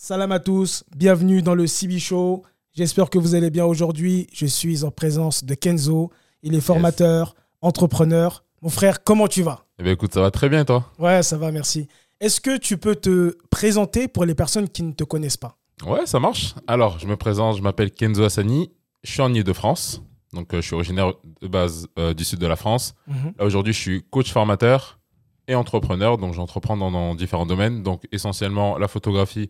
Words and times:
Salam 0.00 0.30
à 0.30 0.38
tous, 0.38 0.84
bienvenue 0.94 1.42
dans 1.42 1.56
le 1.56 1.66
CB 1.66 1.98
Show. 1.98 2.44
J'espère 2.72 3.10
que 3.10 3.18
vous 3.18 3.34
allez 3.34 3.50
bien 3.50 3.64
aujourd'hui. 3.64 4.28
Je 4.32 4.46
suis 4.46 4.84
en 4.84 4.92
présence 4.92 5.42
de 5.42 5.54
Kenzo. 5.54 6.12
Il 6.44 6.54
est 6.54 6.60
formateur, 6.60 7.34
entrepreneur. 7.62 8.44
Mon 8.62 8.68
frère, 8.68 9.02
comment 9.02 9.26
tu 9.26 9.42
vas? 9.42 9.66
Eh 9.80 9.82
bien 9.82 9.94
écoute, 9.94 10.14
ça 10.14 10.20
va 10.20 10.30
très 10.30 10.48
bien 10.48 10.64
toi? 10.64 10.88
Ouais, 11.00 11.24
ça 11.24 11.36
va, 11.36 11.50
merci. 11.50 11.88
Est-ce 12.20 12.40
que 12.40 12.58
tu 12.58 12.78
peux 12.78 12.94
te 12.94 13.36
présenter 13.50 14.06
pour 14.06 14.24
les 14.24 14.36
personnes 14.36 14.68
qui 14.68 14.84
ne 14.84 14.92
te 14.92 15.02
connaissent 15.02 15.36
pas? 15.36 15.58
Ouais, 15.84 16.06
ça 16.06 16.20
marche. 16.20 16.54
Alors, 16.68 17.00
je 17.00 17.08
me 17.08 17.16
présente, 17.16 17.56
je 17.56 17.62
m'appelle 17.62 17.90
Kenzo 17.90 18.22
Hassani, 18.22 18.70
je 19.02 19.10
suis 19.10 19.20
en 19.20 19.34
Ile-de-France. 19.34 20.04
Donc, 20.32 20.54
euh, 20.54 20.60
je 20.60 20.66
suis 20.66 20.76
originaire 20.76 21.14
de 21.42 21.48
base 21.48 21.88
euh, 21.98 22.14
du 22.14 22.22
sud 22.22 22.38
de 22.38 22.46
la 22.46 22.54
France. 22.54 22.94
Mhm. 23.08 23.34
Aujourd'hui, 23.40 23.72
je 23.72 23.80
suis 23.80 24.04
coach 24.12 24.30
formateur 24.30 25.00
et 25.48 25.56
entrepreneur. 25.56 26.18
Donc, 26.18 26.34
j'entreprends 26.34 26.76
dans, 26.76 26.92
dans 26.92 27.16
différents 27.16 27.46
domaines. 27.46 27.82
Donc, 27.82 28.04
essentiellement 28.12 28.78
la 28.78 28.86
photographie 28.86 29.48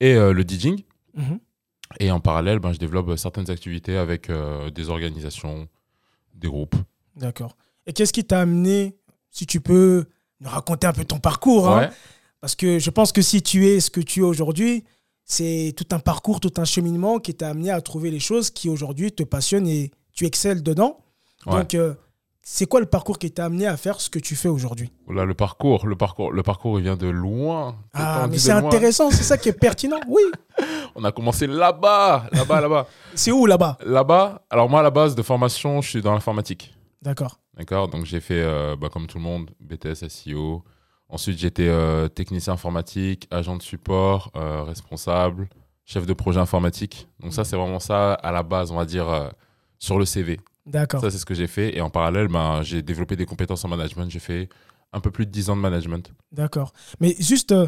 et 0.00 0.14
euh, 0.14 0.32
le 0.32 0.42
DJing. 0.42 0.82
Mhm. 1.14 1.38
Et 2.00 2.10
en 2.10 2.20
parallèle, 2.20 2.58
ben, 2.58 2.72
je 2.72 2.78
développe 2.78 3.08
euh, 3.08 3.16
certaines 3.16 3.50
activités 3.50 3.96
avec 3.96 4.28
euh, 4.28 4.70
des 4.70 4.90
organisations, 4.90 5.68
des 6.34 6.48
groupes. 6.48 6.76
D'accord. 7.14 7.56
Et 7.86 7.92
qu'est-ce 7.92 8.12
qui 8.12 8.24
t'a 8.24 8.40
amené, 8.40 8.96
si 9.30 9.46
tu 9.46 9.60
peux 9.60 10.06
nous 10.40 10.50
raconter 10.50 10.86
un 10.86 10.92
peu 10.92 11.04
ton 11.04 11.18
parcours 11.18 11.68
hein? 11.68 11.90
Parce 12.40 12.54
que 12.54 12.78
je 12.78 12.90
pense 12.90 13.12
que 13.12 13.22
si 13.22 13.42
tu 13.42 13.66
es 13.66 13.80
ce 13.80 13.90
que 13.90 14.00
tu 14.00 14.20
es 14.20 14.22
aujourd'hui, 14.22 14.84
c'est 15.24 15.74
tout 15.76 15.86
un 15.90 15.98
parcours, 15.98 16.38
tout 16.38 16.52
un 16.58 16.64
cheminement 16.64 17.18
qui 17.18 17.34
t'a 17.34 17.48
amené 17.48 17.70
à 17.70 17.80
trouver 17.80 18.10
les 18.10 18.20
choses 18.20 18.50
qui 18.50 18.68
aujourd'hui 18.68 19.10
te 19.10 19.24
passionnent 19.24 19.66
et 19.66 19.90
tu 20.12 20.26
excelles 20.26 20.62
dedans. 20.62 21.04
Ouais. 21.46 21.58
Donc, 21.58 21.74
euh, 21.74 21.94
c'est 22.48 22.66
quoi 22.66 22.78
le 22.78 22.86
parcours 22.86 23.18
qui 23.18 23.32
t'a 23.32 23.46
amené 23.46 23.66
à 23.66 23.76
faire 23.76 24.00
ce 24.00 24.08
que 24.08 24.20
tu 24.20 24.36
fais 24.36 24.48
aujourd'hui? 24.48 24.92
Là, 25.08 25.24
le 25.24 25.34
parcours, 25.34 25.84
le 25.84 25.96
parcours, 25.96 26.30
le 26.30 26.44
parcours, 26.44 26.78
il 26.78 26.84
vient 26.84 26.96
de 26.96 27.08
loin. 27.08 27.74
Ah, 27.92 28.28
mais 28.30 28.38
c'est 28.38 28.52
intéressant, 28.52 29.10
c'est 29.10 29.24
ça 29.24 29.36
qui 29.36 29.48
est 29.48 29.52
pertinent. 29.52 29.98
Oui. 30.06 30.22
On 30.94 31.02
a 31.02 31.10
commencé 31.10 31.48
là-bas, 31.48 32.28
là-bas, 32.30 32.60
là-bas. 32.60 32.86
C'est 33.16 33.32
où 33.32 33.46
là-bas? 33.46 33.78
Là-bas, 33.84 34.42
alors 34.48 34.70
moi, 34.70 34.78
à 34.78 34.82
la 34.84 34.92
base 34.92 35.16
de 35.16 35.22
formation, 35.22 35.82
je 35.82 35.90
suis 35.90 36.02
dans 36.02 36.12
l'informatique. 36.12 36.72
D'accord. 37.02 37.40
D'accord 37.56 37.88
Donc 37.88 38.04
j'ai 38.04 38.20
fait, 38.20 38.40
euh, 38.40 38.76
bah, 38.76 38.90
comme 38.92 39.08
tout 39.08 39.18
le 39.18 39.24
monde, 39.24 39.50
BTS, 39.58 40.08
SEO. 40.08 40.62
Ensuite, 41.08 41.38
j'étais 41.38 41.66
euh, 41.66 42.06
technicien 42.06 42.52
informatique, 42.52 43.26
agent 43.32 43.56
de 43.56 43.62
support, 43.62 44.30
euh, 44.36 44.62
responsable, 44.62 45.48
chef 45.84 46.06
de 46.06 46.12
projet 46.12 46.38
informatique. 46.38 47.08
Donc 47.18 47.34
ça, 47.34 47.42
c'est 47.42 47.56
vraiment 47.56 47.80
ça 47.80 48.14
à 48.14 48.30
la 48.30 48.44
base, 48.44 48.70
on 48.70 48.76
va 48.76 48.84
dire, 48.84 49.32
sur 49.80 49.98
le 49.98 50.04
CV. 50.04 50.38
D'accord. 50.66 51.00
Ça, 51.00 51.10
c'est 51.10 51.18
ce 51.18 51.24
que 51.26 51.34
j'ai 51.34 51.46
fait. 51.46 51.76
Et 51.76 51.80
en 51.80 51.90
parallèle, 51.90 52.28
ben, 52.28 52.62
j'ai 52.62 52.82
développé 52.82 53.16
des 53.16 53.24
compétences 53.26 53.64
en 53.64 53.68
management. 53.68 54.10
J'ai 54.10 54.18
fait 54.18 54.48
un 54.92 55.00
peu 55.00 55.10
plus 55.10 55.26
de 55.26 55.30
10 55.30 55.50
ans 55.50 55.56
de 55.56 55.60
management. 55.60 56.10
D'accord. 56.32 56.72
Mais 57.00 57.14
juste 57.20 57.52
euh, 57.52 57.66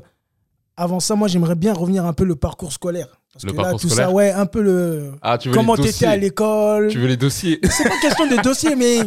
avant 0.77 1.01
ça, 1.01 1.15
moi, 1.15 1.29
j'aimerais 1.29 1.55
bien 1.55 1.73
revenir 1.75 2.05
un 2.07 2.13
peu 2.13 2.25
le 2.25 2.37
parcours 2.37 2.73
scolaire. 2.73 3.21
Parce 3.33 3.45
Le 3.45 3.53
que 3.53 3.57
là, 3.57 3.63
parcours 3.63 3.81
tout 3.81 3.89
ça, 3.89 3.95
scolaire 3.95 4.13
ouais, 4.15 4.31
un 4.33 4.47
peu 4.47 4.63
le. 4.63 5.13
Ah, 5.23 5.39
tu 5.39 5.49
veux 5.49 5.55
Comment 5.55 5.77
t'étais 5.77 5.89
dossiers 5.89 6.07
à 6.09 6.17
l'école 6.17 6.89
Tu 6.89 6.99
veux 6.99 7.07
les 7.07 7.17
dossiers 7.17 7.61
C'est 7.63 7.85
pas 7.89 7.99
question 8.01 8.27
de 8.27 8.43
dossier, 8.43 8.75
mais 8.75 8.99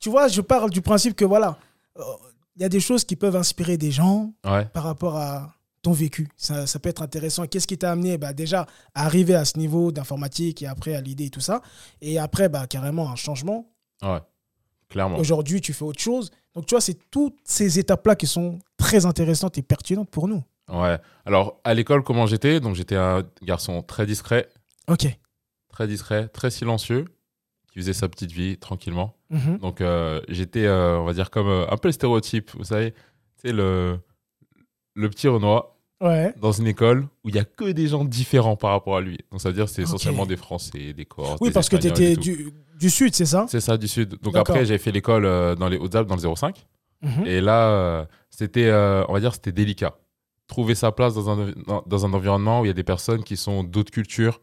tu 0.00 0.10
vois, 0.10 0.28
je 0.28 0.40
parle 0.40 0.70
du 0.70 0.80
principe 0.82 1.14
que 1.14 1.24
voilà, 1.24 1.58
euh, 1.98 2.02
il 2.56 2.62
y 2.62 2.64
a 2.64 2.68
des 2.68 2.80
choses 2.80 3.04
qui 3.04 3.16
peuvent 3.16 3.36
inspirer 3.36 3.76
des 3.76 3.90
gens 3.90 4.32
Ouais. 4.44 4.64
par 4.72 4.82
rapport 4.84 5.16
à 5.16 5.52
ton 5.86 5.92
vécu. 5.92 6.26
Ça, 6.36 6.66
ça 6.66 6.80
peut 6.80 6.88
être 6.88 7.00
intéressant. 7.00 7.46
Qu'est-ce 7.46 7.68
qui 7.68 7.78
t'a 7.78 7.92
amené 7.92 8.18
bah, 8.18 8.32
déjà 8.32 8.66
à 8.92 9.06
arriver 9.06 9.36
à 9.36 9.44
ce 9.44 9.56
niveau 9.56 9.92
d'informatique 9.92 10.60
et 10.62 10.66
après 10.66 10.96
à 10.96 11.00
l'idée 11.00 11.26
et 11.26 11.30
tout 11.30 11.40
ça? 11.40 11.62
Et 12.00 12.18
après, 12.18 12.48
bah, 12.48 12.66
carrément 12.66 13.08
un 13.08 13.14
changement. 13.14 13.70
Ouais. 14.02 14.18
Clairement. 14.88 15.16
Aujourd'hui, 15.16 15.60
tu 15.60 15.72
fais 15.72 15.84
autre 15.84 16.00
chose. 16.00 16.32
Donc, 16.54 16.66
tu 16.66 16.74
vois, 16.74 16.80
c'est 16.80 16.98
toutes 17.12 17.36
ces 17.44 17.78
étapes-là 17.78 18.16
qui 18.16 18.26
sont 18.26 18.58
très 18.76 19.06
intéressantes 19.06 19.58
et 19.58 19.62
pertinentes 19.62 20.10
pour 20.10 20.26
nous. 20.26 20.42
Ouais. 20.68 20.98
Alors, 21.24 21.60
à 21.62 21.72
l'école, 21.72 22.02
comment 22.02 22.26
j'étais? 22.26 22.58
Donc, 22.58 22.74
j'étais 22.74 22.96
un 22.96 23.22
garçon 23.42 23.80
très 23.82 24.06
discret, 24.06 24.48
Ok. 24.88 25.06
très 25.68 25.86
discret, 25.86 26.26
très 26.26 26.50
silencieux, 26.50 27.04
qui 27.72 27.78
faisait 27.78 27.92
sa 27.92 28.08
petite 28.08 28.32
vie 28.32 28.58
tranquillement. 28.58 29.14
Mhm. 29.30 29.58
Donc, 29.58 29.80
euh, 29.80 30.20
j'étais, 30.28 30.66
euh, 30.66 30.98
on 30.98 31.04
va 31.04 31.12
dire, 31.12 31.30
comme 31.30 31.46
euh, 31.46 31.70
un 31.70 31.76
peu 31.76 31.86
le 31.86 31.92
stéréotype, 31.92 32.50
vous 32.56 32.64
savez, 32.64 32.92
sais, 33.36 33.52
le, 33.52 34.00
le 34.94 35.08
petit 35.10 35.28
Renoir 35.28 35.75
Ouais. 36.00 36.34
dans 36.40 36.52
une 36.52 36.66
école 36.66 37.06
où 37.24 37.30
il 37.30 37.34
y 37.36 37.38
a 37.38 37.44
que 37.44 37.70
des 37.72 37.86
gens 37.88 38.04
différents 38.04 38.56
par 38.56 38.70
rapport 38.72 38.96
à 38.96 39.00
lui. 39.00 39.18
Donc, 39.30 39.40
ça 39.40 39.48
veut 39.48 39.54
dire 39.54 39.64
que 39.64 39.70
c'est 39.70 39.82
essentiellement 39.82 40.26
des 40.26 40.36
Français, 40.36 40.92
des 40.92 41.06
Corses. 41.06 41.38
Oui, 41.40 41.48
des 41.48 41.54
parce 41.54 41.68
que 41.70 41.76
tu 41.76 41.86
étais 41.86 42.16
du, 42.16 42.52
du 42.78 42.90
sud, 42.90 43.14
c'est 43.14 43.24
ça? 43.24 43.46
C'est 43.48 43.60
ça, 43.60 43.76
du 43.78 43.88
Sud. 43.88 44.16
Donc, 44.22 44.36
après, 44.36 44.66
j'ai 44.66 44.76
fait 44.78 44.92
l'école 44.92 45.24
euh, 45.24 45.54
dans 45.54 45.68
les 45.68 45.78
Hautes-Alpes, 45.78 46.06
dans 46.08 46.16
le 46.16 46.34
05. 46.36 46.66
Mhm. 47.02 47.26
Et 47.26 47.40
là, 47.40 47.68
euh, 47.70 48.04
c'était, 48.30 48.66
euh, 48.66 49.04
on 49.08 49.14
va 49.14 49.20
dire, 49.20 49.32
c'était 49.34 49.52
délicat. 49.52 49.96
Trouver 50.48 50.74
sa 50.74 50.92
place 50.92 51.14
dans 51.14 51.30
un, 51.30 51.52
dans, 51.86 52.06
un 52.06 52.12
environnement 52.12 52.60
où 52.60 52.64
il 52.64 52.68
y 52.68 52.70
a 52.70 52.74
des 52.74 52.84
personnes 52.84 53.24
qui 53.24 53.36
sont 53.38 53.64
d'autres 53.64 53.90
cultures, 53.90 54.40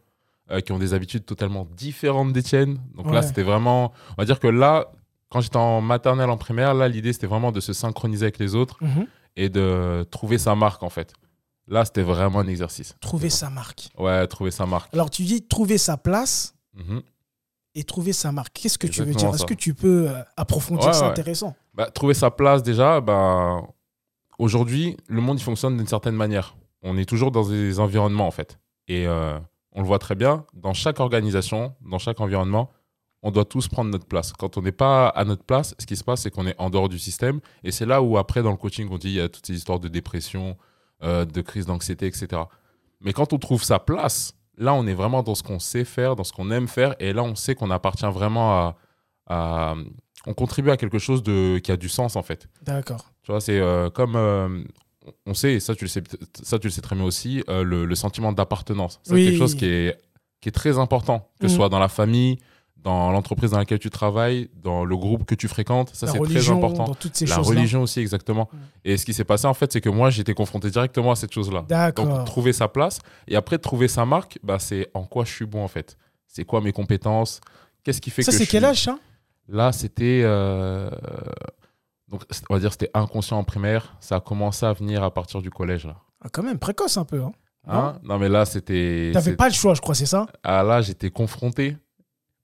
euh, 0.50 0.60
qui 0.60 0.72
ont 0.72 0.78
des 0.78 0.92
habitudes 0.92 1.24
totalement 1.24 1.66
différentes 1.76 2.32
des 2.32 2.42
tiennes. 2.42 2.78
Donc 2.96 3.06
Ouais. 3.06 3.12
là, 3.12 3.22
c'était 3.22 3.42
vraiment, 3.44 3.92
on 4.10 4.22
va 4.22 4.24
dire 4.26 4.40
que 4.40 4.48
là, 4.48 4.90
quand 5.30 5.40
j'étais 5.40 5.56
en 5.56 5.80
maternelle, 5.80 6.30
en 6.30 6.36
primaire, 6.36 6.74
là, 6.74 6.88
l'idée, 6.88 7.12
c'était 7.12 7.26
vraiment 7.28 7.52
de 7.52 7.60
se 7.60 7.72
synchroniser 7.72 8.24
avec 8.24 8.38
les 8.38 8.54
autres 8.56 8.76
Mhm. 8.80 9.06
et 9.36 9.48
de 9.48 10.04
trouver 10.10 10.38
sa 10.38 10.54
marque, 10.54 10.82
en 10.82 10.90
fait. 10.90 11.12
Là, 11.66 11.84
c'était 11.84 12.02
vraiment 12.02 12.40
un 12.40 12.46
exercice. 12.46 12.94
Trouver 13.00 13.30
sa 13.30 13.48
marque. 13.50 13.88
Ouais, 13.98 14.26
trouver 14.26 14.50
sa 14.50 14.66
marque. 14.66 14.92
Alors, 14.92 15.08
tu 15.10 15.22
dis 15.22 15.42
trouver 15.46 15.78
sa 15.78 15.96
place 15.96 16.54
Mhm. 16.74 17.00
et 17.74 17.84
trouver 17.84 18.12
sa 18.12 18.32
marque. 18.32 18.52
Qu'est-ce 18.52 18.78
que 18.78 18.86
tu 18.86 19.02
veux 19.02 19.14
dire? 19.14 19.34
Est-ce 19.34 19.46
que 19.46 19.54
tu 19.54 19.72
peux 19.74 20.08
euh, 20.10 20.22
approfondir 20.36 20.86
Ouais, 20.88 20.92
C'est 20.92 21.00
ouais. 21.02 21.06
intéressant. 21.08 21.56
Bah, 21.72 21.90
trouver 21.90 22.14
sa 22.14 22.30
place 22.30 22.62
déjà, 22.62 23.00
ben, 23.00 23.66
aujourd'hui, 24.38 24.96
le 25.08 25.20
monde 25.20 25.38
il 25.40 25.42
fonctionne 25.42 25.76
d'une 25.76 25.86
certaine 25.86 26.14
manière. 26.16 26.56
On 26.82 26.96
est 26.98 27.04
toujours 27.08 27.30
dans 27.30 27.48
des 27.48 27.80
environnements 27.80 28.26
en 28.26 28.30
fait. 28.30 28.58
Et 28.88 29.06
euh, 29.06 29.38
on 29.72 29.80
le 29.80 29.86
voit 29.86 29.98
très 29.98 30.14
bien, 30.14 30.44
dans 30.52 30.74
chaque 30.74 31.00
organisation, 31.00 31.74
dans 31.80 31.98
chaque 31.98 32.20
environnement, 32.20 32.70
on 33.22 33.30
doit 33.30 33.46
tous 33.46 33.68
prendre 33.68 33.90
notre 33.90 34.04
place. 34.06 34.32
Quand 34.34 34.58
on 34.58 34.62
n'est 34.62 34.70
pas 34.72 35.08
à 35.08 35.24
notre 35.24 35.44
place, 35.44 35.74
ce 35.78 35.86
qui 35.86 35.96
se 35.96 36.04
passe, 36.04 36.22
c'est 36.22 36.30
qu'on 36.30 36.46
est 36.46 36.54
en 36.58 36.68
dehors 36.68 36.90
du 36.90 36.98
système. 36.98 37.40
Et 37.62 37.72
c'est 37.72 37.86
là 37.86 38.02
où 38.02 38.18
après, 38.18 38.42
dans 38.42 38.50
le 38.50 38.58
coaching, 38.58 38.86
on 38.90 38.98
dit 38.98 39.08
il 39.08 39.14
y 39.14 39.20
a 39.20 39.28
toutes 39.30 39.46
ces 39.46 39.54
histoires 39.54 39.80
de 39.80 39.88
dépression, 39.88 40.58
euh, 41.04 41.24
de 41.24 41.40
crise 41.42 41.66
d'anxiété, 41.66 42.06
etc. 42.06 42.42
Mais 43.00 43.12
quand 43.12 43.32
on 43.32 43.38
trouve 43.38 43.62
sa 43.62 43.78
place, 43.78 44.34
là, 44.56 44.74
on 44.74 44.86
est 44.86 44.94
vraiment 44.94 45.22
dans 45.22 45.34
ce 45.34 45.42
qu'on 45.42 45.58
sait 45.58 45.84
faire, 45.84 46.16
dans 46.16 46.24
ce 46.24 46.32
qu'on 46.32 46.50
aime 46.50 46.66
faire. 46.68 46.94
Et 46.98 47.12
là, 47.12 47.22
on 47.22 47.34
sait 47.34 47.54
qu'on 47.54 47.70
appartient 47.70 48.06
vraiment 48.10 48.52
à, 48.58 48.76
à- 49.28 49.74
On 50.26 50.32
contribue 50.34 50.70
à 50.70 50.76
quelque 50.78 50.98
chose 50.98 51.22
de, 51.22 51.58
qui 51.58 51.70
a 51.70 51.76
du 51.76 51.88
sens, 51.90 52.16
en 52.16 52.22
fait. 52.22 52.48
D'accord. 52.62 53.04
Tu 53.22 53.30
vois, 53.30 53.40
c'est 53.40 53.58
euh, 53.60 53.90
comme. 53.90 54.16
euh, 54.16 54.64
on 55.26 55.34
sait, 55.34 55.54
et 55.54 55.60
ça 55.60 55.74
tu 55.74 55.84
le 55.84 55.88
sais, 55.88 56.02
ça 56.42 56.58
tu 56.58 56.66
le 56.68 56.70
sais 56.70 56.80
très 56.80 56.96
bien 56.96 57.04
aussi, 57.04 57.44
le, 57.48 57.84
le 57.84 57.94
sentiment 57.94 58.32
d'appartenance. 58.32 59.00
C'est 59.02 59.12
Oui. 59.12 59.26
quelque 59.26 59.36
chose 59.38 59.54
qui 59.54 59.66
est, 59.66 59.98
qui 60.40 60.48
est 60.48 60.52
très 60.52 60.78
important, 60.78 61.28
que 61.40 61.46
ce 61.48 61.52
Mhm. 61.52 61.58
soit 61.58 61.68
dans 61.68 61.78
la 61.78 61.88
famille, 61.90 62.38
dans 62.84 63.10
l'entreprise 63.10 63.50
dans 63.52 63.58
laquelle 63.58 63.78
tu 63.80 63.90
travailles, 63.90 64.50
dans 64.62 64.84
le 64.84 64.96
groupe 64.96 65.24
que 65.24 65.34
tu 65.34 65.48
fréquentes. 65.48 65.90
Ça, 65.94 66.06
c'est 66.06 66.18
très 66.20 66.50
important. 66.50 66.84
dans 66.84 66.94
toutes 66.94 67.16
ces 67.16 67.26
La 67.26 67.38
religion 67.38 67.82
aussi, 67.82 67.98
exactement. 68.00 68.48
Mhm. 68.52 68.58
Et 68.84 68.96
ce 68.98 69.04
qui 69.06 69.14
s'est 69.14 69.24
passé, 69.24 69.46
en 69.46 69.54
fait, 69.54 69.72
c'est 69.72 69.80
que 69.80 69.88
moi, 69.88 70.10
j'étais 70.10 70.34
confronté 70.34 70.70
directement 70.70 71.10
à 71.10 71.16
cette 71.16 71.32
chose-là. 71.32 71.60
Donc, 71.60 71.68
D'accord. 71.68 72.24
trouver 72.24 72.52
sa 72.52 72.68
place. 72.68 72.98
Et 73.26 73.36
après, 73.36 73.58
trouver 73.58 73.88
sa 73.88 74.04
marque, 74.04 74.38
bah, 74.42 74.58
c'est 74.58 74.90
en 74.94 75.04
quoi 75.04 75.24
je 75.24 75.32
suis 75.32 75.46
bon, 75.46 75.64
en 75.64 75.68
fait. 75.68 75.96
C'est 76.28 76.44
quoi 76.44 76.60
mes 76.60 76.72
compétences? 76.72 77.40
Qu'est-ce 77.82 78.00
qui 78.00 78.10
fait 78.10 78.22
Ça, 78.22 78.32
que 78.32 78.38
c'est 78.38 78.44
je 78.44 78.50
quel 78.50 78.60
suis- 78.62 78.70
âge, 78.70 78.82
ça? 78.84 78.98
Là, 79.48 79.72
c'était. 79.72 80.20
euh, 80.24 80.90
Donc, 82.08 82.22
on 82.50 82.54
va 82.54 82.60
dire 82.60 82.70
c'était 82.72 82.90
inconscient 82.94 83.38
en 83.38 83.44
primaire. 83.44 83.96
Ça 84.00 84.16
a 84.16 84.20
commencé 84.20 84.64
à 84.66 84.72
venir 84.72 85.02
à 85.02 85.12
partir 85.12 85.40
du 85.42 85.50
collège, 85.50 85.86
là. 85.86 85.96
ah, 86.22 86.28
Quand 86.30 86.42
même, 86.42 86.58
précoce 86.58 86.96
un 86.98 87.04
peu. 87.04 87.22
Hein. 87.22 87.32
Hein? 87.66 87.98
Non, 88.02 88.18
mais 88.18 88.28
là, 88.28 88.44
c'était. 88.44 89.10
T'avais 89.14 89.30
c'est- 89.32 89.36
pas 89.36 89.48
le 89.48 89.54
choix, 89.54 89.72
je 89.74 89.80
crois, 89.80 89.94
c'est 89.94 90.04
ça? 90.06 90.26
Ah, 90.42 90.62
là, 90.62 90.82
j'étais 90.82 91.10
confronté. 91.10 91.76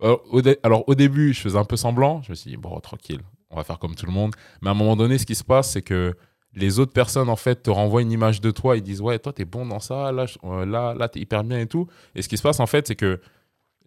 Alors 0.03 0.23
au, 0.31 0.43
dé- 0.43 0.59
alors, 0.63 0.85
au 0.89 0.95
début, 0.95 1.33
je 1.35 1.41
faisais 1.41 1.59
un 1.59 1.65
peu 1.65 1.77
semblant. 1.77 2.23
Je 2.23 2.31
me 2.31 2.35
suis 2.35 2.51
dit, 2.51 2.57
bon, 2.57 2.79
tranquille, 2.81 3.21
on 3.51 3.57
va 3.57 3.65
faire 3.65 3.79
comme 3.79 3.95
tout 3.95 4.07
le 4.07 4.13
monde. 4.13 4.35
Mais 4.63 4.69
à 4.69 4.73
un 4.73 4.75
moment 4.75 4.97
donné, 4.97 5.19
ce 5.19 5.27
qui 5.27 5.35
se 5.35 5.45
passe, 5.45 5.73
c'est 5.73 5.83
que 5.83 6.15
les 6.55 6.79
autres 6.79 6.93
personnes, 6.93 7.29
en 7.29 7.37
fait, 7.37 7.63
te 7.63 7.71
renvoient 7.71 8.03
une 8.03 8.11
image 8.13 8.41
de 8.41 8.51
toi. 8.51 8.77
Ils 8.77 8.83
disent, 8.83 9.01
ouais, 9.01 9.19
toi, 9.19 9.33
t'es 9.33 9.45
bon 9.45 9.67
dans 9.67 9.81
ça. 9.81 10.11
Là, 10.13 10.27
euh, 10.45 10.67
là, 10.67 10.95
là 10.95 11.09
t'es 11.09 11.21
hyper 11.21 11.45
bien 11.45 11.59
et 11.61 11.67
tout. 11.67 11.87
Et 12.15 12.23
ce 12.23 12.29
qui 12.29 12.37
se 12.37 12.43
passe, 12.43 12.61
en 12.61 12.67
fait, 12.67 12.87
c'est 12.89 12.97
que 12.97 13.21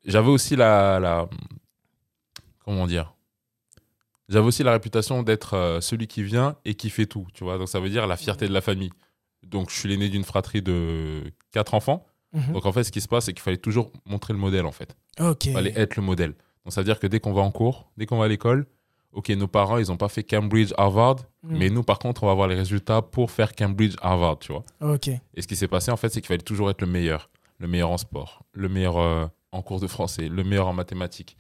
j'avais 0.05 0.29
aussi 0.29 0.55
la. 0.55 0.99
la 0.99 1.27
comment 2.63 2.87
dire? 2.87 3.13
J'avais 4.29 4.45
aussi 4.45 4.63
la 4.63 4.71
réputation 4.71 5.21
d'être 5.23 5.53
euh, 5.55 5.81
celui 5.81 6.07
qui 6.07 6.23
vient 6.23 6.55
et 6.65 6.75
qui 6.75 6.89
fait 6.89 7.05
tout. 7.05 7.27
Tu 7.33 7.43
vois? 7.43 7.57
Donc, 7.57 7.67
ça 7.69 7.79
veut 7.79 7.89
dire 7.89 8.07
la 8.07 8.17
fierté 8.17 8.47
de 8.47 8.53
la 8.53 8.61
famille. 8.61 8.91
Donc, 9.45 9.69
je 9.69 9.75
suis 9.77 9.89
l'aîné 9.89 10.07
d'une 10.09 10.23
fratrie 10.23 10.61
de 10.61 11.21
quatre 11.51 11.73
enfants. 11.73 12.05
Mhm. 12.33 12.53
Donc 12.53 12.65
en 12.65 12.71
fait, 12.71 12.83
ce 12.83 12.91
qui 12.91 12.99
se 13.01 13.07
passe, 13.07 13.25
c'est 13.25 13.33
qu'il 13.33 13.43
fallait 13.43 13.57
toujours 13.57 13.91
montrer 14.05 14.33
le 14.33 14.39
modèle 14.39 14.65
en 14.65 14.71
fait. 14.71 14.95
Ok. 15.19 15.45
Il 15.45 15.53
fallait 15.53 15.73
être 15.75 15.95
le 15.95 16.03
modèle. 16.03 16.33
Donc 16.65 16.73
ça 16.73 16.81
veut 16.81 16.85
dire 16.85 16.99
que 16.99 17.07
dès 17.07 17.19
qu'on 17.19 17.33
va 17.33 17.41
en 17.41 17.51
cours, 17.51 17.89
dès 17.97 18.05
qu'on 18.05 18.17
va 18.17 18.25
à 18.25 18.27
l'école, 18.27 18.65
ok, 19.11 19.29
nos 19.29 19.47
parents, 19.47 19.77
ils 19.77 19.87
n'ont 19.87 19.97
pas 19.97 20.09
fait 20.09 20.23
Cambridge, 20.23 20.71
Harvard, 20.77 21.17
Mhm. 21.43 21.57
mais 21.57 21.69
nous, 21.69 21.83
par 21.83 21.99
contre, 21.99 22.23
on 22.23 22.25
va 22.27 22.31
avoir 22.31 22.47
les 22.47 22.55
résultats 22.55 23.01
pour 23.01 23.29
faire 23.31 23.53
Cambridge, 23.53 23.95
Harvard, 24.01 24.39
tu 24.39 24.51
vois. 24.53 24.63
Ok. 24.81 25.09
Et 25.09 25.41
ce 25.41 25.47
qui 25.47 25.55
s'est 25.55 25.67
passé, 25.67 25.91
en 25.91 25.97
fait, 25.97 26.09
c'est 26.09 26.21
qu'il 26.21 26.27
fallait 26.29 26.39
toujours 26.41 26.69
être 26.69 26.81
le 26.81 26.87
meilleur. 26.87 27.29
Le 27.59 27.67
meilleur 27.67 27.89
en 27.91 27.97
sport, 27.97 28.43
le 28.53 28.69
meilleur 28.69 28.97
euh, 28.97 29.25
en 29.51 29.61
cours 29.61 29.79
de 29.79 29.87
français, 29.87 30.27
le 30.29 30.43
meilleur 30.43 30.67
en 30.67 30.73
mathématiques. 30.73 31.37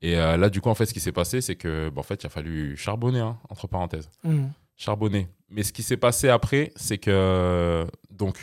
Et 0.00 0.16
euh, 0.16 0.36
là, 0.36 0.48
du 0.50 0.60
coup, 0.60 0.68
en 0.68 0.74
fait, 0.74 0.86
ce 0.86 0.94
qui 0.94 1.00
s'est 1.00 1.10
passé, 1.12 1.40
c'est 1.40 1.56
que, 1.56 1.88
bah, 1.90 2.00
en 2.00 2.04
fait, 2.04 2.22
il 2.22 2.26
a 2.26 2.30
fallu 2.30 2.76
charbonner, 2.76 3.18
hein, 3.20 3.36
entre 3.48 3.66
parenthèses 3.66 4.08
Mhm. 4.22 4.52
charbonner. 4.76 5.26
Mais 5.50 5.64
ce 5.64 5.72
qui 5.72 5.82
s'est 5.82 5.96
passé 5.96 6.28
après, 6.28 6.72
c'est 6.76 6.98
que 6.98 7.84
donc 8.10 8.38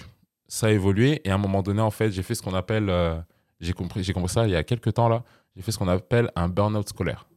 ça 0.49 0.67
a 0.67 0.71
évolué. 0.71 1.21
Et 1.23 1.29
à 1.31 1.35
un 1.35 1.37
moment 1.37 1.61
donné, 1.61 1.81
en 1.81 1.91
fait, 1.91 2.11
j'ai 2.11 2.23
fait 2.23 2.35
ce 2.35 2.41
qu'on 2.41 2.53
appelle, 2.55 2.89
euh, 2.89 3.15
j'ai 3.59 3.73
compris, 3.73 4.03
j'ai 4.03 4.13
compris 4.13 4.31
ça 4.31 4.45
il 4.45 4.51
y 4.51 4.55
a 4.55 4.63
quelques 4.63 4.93
temps 4.93 5.09
là, 5.09 5.23
j'ai 5.55 5.61
fait 5.61 5.71
ce 5.71 5.77
qu'on 5.77 5.87
appelle 5.87 6.31
un 6.35 6.49
burn-out 6.49 6.89
scolaire. 6.89 7.27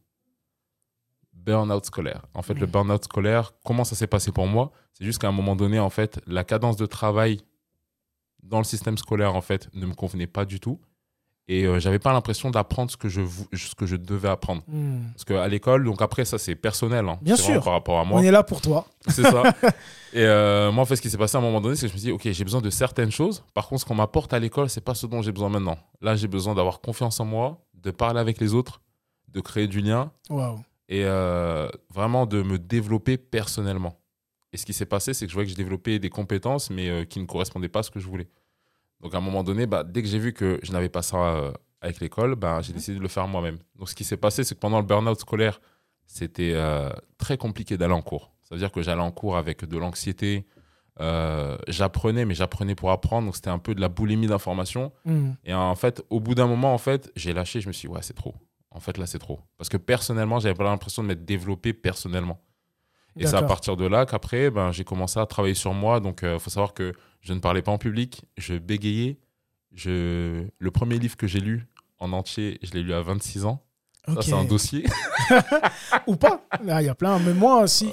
Burn-out 1.33 1.85
scolaire. 1.85 2.25
En 2.33 2.41
fait, 2.41 2.53
le 2.55 2.65
burn-out 2.65 3.03
scolaire, 3.05 3.53
comment 3.63 3.85
ça 3.85 3.95
s'est 3.95 4.07
passé 4.07 4.31
pour 4.31 4.45
moi? 4.45 4.71
C'est 4.93 5.05
juste 5.05 5.19
qu'à 5.19 5.29
un 5.29 5.31
moment 5.31 5.55
donné, 5.55 5.79
en 5.79 5.89
fait, 5.89 6.19
la 6.27 6.43
cadence 6.43 6.75
de 6.75 6.85
travail 6.85 7.39
dans 8.43 8.57
le 8.57 8.65
système 8.65 8.97
scolaire, 8.97 9.35
en 9.35 9.41
fait, 9.41 9.73
ne 9.73 9.85
me 9.85 9.93
convenait 9.93 10.27
pas 10.27 10.45
du 10.45 10.59
tout. 10.59 10.79
Et 11.51 11.65
euh, 11.65 11.79
j'avais 11.79 11.97
pas 11.97 12.13
l'impression 12.13 12.51
d'apprendre 12.51 12.91
ce 12.91 12.95
que 12.95 13.09
je 13.09 13.21
ce 13.53 13.73
que 13.73 13.87
je 13.87 13.95
devais 13.95 14.29
apprendre. 14.29 14.61
Hmm. 14.67 14.99
Parce 15.13 15.25
qu'à 15.25 15.47
l'école, 15.47 15.83
donc 15.83 15.99
après, 15.99 16.23
ça 16.23 16.37
c'est 16.37 16.53
personnel. 16.53 17.09
hein. 17.09 17.17
Bien 17.23 17.35
sûr. 17.35 17.63
Par 17.63 17.73
rapport 17.73 17.99
à 17.99 18.05
moi. 18.05 18.19
On 18.19 18.23
est 18.23 18.29
là 18.29 18.43
pour 18.43 18.61
toi. 18.61 18.85
C'est 19.07 19.23
ça. 19.23 19.41
Et 20.13 20.21
euh, 20.23 20.71
moi, 20.71 20.83
en 20.83 20.85
fait, 20.85 20.95
ce 20.95 21.01
qui 21.01 21.09
s'est 21.09 21.17
passé 21.17 21.37
à 21.37 21.39
un 21.39 21.43
moment 21.43 21.59
donné, 21.59 21.75
c'est 21.75 21.87
que 21.87 21.89
je 21.89 21.93
me 21.93 21.99
suis 21.99 22.07
dit, 22.07 22.11
OK, 22.11 22.21
j'ai 22.31 22.43
besoin 22.43 22.61
de 22.61 22.69
certaines 22.69 23.11
choses. 23.11 23.43
Par 23.55 23.67
contre, 23.67 23.81
ce 23.81 23.85
qu'on 23.85 23.95
m'apporte 23.95 24.31
à 24.31 24.39
l'école, 24.39 24.69
c'est 24.69 24.81
pas 24.83 24.93
ce 24.93 25.07
dont 25.07 25.23
j'ai 25.23 25.31
besoin 25.31 25.49
maintenant. 25.49 25.77
Là, 26.01 26.15
j'ai 26.15 26.27
besoin 26.27 26.53
d'avoir 26.53 26.81
confiance 26.81 27.19
en 27.19 27.25
moi, 27.25 27.65
de 27.73 27.89
parler 27.91 28.19
avec 28.19 28.39
les 28.39 28.53
autres, 28.53 28.81
de 29.29 29.41
créer 29.41 29.67
du 29.67 29.81
lien 29.81 30.11
et 30.87 31.03
euh, 31.05 31.67
vraiment 31.93 32.25
de 32.27 32.41
me 32.43 32.57
développer 32.59 33.17
personnellement. 33.17 33.99
Et 34.51 34.57
ce 34.57 34.65
qui 34.65 34.73
s'est 34.73 34.85
passé, 34.87 35.13
c'est 35.13 35.25
que 35.25 35.29
je 35.31 35.35
voyais 35.35 35.45
que 35.47 35.51
je 35.51 35.57
développais 35.57 35.99
des 35.99 36.09
compétences, 36.09 36.69
mais 36.71 36.89
euh, 36.89 37.05
qui 37.05 37.19
ne 37.19 37.25
correspondaient 37.25 37.69
pas 37.69 37.79
à 37.79 37.83
ce 37.83 37.91
que 37.91 37.99
je 37.99 38.07
voulais. 38.07 38.27
Donc, 39.01 39.13
à 39.13 39.17
un 39.17 39.21
moment 39.21 39.43
donné, 39.43 39.65
bah, 39.65 39.83
dès 39.83 40.01
que 40.01 40.07
j'ai 40.07 40.19
vu 40.19 40.33
que 40.33 40.59
je 40.61 40.71
n'avais 40.71 40.89
pas 40.89 41.01
ça 41.01 41.17
euh, 41.17 41.51
avec 41.81 41.99
l'école, 42.01 42.35
bah, 42.35 42.59
j'ai 42.61 42.73
décidé 42.73 42.97
de 42.97 43.01
le 43.01 43.07
faire 43.07 43.27
moi-même. 43.27 43.57
Donc, 43.75 43.89
ce 43.89 43.95
qui 43.95 44.03
s'est 44.03 44.17
passé, 44.17 44.43
c'est 44.43 44.55
que 44.55 44.59
pendant 44.59 44.79
le 44.79 44.85
burn-out 44.85 45.19
scolaire, 45.19 45.61
c'était 46.05 46.51
euh, 46.53 46.89
très 47.17 47.37
compliqué 47.37 47.77
d'aller 47.77 47.93
en 47.93 48.01
cours. 48.01 48.31
Ça 48.41 48.55
veut 48.55 48.59
dire 48.59 48.71
que 48.71 48.81
j'allais 48.81 49.01
en 49.01 49.11
cours 49.11 49.37
avec 49.37 49.63
de 49.63 49.77
l'anxiété. 49.77 50.45
euh, 51.01 51.57
j'apprenais, 51.67 52.25
mais 52.25 52.33
j'apprenais 52.33 52.75
pour 52.75 52.91
apprendre. 52.91 53.27
Donc, 53.27 53.35
c'était 53.35 53.49
un 53.49 53.59
peu 53.59 53.73
de 53.73 53.79
la 53.79 53.87
boulimie 53.87 54.27
d'informations. 54.27 54.91
Hmm. 55.05 55.31
Et 55.45 55.53
en 55.53 55.75
fait, 55.75 56.03
au 56.09 56.19
bout 56.19 56.35
d'un 56.35 56.47
moment, 56.47 56.73
en 56.73 56.77
fait, 56.77 57.11
j'ai 57.15 57.31
lâché. 57.31 57.61
Je 57.61 57.67
me 57.67 57.73
suis 57.73 57.87
dit, 57.87 57.93
ouais, 57.93 58.01
c'est 58.01 58.15
trop. 58.15 58.35
En 58.71 58.81
fait, 58.81 58.97
là, 58.97 59.05
c'est 59.05 59.19
trop. 59.19 59.39
Parce 59.57 59.69
que 59.69 59.77
personnellement, 59.77 60.39
j'avais 60.39 60.55
pas 60.55 60.65
l'impression 60.65 61.01
de 61.03 61.07
m'être 61.07 61.25
développé 61.25 61.73
personnellement. 61.73 62.41
Et 63.15 63.25
c'est 63.25 63.35
à 63.35 63.43
partir 63.43 63.75
de 63.75 63.85
là 63.85 64.05
qu'après, 64.05 64.49
ben, 64.49 64.71
j'ai 64.71 64.83
commencé 64.83 65.19
à 65.19 65.25
travailler 65.25 65.55
sur 65.55 65.73
moi. 65.73 65.99
Donc, 65.99 66.19
il 66.23 66.39
faut 66.39 66.49
savoir 66.49 66.73
que 66.73 66.93
je 67.21 67.33
ne 67.33 67.39
parlais 67.39 67.61
pas 67.61 67.71
en 67.71 67.77
public. 67.77 68.23
Je 68.37 68.55
bégayais. 68.57 69.17
Je... 69.73 70.45
Le 70.57 70.71
premier 70.71 70.97
livre 70.99 71.15
que 71.17 71.27
j'ai 71.27 71.39
lu 71.39 71.67
en 71.99 72.11
entier, 72.13 72.59
je 72.63 72.71
l'ai 72.71 72.81
lu 72.83 72.93
à 72.93 73.01
26 73.01 73.45
ans. 73.45 73.63
Ça, 74.07 74.21
c'est 74.21 74.33
un 74.33 74.45
dossier. 74.45 74.85
Ou 76.07 76.15
pas. 76.15 76.43
Ah, 76.67 76.81
Il 76.81 76.85
y 76.85 76.89
a 76.89 76.95
plein. 76.95 77.19
Mais 77.19 77.33
moi 77.33 77.61
aussi. 77.63 77.91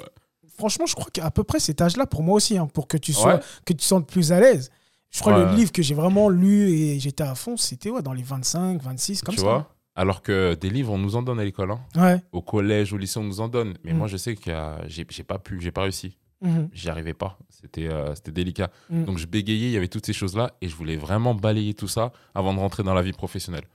Franchement, 0.57 0.87
je 0.87 0.95
crois 0.95 1.09
qu'à 1.13 1.29
peu 1.29 1.43
près 1.43 1.59
cet 1.59 1.81
âge-là, 1.81 2.07
pour 2.07 2.23
moi 2.23 2.35
aussi, 2.35 2.57
hein, 2.57 2.65
pour 2.65 2.87
que 2.87 2.97
tu 2.97 3.13
sois, 3.13 3.35
Ouais. 3.35 3.39
que 3.63 3.73
tu 3.73 3.77
te 3.77 3.83
sentes 3.83 4.07
plus 4.09 4.31
à 4.31 4.39
l'aise. 4.39 4.71
Je 5.11 5.19
crois 5.21 5.33
que 5.45 5.51
le 5.51 5.55
livre 5.55 5.71
que 5.71 5.83
j'ai 5.83 5.93
vraiment 5.93 6.29
lu 6.29 6.69
et 6.71 6.99
j'étais 6.99 7.23
à 7.23 7.35
fond, 7.35 7.55
c'était 7.57 7.91
ouais, 7.91 8.01
dans 8.01 8.13
les 8.13 8.23
25, 8.23 8.81
26, 8.81 9.21
comme 9.21 9.35
tu 9.35 9.41
ça. 9.41 9.45
vois 9.47 9.75
Alors 9.95 10.23
que 10.23 10.55
des 10.55 10.69
livres, 10.71 10.91
on 10.93 10.97
nous 10.97 11.15
en 11.15 11.21
donne 11.21 11.39
à 11.39 11.43
l'école. 11.45 11.71
hein. 11.71 11.79
Ouais. 11.95 12.19
Au 12.31 12.41
collège, 12.41 12.91
au 12.91 12.97
lycée, 12.97 13.19
on 13.19 13.23
nous 13.23 13.39
en 13.39 13.47
donne. 13.47 13.75
Mais 13.83 13.93
Mm. 13.93 13.97
moi, 13.97 14.07
je 14.07 14.17
sais 14.17 14.35
que 14.35 14.51
j'ai 14.87 15.23
pas 15.23 15.37
pu, 15.37 15.61
j'ai 15.61 15.71
pas 15.71 15.83
réussi. 15.83 16.17
Mhm. 16.41 16.69
J'y 16.71 16.89
arrivais 16.89 17.13
pas. 17.13 17.39
C'était 17.49 17.87
euh, 17.87 18.13
délicat. 18.27 18.69
Mm. 18.89 19.05
Donc, 19.05 19.17
je 19.17 19.25
bégayais, 19.25 19.69
il 19.69 19.71
y 19.71 19.77
avait 19.77 19.87
toutes 19.87 20.05
ces 20.05 20.13
choses-là. 20.13 20.55
Et 20.61 20.67
je 20.67 20.75
voulais 20.75 20.95
vraiment 20.97 21.33
balayer 21.33 21.73
tout 21.73 21.87
ça 21.87 22.11
avant 22.35 22.53
de 22.53 22.59
rentrer 22.59 22.83
dans 22.83 22.93
la 22.93 23.01
vie 23.01 23.13
professionnelle. 23.13 23.65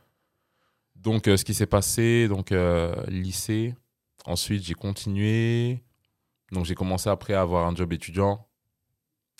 Donc, 0.96 1.26
euh, 1.26 1.36
ce 1.36 1.44
qui 1.44 1.54
s'est 1.54 1.66
passé, 1.66 2.28
donc, 2.28 2.52
euh, 2.52 2.94
lycée. 3.08 3.74
Ensuite, 4.24 4.62
j'ai 4.64 4.74
continué. 4.74 5.82
Donc, 6.52 6.64
j'ai 6.64 6.74
commencé 6.74 7.10
après 7.10 7.34
à 7.34 7.40
avoir 7.40 7.66
un 7.66 7.74
job 7.74 7.92
étudiant 7.92 8.46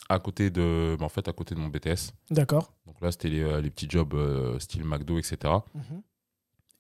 à 0.09 0.19
côté 0.19 0.51
de, 0.51 0.97
bah, 0.99 1.05
en 1.05 1.09
fait, 1.09 1.29
à 1.29 1.33
côté 1.33 1.55
de 1.55 1.61
mon 1.61 1.69
BTS. 1.69 2.13
D'accord. 2.31 2.73
Donc 2.87 3.01
là, 3.01 3.13
c'était 3.13 3.29
les, 3.29 3.43
euh, 3.43 3.61
les 3.61 3.71
petits 3.71 3.89
jobs 3.89 4.17
style 4.59 4.85
McDo, 4.85 5.19
etc. 5.19 5.37
Mhm. 5.75 6.03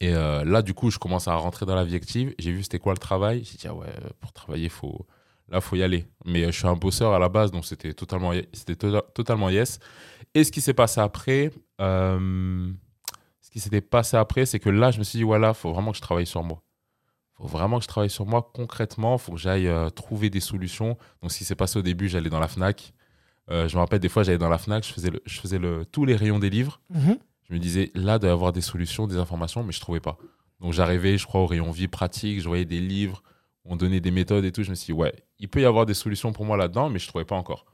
Et 0.02 0.12
euh, 0.16 0.44
là, 0.44 0.62
du 0.62 0.74
coup, 0.74 0.90
je 0.90 0.98
commence 0.98 1.28
à 1.28 1.36
rentrer 1.36 1.64
dans 1.64 1.76
la 1.76 1.84
vie 1.84 1.94
active. 1.94 2.34
J'ai 2.36 2.50
vu 2.50 2.64
c'était 2.64 2.80
quoi 2.80 2.92
le 2.92 2.98
travail. 2.98 3.44
J'ai 3.44 3.56
dit, 3.56 3.68
ah 3.68 3.74
ouais, 3.74 3.86
pour 4.18 4.32
travailler, 4.32 4.68
faut... 4.68 5.06
là, 5.48 5.60
faut 5.60 5.76
y 5.76 5.82
aller. 5.82 6.06
Mais 6.24 6.44
euh, 6.44 6.50
je 6.52 6.58
suis 6.58 6.66
un 6.66 6.74
bosseur 6.76 7.12
à 7.12 7.18
la 7.18 7.28
base, 7.28 7.50
donc 7.50 7.64
c'était 7.64 7.92
totalement, 7.94 8.32
c'était 8.52 8.76
to- 8.76 9.00
totalement 9.14 9.50
yes. 9.50 9.78
Et 10.34 10.44
ce 10.44 10.52
qui 10.52 10.60
s'est 10.60 10.74
passé 10.74 11.00
après, 11.00 11.50
euh, 11.80 12.70
ce 13.40 13.50
qui 13.50 13.60
s'était 13.60 13.80
passé 13.80 14.16
après, 14.16 14.46
c'est 14.46 14.58
que 14.60 14.70
là, 14.70 14.90
je 14.90 14.98
me 14.98 15.04
suis 15.04 15.18
dit, 15.18 15.24
voilà, 15.24 15.52
faut 15.54 15.72
vraiment 15.72 15.90
que 15.90 15.96
je 15.98 16.02
travaille 16.02 16.26
sur 16.26 16.42
moi. 16.42 16.62
faut 17.36 17.46
vraiment 17.46 17.78
que 17.78 17.84
je 17.84 17.88
travaille 17.88 18.10
sur 18.10 18.24
moi 18.26 18.50
concrètement. 18.54 19.18
faut 19.18 19.32
que 19.32 19.38
j'aille 19.38 19.66
euh, 19.68 19.90
trouver 19.90 20.30
des 20.30 20.40
solutions. 20.40 20.96
Donc, 21.20 21.32
ce 21.32 21.38
qui 21.38 21.44
s'est 21.44 21.54
passé 21.56 21.78
au 21.78 21.82
début, 21.82 22.08
j'allais 22.08 22.30
dans 22.30 22.40
la 22.40 22.48
Fnac. 22.48 22.92
Euh, 23.50 23.68
je 23.68 23.74
me 23.74 23.80
rappelle, 23.80 23.98
des 23.98 24.08
fois, 24.08 24.22
j'allais 24.22 24.38
dans 24.38 24.48
la 24.48 24.58
Fnac, 24.58 24.86
je 24.86 24.92
faisais, 24.92 25.10
le- 25.10 25.22
je 25.26 25.40
faisais 25.40 25.58
le, 25.58 25.84
tous 25.84 26.04
les 26.04 26.14
rayons 26.16 26.38
des 26.38 26.48
livres. 26.50 26.80
Mhm. 26.90 27.18
Je 27.48 27.54
me 27.54 27.58
disais, 27.58 27.90
là, 27.94 28.14
il 28.16 28.18
doit 28.20 28.30
y 28.30 28.32
avoir 28.32 28.52
des 28.52 28.60
solutions, 28.62 29.06
des 29.06 29.16
informations, 29.16 29.62
mais 29.64 29.72
je 29.72 29.78
ne 29.78 29.82
trouvais 29.82 30.00
pas. 30.00 30.16
Donc 30.60 30.72
j'arrivais, 30.72 31.18
je 31.18 31.26
crois, 31.26 31.40
au 31.40 31.46
rayon 31.46 31.70
vie 31.72 31.88
pratique, 31.88 32.40
je 32.40 32.46
voyais 32.48 32.64
des 32.64 32.78
livres, 32.80 33.22
on 33.64 33.74
donnait 33.76 34.00
des 34.00 34.12
méthodes 34.12 34.44
et 34.44 34.52
tout. 34.52 34.62
Je 34.62 34.70
me 34.70 34.76
suis 34.76 34.86
dit, 34.94 34.98
ouais, 34.98 35.12
il 35.42 35.48
peut 35.48 35.60
y 35.60 35.66
avoir 35.66 35.84
des 35.84 35.94
solutions 35.94 36.32
pour 36.32 36.46
moi 36.46 36.56
là-dedans, 36.56 36.88
mais 36.88 36.98
je 36.98 37.04
ne 37.04 37.08
trouvais 37.08 37.26
pas 37.26 37.34
encore. 37.34 37.66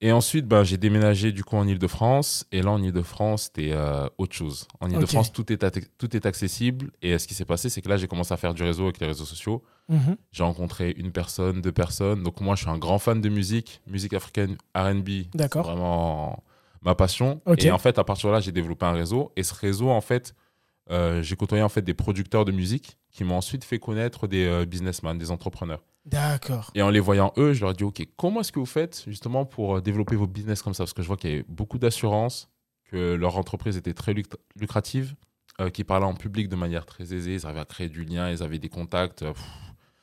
Et 0.00 0.12
ensuite, 0.12 0.46
ben, 0.46 0.62
j'ai 0.62 0.76
déménagé 0.76 1.32
du 1.32 1.42
coup 1.42 1.56
en 1.56 1.66
Ile-de-France. 1.66 2.46
Et 2.52 2.62
là, 2.62 2.70
en 2.70 2.80
Ile-de-France, 2.80 3.44
c'était 3.44 3.70
euh, 3.72 4.08
autre 4.18 4.34
chose. 4.34 4.68
En 4.80 4.88
Ile-de-France, 4.88 5.32
tout, 5.32 5.52
est 5.52 5.98
tout 5.98 6.16
est 6.16 6.26
accessible. 6.26 6.90
Et 7.02 7.14
euh, 7.14 7.18
ce 7.18 7.26
qui 7.26 7.34
s'est 7.34 7.44
passé, 7.44 7.68
c'est 7.68 7.82
que 7.82 7.88
là, 7.88 7.96
j'ai 7.96 8.06
commencé 8.06 8.32
à 8.32 8.36
faire 8.36 8.54
du 8.54 8.62
réseau 8.62 8.84
avec 8.84 9.00
les 9.00 9.06
réseaux 9.06 9.24
sociaux. 9.24 9.64
Mhm. 9.88 10.16
J'ai 10.30 10.44
rencontré 10.44 10.94
une 10.96 11.10
personne, 11.10 11.60
deux 11.62 11.72
personnes. 11.72 12.22
Donc 12.22 12.40
moi, 12.40 12.54
je 12.54 12.62
suis 12.62 12.70
un 12.70 12.78
grand 12.78 13.00
fan 13.00 13.20
de 13.20 13.28
musique, 13.28 13.80
musique 13.88 14.12
africaine, 14.12 14.56
R&B. 14.76 15.26
D'accord. 15.34 15.64
Vraiment 15.64 16.44
ma 16.82 16.94
passion. 16.94 17.40
Et 17.58 17.70
en 17.70 17.78
fait, 17.78 17.98
à 17.98 18.04
partir 18.04 18.30
de 18.30 18.34
là, 18.34 18.40
j'ai 18.40 18.52
développé 18.52 18.86
un 18.86 18.92
réseau. 18.92 19.32
Et 19.36 19.42
ce 19.42 19.54
réseau, 19.54 19.90
en 19.90 20.00
fait, 20.00 20.34
euh, 20.90 21.22
j'ai 21.22 21.36
côtoyé 21.36 21.62
en 21.62 21.68
fait 21.68 21.82
des 21.82 21.94
producteurs 21.94 22.44
de 22.44 22.52
musique 22.52 22.96
qui 23.10 23.24
m'ont 23.24 23.36
ensuite 23.36 23.64
fait 23.64 23.78
connaître 23.78 24.26
des 24.26 24.46
euh, 24.46 24.64
businessmen, 24.64 25.18
des 25.18 25.30
entrepreneurs. 25.30 25.82
D'accord. 26.08 26.70
Et 26.74 26.82
en 26.82 26.90
les 26.90 27.00
voyant 27.00 27.32
eux, 27.36 27.52
je 27.52 27.60
leur 27.60 27.70
ai 27.70 27.74
dit, 27.74 27.84
OK, 27.84 28.02
comment 28.16 28.40
est-ce 28.40 28.50
que 28.52 28.58
vous 28.58 28.66
faites 28.66 29.04
justement 29.06 29.44
pour 29.44 29.76
euh, 29.76 29.80
développer 29.80 30.16
vos 30.16 30.26
business 30.26 30.62
comme 30.62 30.74
ça? 30.74 30.84
Parce 30.84 30.94
que 30.94 31.02
je 31.02 31.06
vois 31.06 31.16
qu'il 31.16 31.30
y 31.30 31.32
avait 31.34 31.44
beaucoup 31.48 31.78
d'assurance, 31.78 32.48
que 32.90 33.14
leur 33.14 33.36
entreprise 33.36 33.76
était 33.76 33.92
très 33.94 34.14
luc- 34.14 34.32
lucrative, 34.56 35.14
euh, 35.60 35.70
qu'ils 35.70 35.84
parlaient 35.84 36.06
en 36.06 36.14
public 36.14 36.48
de 36.48 36.56
manière 36.56 36.86
très 36.86 37.12
aisée, 37.12 37.34
ils 37.34 37.44
arrivaient 37.44 37.60
à 37.60 37.64
créer 37.66 37.88
du 37.88 38.04
lien, 38.04 38.30
ils 38.30 38.42
avaient 38.42 38.58
des 38.58 38.68
contacts. 38.70 39.22
euh, 39.22 39.32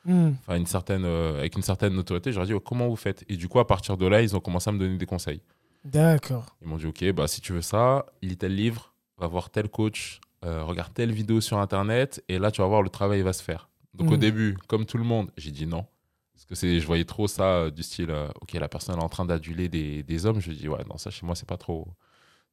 enfin 0.08 0.56
une 0.56 0.66
certaine, 0.66 1.04
euh, 1.04 1.38
avec 1.40 1.56
une 1.56 1.62
certaine 1.62 1.94
notoriété, 1.94 2.30
je 2.30 2.36
leur 2.36 2.44
ai 2.44 2.46
dit 2.48 2.54
oh, 2.54 2.60
comment 2.60 2.86
vous 2.88 2.94
faites? 2.96 3.24
Et 3.28 3.36
du 3.36 3.48
coup, 3.48 3.58
à 3.58 3.66
partir 3.66 3.96
de 3.96 4.06
là, 4.06 4.22
ils 4.22 4.36
ont 4.36 4.40
commencé 4.40 4.70
à 4.70 4.72
me 4.72 4.78
donner 4.78 4.96
des 4.98 5.06
conseils. 5.06 5.42
D'accord. 5.84 6.46
Ils 6.62 6.68
m'ont 6.68 6.76
dit 6.76 6.86
ok, 6.86 7.10
bah, 7.12 7.26
si 7.26 7.40
tu 7.40 7.52
veux 7.52 7.62
ça, 7.62 8.06
lis 8.22 8.36
tel 8.36 8.54
livre, 8.54 8.94
va 9.18 9.26
voir 9.26 9.50
tel 9.50 9.68
coach, 9.68 10.20
euh, 10.44 10.62
regarde 10.62 10.92
telle 10.94 11.10
vidéo 11.12 11.40
sur 11.40 11.58
Internet, 11.58 12.22
et 12.28 12.38
là, 12.38 12.50
tu 12.52 12.60
vas 12.60 12.68
voir, 12.68 12.82
le 12.82 12.90
travail 12.90 13.22
va 13.22 13.32
se 13.32 13.42
faire. 13.42 13.68
Donc 13.94 14.08
au 14.10 14.14
Mhm. 14.14 14.20
début, 14.20 14.56
comme 14.68 14.84
tout 14.84 14.98
le 14.98 15.04
monde, 15.04 15.30
j'ai 15.36 15.50
dit 15.50 15.66
non. 15.66 15.86
Parce 16.36 16.44
que 16.44 16.54
c'est, 16.54 16.80
je 16.80 16.86
voyais 16.86 17.04
trop 17.04 17.26
ça 17.26 17.44
euh, 17.44 17.70
du 17.70 17.82
style, 17.82 18.10
euh, 18.10 18.28
ok, 18.42 18.52
la 18.52 18.68
personne 18.68 18.98
est 18.98 19.02
en 19.02 19.08
train 19.08 19.24
d'aduler 19.24 19.68
des, 19.68 20.02
des 20.02 20.26
hommes. 20.26 20.40
Je 20.40 20.52
dis 20.52 20.68
ouais, 20.68 20.84
non, 20.88 20.98
ça 20.98 21.10
chez 21.10 21.24
moi, 21.24 21.34
c'est 21.34 21.48
pas 21.48 21.56
trop. 21.56 21.88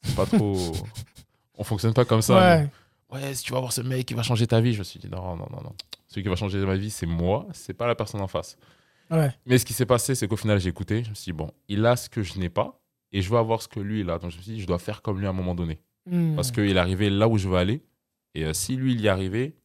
C'est 0.02 0.16
pas 0.16 0.26
trop. 0.26 0.72
On 1.58 1.64
fonctionne 1.64 1.94
pas 1.94 2.06
comme 2.06 2.22
ça. 2.22 2.58
Ouais. 2.58 2.70
ouais, 3.12 3.34
si 3.36 3.44
tu 3.44 3.52
vas 3.52 3.60
voir 3.60 3.74
ce 3.74 3.82
mec 3.82 4.08
qui 4.08 4.14
va 4.14 4.24
changer 4.24 4.48
ta 4.48 4.62
vie, 4.62 4.74
je 4.74 4.80
me 4.80 4.84
suis 4.84 5.00
dit 5.00 5.10
non, 5.10 5.36
non, 5.36 5.48
non, 5.52 5.62
non. 5.64 5.76
Celui 6.08 6.24
qui 6.24 6.30
va 6.30 6.36
changer 6.36 6.58
ma 6.66 6.76
vie, 6.76 6.90
c'est 6.90 7.06
moi, 7.06 7.46
c'est 7.54 7.74
pas 7.74 7.88
la 7.88 7.96
personne 7.96 8.22
en 8.22 8.28
face. 8.28 8.58
Ouais. 9.12 9.32
Mais 9.46 9.58
ce 9.58 9.66
qui 9.66 9.74
s'est 9.74 9.86
passé, 9.86 10.16
c'est 10.16 10.28
qu'au 10.28 10.38
final, 10.38 10.60
j'ai 10.60 10.70
écouté. 10.70 11.04
Je 11.04 11.10
me 11.10 11.16
suis 11.16 11.32
dit, 11.32 11.38
bon, 11.38 11.52
il 11.68 11.86
a 11.86 11.96
ce 11.96 12.10
que 12.10 12.24
je 12.24 12.40
n'ai 12.40 12.50
pas 12.50 12.80
et 13.12 13.22
je 13.22 13.30
veux 13.30 13.38
avoir 13.38 13.62
ce 13.62 13.68
que 13.68 13.80
lui, 13.80 14.02
il 14.02 14.10
a. 14.10 14.18
Donc 14.18 14.32
je 14.32 14.38
me 14.38 14.42
suis 14.42 14.54
dit, 14.54 14.62
je 14.62 14.68
dois 14.68 14.80
faire 14.80 15.02
comme 15.02 15.20
lui 15.20 15.28
à 15.28 15.30
un 15.30 15.34
moment 15.34 15.56
donné. 15.56 15.80
Mhm. 16.06 16.36
Parce 16.36 16.52
qu'il 16.52 16.76
est 16.76 16.78
arrivé 16.78 17.10
là 17.10 17.28
où 17.28 17.38
je 17.38 17.48
veux 17.48 17.58
aller. 17.58 17.84
Et 18.36 18.46
euh, 18.46 18.54
si 18.54 18.76
lui, 18.76 18.94
il 18.94 19.02
y 19.02 19.08
est 19.08 19.10
arrivé, 19.10 19.56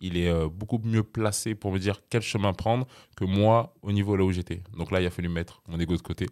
il 0.00 0.16
est 0.16 0.28
euh, 0.30 0.48
beaucoup 0.48 0.78
mieux 0.82 1.02
placé 1.02 1.54
pour 1.54 1.72
me 1.72 1.78
dire 1.78 2.00
quel 2.08 2.22
chemin 2.22 2.52
prendre 2.52 2.86
que 3.16 3.24
moi 3.24 3.74
au 3.82 3.92
niveau 3.92 4.16
là 4.16 4.24
où 4.24 4.32
j'étais. 4.32 4.62
Donc 4.76 4.90
là, 4.90 5.00
il 5.00 5.06
a 5.06 5.10
fallu 5.10 5.28
mettre 5.28 5.62
mon 5.68 5.78
ego 5.78 5.96
de 5.96 6.02
côté. 6.02 6.26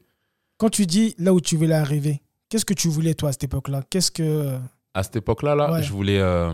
Quand 0.57 0.71
tu 0.71 0.87
dis 0.87 1.15
là 1.19 1.33
où 1.35 1.41
tu 1.41 1.57
voulais 1.57 1.75
arriver, 1.75 2.23
qu'est-ce 2.49 2.65
que 2.65 2.75
tu 2.75 2.89
voulais 2.89 3.15
toi 3.15 3.29
à 3.29 3.33
cette 3.33 3.45
époque-là? 3.45 3.83
Qu'est-ce 3.91 4.11
que. 4.11 4.59
À 4.95 5.03
cette 5.03 5.17
époque-là, 5.17 5.55
là, 5.55 5.73
Ouais. 5.73 5.83
je 5.83 5.93
voulais. 5.93 6.19
euh, 6.19 6.53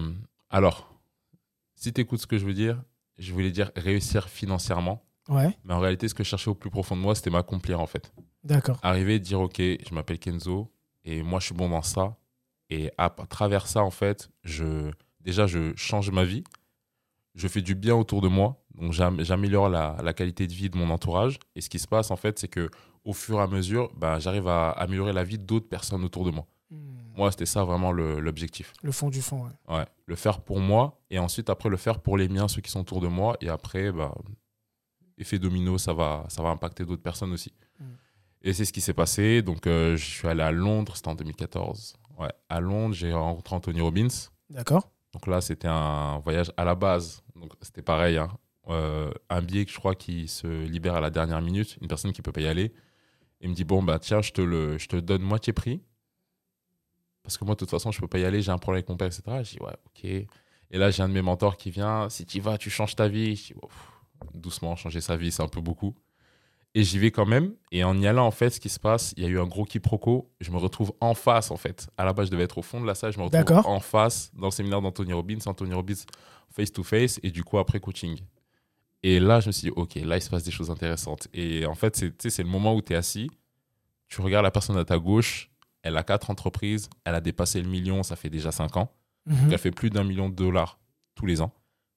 alors, 0.50 0.92
si 1.74 1.92
tu 1.92 2.00
écoutes 2.00 2.20
ce 2.20 2.26
que 2.26 2.36
je 2.38 2.44
veux 2.44 2.52
dire, 2.54 2.82
je 3.18 3.32
voulais 3.32 3.50
dire 3.50 3.70
réussir 3.76 4.28
financièrement. 4.28 5.02
Ouais. 5.28 5.56
Mais 5.64 5.72
en 5.72 5.78
réalité, 5.80 6.08
ce 6.08 6.14
que 6.14 6.22
je 6.24 6.28
cherchais 6.28 6.50
au 6.50 6.54
plus 6.54 6.68
profond 6.70 6.96
de 6.96 7.00
moi, 7.00 7.14
c'était 7.14 7.30
m'accomplir 7.30 7.80
en 7.80 7.86
fait. 7.86 8.12
D'accord. 8.42 8.78
arriver 8.82 9.18
dire 9.18 9.40
ok 9.40 9.56
je 9.58 9.94
m'appelle 9.94 10.18
Kenzo 10.18 10.70
et 11.02 11.22
moi 11.22 11.40
je 11.40 11.46
suis 11.46 11.54
bon 11.54 11.70
dans 11.70 11.80
ça 11.80 12.14
et 12.68 12.90
à, 12.98 13.06
à 13.06 13.26
travers 13.26 13.66
ça 13.66 13.82
en 13.82 13.90
fait 13.90 14.28
je 14.42 14.90
déjà 15.22 15.46
je 15.46 15.72
change 15.76 16.10
ma 16.10 16.24
vie 16.24 16.44
je 17.34 17.48
fais 17.48 17.60
du 17.62 17.74
bien 17.74 17.94
autour 17.94 18.20
de 18.20 18.28
moi 18.28 18.62
donc 18.74 18.92
j'am- 18.92 19.22
j'améliore 19.22 19.68
la, 19.68 19.96
la 20.02 20.12
qualité 20.12 20.46
de 20.46 20.52
vie 20.52 20.70
de 20.70 20.76
mon 20.76 20.90
entourage 20.90 21.38
et 21.56 21.60
ce 21.60 21.68
qui 21.68 21.78
se 21.78 21.88
passe 21.88 22.10
en 22.10 22.16
fait 22.16 22.38
c'est 22.38 22.48
que 22.48 22.70
au 23.04 23.12
fur 23.12 23.38
et 23.38 23.42
à 23.42 23.46
mesure 23.46 23.90
bah, 23.96 24.18
j'arrive 24.18 24.48
à 24.48 24.70
améliorer 24.70 25.12
la 25.12 25.24
vie 25.24 25.38
d'autres 25.38 25.68
personnes 25.68 26.04
autour 26.04 26.24
de 26.24 26.30
moi 26.30 26.46
Mhm. 26.70 27.12
moi 27.16 27.30
c'était 27.30 27.46
ça 27.46 27.62
vraiment 27.62 27.92
l'objectif 27.92 28.72
Le 28.82 28.90
fond 28.90 29.10
du 29.10 29.20
fond, 29.20 29.44
ouais. 29.44 29.76
ouais 29.76 29.84
le 30.06 30.16
faire 30.16 30.40
pour 30.40 30.60
moi 30.60 30.98
et 31.10 31.18
ensuite 31.18 31.50
après 31.50 31.68
le 31.68 31.76
faire 31.76 32.00
pour 32.00 32.16
les 32.16 32.28
miens 32.28 32.48
ceux 32.48 32.62
qui 32.62 32.70
sont 32.70 32.80
autour 32.80 33.00
de 33.02 33.06
moi 33.08 33.36
et 33.42 33.48
après 33.50 33.92
bah, 33.92 34.14
effet 35.18 35.38
domino 35.38 35.78
ça 35.78 35.92
va 35.92 36.24
ça 36.28 36.42
va 36.42 36.48
impacter 36.50 36.84
d'autres 36.84 37.02
personnes 37.02 37.32
aussi 37.32 37.52
Mm. 37.80 37.84
Et 38.46 38.52
c'est 38.52 38.64
ce 38.66 38.72
qui 38.74 38.80
s'est 38.82 38.92
passé. 38.94 39.40
Donc, 39.42 39.66
euh, 39.66 39.96
je 39.96 40.04
suis 40.04 40.28
allé 40.28 40.42
à 40.42 40.52
Londres, 40.52 40.94
c'était 40.96 41.08
en 41.08 41.14
2014. 41.16 41.96
Ouais, 42.18 42.30
à 42.50 42.60
Londres, 42.60 42.94
j'ai 42.94 43.12
rencontré 43.12 43.56
Anthony 43.56 43.80
Robbins. 43.80 44.06
D'accord. 44.50 44.90
Donc 45.14 45.26
là, 45.28 45.40
c'était 45.40 45.68
un 45.68 46.18
voyage 46.20 46.52
à 46.58 46.64
la 46.66 46.76
base. 46.76 47.24
Donc, 47.36 47.52
c'était 47.62 47.82
pareil. 47.82 48.18
hein. 48.18 48.28
Euh, 48.68 49.12
un 49.30 49.42
billet 49.42 49.66
je 49.68 49.76
crois 49.78 49.94
qui 49.94 50.28
se 50.28 50.46
libère 50.64 50.96
à 50.96 51.00
la 51.02 51.10
dernière 51.10 51.42
minute, 51.42 51.78
une 51.82 51.88
personne 51.88 52.12
qui 52.14 52.22
peut 52.22 52.32
pas 52.32 52.42
y 52.42 52.48
aller. 52.48 52.74
Il 53.40 53.50
me 53.50 53.54
dit 53.54 53.64
Bon, 53.64 53.82
bah 53.82 53.98
tiens, 54.00 54.22
je 54.22 54.32
te 54.32 54.42
le, 54.42 54.78
je 54.78 54.88
te 54.88 54.96
donne 54.96 55.22
moitié 55.22 55.52
prix. 55.54 55.82
Parce 57.22 57.38
que 57.38 57.44
moi, 57.44 57.54
de 57.54 57.58
toute 57.60 57.70
façon, 57.70 57.90
je 57.92 58.00
peux 58.00 58.08
pas 58.08 58.18
y 58.18 58.24
aller, 58.24 58.42
j'ai 58.42 58.52
un 58.52 58.58
problème 58.58 58.78
avec 58.80 58.88
mon 58.88 58.96
père, 58.96 59.08
etc. 59.08 59.42
Je 59.44 59.52
dis 59.56 59.62
Ouais, 59.62 59.76
ok. 59.86 60.04
Et 60.04 60.28
là, 60.78 60.90
j'ai 60.90 61.02
un 61.02 61.08
de 61.08 61.14
mes 61.14 61.22
mentors 61.22 61.56
qui 61.56 61.70
vient 61.70 62.08
Si 62.10 62.26
tu 62.26 62.38
y 62.38 62.40
vas, 62.40 62.58
tu 62.58 62.70
changes 62.70 62.96
ta 62.96 63.08
vie. 63.08 63.36
Je 63.36 63.54
dis 63.54 63.54
Doucement, 64.34 64.76
changer 64.76 65.00
sa 65.00 65.16
vie, 65.16 65.30
c'est 65.32 65.42
un 65.42 65.48
peu 65.48 65.60
beaucoup. 65.60 65.94
Et 66.76 66.82
j'y 66.82 66.98
vais 66.98 67.12
quand 67.12 67.26
même. 67.26 67.54
Et 67.70 67.84
en 67.84 68.00
y 68.00 68.06
allant, 68.06 68.26
en 68.26 68.32
fait, 68.32 68.50
ce 68.50 68.58
qui 68.58 68.68
se 68.68 68.80
passe, 68.80 69.14
il 69.16 69.22
y 69.22 69.26
a 69.26 69.28
eu 69.28 69.38
un 69.38 69.46
gros 69.46 69.64
quiproquo. 69.64 70.30
Je 70.40 70.50
me 70.50 70.56
retrouve 70.56 70.92
en 71.00 71.14
face, 71.14 71.52
en 71.52 71.56
fait. 71.56 71.88
À 71.96 72.04
la 72.04 72.12
base, 72.12 72.26
je 72.26 72.32
devais 72.32 72.42
être 72.42 72.58
au 72.58 72.62
fond 72.62 72.80
de 72.80 72.86
la 72.86 72.96
salle. 72.96 73.12
Je 73.12 73.18
me 73.18 73.24
retrouve 73.24 73.66
en 73.66 73.80
face 73.80 74.32
dans 74.34 74.46
le 74.46 74.50
séminaire 74.50 74.82
d'Anthony 74.82 75.12
Robbins. 75.12 75.38
Anthony 75.46 75.72
Robbins, 75.72 76.02
face 76.50 76.72
to 76.72 76.82
face. 76.82 77.20
Et 77.22 77.30
du 77.30 77.44
coup, 77.44 77.58
après 77.58 77.78
coaching. 77.78 78.18
Et 79.04 79.20
là, 79.20 79.38
je 79.38 79.46
me 79.46 79.52
suis 79.52 79.68
dit, 79.68 79.74
OK, 79.76 79.94
là, 79.96 80.16
il 80.16 80.20
se 80.22 80.30
passe 80.30 80.42
des 80.42 80.50
choses 80.50 80.70
intéressantes. 80.70 81.28
Et 81.32 81.64
en 81.64 81.74
fait, 81.74 81.94
c'est 82.18 82.42
le 82.42 82.48
moment 82.48 82.74
où 82.74 82.82
tu 82.82 82.92
es 82.92 82.96
assis. 82.96 83.30
Tu 84.08 84.20
regardes 84.20 84.44
la 84.44 84.50
personne 84.50 84.76
à 84.76 84.84
ta 84.84 84.98
gauche. 84.98 85.50
Elle 85.82 85.96
a 85.96 86.02
quatre 86.02 86.30
entreprises. 86.30 86.90
Elle 87.04 87.14
a 87.14 87.20
dépassé 87.20 87.62
le 87.62 87.68
million. 87.68 88.02
Ça 88.02 88.16
fait 88.16 88.30
déjà 88.30 88.50
cinq 88.50 88.76
ans. 88.76 88.90
Mhm. 89.26 89.36
Donc, 89.36 89.52
elle 89.52 89.58
fait 89.58 89.70
plus 89.70 89.90
d'un 89.90 90.04
million 90.04 90.28
de 90.28 90.34
dollars 90.34 90.80
tous 91.14 91.26
les 91.26 91.40
ans 91.40 91.52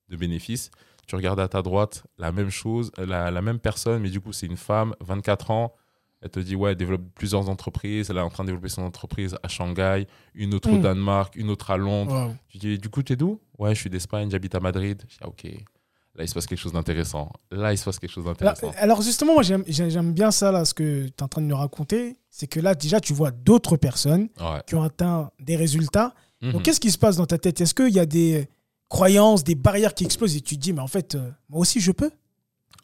de 0.10 0.16
bénéfices. 0.16 0.70
Tu 1.08 1.16
regardes 1.16 1.40
à 1.40 1.48
ta 1.48 1.62
droite, 1.62 2.04
la 2.18 2.32
même 2.32 2.50
chose, 2.50 2.92
la, 2.98 3.32
la 3.32 3.42
même 3.42 3.60
personne, 3.60 4.02
mais 4.02 4.10
du 4.10 4.20
coup, 4.20 4.34
c'est 4.34 4.46
une 4.46 4.58
femme, 4.58 4.94
24 5.00 5.52
ans. 5.52 5.74
Elle 6.22 6.30
te 6.32 6.40
dit, 6.40 6.56
ouais, 6.56 6.72
elle 6.72 6.76
développe 6.78 7.04
plusieurs 7.16 7.48
entreprises. 7.48 8.10
Elle 8.10 8.18
est 8.18 8.22
en 8.22 8.30
train 8.30 8.44
de 8.44 8.48
développer 8.50 8.70
son 8.70 8.82
entreprise 8.82 9.38
à 9.44 9.48
Shanghai, 9.48 10.08
une 10.34 10.54
autre 10.56 10.70
au 10.70 10.78
Mm. 10.78 10.82
Danemark, 10.82 11.36
une 11.36 11.50
autre 11.50 11.70
à 11.72 11.78
Londres. 11.78 12.28
Wow. 12.30 12.36
Tu 12.50 12.58
dis, 12.58 12.78
du 12.80 12.90
coup, 12.90 13.04
t'es 13.04 13.16
d'où? 13.16 13.40
Ouais, 13.60 13.74
je 13.76 13.80
suis 13.80 13.90
d'Espagne, 13.90 14.30
j'habite 14.32 14.54
à 14.56 14.60
Madrid. 14.60 15.02
Je 15.08 15.14
dis, 15.14 15.20
ah, 15.22 15.28
ok. 15.28 15.44
Là, 16.16 16.24
il 16.24 16.28
se 16.28 16.34
passe 16.34 16.48
quelque 16.48 16.58
chose 16.60 16.74
d'intéressant. 16.74 17.32
Là, 17.52 17.72
il 17.72 17.78
se 17.78 17.86
passe 17.86 18.00
quelque 18.00 18.10
chose 18.12 18.26
d'intéressant. 18.26 18.72
alors 18.78 19.04
justement, 19.04 19.36
moi 19.36 19.44
j'aime- 19.44 19.64
bien 20.14 20.32
ça, 20.32 20.52
là, 20.52 20.66
ce 20.66 20.74
que 20.74 21.04
tu 21.06 21.14
es 21.20 21.24
en 21.24 21.28
train 21.28 21.42
de 21.42 21.46
nous 21.46 21.56
raconter. 21.56 22.18
C'est 22.32 22.48
que 22.48 22.60
là, 22.60 22.74
déjà, 22.74 23.00
tu 23.00 23.14
vois 23.14 23.30
d'autres 23.30 23.78
personnes 23.78 24.28
Ouais. 24.42 24.62
qui 24.66 24.74
ont 24.74 24.82
atteint 24.82 25.30
des 25.40 25.56
résultats. 25.56 26.16
Mhm. 26.42 26.54
Donc, 26.54 26.64
qu'est-ce 26.64 26.80
qui 26.80 26.90
se 26.92 26.98
passe 26.98 27.18
dans 27.18 27.28
ta 27.28 27.38
tête? 27.38 27.62
Est-ce 27.62 27.76
qu'il 27.76 27.94
y 27.94 28.00
a 28.00 28.08
des 28.08 28.50
croyances, 28.90 29.44
des 29.44 29.56
barrières 29.56 29.94
qui 29.94 30.04
explosent 30.06 30.36
et 30.36 30.42
tu 30.42 30.56
te 30.56 30.62
dis, 30.62 30.74
mais 30.74 30.82
en 30.82 30.88
fait, 30.88 31.16
euh, 31.16 31.30
moi 31.50 31.62
aussi, 31.62 31.80
je 31.80 31.92
peux 31.92 32.12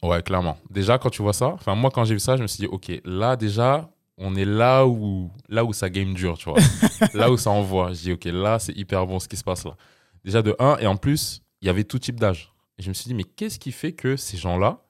Ouais, 0.01 0.21
clairement. 0.21 0.57
Déjà, 0.69 0.97
quand 0.97 1.09
tu 1.09 1.21
vois 1.21 1.31
ça, 1.33 1.47
enfin, 1.47 1.75
moi, 1.75 1.89
quand 1.89 2.03
j'ai 2.03 2.13
vu 2.13 2.19
ça, 2.19 2.35
je 2.35 2.41
me 2.41 2.47
suis 2.47 2.59
dit, 2.61 2.67
OK, 2.67 2.91
là, 3.05 3.35
déjà, 3.37 3.89
on 4.17 4.35
est 4.35 4.43
là 4.45 4.85
où, 4.85 5.31
là 5.47 5.63
où 5.63 5.71
ça 5.71 5.89
game 5.89 6.13
dur, 6.13 6.37
tu 6.37 6.49
vois. 6.49 6.59
là 7.13 7.31
où 7.31 7.37
ça 7.37 7.51
envoie. 7.51 7.93
Je 7.93 8.01
dis, 8.01 8.11
OK, 8.11 8.25
là, 8.25 8.59
c'est 8.59 8.73
hyper 8.77 9.07
bon 9.07 9.19
ce 9.19 9.27
qui 9.29 9.37
se 9.37 9.43
passe 9.45 9.63
là. 9.65 9.77
Déjà, 10.25 10.41
de 10.41 10.55
un, 10.59 10.77
et 10.77 10.87
en 10.87 10.97
plus, 10.97 11.41
il 11.61 11.67
y 11.67 11.69
avait 11.69 11.85
tout 11.85 11.99
type 11.99 12.19
d'âge. 12.19 12.51
Et 12.77 12.83
je 12.83 12.89
me 12.89 12.93
suis 12.93 13.07
dit, 13.07 13.13
mais 13.13 13.23
qu'est-ce 13.23 13.57
qui 13.59 13.71
fait 13.71 13.93
que 13.93 14.17
ces 14.17 14.35
gens-là, 14.35 14.81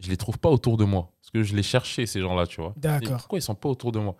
je 0.00 0.08
les 0.08 0.16
trouve 0.16 0.38
pas 0.38 0.48
autour 0.50 0.76
de 0.76 0.84
moi? 0.84 1.12
Parce 1.20 1.30
que 1.30 1.42
je 1.44 1.54
les 1.54 1.62
cherchais, 1.62 2.04
ces 2.06 2.20
gens-là, 2.20 2.46
tu 2.48 2.60
vois. 2.60 2.74
D'accord. 2.76 3.18
Pourquoi 3.18 3.38
ils 3.38 3.42
sont 3.42 3.54
pas 3.54 3.68
autour 3.68 3.92
de 3.92 4.00
moi? 4.00 4.16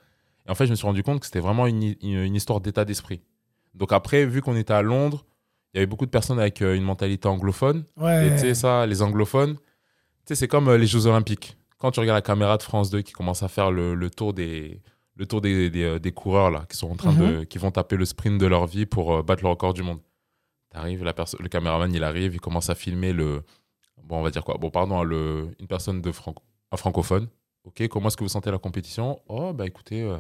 Et 0.47 0.51
en 0.51 0.55
fait, 0.55 0.67
je 0.67 0.71
me 0.71 0.77
suis 0.77 0.87
rendu 0.87 1.03
compte 1.03 1.19
que 1.21 1.27
c'était 1.27 1.41
vraiment 1.41 1.67
une, 1.67 1.83
une- 2.03 2.23
une 2.23 2.35
histoire 2.37 2.61
d'état 2.61 2.85
d'esprit. 2.85 3.21
Donc 3.75 3.93
après, 3.93 4.25
vu 4.27 4.43
qu'on 4.43 4.57
était 4.57 4.73
à 4.73 4.83
Londres, 4.83 5.26
il 5.77 5.81
y 5.81 5.83
avait 5.83 5.87
beaucoup 5.87 6.07
de 6.07 6.11
personnes 6.11 6.41
avec 6.41 6.63
euh, 6.63 6.75
une 6.75 6.83
mentalité 6.85 7.29
anglophone. 7.29 7.85
Et 7.99 8.31
tu 8.31 8.39
sais, 8.39 8.47
Ouais. 8.49 8.55
ça, 8.55 8.87
les 8.87 9.03
anglophones, 9.03 9.57
tu 9.57 9.61
sais, 10.29 10.35
c'est 10.35 10.49
comme 10.49 10.69
euh, 10.69 10.79
les 10.79 10.87
Jeux 10.87 11.07
Olympiques. 11.07 11.57
Quand 11.79 11.91
tu 11.91 12.01
regardes 12.01 12.17
la 12.17 12.23
caméra 12.23 12.57
de 12.57 12.63
France 12.63 12.89
2 12.91 13.03
qui 13.03 13.13
commence 13.13 13.43
à 13.43 13.49
faire 13.49 13.71
le, 13.71 13.95
le 13.95 14.11
tour 14.11 14.33
des 14.33 14.81
le 15.19 15.25
tour 15.27 15.41
des, 15.41 15.71
des, 15.71 15.83
euh, 15.85 15.99
des 15.99 16.13
coureurs 16.13 16.51
là, 16.51 16.65
qui 16.69 16.77
sont 16.77 16.91
en 16.91 16.97
train 16.97 17.13
de 17.15 17.45
qui 17.45 17.59
vont 17.59 17.71
taper 17.71 17.97
le 17.97 18.05
sprint 18.05 18.39
de 18.41 18.47
leur 18.47 18.67
vie 18.67 18.87
pour 18.87 19.15
euh, 19.17 19.23
battre 19.23 19.43
le 19.45 19.49
record 19.51 19.73
du 19.75 19.83
monde. 19.83 20.01
T'arrives, 20.71 21.05
la 21.05 21.13
perso- 21.15 21.37
le 21.41 21.49
caméraman 21.49 21.93
il 21.95 22.03
arrive, 22.05 22.35
il 22.35 22.41
commence 22.41 22.69
à 22.71 22.75
filmer 22.75 23.13
le 23.13 23.43
bon 24.03 24.19
on 24.19 24.23
va 24.23 24.31
dire 24.31 24.45
quoi? 24.45 24.57
Bon 24.59 24.71
pardon 24.71 25.03
le 25.05 25.49
une 25.61 25.67
personne 25.67 26.01
de 26.03 26.13
franco 26.13 26.43
un 26.73 26.77
francophone. 26.77 27.29
Ok, 27.65 27.87
comment 27.89 28.09
est-ce 28.09 28.17
que 28.17 28.25
vous 28.25 28.29
sentez 28.31 28.51
la 28.51 28.59
compétition? 28.59 29.21
Oh 29.29 29.53
bah 29.55 29.67
écoutez, 29.67 30.03
euh, 30.03 30.19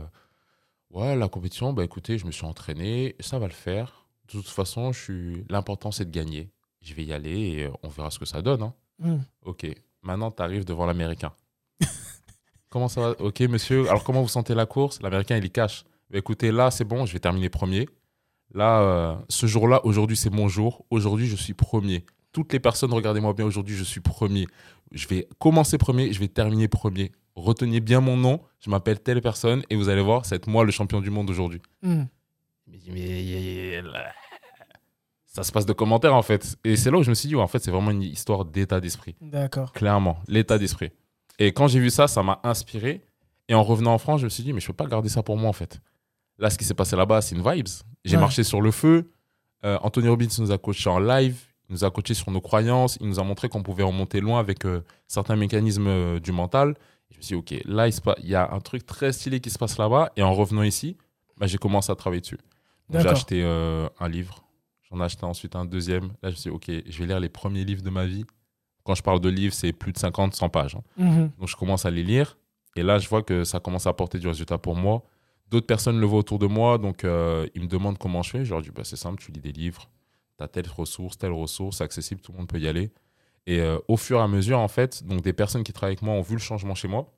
ouais 0.90 1.14
la 1.16 1.28
compétition 1.28 1.72
bah 1.72 1.84
écoutez 1.84 2.16
je 2.18 2.26
me 2.26 2.30
suis 2.32 2.46
entraîné, 2.46 3.16
ça 3.20 3.38
va 3.38 3.46
le 3.46 3.52
faire. 3.52 4.05
De 4.26 4.33
toute 4.33 4.49
façon 4.49 4.92
je 4.92 5.00
suis 5.00 5.45
l'important 5.49 5.90
c'est 5.90 6.04
de 6.04 6.11
gagner. 6.11 6.50
Je 6.80 6.95
vais 6.95 7.04
y 7.04 7.12
aller 7.12 7.38
et 7.38 7.64
euh, 7.64 7.71
on 7.83 7.88
verra 7.88 8.11
ce 8.11 8.18
que 8.18 8.25
ça 8.26 8.42
donne. 8.42 8.62
hein. 8.62 8.75
Hmm. 8.99 9.18
Ok, 9.45 9.66
maintenant 10.02 10.30
tu 10.30 10.42
arrives 10.42 10.64
devant 10.64 10.87
l'Américain. 10.87 11.33
comment 12.71 12.88
ça 12.88 13.00
va? 13.00 13.11
Ok, 13.21 13.40
monsieur, 13.40 13.88
alors 13.88 14.04
comment 14.04 14.23
vous 14.23 14.28
sentez 14.28 14.54
la 14.54 14.66
course? 14.66 15.00
L'Américain, 15.02 15.37
il 15.37 15.45
y 15.45 15.50
cache. 15.50 15.85
Bah, 16.11 16.18
écoutez, 16.18 16.52
là, 16.52 16.71
c'est 16.71 16.85
bon, 16.85 17.04
je 17.06 17.12
vais 17.12 17.18
terminer 17.18 17.49
premier. 17.49 17.88
Là, 18.54 18.80
euh, 18.80 19.14
ce 19.28 19.47
jour-là, 19.47 19.85
aujourd'hui, 19.85 20.16
c'est 20.16 20.30
mon 20.30 20.49
jour. 20.49 20.85
Aujourd'hui, 20.90 21.26
je 21.26 21.37
suis 21.37 21.54
premier. 21.54 22.04
Toutes 22.33 22.52
les 22.52 22.61
personnes, 22.61 22.92
regardez-moi 22.92 23.33
bien, 23.33 23.45
aujourd'hui, 23.45 23.76
je 23.76 23.85
suis 23.85 24.00
premier. 24.00 24.47
Je 24.92 25.09
vais 25.09 25.26
commencer 25.38 25.78
premier, 25.78 26.12
je 26.12 26.21
vais 26.21 26.28
terminer 26.28 26.68
premier. 26.68 27.12
Retenez 27.35 27.80
bien 27.80 28.00
mon 28.00 28.16
nom, 28.16 28.40
je 28.61 28.71
m'appelle 28.71 29.00
telle 29.00 29.21
personne 29.21 29.62
et 29.68 29.76
vous 29.76 29.88
allez 29.88 30.00
voir, 30.00 30.25
c'est 30.25 30.47
moi 30.47 30.64
le 30.64 30.71
champion 30.71 31.00
du 31.00 31.11
monde 31.11 31.28
aujourd'hui. 31.28 31.61
Hmm. 31.83 32.04
Mais, 32.68 32.78
mais 32.92 33.82
ça 35.26 35.42
se 35.42 35.52
passe 35.52 35.66
de 35.66 35.73
commentaires 35.73 36.14
en 36.14 36.23
fait. 36.23 36.56
Et 36.64 36.76
c'est 36.76 36.90
là 36.90 36.99
où 36.99 37.02
je 37.02 37.11
me 37.11 37.14
suis 37.14 37.28
dit, 37.28 37.35
ouais, 37.37 37.42
en 37.42 37.46
fait, 37.46 37.58
c'est 37.58 37.70
vraiment 37.70 37.90
une 37.90 38.02
histoire 38.02 38.44
d'état 38.44 38.80
d'esprit. 38.80 39.14
D'accord. 39.20 39.73
Clairement, 39.73 40.18
l'état 40.28 40.58
d'esprit. 40.58 40.90
Et 41.38 41.52
quand 41.52 41.68
j'ai 41.68 41.80
vu 41.80 41.90
ça, 41.90 42.08
ça 42.08 42.23
m'a 42.23 42.40
inspiré. 42.42 43.02
Et 43.49 43.54
en 43.54 43.62
revenant 43.62 43.92
en 43.94 43.99
France, 43.99 44.20
je 44.20 44.25
me 44.25 44.30
suis 44.30 44.42
dit, 44.42 44.52
mais 44.52 44.61
je 44.61 44.66
peux 44.66 44.73
pas 44.73 44.87
garder 44.87 45.08
ça 45.08 45.23
pour 45.23 45.37
moi, 45.37 45.49
en 45.49 45.52
fait. 45.52 45.80
Là, 46.38 46.50
ce 46.50 46.58
qui 46.58 46.64
s'est 46.64 46.75
passé 46.75 46.96
là-bas, 46.96 47.20
c'est 47.20 47.37
une 47.37 47.49
vibes. 47.49 47.68
J'ai 48.04 48.16
Ouais. 48.16 48.20
marché 48.20 48.42
sur 48.42 48.61
le 48.61 48.70
feu. 48.70 49.11
Euh, 49.64 49.78
Anthony 49.82 50.08
Robbins 50.08 50.26
nous 50.38 50.50
a 50.50 50.58
coaché 50.58 50.88
en 50.90 50.99
live. 50.99 51.38
Il 51.68 51.73
nous 51.75 51.85
a 51.85 51.90
coaché 51.90 52.14
sur 52.14 52.30
nos 52.30 52.40
croyances. 52.40 52.96
Il 53.00 53.06
nous 53.08 53.20
a 53.20 53.23
montré 53.23 53.49
qu'on 53.49 53.62
pouvait 53.62 53.82
remonter 53.85 54.20
loin 54.20 54.40
avec 54.40 54.64
euh, 54.64 54.82
certains 55.06 55.37
mécanismes 55.37 55.87
euh, 55.87 56.18
du 56.20 56.32
mental. 56.32 56.70
Et 57.11 57.14
je 57.14 57.18
me 57.18 57.23
suis 57.23 57.35
dit, 57.37 57.56
OK, 57.58 57.62
là, 57.66 57.87
il, 57.87 57.92
se 57.92 58.00
pa- 58.00 58.16
il 58.23 58.28
y 58.28 58.35
a 58.35 58.50
un 58.52 58.61
truc 58.61 58.85
très 58.87 59.12
stylé 59.12 59.40
qui 59.40 59.50
se 59.50 59.58
passe 59.58 59.78
là-bas. 59.78 60.11
Et 60.16 60.23
en 60.23 60.32
revenant 60.35 60.62
ici, 60.62 60.96
bah, 61.37 61.46
j'ai 61.46 61.58
commencé 61.58 61.92
à 61.92 61.94
travailler 61.94 62.23
dessus. 62.23 62.38
J'ai 62.90 63.08
acheté 63.12 63.42
euh, 63.44 63.88
un 64.00 64.08
livre. 64.08 64.44
J'en 64.90 65.00
ai 65.00 65.04
acheté 65.04 65.24
ensuite 65.24 65.56
un 65.56 65.64
deuxième. 65.64 66.08
Là, 66.22 66.30
je 66.30 66.30
me 66.30 66.34
suis 66.36 66.50
dit, 66.50 66.56
OK, 66.56 66.70
je 66.86 66.98
vais 66.98 67.06
lire 67.06 67.20
les 67.20 67.28
premiers 67.28 67.64
livres 67.64 67.82
de 67.82 67.90
ma 67.90 68.06
vie. 68.06 68.24
Quand 68.84 68.94
je 68.94 69.02
parle 69.02 69.20
de 69.20 69.28
livres, 69.28 69.52
c'est 69.54 69.72
plus 69.72 69.92
de 69.92 69.98
50, 69.98 70.34
100 70.34 70.48
pages. 70.48 70.76
hein. 70.76 70.82
Mhm. 70.96 71.30
Donc 71.38 71.48
je 71.48 71.56
commence 71.56 71.84
à 71.86 71.90
les 71.90 72.02
lire. 72.04 72.36
Et 72.76 72.82
là, 72.82 72.98
je 72.98 73.08
vois 73.08 73.22
que 73.22 73.42
ça 73.44 73.58
commence 73.58 73.86
à 73.86 73.90
apporter 73.90 74.18
du 74.18 74.28
résultat 74.28 74.58
pour 74.58 74.76
moi. 74.76 75.02
D'autres 75.48 75.66
personnes 75.66 75.98
le 76.00 76.06
voient 76.06 76.20
autour 76.20 76.38
de 76.38 76.46
moi. 76.46 76.78
Donc 76.78 77.02
euh, 77.04 77.46
ils 77.54 77.62
me 77.62 77.66
demandent 77.66 77.98
comment 77.98 78.22
je 78.22 78.30
fais. 78.30 78.44
Je 78.44 78.50
leur 78.52 78.62
dis, 78.62 78.70
bah, 78.70 78.82
c'est 78.84 78.96
simple, 78.96 79.20
tu 79.20 79.32
lis 79.32 79.40
des 79.40 79.52
livres. 79.52 79.90
Tu 80.38 80.44
as 80.44 80.48
telle 80.48 80.68
ressource, 80.68 81.18
telle 81.18 81.32
ressource, 81.32 81.80
accessible, 81.80 82.20
tout 82.20 82.30
le 82.32 82.38
monde 82.38 82.48
peut 82.48 82.60
y 82.60 82.68
aller. 82.68 82.92
Et 83.46 83.60
euh, 83.60 83.78
au 83.88 83.96
fur 83.96 84.18
et 84.18 84.22
à 84.22 84.28
mesure, 84.28 84.58
en 84.58 84.68
fait, 84.68 85.02
donc 85.04 85.22
des 85.22 85.32
personnes 85.32 85.64
qui 85.64 85.72
travaillent 85.72 85.92
avec 85.94 86.02
moi 86.02 86.14
ont 86.14 86.20
vu 86.22 86.34
le 86.34 86.40
changement 86.40 86.74
chez 86.74 86.88
moi. 86.88 87.12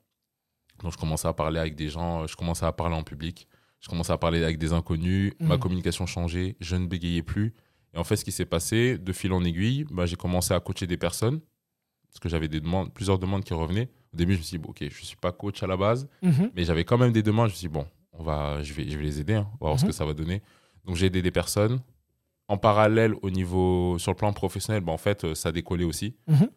Donc 0.81 0.91
je 0.93 0.97
commençais 0.97 1.27
à 1.27 1.33
parler 1.33 1.59
avec 1.59 1.75
des 1.75 1.89
gens, 1.89 2.25
je 2.27 2.35
commençais 2.35 2.65
à 2.65 2.71
parler 2.71 2.95
en 2.95 3.03
public, 3.03 3.47
je 3.79 3.87
commençais 3.87 4.11
à 4.13 4.17
parler 4.17 4.43
avec 4.43 4.57
des 4.57 4.73
inconnus, 4.73 5.33
ma 5.39 5.55
Mhm. 5.55 5.59
communication 5.61 6.05
changeait, 6.05 6.55
je 6.59 6.75
ne 6.75 6.85
bégayais 6.87 7.23
plus. 7.23 7.53
Et 7.93 7.97
en 7.97 8.03
fait, 8.03 8.15
ce 8.17 8.25
qui 8.25 8.31
s'est 8.31 8.45
passé, 8.45 8.97
de 8.97 9.13
fil 9.13 9.31
en 9.33 9.43
aiguille, 9.43 9.85
bah, 9.91 10.05
j'ai 10.05 10.15
commencé 10.15 10.53
à 10.53 10.59
coacher 10.59 10.85
des 10.87 10.97
personnes, 10.97 11.39
parce 12.09 12.19
que 12.19 12.29
j'avais 12.29 12.47
des 12.47 12.59
demandes, 12.59 12.93
plusieurs 12.93 13.17
demandes 13.19 13.43
qui 13.43 13.53
revenaient. 13.53 13.89
Au 14.13 14.17
début, 14.17 14.33
je 14.33 14.39
me 14.39 14.43
suis 14.43 14.57
dit, 14.57 14.63
bon, 14.63 14.69
ok, 14.69 14.77
je 14.81 14.85
ne 14.85 15.05
suis 15.05 15.15
pas 15.17 15.31
coach 15.31 15.61
à 15.63 15.67
la 15.67 15.77
base, 15.77 16.07
Mhm. 16.21 16.51
mais 16.55 16.63
j'avais 16.65 16.83
quand 16.83 16.97
même 16.97 17.11
des 17.11 17.23
demandes. 17.23 17.47
Je 17.47 17.53
me 17.53 17.57
suis 17.57 17.67
dit, 17.67 17.73
bon, 17.73 17.85
on 18.13 18.23
va, 18.23 18.61
je, 18.63 18.73
vais, 18.73 18.89
je 18.89 18.97
vais 18.97 19.03
les 19.03 19.19
aider, 19.21 19.35
hein, 19.35 19.47
on 19.59 19.65
va 19.65 19.69
voir 19.71 19.79
ce 19.79 19.85
Mhm. 19.85 19.91
que 19.91 19.95
ça 19.95 20.05
va 20.05 20.13
donner. 20.13 20.41
Donc 20.85 20.95
j'ai 20.95 21.05
aidé 21.07 21.21
des 21.21 21.31
personnes. 21.31 21.79
En 22.47 22.57
parallèle, 22.57 23.13
au 23.21 23.29
niveau, 23.29 23.97
sur 23.99 24.11
le 24.11 24.15
plan 24.15 24.33
professionnel, 24.33 24.81
bah, 24.83 24.91
en 24.91 24.97
fait, 24.97 25.23
euh, 25.23 25.35
ça 25.35 25.51
décollait 25.51 25.83
aussi. 25.83 26.15
Mhm. 26.27 26.49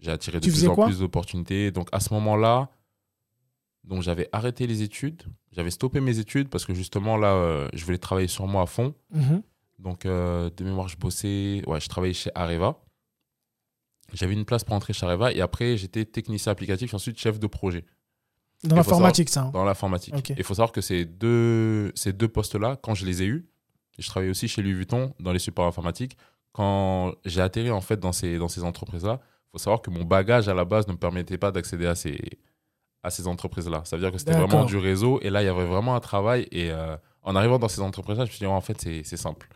J'ai 0.00 0.10
attiré 0.12 0.38
de 0.38 0.44
Tu 0.44 0.50
plus 0.52 0.68
en 0.68 0.76
plus 0.76 0.98
d'opportunités. 1.00 1.70
Donc 1.72 1.88
à 1.92 1.98
ce 2.00 2.12
moment-là, 2.14 2.68
donc 3.84 4.02
j'avais 4.02 4.28
arrêté 4.32 4.66
les 4.66 4.82
études, 4.82 5.22
j'avais 5.52 5.70
stoppé 5.70 6.00
mes 6.00 6.18
études 6.18 6.48
parce 6.48 6.64
que 6.64 6.74
justement 6.74 7.16
là, 7.16 7.34
euh, 7.34 7.68
je 7.74 7.84
voulais 7.84 7.98
travailler 7.98 8.28
sur 8.28 8.46
moi 8.46 8.62
à 8.62 8.66
fond. 8.66 8.94
Mhm. 9.12 9.42
Donc 9.78 10.06
euh, 10.06 10.50
de 10.56 10.64
mémoire, 10.64 10.88
je 10.88 10.96
bossais, 10.96 11.62
ouais, 11.66 11.80
je 11.80 11.88
travaillais 11.88 12.14
chez 12.14 12.30
Areva. 12.34 12.80
J'avais 14.12 14.34
une 14.34 14.44
place 14.44 14.64
pour 14.64 14.74
entrer 14.74 14.92
chez 14.92 15.04
Areva 15.06 15.32
et 15.32 15.40
après 15.40 15.76
j'étais 15.76 16.04
technicien 16.04 16.52
applicatif 16.52 16.92
et 16.92 16.94
ensuite 16.94 17.18
chef 17.18 17.38
de 17.38 17.46
projet 17.46 17.84
Dans 18.62 18.76
l'informatique, 18.76 19.28
ça. 19.28 19.42
hein. 19.42 19.50
dans 19.52 19.64
l'informatique. 19.64 20.14
Ok. 20.16 20.32
Il 20.36 20.44
faut 20.44 20.54
savoir 20.54 20.72
que 20.72 20.80
ces 20.80 21.04
deux, 21.04 21.92
ces 21.94 22.12
deux 22.12 22.28
postes-là, 22.28 22.76
quand 22.82 22.94
je 22.94 23.04
les 23.06 23.22
ai 23.22 23.26
eus, 23.26 23.48
je 23.98 24.06
travaillais 24.08 24.30
aussi 24.30 24.48
chez 24.48 24.62
Louis 24.62 24.74
Vuitton 24.74 25.14
dans 25.20 25.32
les 25.32 25.38
supports 25.38 25.66
informatiques. 25.66 26.16
Quand 26.52 27.14
j'ai 27.24 27.40
atterri 27.40 27.70
en 27.70 27.80
fait 27.80 27.98
dans 27.98 28.12
ces, 28.12 28.38
dans 28.38 28.48
ces 28.48 28.62
entreprises-là, 28.62 29.20
il 29.22 29.50
faut 29.52 29.58
savoir 29.58 29.82
que 29.82 29.90
mon 29.90 30.04
bagage 30.04 30.48
à 30.48 30.54
la 30.54 30.64
base 30.64 30.86
ne 30.86 30.92
me 30.92 30.98
permettait 30.98 31.38
pas 31.38 31.50
d'accéder 31.50 31.86
à 31.86 31.94
ces, 31.94 32.18
à 33.04 33.10
ces 33.10 33.26
entreprises-là. 33.28 33.82
Ça 33.84 33.96
veut 33.96 34.02
dire 34.02 34.10
que 34.10 34.18
c'était 34.18 34.32
vraiment 34.40 34.64
du 34.66 34.76
réseau 34.76 35.20
et 35.22 35.30
là, 35.30 35.42
il 35.42 35.46
y 35.46 35.48
avait 35.48 35.64
vraiment 35.66 35.94
un 35.94 36.00
travail. 36.00 36.48
Et 36.50 36.70
euh, 36.72 36.96
en 37.22 37.36
arrivant 37.36 37.58
dans 37.58 37.68
ces 37.68 37.80
entreprises-là, 37.80 38.24
je 38.24 38.30
me 38.30 38.32
suis 38.34 38.40
dit, 38.40 38.46
en 38.46 38.60
fait, 38.60 38.80
c'est 39.04 39.16
simple. 39.16 39.48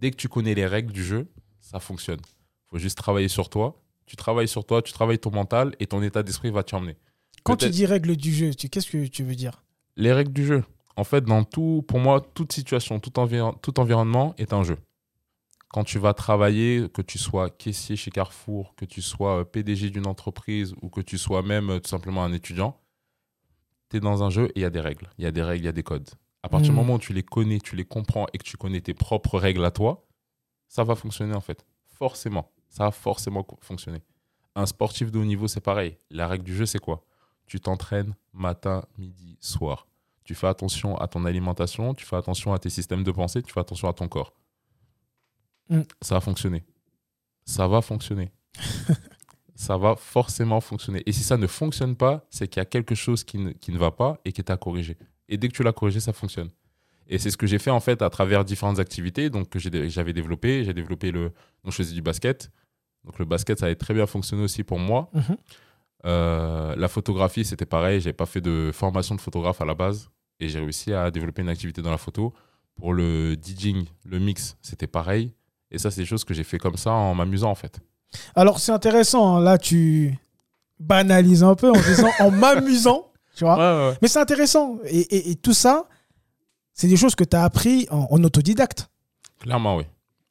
Dès 0.00 0.10
que 0.10 0.16
tu 0.16 0.28
connais 0.28 0.54
les 0.54 0.66
règles 0.66 0.92
du 0.92 1.02
jeu, 1.04 1.26
ça 1.60 1.80
fonctionne. 1.80 2.20
Il 2.20 2.70
faut 2.70 2.78
juste 2.78 2.98
travailler 2.98 3.28
sur 3.28 3.48
toi. 3.48 3.80
Tu 4.06 4.16
travailles 4.16 4.48
sur 4.48 4.64
toi, 4.64 4.82
tu 4.82 4.92
travailles 4.92 5.18
ton 5.18 5.30
mental 5.30 5.74
et 5.80 5.86
ton 5.86 6.02
état 6.02 6.22
d'esprit 6.22 6.50
va 6.50 6.62
t'y 6.62 6.74
emmener. 6.74 6.96
Quand 7.44 7.56
tu 7.56 7.70
dis 7.70 7.86
règles 7.86 8.16
du 8.16 8.32
jeu, 8.32 8.54
tu- 8.54 8.68
qu'est-ce 8.68 8.90
que 8.90 9.06
tu 9.06 9.22
veux 9.24 9.34
dire? 9.34 9.62
Les 9.96 10.12
règles 10.12 10.32
du 10.32 10.44
jeu. 10.44 10.64
En 10.96 11.04
fait, 11.04 11.24
dans 11.24 11.44
tout, 11.44 11.84
pour 11.88 11.98
moi, 12.00 12.20
toute 12.34 12.52
situation, 12.52 13.00
tout, 13.00 13.18
environ- 13.18 13.54
tout 13.62 13.80
environnement 13.80 14.34
est 14.38 14.52
un 14.52 14.62
jeu. 14.62 14.76
Quand 15.68 15.84
tu 15.84 15.98
vas 15.98 16.12
travailler, 16.12 16.88
que 16.92 17.00
tu 17.00 17.18
sois 17.18 17.48
caissier 17.48 17.96
chez 17.96 18.10
Carrefour, 18.10 18.74
que 18.76 18.84
tu 18.84 19.00
sois 19.00 19.40
euh, 19.40 19.44
PDG 19.44 19.88
d'une 19.90 20.06
entreprise 20.06 20.74
ou 20.82 20.90
que 20.90 21.00
tu 21.00 21.16
sois 21.16 21.42
même 21.42 21.70
euh, 21.70 21.78
tout 21.80 21.88
simplement 21.88 22.22
un 22.24 22.32
étudiant, 22.34 22.76
tu 23.92 23.98
es 23.98 24.00
dans 24.00 24.22
un 24.22 24.30
jeu 24.30 24.46
et 24.48 24.52
il 24.56 24.62
y 24.62 24.64
a 24.64 24.70
des 24.70 24.80
règles. 24.80 25.08
Il 25.18 25.24
y 25.24 25.26
a 25.26 25.30
des 25.30 25.42
règles, 25.42 25.62
il 25.62 25.66
y 25.66 25.68
a 25.68 25.72
des 25.72 25.82
codes. 25.82 26.08
À 26.42 26.48
partir 26.48 26.70
du 26.70 26.72
Mm. 26.72 26.76
moment 26.76 26.94
où 26.94 26.98
tu 26.98 27.12
les 27.12 27.22
connais, 27.22 27.60
tu 27.60 27.76
les 27.76 27.84
comprends 27.84 28.26
et 28.32 28.38
que 28.38 28.42
tu 28.44 28.56
connais 28.56 28.80
tes 28.80 28.94
propres 28.94 29.38
règles 29.38 29.64
à 29.64 29.70
toi, 29.70 30.04
ça 30.68 30.82
va 30.84 30.94
fonctionner 30.96 31.34
en 31.34 31.40
fait. 31.40 31.64
Forcément. 31.86 32.50
Ça 32.68 32.84
va 32.84 32.90
forcément 32.90 33.46
fonctionner. 33.60 34.02
Un 34.54 34.66
sportif 34.66 35.10
de 35.12 35.18
haut 35.18 35.24
niveau, 35.24 35.46
c'est 35.46 35.60
pareil. 35.60 35.96
La 36.10 36.26
règle 36.26 36.44
du 36.44 36.54
jeu, 36.54 36.66
c'est 36.66 36.78
quoi? 36.80 37.04
Tu 37.46 37.60
t'entraînes 37.60 38.14
matin, 38.32 38.84
midi, 38.98 39.36
soir. 39.40 39.86
Tu 40.24 40.34
fais 40.34 40.46
attention 40.46 40.96
à 40.98 41.06
ton 41.08 41.24
alimentation, 41.24 41.94
tu 41.94 42.04
fais 42.06 42.16
attention 42.16 42.52
à 42.52 42.58
tes 42.58 42.70
systèmes 42.70 43.04
de 43.04 43.10
pensée, 43.12 43.42
tu 43.42 43.52
fais 43.52 43.60
attention 43.60 43.88
à 43.88 43.92
ton 43.92 44.08
corps. 44.08 44.32
Mm. 45.68 45.82
Ça 46.00 46.14
va 46.16 46.20
fonctionner. 46.20 46.64
Ça 47.44 47.66
va 47.68 47.82
fonctionner. 47.82 48.32
ça 49.62 49.76
va 49.76 49.94
forcément 49.94 50.60
fonctionner. 50.60 51.04
Et 51.06 51.12
si 51.12 51.22
ça 51.22 51.36
ne 51.36 51.46
fonctionne 51.46 51.94
pas, 51.94 52.26
c'est 52.30 52.48
qu'il 52.48 52.60
y 52.60 52.62
a 52.62 52.64
quelque 52.64 52.96
chose 52.96 53.22
qui 53.22 53.38
ne, 53.38 53.52
qui 53.52 53.70
ne 53.70 53.78
va 53.78 53.92
pas 53.92 54.20
et 54.24 54.32
qui 54.32 54.40
est 54.40 54.50
à 54.50 54.56
corriger. 54.56 54.96
Et 55.28 55.36
dès 55.36 55.46
que 55.46 55.54
tu 55.54 55.62
l'as 55.62 55.72
corrigé, 55.72 56.00
ça 56.00 56.12
fonctionne. 56.12 56.50
Et 57.06 57.18
c'est 57.18 57.30
ce 57.30 57.36
que 57.36 57.46
j'ai 57.46 57.60
fait 57.60 57.70
en 57.70 57.78
fait 57.78 58.02
à 58.02 58.10
travers 58.10 58.44
différentes 58.44 58.80
activités 58.80 59.30
donc, 59.30 59.48
que 59.48 59.60
j'avais 59.60 60.12
développé. 60.12 60.64
J'ai 60.64 60.74
développé 60.74 61.12
le. 61.12 61.32
Donc, 61.62 61.72
je 61.72 61.76
faisais 61.76 61.94
du 61.94 62.02
basket. 62.02 62.50
Donc, 63.04 63.20
le 63.20 63.24
basket, 63.24 63.60
ça 63.60 63.66
avait 63.66 63.76
très 63.76 63.94
bien 63.94 64.06
fonctionné 64.06 64.42
aussi 64.42 64.64
pour 64.64 64.80
moi. 64.80 65.10
Mhm. 65.12 65.36
Euh, 66.06 66.74
la 66.74 66.88
photographie, 66.88 67.44
c'était 67.44 67.66
pareil. 67.66 68.00
J'ai 68.00 68.12
pas 68.12 68.26
fait 68.26 68.40
de 68.40 68.72
formation 68.74 69.14
de 69.14 69.20
photographe 69.20 69.60
à 69.60 69.64
la 69.64 69.74
base 69.74 70.10
et 70.40 70.48
j'ai 70.48 70.58
réussi 70.58 70.92
à 70.92 71.12
développer 71.12 71.42
une 71.42 71.48
activité 71.48 71.82
dans 71.82 71.92
la 71.92 71.98
photo. 71.98 72.34
Pour 72.74 72.94
le 72.94 73.36
DJing, 73.40 73.86
le 74.06 74.18
mix, 74.18 74.56
c'était 74.60 74.88
pareil. 74.88 75.32
Et 75.70 75.78
ça, 75.78 75.92
c'est 75.92 76.00
des 76.00 76.06
choses 76.06 76.24
que 76.24 76.34
j'ai 76.34 76.44
fait 76.44 76.58
comme 76.58 76.76
ça 76.76 76.90
en 76.92 77.14
m'amusant 77.14 77.50
en 77.50 77.54
fait. 77.54 77.80
Alors, 78.34 78.58
c'est 78.60 78.72
intéressant. 78.72 79.36
hein, 79.36 79.40
Là, 79.40 79.58
tu 79.58 80.18
banalises 80.80 81.42
un 81.44 81.54
peu 81.54 81.70
en 81.70 81.80
disant 81.80 82.10
en 82.20 82.30
m'amusant. 82.30 83.08
Tu 83.34 83.44
vois 83.44 83.94
Mais 84.02 84.08
c'est 84.08 84.18
intéressant. 84.18 84.78
Et, 84.84 85.00
et- 85.00 85.30
et 85.30 85.34
tout 85.36 85.54
ça, 85.54 85.88
c'est 86.74 86.86
des 86.86 86.98
choses 86.98 87.14
que 87.14 87.24
tu 87.24 87.34
as 87.34 87.44
appris 87.44 87.86
en, 87.90 88.06
en 88.10 88.22
autodidacte. 88.24 88.90
Clairement, 89.40 89.76
oui. 89.76 89.84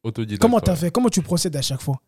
Autodidacte. 0.03 0.39
Comment 0.39 0.59
tu 0.59 0.69
as 0.69 0.73
ouais. 0.73 0.79
fait? 0.79 0.91
Comment 0.91 1.09
tu 1.09 1.23
procèdes 1.23 1.55
à 1.55 1.63
chaque 1.63 1.81
fois? 1.81 1.99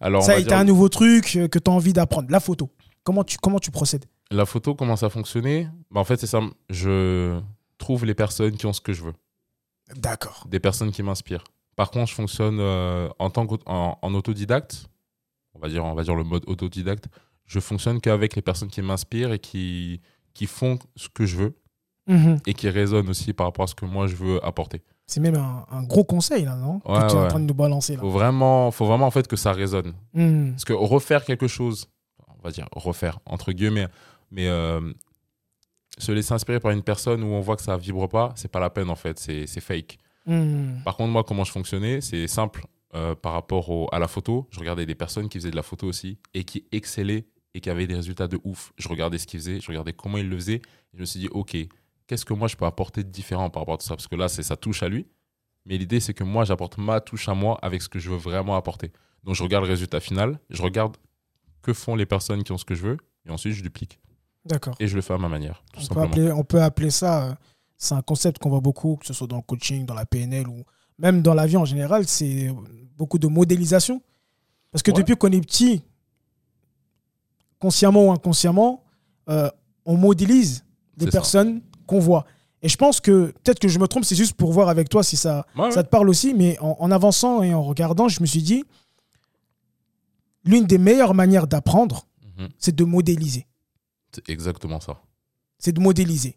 Alors, 0.00 0.22
on 0.22 0.24
Ça 0.24 0.32
a 0.32 0.34
va 0.36 0.40
été 0.40 0.50
dire, 0.50 0.58
un 0.58 0.62
nouveau 0.64 0.88
truc 0.88 1.34
euh, 1.34 1.48
que 1.48 1.58
tu 1.58 1.68
as 1.68 1.74
envie 1.74 1.92
d'apprendre. 1.92 2.28
La 2.30 2.38
photo. 2.38 2.70
Comment 3.02 3.24
tu, 3.24 3.38
comment 3.38 3.58
tu 3.58 3.72
procèdes? 3.72 4.04
La 4.30 4.46
photo, 4.46 4.76
comment 4.76 4.94
ça 4.94 5.10
fonctionnait 5.10 5.68
bah, 5.90 6.00
En 6.00 6.04
fait, 6.04 6.16
c'est 6.20 6.28
ça. 6.28 6.40
Je 6.70 7.40
trouve 7.78 8.04
les 8.04 8.14
personnes 8.14 8.56
qui 8.56 8.66
ont 8.66 8.72
ce 8.72 8.80
que 8.80 8.92
je 8.92 9.02
veux. 9.02 9.14
D'accord. 9.96 10.46
des 10.48 10.60
personnes 10.60 10.92
qui 10.92 11.02
m'inspirent. 11.02 11.44
Par 11.76 11.90
contre, 11.90 12.10
je 12.10 12.14
fonctionne 12.14 12.58
euh, 12.60 13.08
en 13.18 13.30
tant 13.30 13.46
qu'en 13.46 13.98
en 14.00 14.14
autodidacte. 14.14 14.86
On 15.54 15.58
va 15.60 15.68
dire, 15.68 15.84
on 15.84 15.94
va 15.94 16.02
dire 16.02 16.14
le 16.14 16.24
mode 16.24 16.44
autodidacte. 16.46 17.08
Je 17.46 17.60
fonctionne 17.60 18.00
qu'avec 18.00 18.36
les 18.36 18.42
personnes 18.42 18.68
qui 18.70 18.82
m'inspirent 18.82 19.32
et 19.32 19.38
qui 19.38 20.00
qui 20.34 20.46
font 20.46 20.78
ce 20.96 21.08
que 21.08 21.26
je 21.26 21.36
veux 21.36 21.54
Mhm. 22.06 22.38
et 22.46 22.52
qui 22.54 22.68
résonnent 22.68 23.08
aussi 23.08 23.32
par 23.32 23.46
rapport 23.46 23.62
à 23.64 23.66
ce 23.66 23.74
que 23.74 23.86
moi 23.86 24.06
je 24.06 24.14
veux 24.16 24.44
apporter. 24.44 24.82
C'est 25.06 25.20
même 25.20 25.36
un, 25.36 25.64
un 25.70 25.82
gros 25.84 26.04
conseil, 26.04 26.44
là, 26.44 26.54
non? 26.56 26.80
Ouais, 26.84 27.00
Que 27.00 27.10
tu 27.10 27.16
es 27.16 27.18
en 27.18 27.28
train 27.28 27.40
de 27.40 27.46
nous 27.46 27.54
balancer, 27.54 27.94
là. 27.94 28.00
Faut 28.00 28.10
vraiment, 28.10 28.70
faut 28.70 28.84
vraiment 28.84 29.06
en 29.06 29.10
fait 29.10 29.26
que 29.26 29.36
ça 29.36 29.52
résonne. 29.52 29.94
Mhm. 30.12 30.50
Parce 30.52 30.64
que 30.66 30.72
refaire 30.74 31.24
quelque 31.24 31.46
chose, 31.46 31.86
on 32.28 32.42
va 32.42 32.50
dire 32.50 32.68
refaire 32.72 33.20
entre 33.24 33.52
guillemets, 33.52 33.88
mais 34.30 34.48
euh, 34.48 34.92
se 35.98 36.12
laisser 36.12 36.34
inspirer 36.34 36.60
par 36.60 36.72
une 36.72 36.82
personne 36.82 37.22
où 37.22 37.28
on 37.28 37.40
voit 37.40 37.56
que 37.56 37.62
ça 37.62 37.76
vibre 37.76 38.08
pas, 38.08 38.32
c'est 38.36 38.50
pas 38.50 38.60
la 38.60 38.68
peine 38.70 38.90
en 38.90 38.96
fait, 38.96 39.18
c'est 39.18 39.46
fake. 39.60 39.96
Mhm. 40.26 40.82
Par 40.84 40.96
contre, 40.96 41.10
moi, 41.12 41.24
comment 41.24 41.44
je 41.44 41.52
fonctionnais, 41.52 42.00
c'est 42.00 42.26
simple. 42.28 42.64
euh, 42.96 43.16
par 43.16 43.32
rapport 43.32 43.70
au- 43.70 43.88
à 43.90 43.98
la 43.98 44.06
photo, 44.06 44.46
je 44.52 44.60
regardais 44.60 44.86
des 44.86 44.94
personnes 44.94 45.28
qui 45.28 45.36
faisaient 45.38 45.50
de 45.50 45.56
la 45.56 45.64
photo 45.64 45.88
aussi 45.88 46.16
et 46.32 46.44
qui 46.44 46.64
excellaient 46.70 47.26
et 47.52 47.60
qui 47.60 47.68
avaient 47.68 47.88
des 47.88 47.96
résultats 47.96 48.28
de 48.28 48.38
ouf. 48.44 48.72
Je 48.78 48.86
regardais 48.88 49.18
ce 49.18 49.26
qu'ils 49.26 49.40
faisaient, 49.40 49.60
je 49.60 49.66
regardais 49.66 49.92
comment 49.92 50.16
ils 50.16 50.28
le 50.28 50.36
faisaient. 50.36 50.58
Et 50.62 50.94
je 50.94 51.00
me 51.00 51.04
suis 51.04 51.18
dit, 51.18 51.28
OK, 51.32 51.56
qu'est-ce 52.06 52.24
que 52.24 52.34
moi 52.34 52.46
je 52.46 52.54
peux 52.54 52.66
apporter 52.66 53.02
de 53.02 53.08
différent 53.08 53.50
par 53.50 53.62
rapport 53.62 53.74
à 53.74 53.78
tout 53.78 53.84
ça? 53.84 53.96
Parce 53.96 54.06
que 54.06 54.14
là, 54.14 54.28
c'est 54.28 54.44
ça 54.44 54.56
touche 54.56 54.84
à 54.84 54.88
lui. 54.88 55.08
Mais 55.66 55.76
l'idée, 55.76 55.98
c'est 55.98 56.14
que 56.14 56.22
moi, 56.22 56.44
j'apporte 56.44 56.78
ma 56.78 57.00
touche 57.00 57.28
à 57.28 57.34
moi 57.34 57.58
avec 57.62 57.82
ce 57.82 57.88
que 57.88 57.98
je 57.98 58.10
veux 58.10 58.16
vraiment 58.16 58.54
apporter. 58.54 58.92
Donc, 59.24 59.34
je 59.34 59.42
regarde 59.42 59.64
le 59.64 59.70
résultat 59.70 59.98
final, 59.98 60.38
je 60.50 60.62
regarde 60.62 60.96
que 61.62 61.72
font 61.72 61.96
les 61.96 62.06
personnes 62.06 62.44
qui 62.44 62.52
ont 62.52 62.58
ce 62.58 62.64
que 62.64 62.76
je 62.76 62.82
veux, 62.82 62.98
et 63.26 63.30
ensuite, 63.30 63.54
je 63.54 63.62
duplique. 63.64 63.98
D'accord. 64.44 64.76
Et 64.78 64.86
je 64.86 64.94
le 64.94 65.02
fais 65.02 65.14
à 65.14 65.18
ma 65.18 65.28
manière, 65.28 65.64
tout 65.72 65.78
On 65.78 65.80
peut, 65.80 65.86
simplement. 65.86 66.06
appeler, 66.12 66.30
on 66.32 66.44
peut 66.44 66.62
appeler 66.62 66.90
ça, 66.90 67.24
euh, 67.30 67.34
c'est 67.76 67.94
un 67.94 68.02
concept 68.02 68.38
qu'on 68.38 68.50
voit 68.50 68.60
beaucoup, 68.60 68.96
que 68.96 69.06
ce 69.06 69.12
soit 69.12 69.26
dans 69.26 69.36
le 69.36 69.42
coaching, 69.42 69.84
dans 69.86 69.94
la 69.94 70.06
PNL 70.06 70.48
ou 70.48 70.62
même 70.98 71.22
dans 71.22 71.34
la 71.34 71.46
vie 71.46 71.56
en 71.56 71.64
général, 71.64 72.06
c'est 72.06 72.50
beaucoup 72.96 73.18
de 73.18 73.26
modélisation. 73.26 74.00
Parce 74.70 74.82
que 74.82 74.90
Ouais. 74.90 74.98
depuis 74.98 75.16
qu'on 75.16 75.30
est 75.32 75.40
petit, 75.40 75.82
consciemment 77.58 78.06
ou 78.08 78.12
inconsciemment, 78.12 78.82
euh, 79.28 79.50
on 79.84 79.96
modélise 79.96 80.64
des 80.96 81.06
personnes 81.10 81.60
qu'on 81.86 81.98
voit. 81.98 82.24
Et 82.62 82.68
je 82.68 82.76
pense 82.76 83.00
que, 83.00 83.26
peut-être 83.42 83.58
que 83.58 83.68
je 83.68 83.78
me 83.78 83.86
trompe, 83.86 84.04
c'est 84.04 84.16
juste 84.16 84.34
pour 84.34 84.52
voir 84.52 84.68
avec 84.68 84.88
toi 84.88 85.02
si 85.02 85.16
ça, 85.16 85.46
Ouais, 85.56 85.70
ça 85.70 85.82
te 85.82 85.88
parle 85.90 86.08
aussi, 86.08 86.32
mais 86.34 86.58
en, 86.60 86.76
en 86.78 86.90
avançant 86.90 87.42
et 87.42 87.52
en 87.52 87.62
regardant, 87.62 88.08
je 88.08 88.20
me 88.20 88.26
suis 88.26 88.42
dit, 88.42 88.64
l'une 90.44 90.64
des 90.64 90.78
meilleures 90.78 91.14
manières 91.14 91.46
d'apprendre, 91.46 92.06
Mhm. 92.38 92.48
c'est 92.58 92.74
de 92.74 92.84
modéliser. 92.84 93.46
C'est 94.12 94.28
exactement 94.28 94.80
ça. 94.80 95.00
c'est 95.58 95.72
de 95.72 95.80
modéliser. 95.80 96.36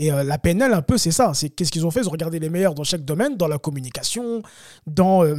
Et 0.00 0.10
euh, 0.10 0.24
la 0.24 0.38
PNL, 0.38 0.72
un 0.72 0.80
peu, 0.82 0.96
c'est 0.98 1.10
ça. 1.10 1.34
C'est 1.34 1.50
qu'est-ce 1.50 1.70
qu'ils 1.70 1.84
ont 1.86 1.90
fait? 1.90 2.00
Ils 2.00 2.08
ont 2.08 2.12
regardé 2.12 2.38
les 2.38 2.48
meilleurs 2.48 2.74
dans 2.74 2.84
chaque 2.84 3.04
domaine, 3.04 3.36
dans 3.36 3.46
la 3.48 3.58
communication, 3.58 4.42
dans 4.86 5.22
euh, 5.24 5.34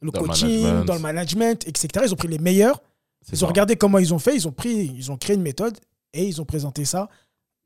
le 0.00 0.10
Dans 0.10 0.20
coaching, 0.22 0.62
management. 0.62 0.84
dans 0.86 0.94
le 0.94 1.00
management, 1.00 1.68
etc. 1.68 2.04
Ils 2.06 2.12
ont 2.12 2.16
pris 2.16 2.28
les 2.28 2.38
meilleurs. 2.38 2.82
Ils 3.30 3.36
ça. 3.36 3.44
ont 3.44 3.48
regardé 3.48 3.76
comment 3.76 3.98
ils 3.98 4.14
ont 4.14 4.18
fait. 4.18 4.34
Ils 4.34 4.48
ont 4.48 4.52
pris, 4.52 4.86
ils 4.96 5.12
ont 5.12 5.16
créé 5.18 5.36
une 5.36 5.42
méthode 5.42 5.76
et 6.14 6.24
ils 6.24 6.40
ont 6.40 6.46
présenté 6.46 6.84
ça 6.86 7.08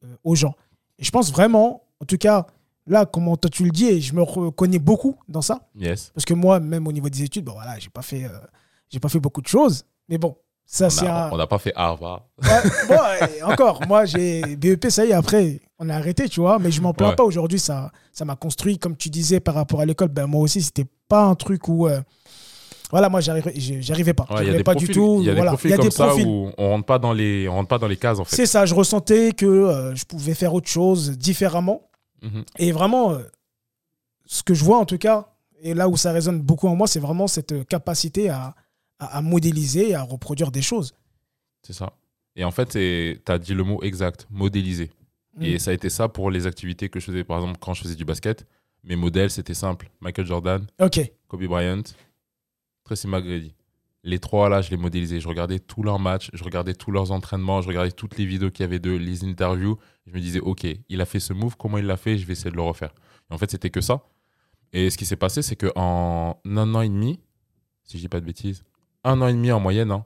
euh, 0.04 0.16
aux 0.24 0.34
gens. 0.34 0.54
Et 0.98 1.04
je 1.04 1.10
pense 1.12 1.30
vraiment, 1.30 1.84
en 2.00 2.04
tout 2.06 2.18
cas, 2.18 2.46
là, 2.88 3.06
comment 3.06 3.36
toi 3.36 3.48
tu 3.48 3.62
le 3.64 3.70
dis, 3.70 3.86
et 3.86 4.00
je 4.00 4.12
me 4.12 4.22
reconnais 4.22 4.80
beaucoup 4.80 5.14
dans 5.28 5.42
ça, 5.42 5.68
Yes. 5.76 6.10
parce 6.12 6.24
que 6.24 6.34
moi, 6.34 6.58
même 6.58 6.88
au 6.88 6.92
niveau 6.92 7.08
des 7.08 7.22
études, 7.22 7.44
bon 7.44 7.52
voilà, 7.52 7.78
j'ai 7.78 7.88
pas 7.90 8.02
fait, 8.02 8.24
j'ai 8.90 8.98
pas 8.98 9.08
fait 9.08 9.20
beaucoup 9.20 9.40
de 9.42 9.46
choses, 9.46 9.84
mais 10.08 10.18
bon, 10.18 10.36
ça 10.90 11.28
On 11.30 11.34
un. 11.34 11.38
n'a 11.38 11.46
pas 11.46 11.58
fait 11.58 11.72
Harvard. 11.76 12.28
Ouais, 12.42 12.48
bon, 12.88 13.52
encore, 13.52 13.86
moi 13.86 14.04
j'ai 14.06 14.56
BEP, 14.56 14.86
ça 14.90 15.04
y 15.04 15.10
est, 15.10 15.12
après, 15.12 15.60
on 15.78 15.88
a 15.90 15.94
arrêté, 15.96 16.28
tu 16.28 16.40
vois, 16.40 16.58
mais 16.58 16.70
je 16.70 16.80
m'en 16.80 16.94
plains 16.94 17.10
Ouais. 17.10 17.14
pas 17.16 17.24
aujourd'hui, 17.24 17.58
ça 17.58 17.90
ça 18.12 18.24
m'a 18.24 18.36
construit, 18.36 18.78
comme 18.78 18.96
tu 18.96 19.10
disais 19.10 19.38
par 19.40 19.54
rapport 19.54 19.80
à 19.80 19.84
l'école, 19.86 20.08
ben 20.08 20.26
moi 20.26 20.40
aussi, 20.40 20.62
c'était 20.62 20.86
pas 21.08 21.24
un 21.24 21.34
truc 21.34 21.68
où. 21.68 21.86
euh, 21.88 22.00
voilà, 22.90 23.08
moi 23.08 23.20
j'arrivais 23.20 24.12
pas. 24.14 24.24
Ouais, 24.30 24.44
J'arrivais 24.44 24.62
pas 24.64 24.72
profils, 24.72 24.88
du 24.88 24.94
tout. 24.94 25.16
il 25.20 25.26
y 25.26 25.30
a 25.30 25.34
des 25.34 25.42
profils 25.44 25.68
Il 25.68 25.70
y 25.70 25.74
a 25.74 25.76
comme 25.78 25.86
des 25.86 25.90
ça 25.90 26.06
profils. 26.08 26.26
où 26.26 26.50
on 26.58 26.68
rentre 26.70 26.84
pas 26.86 26.98
dans 26.98 27.12
les, 27.14 27.48
on 27.48 27.52
rentre 27.54 27.68
pas 27.68 27.78
dans 27.78 27.86
les 27.88 27.96
cases 27.96 28.18
en 28.18 28.24
fait. 28.24 28.36
C'est 28.36 28.44
ça, 28.46 28.66
je 28.66 28.74
ressentais 28.74 29.32
que 29.32 29.46
euh, 29.46 29.94
je 29.94 30.04
pouvais 30.04 30.34
faire 30.34 30.52
autre 30.52 30.68
chose 30.68 31.16
différemment. 31.18 31.88
Mhm. 32.22 32.44
Et 32.58 32.70
vraiment, 32.72 33.12
euh, 33.12 33.18
ce 34.26 34.42
que 34.42 34.52
je 34.54 34.62
vois 34.64 34.78
en 34.78 34.84
tout 34.84 34.98
cas, 34.98 35.28
et 35.62 35.72
là 35.74 35.88
où 35.88 35.96
ça 35.96 36.12
résonne 36.12 36.40
beaucoup 36.42 36.68
en 36.68 36.76
moi, 36.76 36.86
c'est 36.86 37.00
vraiment 37.00 37.26
cette 37.28 37.66
capacité 37.66 38.28
à, 38.28 38.54
à, 39.04 39.18
à 39.18 39.22
modéliser 39.22 39.90
et 39.90 39.94
à 39.94 40.02
reproduire 40.02 40.50
des 40.50 40.62
choses. 40.62 40.94
C'est 41.62 41.72
ça. 41.72 41.92
Et 42.36 42.44
en 42.44 42.50
fait, 42.50 42.70
tu 42.70 43.32
as 43.32 43.38
dit 43.38 43.54
le 43.54 43.64
mot 43.64 43.82
exact, 43.82 44.26
modéliser. 44.30 44.90
Et 45.40 45.54
Mm. 45.54 45.58
ça 45.58 45.70
a 45.70 45.74
été 45.74 45.88
ça 45.90 46.08
pour 46.08 46.30
les 46.30 46.46
activités 46.46 46.88
que 46.90 47.00
je 47.00 47.06
faisais, 47.06 47.24
par 47.24 47.38
exemple, 47.38 47.58
quand 47.60 47.72
je 47.74 47.82
faisais 47.82 47.94
du 47.94 48.04
basket. 48.04 48.46
Mes 48.84 48.96
modèles, 48.96 49.30
c'était 49.30 49.54
simple. 49.54 49.90
Michael 50.00 50.26
Jordan, 50.26 50.66
Ok. 50.80 51.00
Kobe 51.28 51.44
Bryant, 51.46 51.82
Tracy 52.84 53.06
McGrady. 53.06 53.54
Les 54.04 54.18
trois, 54.18 54.48
là, 54.48 54.60
je 54.62 54.70
les 54.70 54.76
modélisais. 54.76 55.20
Je 55.20 55.28
regardais 55.28 55.60
tous 55.60 55.82
leurs 55.84 56.00
matchs, 56.00 56.28
je 56.32 56.42
regardais 56.42 56.74
tous 56.74 56.90
leurs 56.90 57.12
entraînements, 57.12 57.60
je 57.62 57.68
regardais 57.68 57.92
toutes 57.92 58.18
les 58.18 58.26
vidéos 58.26 58.50
qu'il 58.50 58.64
y 58.64 58.66
avait 58.66 58.80
d'eux, 58.80 58.96
les 58.96 59.24
interviews. 59.24 59.78
Je 60.06 60.12
me 60.12 60.20
disais, 60.20 60.40
OK, 60.40 60.66
il 60.88 61.00
a 61.00 61.04
fait 61.06 61.20
ce 61.20 61.32
move, 61.32 61.56
comment 61.56 61.78
il 61.78 61.86
l'a 61.86 61.96
fait? 61.96 62.18
Je 62.18 62.26
vais 62.26 62.32
essayer 62.32 62.50
de 62.50 62.56
le 62.56 62.62
refaire. 62.62 62.92
Et 63.30 63.34
en 63.34 63.38
fait, 63.38 63.50
c'était 63.50 63.70
que 63.70 63.80
ça. 63.80 64.02
Et 64.72 64.90
ce 64.90 64.98
qui 64.98 65.04
s'est 65.06 65.16
passé, 65.16 65.40
c'est 65.42 65.54
qu'en 65.56 66.40
un 66.44 66.74
an 66.74 66.80
et 66.80 66.88
demi, 66.88 67.20
si 67.84 67.96
je 67.98 68.02
dis 68.02 68.08
pas 68.08 68.20
de 68.20 68.26
bêtises, 68.26 68.64
un 69.04 69.20
an 69.20 69.28
et 69.28 69.32
demi 69.32 69.50
en 69.52 69.60
moyenne, 69.60 69.90
hein, 69.90 70.04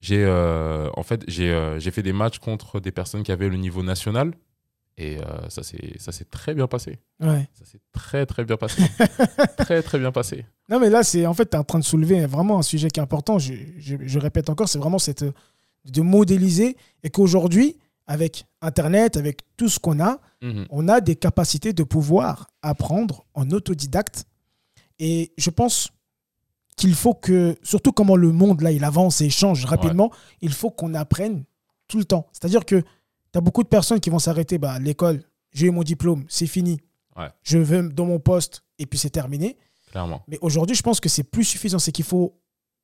j'ai 0.00 0.24
euh, 0.24 0.90
en 0.94 1.02
fait, 1.02 1.22
j'ai 1.28 1.50
euh, 1.50 1.78
j'ai 1.78 1.90
fait 1.90 2.02
des 2.02 2.12
matchs 2.12 2.38
contre 2.38 2.80
des 2.80 2.92
personnes 2.92 3.22
qui 3.22 3.32
avaient 3.32 3.48
le 3.48 3.56
niveau 3.56 3.82
national. 3.82 4.32
Et 4.96 5.18
euh, 5.18 5.48
ça 5.48 5.62
s'est 5.64 6.24
très 6.30 6.54
bien 6.54 6.68
passé. 6.68 7.00
Ouais. 7.18 7.48
Ça 7.54 7.64
s'est 7.64 7.80
très, 7.90 8.26
très 8.26 8.44
bien 8.44 8.56
passé. 8.56 8.80
très, 9.56 9.82
très 9.82 9.98
bien 9.98 10.12
passé. 10.12 10.46
Non, 10.68 10.78
mais 10.78 10.88
là, 10.88 11.02
c'est 11.02 11.26
en 11.26 11.34
fait, 11.34 11.46
tu 11.50 11.56
es 11.56 11.58
en 11.58 11.64
train 11.64 11.80
de 11.80 11.84
soulever 11.84 12.24
vraiment 12.26 12.60
un 12.60 12.62
sujet 12.62 12.88
qui 12.90 13.00
est 13.00 13.02
important. 13.02 13.40
Je, 13.40 13.54
je- 13.78 13.96
je 14.00 14.18
répète 14.20 14.48
encore, 14.50 14.68
c'est 14.68 14.78
vraiment 14.78 15.00
cette, 15.00 15.24
de 15.24 16.00
modéliser 16.00 16.76
et 17.02 17.10
qu'aujourd'hui, 17.10 17.76
avec 18.06 18.44
Internet, 18.62 19.16
avec 19.16 19.40
tout 19.56 19.68
ce 19.68 19.80
qu'on 19.80 19.98
a, 19.98 20.20
Mhm. 20.42 20.66
on 20.70 20.86
a 20.88 21.00
des 21.00 21.16
capacités 21.16 21.72
de 21.72 21.82
pouvoir 21.82 22.46
apprendre 22.62 23.24
en 23.34 23.50
autodidacte. 23.50 24.26
Et 25.00 25.32
je 25.38 25.50
pense 25.50 25.88
qu'il 26.76 26.94
faut 26.94 27.14
que, 27.14 27.56
surtout 27.62 27.92
comment 27.92 28.16
le 28.16 28.32
monde 28.32 28.60
là 28.60 28.72
il 28.72 28.84
avance 28.84 29.20
et 29.20 29.30
change 29.30 29.64
rapidement, 29.64 30.10
il 30.40 30.52
faut 30.52 30.70
qu'on 30.70 30.94
apprenne 30.94 31.44
tout 31.88 31.98
le 31.98 32.04
temps. 32.04 32.26
C'est-à-dire 32.32 32.64
que 32.64 32.80
tu 32.80 33.38
as 33.38 33.40
beaucoup 33.40 33.62
de 33.62 33.68
personnes 33.68 34.00
qui 34.00 34.10
vont 34.10 34.18
s'arrêter, 34.18 34.58
bah, 34.58 34.78
l'école, 34.78 35.22
j'ai 35.52 35.66
eu 35.66 35.70
mon 35.70 35.82
diplôme, 35.82 36.24
c'est 36.28 36.46
fini. 36.46 36.80
Je 37.42 37.58
vais 37.58 37.82
dans 37.82 38.06
mon 38.06 38.18
poste 38.18 38.64
et 38.78 38.86
puis 38.86 38.98
c'est 38.98 39.10
terminé. 39.10 39.56
Clairement. 39.92 40.22
Mais 40.26 40.38
aujourd'hui, 40.40 40.74
je 40.74 40.82
pense 40.82 40.98
que 40.98 41.08
c'est 41.08 41.22
plus 41.22 41.44
suffisant. 41.44 41.78
C'est 41.78 41.92
qu'il 41.92 42.04
faut, 42.04 42.36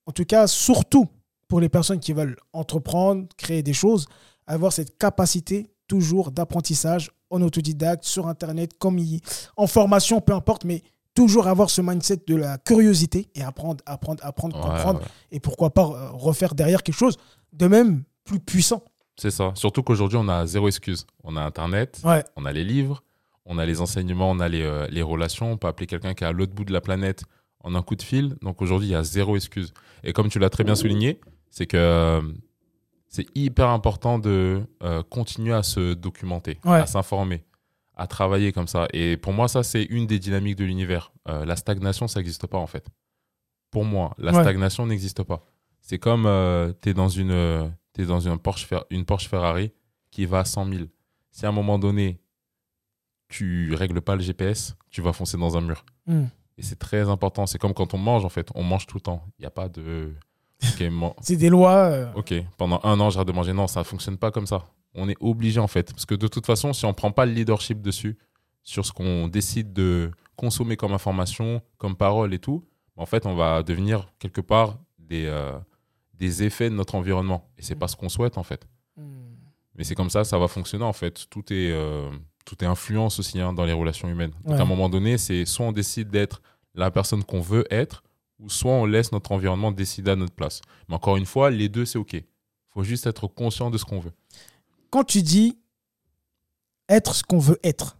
en 0.07 0.13
tout 0.13 0.25
cas, 0.25 0.47
surtout 0.47 1.09
pour 1.49 1.61
les 1.61 1.69
personnes 1.69 1.99
qui 1.99 2.13
veulent 2.13 2.37
entreprendre, 2.53 3.27
créer 3.37 3.65
des 3.65 3.73
choses, 3.73 4.07
avoir 4.47 4.73
cette 4.73 4.97
capacité 4.97 5.67
toujours 5.89 6.31
d'apprentissage 6.31 7.11
en 7.31 7.43
autodidacte, 7.43 8.05
sur 8.05 8.29
Internet, 8.29 8.79
comme 8.79 9.01
en 9.57 9.67
formation, 9.67 10.21
peu 10.21 10.33
importe, 10.33 10.65
mais 10.65 10.83
toujours 11.15 11.49
avoir 11.49 11.71
ce 11.71 11.81
mindset 11.81 12.23
de 12.27 12.37
la 12.37 12.59
curiosité 12.59 13.29
et 13.35 13.43
apprendre, 13.43 13.83
apprendre, 13.87 14.25
apprendre, 14.25 14.61
comprendre. 14.61 15.01
Et 15.31 15.41
pourquoi 15.41 15.71
pas 15.71 15.83
euh, 15.85 16.11
refaire 16.13 16.55
derrière 16.55 16.83
quelque 16.83 16.99
chose 16.99 17.17
de 17.53 17.67
même 17.67 18.05
plus 18.25 18.41
puissant. 18.41 18.85
C'est 19.17 19.31
ça. 19.31 19.53
Surtout 19.55 19.83
qu'aujourd'hui, 19.83 20.19
on 20.21 20.29
a 20.29 20.47
zéro 20.47 20.69
excuse. 20.69 21.07
On 21.25 21.37
a 21.37 21.43
Internet, 21.43 22.03
on 22.37 22.45
a 22.45 22.53
les 22.53 22.65
livres, 22.65 23.03
on 23.45 23.59
a 23.59 23.67
les 23.67 23.81
enseignements, 23.81 24.31
on 24.31 24.41
a 24.41 24.49
les, 24.49 24.63
euh, 24.63 24.87
les 24.89 25.03
relations. 25.03 25.53
On 25.53 25.57
peut 25.57 25.69
appeler 25.69 25.87
quelqu'un 25.87 26.15
qui 26.15 26.25
est 26.25 26.27
à 26.27 26.33
l'autre 26.33 26.55
bout 26.55 26.65
de 26.65 26.73
la 26.73 26.81
planète 26.81 27.25
en 27.63 27.75
un 27.75 27.83
coup 27.83 27.97
de 27.97 28.03
fil. 28.03 28.37
Donc 28.41 28.63
aujourd'hui, 28.63 28.89
il 28.89 28.93
y 28.93 28.95
a 28.95 29.03
zéro 29.03 29.37
excuse. 29.37 29.75
Et 30.05 30.13
comme 30.13 30.29
tu 30.29 30.39
l'as 30.39 30.51
très 30.51 30.65
bien 30.65 30.75
souligné, 30.75 31.21
c'est 31.51 31.67
que 31.67 31.77
euh, 31.77 32.23
c'est 33.09 33.27
hyper 33.35 33.69
important 33.69 34.19
de 34.19 34.63
euh, 34.83 35.03
continuer 35.03 35.53
à 35.53 35.63
se 35.63 35.95
documenter, 35.95 36.59
à 36.65 36.87
s'informer, 36.87 37.45
à 38.01 38.07
travailler 38.07 38.53
comme 38.53 38.67
ça. 38.67 38.89
Et 38.93 39.17
pour 39.17 39.33
moi, 39.33 39.49
ça, 39.49 39.63
c'est 39.63 39.85
une 39.85 40.07
des 40.07 40.19
dynamiques 40.19 40.57
de 40.57 40.65
l'univers. 40.65 41.13
la 41.27 41.57
stagnation, 41.57 42.09
ça 42.09 42.21
n'existe 42.21 42.47
pas 42.47 42.59
en 42.59 42.67
fait. 42.67 42.87
Pour 43.71 43.85
moi, 43.85 44.15
la 44.19 44.33
stagnation 44.33 44.87
n'existe 44.87 45.23
pas. 45.23 45.47
C'est 45.81 45.99
comme 45.99 46.25
tu 46.81 46.91
es 46.91 46.95
dans 46.95 47.09
une 47.09 47.71
es 47.99 48.07
dans 48.07 48.21
une 48.21 48.39
Porsche, 48.39 48.67
une 48.91 49.05
Porsche 49.05 49.29
Ferrari 49.29 49.73
qui 50.11 50.27
va 50.27 50.41
à 50.41 50.45
100 50.45 50.73
000. 50.73 50.85
Si 51.31 51.47
à 51.47 51.51
un 51.51 51.53
moment 51.53 51.79
donné, 51.79 52.21
tu 53.29 53.75
règles 53.75 54.01
pas 54.01 54.17
le 54.17 54.23
GPS, 54.23 54.77
tu 54.91 55.03
vas 55.03 55.13
foncer 55.13 55.37
dans 55.37 55.57
un 55.57 55.61
mur. 55.61 55.85
Hmm. 56.07 56.25
Et 56.59 56.63
c'est 56.63 56.79
très 56.79 57.09
important. 57.09 57.47
C'est 57.47 57.59
comme 57.59 57.75
quand 57.75 57.95
on 57.95 57.99
mange, 57.99 58.25
en 58.25 58.29
fait. 58.29 58.49
On 58.55 58.63
mange 58.63 58.87
tout 58.87 58.97
le 58.97 59.03
temps. 59.03 59.25
Il 59.39 59.43
n'y 59.43 59.47
a 59.47 59.51
pas 59.51 59.69
de. 59.69 60.13
c'est 61.21 61.37
des 61.37 61.49
lois. 61.49 61.85
Euh. 61.85 62.13
Ok, 62.15 62.35
pendant 62.59 62.81
un 62.83 62.99
an, 63.01 63.09
j'arrête 63.09 63.29
de 63.29 63.33
manger. 63.33 63.53
Non, 63.53 63.67
ça 63.67 63.81
ne 63.81 63.85
fonctionne 63.85 64.19
pas 64.19 64.31
comme 64.31 64.47
ça. 64.47 64.65
On 64.95 65.09
est 65.09 65.17
obligé, 65.21 65.61
en 65.61 65.69
fait. 65.69 65.93
Parce 65.93 66.07
que 66.07 66.15
de 66.15 66.29
toute 66.29 66.47
façon, 66.47 66.73
si 66.73 66.85
on 66.85 66.89
ne 66.89 66.95
prend 66.95 67.13
pas 67.13 67.27
le 67.27 67.33
leadership 67.33 67.81
dessus, 67.81 68.19
sur 68.63 68.85
ce 68.85 68.93
qu'on 68.93 69.29
décide 69.29 69.73
de 69.73 70.11
consommer 70.37 70.77
comme 70.77 70.93
information, 70.93 71.63
comme 71.79 71.97
parole 71.97 72.35
et 72.35 72.39
tout, 72.39 72.65
en 72.97 73.07
fait, 73.07 73.27
on 73.27 73.35
va 73.35 73.63
devenir 73.63 74.13
quelque 74.19 74.41
part 74.41 74.79
des, 74.99 75.27
euh, 75.27 75.59
des 76.15 76.43
effets 76.43 76.71
de 76.71 76.75
notre 76.75 76.95
environnement. 76.95 77.49
Et 77.59 77.63
c'est 77.63 77.75
pas 77.75 77.89
ce 77.89 77.97
qu'on 77.97 78.09
souhaite, 78.09 78.39
en 78.39 78.43
fait. 78.43 78.67
Hmm. 78.97 79.35
Mais 79.75 79.85
c'est 79.85 79.95
comme 79.95 80.11
ça, 80.11 80.25
ça 80.25 80.39
va 80.39 80.49
fonctionner, 80.49 80.85
en 80.85 80.93
fait. 80.93 81.27
Tout 81.31 81.53
est, 81.53 81.71
euh, 81.73 82.11
tout 82.45 82.63
est 82.63 82.67
influence 82.67 83.19
aussi 83.19 83.41
hein, 83.41 83.53
dans 83.53 83.65
les 83.65 83.73
relations 83.73 84.09
humaines. 84.09 84.33
Donc, 84.45 84.59
à 84.59 84.63
un 84.63 84.67
moment 84.67 84.89
donné, 84.89 85.19
c'est 85.19 85.45
soit 85.45 85.67
on 85.67 85.73
décide 85.73 86.11
d'être 86.11 86.43
la 86.75 86.91
personne 86.91 87.25
qu'on 87.25 87.41
veut 87.41 87.65
être, 87.71 88.03
ou 88.39 88.49
soit 88.49 88.73
on 88.73 88.87
laisse 88.87 89.13
notre 89.13 89.33
environnement 89.33 89.73
décider 89.73 90.11
à 90.11 90.17
notre 90.17 90.35
place. 90.35 90.61
Mais 90.89 90.95
encore 90.95 91.17
une 91.17 91.27
fois, 91.27 91.51
les 91.51 91.69
deux, 91.69 91.85
c'est 91.85 91.99
OK. 91.99 92.15
Il 92.15 92.25
faut 92.73 92.83
juste 92.83 93.07
être 93.07 93.27
conscient 93.27 93.71
de 93.71 93.79
ce 93.79 93.85
qu'on 93.85 94.01
veut. 94.01 94.13
Quand 94.91 95.05
tu 95.05 95.23
dis 95.23 95.59
être 96.89 97.15
ce 97.15 97.23
qu'on 97.23 97.39
veut 97.39 97.59
être, 97.63 97.97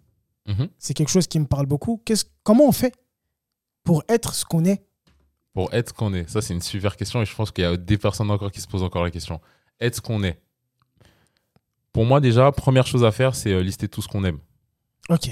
mhm. 0.47 0.69
c'est 0.79 0.95
quelque 0.95 1.11
chose 1.11 1.27
qui 1.27 1.39
me 1.39 1.47
parle 1.47 1.67
beaucoup. 1.67 2.03
Comment 2.43 2.67
on 2.67 2.73
fait 2.73 2.95
pour 3.85 4.03
être 4.09 4.35
ce 4.35 4.45
qu'on 4.45 4.65
est? 4.65 4.85
Pour 5.53 5.73
être 5.73 5.89
ce 5.89 5.95
qu'on 5.95 6.15
est 6.15 6.29
Ça, 6.29 6.43
c'est 6.43 6.55
une 6.55 6.63
super 6.63 6.97
question 6.97 7.23
et 7.23 7.25
je 7.25 7.35
pense 7.35 7.51
qu'il 7.51 7.63
y 7.63 7.67
a 7.67 7.77
des 7.77 7.99
personnes 7.99 8.31
encore 8.31 8.51
qui 8.51 8.61
se 8.61 8.69
posent 8.69 8.83
encore 8.83 9.03
la 9.03 9.11
question. 9.11 9.41
Être 9.81 9.97
ce 9.97 10.01
qu'on 10.01 10.23
est. 10.23 10.41
Pour 11.93 12.05
moi, 12.05 12.21
déjà, 12.21 12.53
première 12.53 12.87
chose 12.87 13.05
à 13.05 13.11
faire, 13.11 13.35
c'est 13.35 13.53
euh, 13.53 13.63
lister 13.63 13.89
tout 13.89 14.03
ce 14.03 14.09
qu'on 14.09 14.25
aime. 14.25 14.39
Ok. 15.09 15.29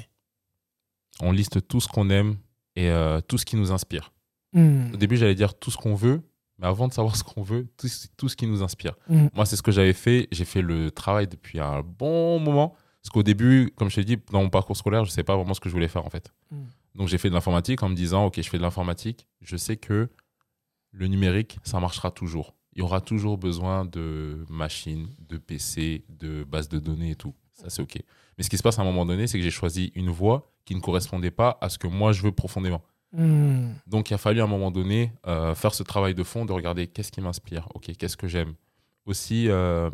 On 1.20 1.30
liste 1.30 1.66
tout 1.68 1.80
ce 1.80 1.88
qu'on 1.88 2.10
aime 2.10 2.36
et 2.74 2.90
euh, 2.90 3.20
tout 3.20 3.38
ce 3.38 3.44
qui 3.44 3.56
nous 3.56 3.70
inspire. 3.70 4.12
Hmm. 4.52 4.92
Au 4.92 4.96
début, 4.96 5.16
j'allais 5.16 5.34
dire 5.34 5.54
tout 5.54 5.70
ce 5.70 5.76
qu'on 5.76 5.94
veut, 5.94 6.22
mais 6.58 6.66
avant 6.66 6.88
de 6.88 6.92
savoir 6.92 7.16
ce 7.16 7.24
qu'on 7.24 7.42
veut, 7.42 7.68
tout, 7.76 7.88
tout, 8.16 8.28
ce 8.28 8.36
qui 8.36 8.46
nous 8.46 8.62
inspire. 8.62 8.94
Hmm. 9.08 9.28
Moi, 9.34 9.46
c'est 9.46 9.56
ce 9.56 9.62
que 9.62 9.72
j'avais 9.72 9.92
fait. 9.92 10.28
J'ai 10.32 10.44
fait 10.44 10.62
le 10.62 10.90
travail 10.90 11.28
depuis 11.28 11.60
un 11.60 11.82
bon 11.82 12.38
moment. 12.38 12.74
Parce 13.02 13.10
qu'au 13.10 13.22
début, 13.22 13.72
comme 13.76 13.90
je 13.90 13.96
t'ai 13.96 14.04
dit, 14.04 14.18
dans 14.32 14.42
mon 14.42 14.50
parcours 14.50 14.76
scolaire, 14.76 15.04
je 15.04 15.10
ne 15.10 15.12
savais 15.12 15.24
pas 15.24 15.36
vraiment 15.36 15.54
ce 15.54 15.60
que 15.60 15.68
je 15.68 15.74
voulais 15.74 15.88
faire 15.88 16.04
en 16.04 16.10
fait. 16.10 16.32
Hmm. 16.50 16.64
Donc 16.94 17.08
j'ai 17.08 17.18
fait 17.18 17.28
de 17.28 17.34
l'informatique 17.34 17.82
en 17.82 17.88
me 17.88 17.94
disant, 17.94 18.26
ok, 18.26 18.40
je 18.40 18.48
fais 18.48 18.58
de 18.58 18.62
l'informatique, 18.62 19.28
je 19.40 19.56
sais 19.56 19.76
que 19.76 20.08
le 20.90 21.06
numérique, 21.06 21.58
ça 21.62 21.78
marchera 21.78 22.10
toujours. 22.10 22.54
Il 22.72 22.80
y 22.80 22.82
aura 22.82 23.00
toujours 23.00 23.38
besoin 23.38 23.84
de 23.84 24.44
machines, 24.48 25.08
de 25.20 25.38
PC, 25.38 26.04
de 26.08 26.44
bases 26.44 26.68
de 26.68 26.78
données 26.78 27.12
et 27.12 27.16
tout. 27.16 27.34
Ça, 27.52 27.70
c'est 27.70 27.82
ok. 27.82 27.98
Mais 28.36 28.44
ce 28.44 28.50
qui 28.50 28.56
se 28.56 28.62
passe 28.62 28.78
à 28.78 28.82
un 28.82 28.84
moment 28.84 29.06
donné, 29.06 29.26
c'est 29.26 29.38
que 29.38 29.44
j'ai 29.44 29.50
choisi 29.50 29.92
une 29.94 30.10
voie 30.10 30.52
qui 30.64 30.74
ne 30.74 30.80
correspondait 30.80 31.30
pas 31.30 31.58
à 31.60 31.68
ce 31.68 31.78
que 31.78 31.86
moi 31.86 32.12
je 32.12 32.22
veux 32.22 32.32
profondément. 32.32 32.82
Hmm. 33.12 33.72
Donc 33.86 34.10
il 34.10 34.14
a 34.14 34.18
fallu 34.18 34.40
à 34.40 34.44
un 34.44 34.48
moment 34.48 34.70
donné 34.70 35.12
euh, 35.26 35.54
faire 35.54 35.74
ce 35.74 35.82
travail 35.82 36.14
de 36.14 36.22
fond, 36.22 36.44
de 36.44 36.52
regarder 36.52 36.86
qu'est-ce 36.86 37.10
qui 37.10 37.20
m'inspire, 37.20 37.68
ok, 37.74 37.90
qu'est-ce 37.96 38.16
que 38.16 38.28
j'aime? 38.28 38.54
Aussi, 39.06 39.48
euh, 39.48 39.90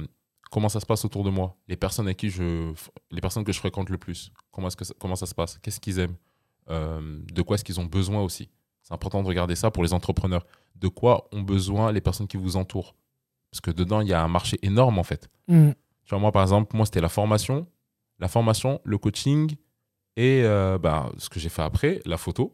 comment 0.50 0.68
ça 0.68 0.80
se 0.80 0.86
passe 0.86 1.04
autour 1.04 1.22
de 1.22 1.30
moi, 1.30 1.56
les 1.68 1.76
personnes 1.76 2.08
à 2.08 2.14
qui 2.14 2.30
je, 2.30 2.72
les 3.10 3.20
personnes 3.20 3.44
que 3.44 3.52
je 3.52 3.58
fréquente 3.58 3.88
le 3.90 3.98
plus, 3.98 4.32
comment, 4.50 4.66
est-ce 4.66 4.76
que 4.76 4.84
comment 4.98 5.16
ça 5.16 5.26
se 5.26 5.34
passe, 5.34 5.58
qu'est-ce 5.58 5.78
qu'ils 5.78 6.00
aiment, 6.00 6.16
euh, 6.70 7.20
de 7.32 7.42
quoi 7.42 7.54
est-ce 7.54 7.64
qu'ils 7.64 7.78
ont 7.78 7.86
besoin 7.86 8.20
aussi? 8.20 8.50
C'est 8.82 8.92
important 8.92 9.22
de 9.22 9.28
regarder 9.28 9.54
ça 9.54 9.70
pour 9.70 9.82
les 9.82 9.94
entrepreneurs. 9.94 10.44
De 10.74 10.88
quoi 10.88 11.28
ont 11.32 11.40
besoin 11.40 11.92
les 11.92 12.02
personnes 12.02 12.26
qui 12.26 12.36
vous 12.36 12.56
entourent? 12.56 12.94
Parce 13.50 13.60
que 13.60 13.70
dedans, 13.70 14.00
il 14.00 14.08
y 14.08 14.12
a 14.12 14.22
un 14.22 14.28
marché 14.28 14.58
énorme 14.62 14.98
en 14.98 15.04
fait. 15.04 15.30
Mm. 15.46 15.70
Tu 16.04 16.10
vois, 16.10 16.18
moi 16.18 16.32
par 16.32 16.42
exemple, 16.42 16.76
moi 16.76 16.84
c'était 16.84 17.00
la 17.00 17.08
formation, 17.08 17.66
la 18.18 18.28
formation, 18.28 18.80
le 18.84 18.98
coaching 18.98 19.54
et 20.16 20.42
bah, 20.42 21.10
ce 21.18 21.28
que 21.28 21.40
j'ai 21.40 21.48
fait 21.48 21.62
après, 21.62 22.00
la 22.04 22.18
photo, 22.18 22.52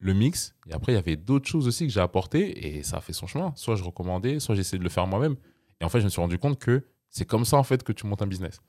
le 0.00 0.14
mix. 0.14 0.54
Et 0.68 0.72
après, 0.72 0.92
il 0.92 0.94
y 0.96 0.98
avait 0.98 1.16
d'autres 1.16 1.48
choses 1.48 1.68
aussi 1.68 1.86
que 1.86 1.92
j'ai 1.92 2.00
apportées 2.00 2.66
et 2.66 2.82
ça 2.82 2.96
a 2.96 3.00
fait 3.00 3.12
son 3.12 3.26
chemin. 3.26 3.52
Soit 3.54 3.76
je 3.76 3.84
recommandais, 3.84 4.40
soit 4.40 4.54
j'essayais 4.54 4.78
de 4.78 4.84
le 4.84 4.90
faire 4.90 5.06
moi-même. 5.06 5.36
Et 5.80 5.84
en 5.84 5.88
fait, 5.88 6.00
je 6.00 6.04
me 6.04 6.10
suis 6.10 6.20
rendu 6.20 6.38
compte 6.38 6.58
que 6.58 6.86
c'est 7.10 7.26
comme 7.26 7.44
ça 7.44 7.56
en 7.56 7.62
fait 7.62 7.82
que 7.82 7.92
tu 7.92 8.06
montes 8.06 8.22
un 8.22 8.26
business. 8.26 8.60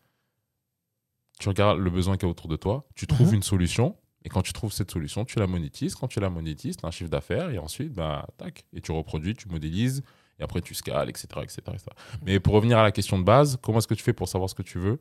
Tu 1.39 1.49
regardes 1.49 1.79
le 1.79 1.89
besoin 1.89 2.17
qu'il 2.17 2.27
y 2.27 2.29
a 2.29 2.31
autour 2.31 2.47
de 2.47 2.55
toi, 2.55 2.85
tu 2.95 3.07
trouves 3.07 3.29
mhm. 3.29 3.35
une 3.35 3.43
solution 3.43 3.95
et 4.23 4.29
quand 4.29 4.41
tu 4.41 4.53
trouves 4.53 4.71
cette 4.71 4.91
solution, 4.91 5.25
tu 5.25 5.39
la 5.39 5.47
monétises. 5.47 5.95
Quand 5.95 6.07
tu 6.07 6.19
la 6.19 6.29
monétises, 6.29 6.77
tu 6.77 6.85
as 6.85 6.87
un 6.87 6.91
chiffre 6.91 7.09
d'affaires 7.09 7.49
et 7.49 7.57
ensuite, 7.57 7.93
bah, 7.93 8.27
tac, 8.37 8.65
et 8.73 8.81
tu 8.81 8.91
reproduis, 8.91 9.33
tu 9.33 9.49
modélises, 9.49 10.03
et 10.39 10.43
après 10.43 10.61
tu 10.61 10.75
scales, 10.75 11.09
etc., 11.09 11.27
etc., 11.41 11.61
Mais 12.23 12.39
pour 12.39 12.53
revenir 12.53 12.77
à 12.77 12.83
la 12.83 12.91
question 12.91 13.17
de 13.17 13.23
base, 13.23 13.57
comment 13.61 13.79
est-ce 13.79 13.87
que 13.87 13.95
tu 13.95 14.03
fais 14.03 14.13
pour 14.13 14.27
savoir 14.27 14.49
ce 14.49 14.55
que 14.55 14.61
tu 14.61 14.77
veux? 14.77 14.99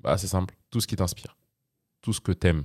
Bah, 0.00 0.18
C'est 0.18 0.26
simple, 0.26 0.54
tout 0.70 0.80
ce 0.80 0.86
qui 0.86 0.96
t'inspire, 0.96 1.36
tout 2.02 2.12
ce 2.12 2.20
que 2.20 2.32
tu 2.32 2.48
aimes. 2.48 2.64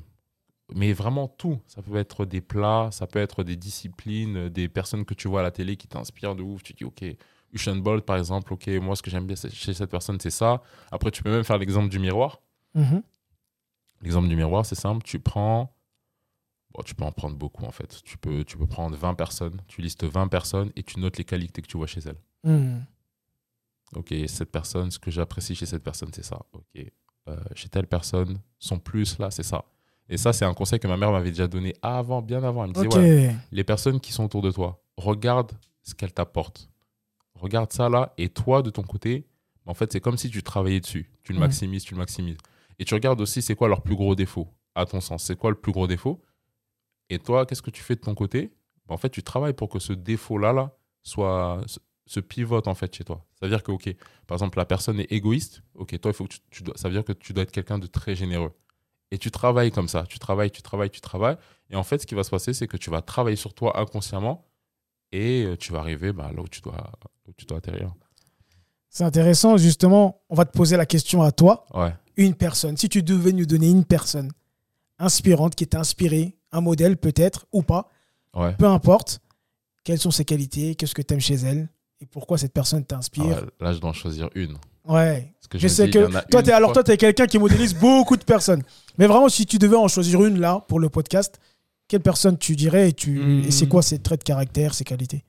Mais 0.75 0.93
vraiment 0.93 1.27
tout. 1.27 1.60
Ça 1.65 1.82
peut 1.82 1.95
être 1.95 2.25
des 2.25 2.41
plats, 2.41 2.89
ça 2.91 3.08
peut 3.08 3.19
être 3.19 3.43
des 3.43 3.55
disciplines, 3.55 4.49
des 4.49 4.69
personnes 4.69 5.05
que 5.05 5.13
tu 5.13 5.27
vois 5.27 5.39
à 5.39 5.43
la 5.43 5.51
télé 5.51 5.77
qui 5.77 5.88
t'inspirent 5.88 6.36
de 6.36 6.43
ouf. 6.43 6.63
Tu 6.63 6.73
dis, 6.73 6.84
OK, 6.84 7.03
Usain 7.51 7.75
Bolt, 7.75 8.05
par 8.05 8.17
exemple, 8.17 8.53
OK, 8.53 8.67
moi, 8.82 8.95
ce 8.95 9.01
que 9.01 9.10
j'aime 9.10 9.25
bien 9.25 9.36
chez 9.36 9.73
cette 9.73 9.89
personne, 9.89 10.19
c'est 10.19 10.29
ça. 10.29 10.62
Après, 10.91 11.12
tu 11.12 11.23
peux 11.23 11.32
même 11.32 11.43
faire 11.43 11.58
l'exemple 11.58 11.89
du 11.89 11.99
miroir. 11.99 12.41
Mhm. 12.75 13.01
L'exemple 14.01 14.27
du 14.27 14.36
miroir, 14.36 14.65
c'est 14.65 14.75
simple. 14.75 15.03
Tu 15.03 15.19
prends. 15.19 15.73
Bon, 16.71 16.84
tu 16.84 16.93
peux 16.93 17.03
en 17.03 17.12
prendre 17.12 17.36
beaucoup, 17.36 17.65
en 17.65 17.71
fait. 17.71 18.01
Tu 18.03 18.17
peux, 18.17 18.43
tu 18.43 18.58
peux 18.58 18.67
prendre 18.67 18.95
20 18.95 19.15
personnes, 19.15 19.60
tu 19.67 19.82
listes 19.82 20.03
20 20.03 20.27
personnes 20.27 20.71
et 20.75 20.84
tu 20.84 20.99
notes 20.99 21.17
les 21.17 21.25
qualités 21.25 21.63
que 21.63 21.67
tu 21.67 21.77
vois 21.77 21.88
chez 21.88 22.01
elles. 22.01 22.19
Hmm. 22.43 22.82
Ok, 23.95 24.13
cette 24.27 24.51
personne, 24.51 24.91
ce 24.91 24.99
que 24.99 25.10
j'apprécie 25.10 25.55
chez 25.55 25.65
cette 25.65 25.84
personne, 25.84 26.12
c'est 26.13 26.23
ça. 26.23 26.39
Ok, 26.53 26.86
euh, 27.27 27.38
chez 27.55 27.69
telle 27.69 27.88
personne, 27.88 28.39
son 28.60 28.77
plus 28.77 29.17
là, 29.17 29.32
c'est 29.32 29.43
ça. 29.43 29.65
Et 30.10 30.17
ça, 30.17 30.34
c'est 30.34 30.45
un 30.45 30.54
conseil 30.54 30.80
que 30.80 30.88
ma 30.88 30.98
mère 30.98 31.12
m'avait 31.12 31.30
déjà 31.30 31.48
donné 31.48 31.74
avant, 31.82 32.22
bien 32.22 32.43
avant. 32.43 32.63
Elle 32.63 32.72
me 32.72 32.74
disait 32.74 32.89
les 33.52 33.63
personnes 33.63 34.00
qui 34.00 34.12
sont 34.12 34.26
autour 34.26 34.41
de 34.41 34.52
toi, 34.52 34.82
regarde 34.98 35.52
ce 35.84 35.93
qu'elles 35.93 36.13
t'apportent. 36.13 36.69
Regarde 37.36 37.72
ça 37.72 37.89
là, 37.89 38.13
et 38.17 38.30
toi, 38.30 38.62
de 38.62 38.69
ton 38.69 38.84
côté, 38.84 39.28
en 39.65 39.74
fait, 39.74 39.91
c'est 39.91 40.02
comme 40.02 40.17
si 40.17 40.30
tu 40.30 40.41
travaillais 40.43 40.80
dessus. 40.80 41.12
Tu 41.24 41.32
le 41.32 41.39
maximises, 41.39 41.84
tu 41.84 41.93
le 41.93 42.00
maximises. 42.00 42.38
Et 42.80 42.86
tu 42.86 42.93
regardes 42.95 43.22
aussi 43.22 43.41
c'est 43.41 43.56
quoi 43.56 43.67
leur 43.67 43.82
plus 43.82 43.95
gros 43.95 44.15
défaut, 44.15 44.48
à 44.76 44.86
ton 44.86 45.00
sens? 45.00 45.24
C'est 45.24 45.36
quoi 45.38 45.52
le 45.52 45.56
plus 45.56 45.72
gros 45.72 45.86
défaut? 45.88 46.22
Et 47.10 47.19
toi, 47.19 47.45
qu'est-ce 47.45 47.62
que 47.62 47.69
tu 47.69 47.84
fais 47.84 47.95
de 47.95 48.02
ton 48.02 48.15
côté? 48.15 48.52
Bah, 48.88 48.95
En 48.95 48.98
fait, 48.98 49.10
tu 49.10 49.22
travailles 49.24 49.54
pour 49.54 49.69
que 49.69 49.80
ce 49.80 49.93
défaut-là 49.93 50.54
là, 50.54 50.76
soit 51.04 51.62
se 52.08 52.19
pivote 52.19 52.67
en 52.67 52.74
fait 52.74 52.93
chez 52.95 53.04
toi. 53.04 53.24
Ça 53.39 53.45
veut 53.45 53.52
dire 53.52 53.62
que, 53.62 53.72
ok, 53.72 53.95
par 54.26 54.36
exemple, 54.36 54.58
la 54.58 54.65
personne 54.65 55.00
est 55.00 55.12
égoïste, 55.12 55.62
ok, 55.76 56.00
toi, 56.00 56.12
il 56.12 56.15
faut 56.15 56.26
que 56.26 56.34
tu, 56.50 56.63
dois, 56.63 56.76
ça 56.76 56.89
veut 56.89 56.95
dire 56.95 57.06
que 57.06 57.13
tu 57.13 57.34
dois 57.34 57.43
être 57.43 57.52
quelqu'un 57.52 57.78
de 57.78 57.86
très 57.86 58.15
généreux. 58.15 58.52
Et 59.12 59.17
tu 59.17 59.32
travailles 59.32 59.72
comme 59.72 59.88
ça, 59.88 60.06
tu 60.08 60.19
travailles, 60.19 60.52
tu 60.52 60.62
travailles, 60.62 60.91
tu 60.91 61.02
travailles. 61.02 61.38
Et 61.69 61.76
en 61.76 61.84
fait, 61.84 62.00
ce 62.00 62.08
qui 62.08 62.15
va 62.15 62.24
se 62.24 62.30
passer, 62.30 62.54
c'est 62.54 62.67
que 62.67 62.78
tu 62.78 62.89
vas 62.89 63.02
travailler 63.02 63.36
sur 63.36 63.54
toi 63.54 63.80
inconsciemment 63.80 64.45
et 65.12 65.45
euh, 65.45 65.58
tu 65.58 65.72
vas 65.72 65.80
arriver 65.80 66.13
bah, 66.13 66.32
là, 66.36 66.41
où 66.41 66.48
tu 66.48 66.62
dois, 66.62 66.91
où 67.28 67.34
tu 67.34 67.45
dois 67.45 67.58
atterrir. 67.58 67.93
C'est 68.89 69.04
intéressant, 69.04 69.58
justement, 69.58 70.22
on 70.30 70.36
va 70.36 70.45
te 70.45 70.56
poser 70.56 70.78
la 70.78 70.86
question 70.86 71.22
à 71.22 71.32
toi. 71.32 71.65
Une 72.17 72.36
personne, 72.36 72.76
si 72.78 72.89
tu 72.89 73.02
devais 73.04 73.32
nous 73.32 73.45
donner 73.45 73.69
une 73.69 73.86
personne 73.86 74.32
inspirante 74.98 75.56
qui 75.56 75.67
t'a 75.67 75.80
inspiré, 75.80 76.38
un 76.52 76.62
modèle 76.62 76.98
peut-être 76.98 77.45
ou 77.52 77.62
pas, 77.62 77.89
peu 78.58 78.65
importe, 78.65 79.22
quelles 79.84 80.00
sont 80.00 80.12
ses 80.12 80.26
qualités, 80.26 80.76
qu'est-ce 80.76 80.93
que 80.93 81.02
tu 81.02 81.13
aimes 81.13 81.19
chez 81.19 81.36
elle 81.36 81.69
et 82.02 82.06
pourquoi 82.06 82.38
cette 82.38 82.54
personne 82.54 82.86
t'inspire? 82.86 83.43
Ah 83.60 83.63
Là, 83.63 83.74
je 83.74 83.80
dois 83.80 83.89
en 83.89 83.93
choisir 83.93 84.30
une. 84.36 84.58
Ouais. 84.89 85.34
je, 85.54 85.67
sais 85.67 85.89
que 85.89 86.10
toi, 86.30 86.41
es, 86.41 86.52
alors 86.52 86.73
toi, 86.73 86.84
tu 86.84 86.91
es 86.91 86.97
quelqu'un 86.97 87.28
qui 87.28 87.38
modélise 87.38 87.75
beaucoup 87.80 88.17
de 88.17 88.23
personnes. 88.23 88.63
Mais 88.97 89.06
vraiment, 89.06 89.30
si 89.30 89.45
tu 89.45 89.60
devais 89.60 89.78
en 89.78 89.88
choisir 89.88 90.23
une 90.25 90.39
là 90.39 90.65
pour 90.67 90.80
le 90.80 90.89
podcast, 90.89 91.39
quelle 91.88 92.02
personne 92.02 92.38
tu 92.38 92.56
dirais 92.56 92.89
et, 92.89 92.93
tu... 92.93 93.45
et 93.45 93.52
c'est 93.52 93.65
hmm. 93.65 93.69
quoi 93.69 93.82
ses 93.84 93.99
traits 93.99 94.21
de 94.21 94.23
caractère, 94.23 94.73
ses 94.73 94.84
qualités? 94.84 95.23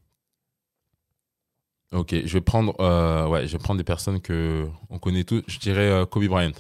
Ok, 1.93 2.15
je 2.25 2.33
vais 2.33 2.41
prendre, 2.41 2.75
euh, 2.81 3.27
ouais, 3.27 3.47
je 3.47 3.53
vais 3.53 3.59
prendre 3.59 3.79
des 3.79 3.85
personnes 3.85 4.21
que 4.21 4.69
on 4.89 4.99
connaît 4.99 5.25
tous. 5.25 5.43
Je 5.47 5.59
dirais 5.59 5.91
euh, 5.91 6.07
Kobe 6.07 6.25
Bryant. 6.27 6.53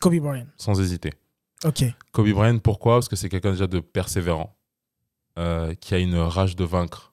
Kobe 0.00 0.16
Bryant. 0.16 0.46
Sans 0.56 0.80
hésiter. 0.80 1.12
Ok. 1.64 1.84
Kobe 2.12 2.30
Bryant, 2.30 2.58
pourquoi? 2.58 2.94
Parce 2.96 3.08
que 3.08 3.16
c'est 3.16 3.28
quelqu'un 3.28 3.50
déjà 3.50 3.66
de 3.66 3.80
persévérant, 3.80 4.56
euh, 5.38 5.74
qui 5.74 5.94
a 5.94 5.98
une 5.98 6.16
rage 6.16 6.54
de 6.56 6.64
vaincre 6.64 7.12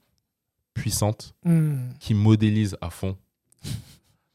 puissante, 0.74 1.36
hmm. 1.44 1.90
qui 2.00 2.14
modélise 2.14 2.78
à 2.80 2.90
fond. 2.90 3.18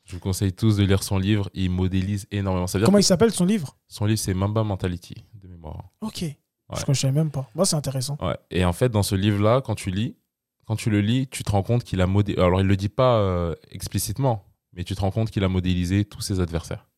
Je 0.08 0.14
vous 0.14 0.20
conseille 0.20 0.54
tous 0.54 0.78
de 0.78 0.84
lire 0.84 1.02
son 1.02 1.18
livre. 1.18 1.50
Il 1.52 1.70
modélise 1.70 2.26
énormément. 2.30 2.64
Comment 2.82 2.98
il 2.98 3.04
s'appelle 3.04 3.30
son 3.30 3.44
livre 3.44 3.76
Son 3.88 4.06
livre, 4.06 4.18
c'est 4.18 4.32
Mamba 4.32 4.64
Mentality, 4.64 5.14
de 5.34 5.48
mémoire. 5.48 5.90
Ok. 6.00 6.24
Je 6.74 6.84
ne 6.88 6.94
savais 6.94 7.12
même 7.12 7.30
pas. 7.30 7.48
Moi, 7.54 7.66
c'est 7.66 7.76
intéressant. 7.76 8.16
Ouais. 8.22 8.36
Et 8.50 8.64
en 8.64 8.72
fait, 8.72 8.88
dans 8.88 9.02
ce 9.02 9.14
livre-là, 9.14 9.60
quand 9.60 9.74
tu 9.74 9.90
lis, 9.90 10.16
quand 10.66 10.76
tu 10.76 10.88
le 10.88 11.02
lis, 11.02 11.28
tu 11.28 11.44
te 11.44 11.50
rends 11.50 11.62
compte 11.62 11.84
qu'il 11.84 12.00
a 12.00 12.06
modélisé. 12.06 12.42
Alors, 12.42 12.60
il 12.60 12.64
ne 12.64 12.68
le 12.68 12.76
dit 12.76 12.88
pas 12.88 13.18
euh, 13.18 13.54
explicitement, 13.70 14.46
mais 14.72 14.82
tu 14.82 14.94
te 14.94 15.00
rends 15.00 15.10
compte 15.10 15.30
qu'il 15.30 15.44
a 15.44 15.48
modélisé 15.48 16.06
tous 16.06 16.22
ses 16.22 16.40
adversaires. 16.40 16.88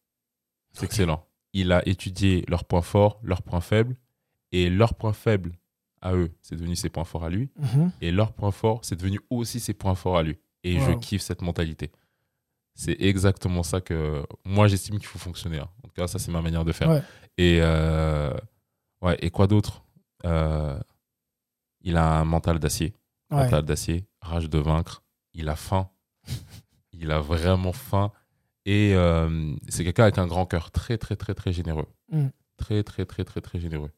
C'est 0.72 0.84
excellent. 0.84 1.26
Il 1.52 1.72
a 1.72 1.86
étudié 1.88 2.44
leurs 2.46 2.64
points 2.64 2.82
forts, 2.82 3.18
leurs 3.24 3.42
points 3.42 3.60
faibles, 3.60 3.96
et 4.52 4.70
leurs 4.70 4.94
points 4.94 5.12
faibles 5.12 5.52
à 6.00 6.14
eux, 6.14 6.30
c'est 6.42 6.56
devenu 6.56 6.76
ses 6.76 6.88
points 6.88 7.04
forts 7.04 7.24
à 7.24 7.28
lui, 7.28 7.50
mhm. 7.58 7.90
et 8.00 8.10
leurs 8.10 8.32
points 8.32 8.52
forts, 8.52 8.84
c'est 8.84 8.96
devenu 8.96 9.20
aussi 9.30 9.60
ses 9.60 9.74
points 9.74 9.94
forts 9.94 10.16
à 10.16 10.22
lui. 10.22 10.38
Et 10.62 10.78
je 10.78 10.92
kiffe 10.92 11.22
cette 11.22 11.42
mentalité. 11.42 11.90
C'est 12.80 12.96
exactement 12.98 13.62
ça 13.62 13.82
que 13.82 14.24
moi 14.46 14.66
j'estime 14.66 14.98
qu'il 14.98 15.06
faut 15.06 15.18
fonctionner. 15.18 15.58
Hein. 15.58 15.68
En 15.84 15.88
tout 15.88 15.94
cas, 15.94 16.06
ça 16.06 16.18
c'est 16.18 16.30
ma 16.30 16.40
manière 16.40 16.64
de 16.64 16.72
faire. 16.72 17.02
Et 17.36 17.58
euh, 17.60 18.32
ouais, 19.02 19.18
et 19.20 19.28
quoi 19.28 19.46
d'autre? 19.46 19.84
Euh, 20.24 20.80
Il 21.82 21.98
a 21.98 22.20
un 22.20 22.24
mental 22.24 22.58
d'acier 22.58 22.94
mental 23.30 23.64
d'acier, 23.64 24.06
rage 24.22 24.48
de 24.48 24.58
vaincre. 24.58 25.02
Il 25.34 25.50
a 25.50 25.56
faim. 25.56 25.90
il 26.92 27.10
a 27.10 27.20
vraiment 27.20 27.74
faim. 27.74 28.12
Et 28.64 28.94
euh, 28.94 29.54
c'est 29.68 29.84
quelqu'un 29.84 30.04
avec 30.04 30.16
un 30.16 30.26
grand 30.26 30.46
cœur, 30.46 30.70
très, 30.70 30.96
très, 30.96 31.16
très, 31.16 31.34
très 31.34 31.52
généreux. 31.52 31.86
Mm. 32.10 32.28
Très, 32.56 32.82
très, 32.82 33.04
très, 33.04 33.24
très, 33.24 33.42
très 33.42 33.60
généreux. 33.60 33.90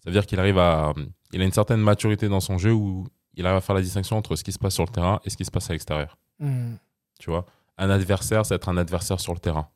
Ça 0.00 0.10
veut 0.10 0.12
dire 0.12 0.26
qu'il 0.26 0.38
arrive 0.38 0.58
à. 0.58 0.92
Il 1.32 1.40
a 1.40 1.44
une 1.44 1.52
certaine 1.52 1.80
maturité 1.80 2.28
dans 2.28 2.40
son 2.40 2.58
jeu 2.58 2.72
où 2.72 3.06
il 3.34 3.46
arrive 3.46 3.58
à 3.58 3.60
faire 3.62 3.74
la 3.74 3.82
distinction 3.82 4.18
entre 4.18 4.36
ce 4.36 4.44
qui 4.44 4.52
se 4.52 4.58
passe 4.58 4.74
sur 4.74 4.84
le 4.84 4.90
terrain 4.90 5.20
et 5.24 5.30
ce 5.30 5.36
qui 5.38 5.44
se 5.46 5.50
passe 5.50 5.70
à 5.70 5.72
l'extérieur. 5.72 6.18
Mm. 6.38 6.74
Tu 7.18 7.30
vois? 7.30 7.46
Un 7.78 7.90
adversaire, 7.90 8.46
c'est 8.46 8.54
être 8.54 8.68
un 8.68 8.76
adversaire 8.76 9.20
sur 9.20 9.34
le 9.34 9.38
terrain. 9.38 9.68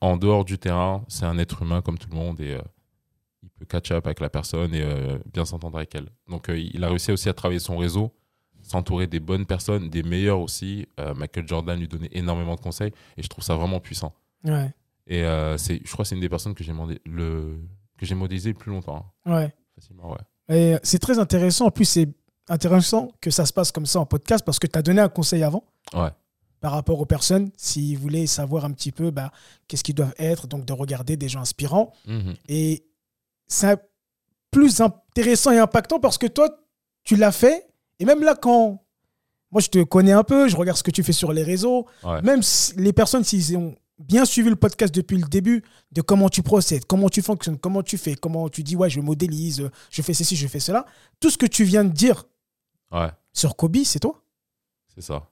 En 0.00 0.16
dehors 0.16 0.44
du 0.44 0.58
terrain, 0.58 1.04
c'est 1.08 1.24
un 1.24 1.38
être 1.38 1.62
humain 1.62 1.82
comme 1.82 1.98
tout 1.98 2.08
le 2.10 2.16
monde 2.16 2.40
et 2.40 2.54
euh, 2.54 2.62
il 3.42 3.50
peut 3.50 3.64
catch 3.64 3.90
up 3.92 4.06
avec 4.06 4.20
la 4.20 4.28
personne 4.28 4.74
et 4.74 4.82
euh, 4.82 5.18
bien 5.32 5.44
s'entendre 5.44 5.76
avec 5.76 5.94
elle. 5.94 6.08
Donc, 6.28 6.48
il 6.48 6.82
a 6.82 6.88
réussi 6.88 7.12
aussi 7.12 7.28
à 7.28 7.34
travailler 7.34 7.60
son 7.60 7.76
réseau 7.76 8.12
s'entourer 8.64 9.06
des 9.06 9.20
bonnes 9.20 9.46
personnes, 9.46 9.90
des 9.90 10.02
meilleures 10.02 10.40
aussi. 10.40 10.88
Euh, 10.98 11.14
Michael 11.14 11.46
Jordan 11.46 11.78
lui 11.78 11.86
donnait 11.86 12.08
énormément 12.12 12.56
de 12.56 12.60
conseils 12.60 12.92
et 13.16 13.22
je 13.22 13.28
trouve 13.28 13.44
ça 13.44 13.54
vraiment 13.54 13.78
puissant. 13.78 14.12
Ouais. 14.42 14.72
Et 15.06 15.22
euh, 15.22 15.56
c'est, 15.58 15.80
je 15.84 15.92
crois 15.92 16.04
que 16.04 16.08
c'est 16.08 16.14
une 16.14 16.20
des 16.20 16.28
personnes 16.28 16.54
que 16.54 16.64
j'ai 16.64 16.72
le 17.04 17.58
que 17.98 18.06
j'ai 18.06 18.14
modélisé 18.14 18.50
le 18.50 18.58
plus 18.58 18.72
longtemps. 18.72 19.06
Hein. 19.26 19.34
Ouais. 19.34 19.54
Facilement, 19.76 20.12
ouais. 20.12 20.56
Et 20.56 20.76
c'est 20.82 20.98
très 20.98 21.18
intéressant. 21.18 21.66
En 21.66 21.70
plus, 21.70 21.84
c'est 21.84 22.08
intéressant 22.48 23.12
que 23.20 23.30
ça 23.30 23.46
se 23.46 23.52
passe 23.52 23.70
comme 23.70 23.86
ça 23.86 24.00
en 24.00 24.06
podcast 24.06 24.44
parce 24.44 24.58
que 24.58 24.66
tu 24.66 24.78
as 24.78 24.82
donné 24.82 25.00
un 25.00 25.08
conseil 25.08 25.42
avant. 25.42 25.64
Ouais. 25.94 26.10
Par 26.64 26.72
rapport 26.72 26.98
aux 26.98 27.04
personnes, 27.04 27.50
s'ils 27.58 27.98
voulaient 27.98 28.26
savoir 28.26 28.64
un 28.64 28.70
petit 28.70 28.90
peu 28.90 29.10
bah, 29.10 29.30
qu'est-ce 29.68 29.84
qu'ils 29.84 29.94
doivent 29.94 30.14
être, 30.16 30.46
donc 30.46 30.64
de 30.64 30.72
regarder 30.72 31.18
des 31.18 31.28
gens 31.28 31.40
inspirants. 31.40 31.92
Mhm. 32.06 32.32
Et 32.48 32.86
c'est 33.46 33.78
plus 34.50 34.80
intéressant 34.80 35.50
et 35.50 35.58
impactant 35.58 36.00
parce 36.00 36.16
que 36.16 36.26
toi, 36.26 36.48
tu 37.02 37.16
l'as 37.16 37.32
fait 37.32 37.66
et 37.98 38.06
même 38.06 38.22
là, 38.22 38.34
quand 38.34 38.82
moi 39.50 39.60
je 39.60 39.68
te 39.68 39.82
connais 39.82 40.12
un 40.12 40.24
peu, 40.24 40.48
je 40.48 40.56
regarde 40.56 40.78
ce 40.78 40.82
que 40.82 40.90
tu 40.90 41.02
fais 41.02 41.12
sur 41.12 41.34
les 41.34 41.42
réseaux, 41.42 41.86
même 42.22 42.40
les 42.76 42.94
personnes, 42.94 43.24
s'ils 43.24 43.58
ont 43.58 43.74
bien 43.98 44.24
suivi 44.24 44.48
le 44.48 44.56
podcast 44.56 44.94
depuis 44.94 45.18
le 45.18 45.28
début, 45.28 45.62
de 45.92 46.00
comment 46.00 46.30
tu 46.30 46.42
procèdes, 46.42 46.86
comment 46.86 47.10
tu 47.10 47.20
fonctionnes, 47.20 47.58
comment 47.58 47.82
tu 47.82 47.98
fais, 47.98 48.14
comment 48.14 48.48
tu 48.48 48.62
dis, 48.62 48.74
ouais, 48.74 48.88
je 48.88 49.00
modélise, 49.00 49.68
je 49.90 50.00
fais 50.00 50.14
ceci, 50.14 50.34
je 50.34 50.48
fais 50.48 50.60
cela, 50.60 50.86
tout 51.20 51.28
ce 51.28 51.36
que 51.36 51.46
tu 51.46 51.64
viens 51.64 51.84
de 51.84 51.92
dire 51.92 52.24
sur 53.34 53.54
Kobe, 53.54 53.84
c'est 53.84 54.00
toi. 54.00 54.22
C'est 54.94 55.02
ça. 55.02 55.28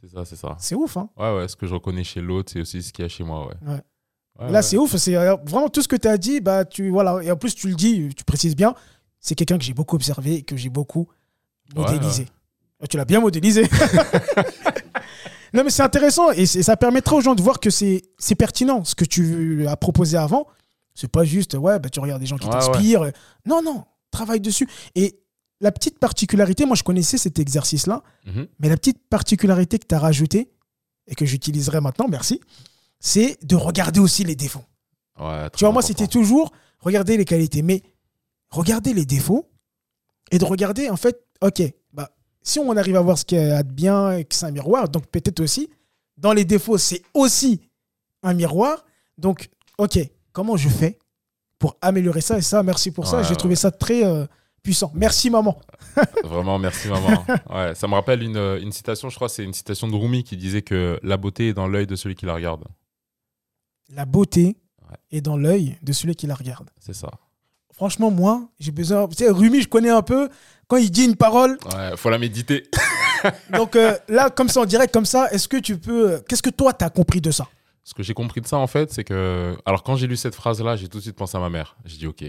C'est 0.00 0.08
ça, 0.08 0.24
c'est 0.24 0.36
ça. 0.36 0.56
C'est 0.58 0.74
ouf, 0.74 0.96
hein 0.96 1.10
Ouais, 1.16 1.36
ouais, 1.36 1.48
ce 1.48 1.56
que 1.56 1.66
je 1.66 1.74
reconnais 1.74 2.04
chez 2.04 2.20
l'autre, 2.20 2.52
c'est 2.52 2.60
aussi 2.60 2.82
ce 2.82 2.92
qu'il 2.92 3.02
y 3.02 3.06
a 3.06 3.08
chez 3.08 3.24
moi, 3.24 3.48
ouais. 3.48 3.80
Là, 4.48 4.62
c'est 4.62 4.78
ouf, 4.78 4.96
c'est 4.96 5.16
euh, 5.16 5.36
vraiment 5.44 5.68
tout 5.68 5.82
ce 5.82 5.88
que 5.88 5.96
tu 5.96 6.08
as 6.08 6.16
dit, 6.16 6.40
bah, 6.40 6.64
tu, 6.64 6.88
voilà, 6.88 7.22
et 7.22 7.30
en 7.30 7.36
plus, 7.36 7.54
tu 7.54 7.68
le 7.68 7.74
dis, 7.74 8.08
tu 8.16 8.24
précises 8.24 8.56
bien, 8.56 8.74
c'est 9.18 9.34
quelqu'un 9.34 9.58
que 9.58 9.64
j'ai 9.64 9.74
beaucoup 9.74 9.96
observé 9.96 10.36
et 10.36 10.42
que 10.42 10.56
j'ai 10.56 10.70
beaucoup 10.70 11.08
modélisé. 11.74 12.26
Oh, 12.82 12.86
tu 12.86 12.96
l'as 12.96 13.04
bien 13.04 13.20
modélisé. 13.20 13.64
non, 15.52 15.62
mais 15.62 15.68
c'est 15.68 15.82
intéressant 15.82 16.30
et, 16.30 16.46
ça 16.46 16.76
permettra 16.78 17.16
aux 17.16 17.20
gens 17.20 17.34
de 17.34 17.42
voir 17.42 17.60
que 17.60 17.68
c'est 17.68 18.02
pertinent 18.38 18.82
ce 18.84 18.94
que 18.94 19.04
tu 19.04 19.66
as 19.66 19.76
proposé 19.76 20.16
avant. 20.16 20.46
C'est 20.94 21.10
pas 21.10 21.24
juste, 21.24 21.54
ouais, 21.54 21.78
bah, 21.78 21.90
tu 21.90 22.00
regardes 22.00 22.20
des 22.20 22.26
gens 22.26 22.38
qui 22.38 22.48
t'inspirent. 22.48 23.10
Non, 23.44 23.62
non, 23.62 23.84
travaille 24.10 24.40
dessus. 24.40 24.68
Et 24.94 25.19
la 25.60 25.72
petite 25.72 25.98
particularité, 25.98 26.64
moi 26.64 26.76
je 26.76 26.82
connaissais 26.82 27.18
cet 27.18 27.38
exercice-là, 27.38 28.02
mhm. 28.26 28.46
mais 28.58 28.68
la 28.68 28.76
petite 28.76 28.98
particularité 29.08 29.78
que 29.78 29.86
tu 29.86 29.94
as 29.94 29.98
rajoutée 29.98 30.50
et 31.06 31.14
que 31.14 31.26
j'utiliserai 31.26 31.80
maintenant, 31.80 32.08
merci, 32.08 32.40
c'est 32.98 33.38
de 33.44 33.56
regarder 33.56 34.00
aussi 34.00 34.24
les 34.24 34.36
défauts. 34.36 34.64
tu 35.56 35.64
vois, 35.64 35.72
moi 35.72 35.82
c'était 35.82 36.06
toujours 36.06 36.52
regarder 36.80 37.16
les 37.16 37.24
qualités. 37.24 37.62
Mais 37.62 37.82
regarder 38.50 38.92
les 38.92 39.06
défauts 39.06 39.48
et 40.30 40.38
de 40.38 40.44
regarder, 40.44 40.90
en 40.90 40.96
fait, 40.96 41.24
ok, 41.40 41.62
bah, 41.92 42.10
si 42.42 42.58
on 42.58 42.76
arrive 42.76 42.96
à 42.96 43.00
voir 43.00 43.18
ce 43.18 43.24
qui 43.24 43.36
a 43.36 43.62
de 43.62 43.72
bien 43.72 44.12
et 44.12 44.24
que 44.24 44.34
c'est 44.34 44.46
un 44.46 44.50
miroir, 44.50 44.88
donc 44.88 45.06
peut-être 45.06 45.40
aussi, 45.40 45.70
dans 46.16 46.32
les 46.32 46.44
défauts, 46.44 46.78
c'est 46.78 47.02
aussi 47.14 47.60
un 48.22 48.34
miroir. 48.34 48.84
Donc, 49.18 49.48
ok, 49.78 49.98
comment 50.32 50.56
je 50.56 50.68
fais 50.68 50.98
pour 51.58 51.76
améliorer 51.80 52.20
ça 52.20 52.38
Et 52.38 52.42
ça, 52.42 52.62
merci 52.62 52.90
pour 52.90 53.06
ça. 53.06 53.22
J'ai 53.22 53.36
trouvé 53.36 53.56
ça 53.56 53.70
très 53.70 54.04
euh, 54.04 54.26
puissant. 54.62 54.90
Merci, 54.94 55.30
maman. 55.30 55.58
Vraiment, 56.24 56.58
merci, 56.58 56.88
maman. 56.88 57.24
Ouais, 57.50 57.74
ça 57.74 57.88
me 57.88 57.94
rappelle 57.94 58.22
une, 58.22 58.36
une 58.36 58.72
citation, 58.72 59.08
je 59.08 59.16
crois, 59.16 59.28
c'est 59.28 59.44
une 59.44 59.54
citation 59.54 59.88
de 59.88 59.96
Rumi 59.96 60.24
qui 60.24 60.36
disait 60.36 60.62
que 60.62 60.98
la 61.02 61.16
beauté 61.16 61.48
est 61.48 61.54
dans 61.54 61.66
l'œil 61.66 61.86
de 61.86 61.96
celui 61.96 62.14
qui 62.14 62.26
la 62.26 62.34
regarde. 62.34 62.64
La 63.88 64.04
beauté 64.04 64.56
est 65.10 65.20
dans 65.20 65.36
l'œil 65.36 65.76
de 65.82 65.92
celui 65.92 66.14
qui 66.14 66.26
la 66.26 66.34
regarde. 66.34 66.70
C'est 66.78 66.94
ça. 66.94 67.10
Franchement, 67.72 68.10
moi, 68.10 68.48
j'ai 68.58 68.72
besoin. 68.72 69.08
Tu 69.08 69.16
sais, 69.16 69.30
Rumi, 69.30 69.62
je 69.62 69.68
connais 69.68 69.90
un 69.90 70.02
peu. 70.02 70.28
Quand 70.68 70.76
il 70.76 70.90
dit 70.90 71.04
une 71.04 71.16
parole. 71.16 71.58
Ouais, 71.74 71.96
faut 71.96 72.10
la 72.10 72.18
méditer. 72.18 72.64
donc 73.56 73.74
euh, 73.74 73.96
là, 74.08 74.30
comme 74.30 74.48
ça, 74.48 74.60
en 74.60 74.66
direct, 74.66 74.92
comme 74.92 75.06
ça, 75.06 75.30
est-ce 75.30 75.48
que 75.48 75.56
tu 75.56 75.78
peux. 75.78 76.12
Euh, 76.12 76.18
qu'est-ce 76.28 76.42
que 76.42 76.50
toi, 76.50 76.72
tu 76.72 76.84
as 76.84 76.90
compris 76.90 77.20
de 77.20 77.30
ça? 77.30 77.48
Ce 77.82 77.94
que 77.94 78.02
j'ai 78.02 78.14
compris 78.14 78.40
de 78.40 78.46
ça, 78.46 78.58
en 78.58 78.66
fait, 78.66 78.92
c'est 78.92 79.04
que. 79.04 79.56
Alors, 79.64 79.82
quand 79.82 79.96
j'ai 79.96 80.06
lu 80.06 80.16
cette 80.16 80.34
phrase-là, 80.34 80.76
j'ai 80.76 80.88
tout 80.88 80.98
de 80.98 81.02
suite 81.02 81.16
pensé 81.16 81.36
à 81.36 81.40
ma 81.40 81.48
mère. 81.48 81.76
J'ai 81.84 81.96
dit, 81.96 82.06
OK, 82.06 82.22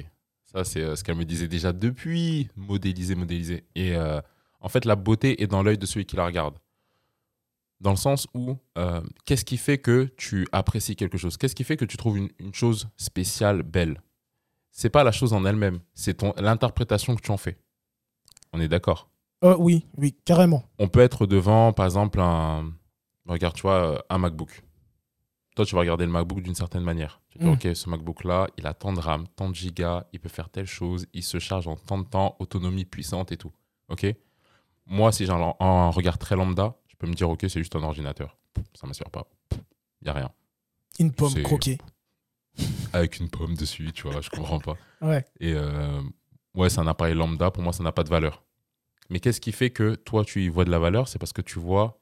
ça, 0.53 0.63
c'est 0.63 0.81
euh, 0.81 0.95
ce 0.95 1.03
qu'elle 1.03 1.15
me 1.15 1.25
disait 1.25 1.47
déjà 1.47 1.71
depuis. 1.73 2.49
Modéliser, 2.55 3.15
modéliser. 3.15 3.63
Et 3.75 3.95
en 4.59 4.69
fait, 4.69 4.85
la 4.85 4.95
beauté 4.95 5.41
est 5.41 5.47
dans 5.47 5.63
l'œil 5.63 5.77
de 5.77 5.85
celui 5.85 6.05
qui 6.05 6.15
la 6.15 6.25
regarde. 6.25 6.55
Dans 7.79 7.91
le 7.91 7.97
sens 7.97 8.27
où, 8.35 8.57
qu'est-ce 9.25 9.43
qui 9.43 9.57
fait 9.57 9.79
que 9.79 10.11
tu 10.15 10.47
apprécies 10.51 10.95
quelque 10.95 11.17
chose? 11.17 11.35
Qu'est-ce 11.37 11.55
qui 11.55 11.63
fait 11.63 11.77
que 11.77 11.85
tu 11.85 11.97
trouves 11.97 12.17
une 12.17 12.53
chose 12.53 12.89
spéciale, 12.95 13.63
belle? 13.63 14.01
C'est 14.71 14.89
pas 14.89 15.03
la 15.03 15.11
chose 15.11 15.33
en 15.33 15.45
elle-même, 15.45 15.79
c'est 15.93 16.21
l'interprétation 16.39 17.15
que 17.15 17.21
tu 17.21 17.31
en 17.31 17.37
fais. 17.37 17.57
On 18.53 18.61
est 18.61 18.67
d'accord? 18.67 19.09
Euh, 19.43 19.55
Oui, 19.57 19.85
oui, 19.97 20.15
carrément. 20.25 20.63
On 20.77 20.87
peut 20.87 20.99
être 20.99 21.25
devant, 21.25 21.73
par 21.73 21.85
exemple, 21.85 22.19
un. 22.19 22.71
Regarde, 23.25 23.55
tu 23.55 23.63
vois, 23.63 24.03
un 24.09 24.17
MacBook. 24.17 24.61
Toi, 25.55 25.65
tu 25.65 25.75
vas 25.75 25.81
regarder 25.81 26.05
le 26.05 26.11
MacBook 26.11 26.41
d'une 26.41 26.55
certaine 26.55 26.83
manière. 26.83 27.21
Tu 27.29 27.39
dis, 27.39 27.45
mm. 27.45 27.49
OK, 27.49 27.67
ce 27.73 27.89
MacBook-là, 27.89 28.47
il 28.57 28.65
a 28.65 28.73
tant 28.73 28.93
de 28.93 28.99
RAM, 28.99 29.27
tant 29.35 29.49
de 29.49 29.55
gigas, 29.55 30.05
il 30.13 30.19
peut 30.19 30.29
faire 30.29 30.49
telle 30.49 30.65
chose, 30.65 31.07
il 31.13 31.23
se 31.23 31.39
charge 31.39 31.67
en 31.67 31.75
tant 31.75 31.97
de 31.97 32.05
temps, 32.05 32.35
autonomie 32.39 32.85
puissante 32.85 33.31
et 33.31 33.37
tout. 33.37 33.51
OK? 33.89 34.05
Moi, 34.85 35.11
si 35.11 35.25
j'ai 35.25 35.31
un, 35.31 35.89
regard 35.89 36.17
très 36.17 36.35
lambda, 36.35 36.75
je 36.87 36.95
peux 36.95 37.07
me 37.07 37.13
dire, 37.13 37.29
OK, 37.29 37.41
c'est 37.41 37.59
juste 37.59 37.75
un 37.75 37.83
ordinateur. 37.83 38.37
Ça 38.73 38.81
ne 38.83 38.89
m'assure 38.89 39.09
pas. 39.09 39.27
Il 40.01 40.05
n'y 40.05 40.09
a 40.09 40.13
rien. 40.13 40.31
Une 40.99 41.11
pomme 41.11 41.33
croquée 41.43 41.77
avec 42.93 43.19
une 43.19 43.29
pomme 43.29 43.55
dessus, 43.55 43.91
tu 43.93 44.09
vois, 44.09 44.21
je 44.21 44.29
comprends 44.29 44.59
pas. 44.59 44.75
Ouais. 45.01 45.25
Et 45.39 45.53
euh, 45.53 46.01
ouais, 46.55 46.69
c'est 46.69 46.79
un 46.79 46.87
appareil 46.87 47.15
lambda, 47.15 47.51
pour 47.51 47.63
moi, 47.63 47.73
ça 47.73 47.83
n'a 47.83 47.91
pas 47.91 48.03
de 48.03 48.09
valeur. 48.09 48.43
Mais 49.09 49.19
qu'est-ce 49.19 49.41
qui 49.41 49.51
fait 49.51 49.69
que 49.69 49.95
toi, 49.95 50.23
tu 50.23 50.43
y 50.43 50.49
vois 50.49 50.63
de 50.63 50.71
la 50.71 50.79
valeur? 50.79 51.07
C'est 51.07 51.19
parce 51.19 51.33
que 51.33 51.41
tu 51.41 51.59
vois, 51.59 52.00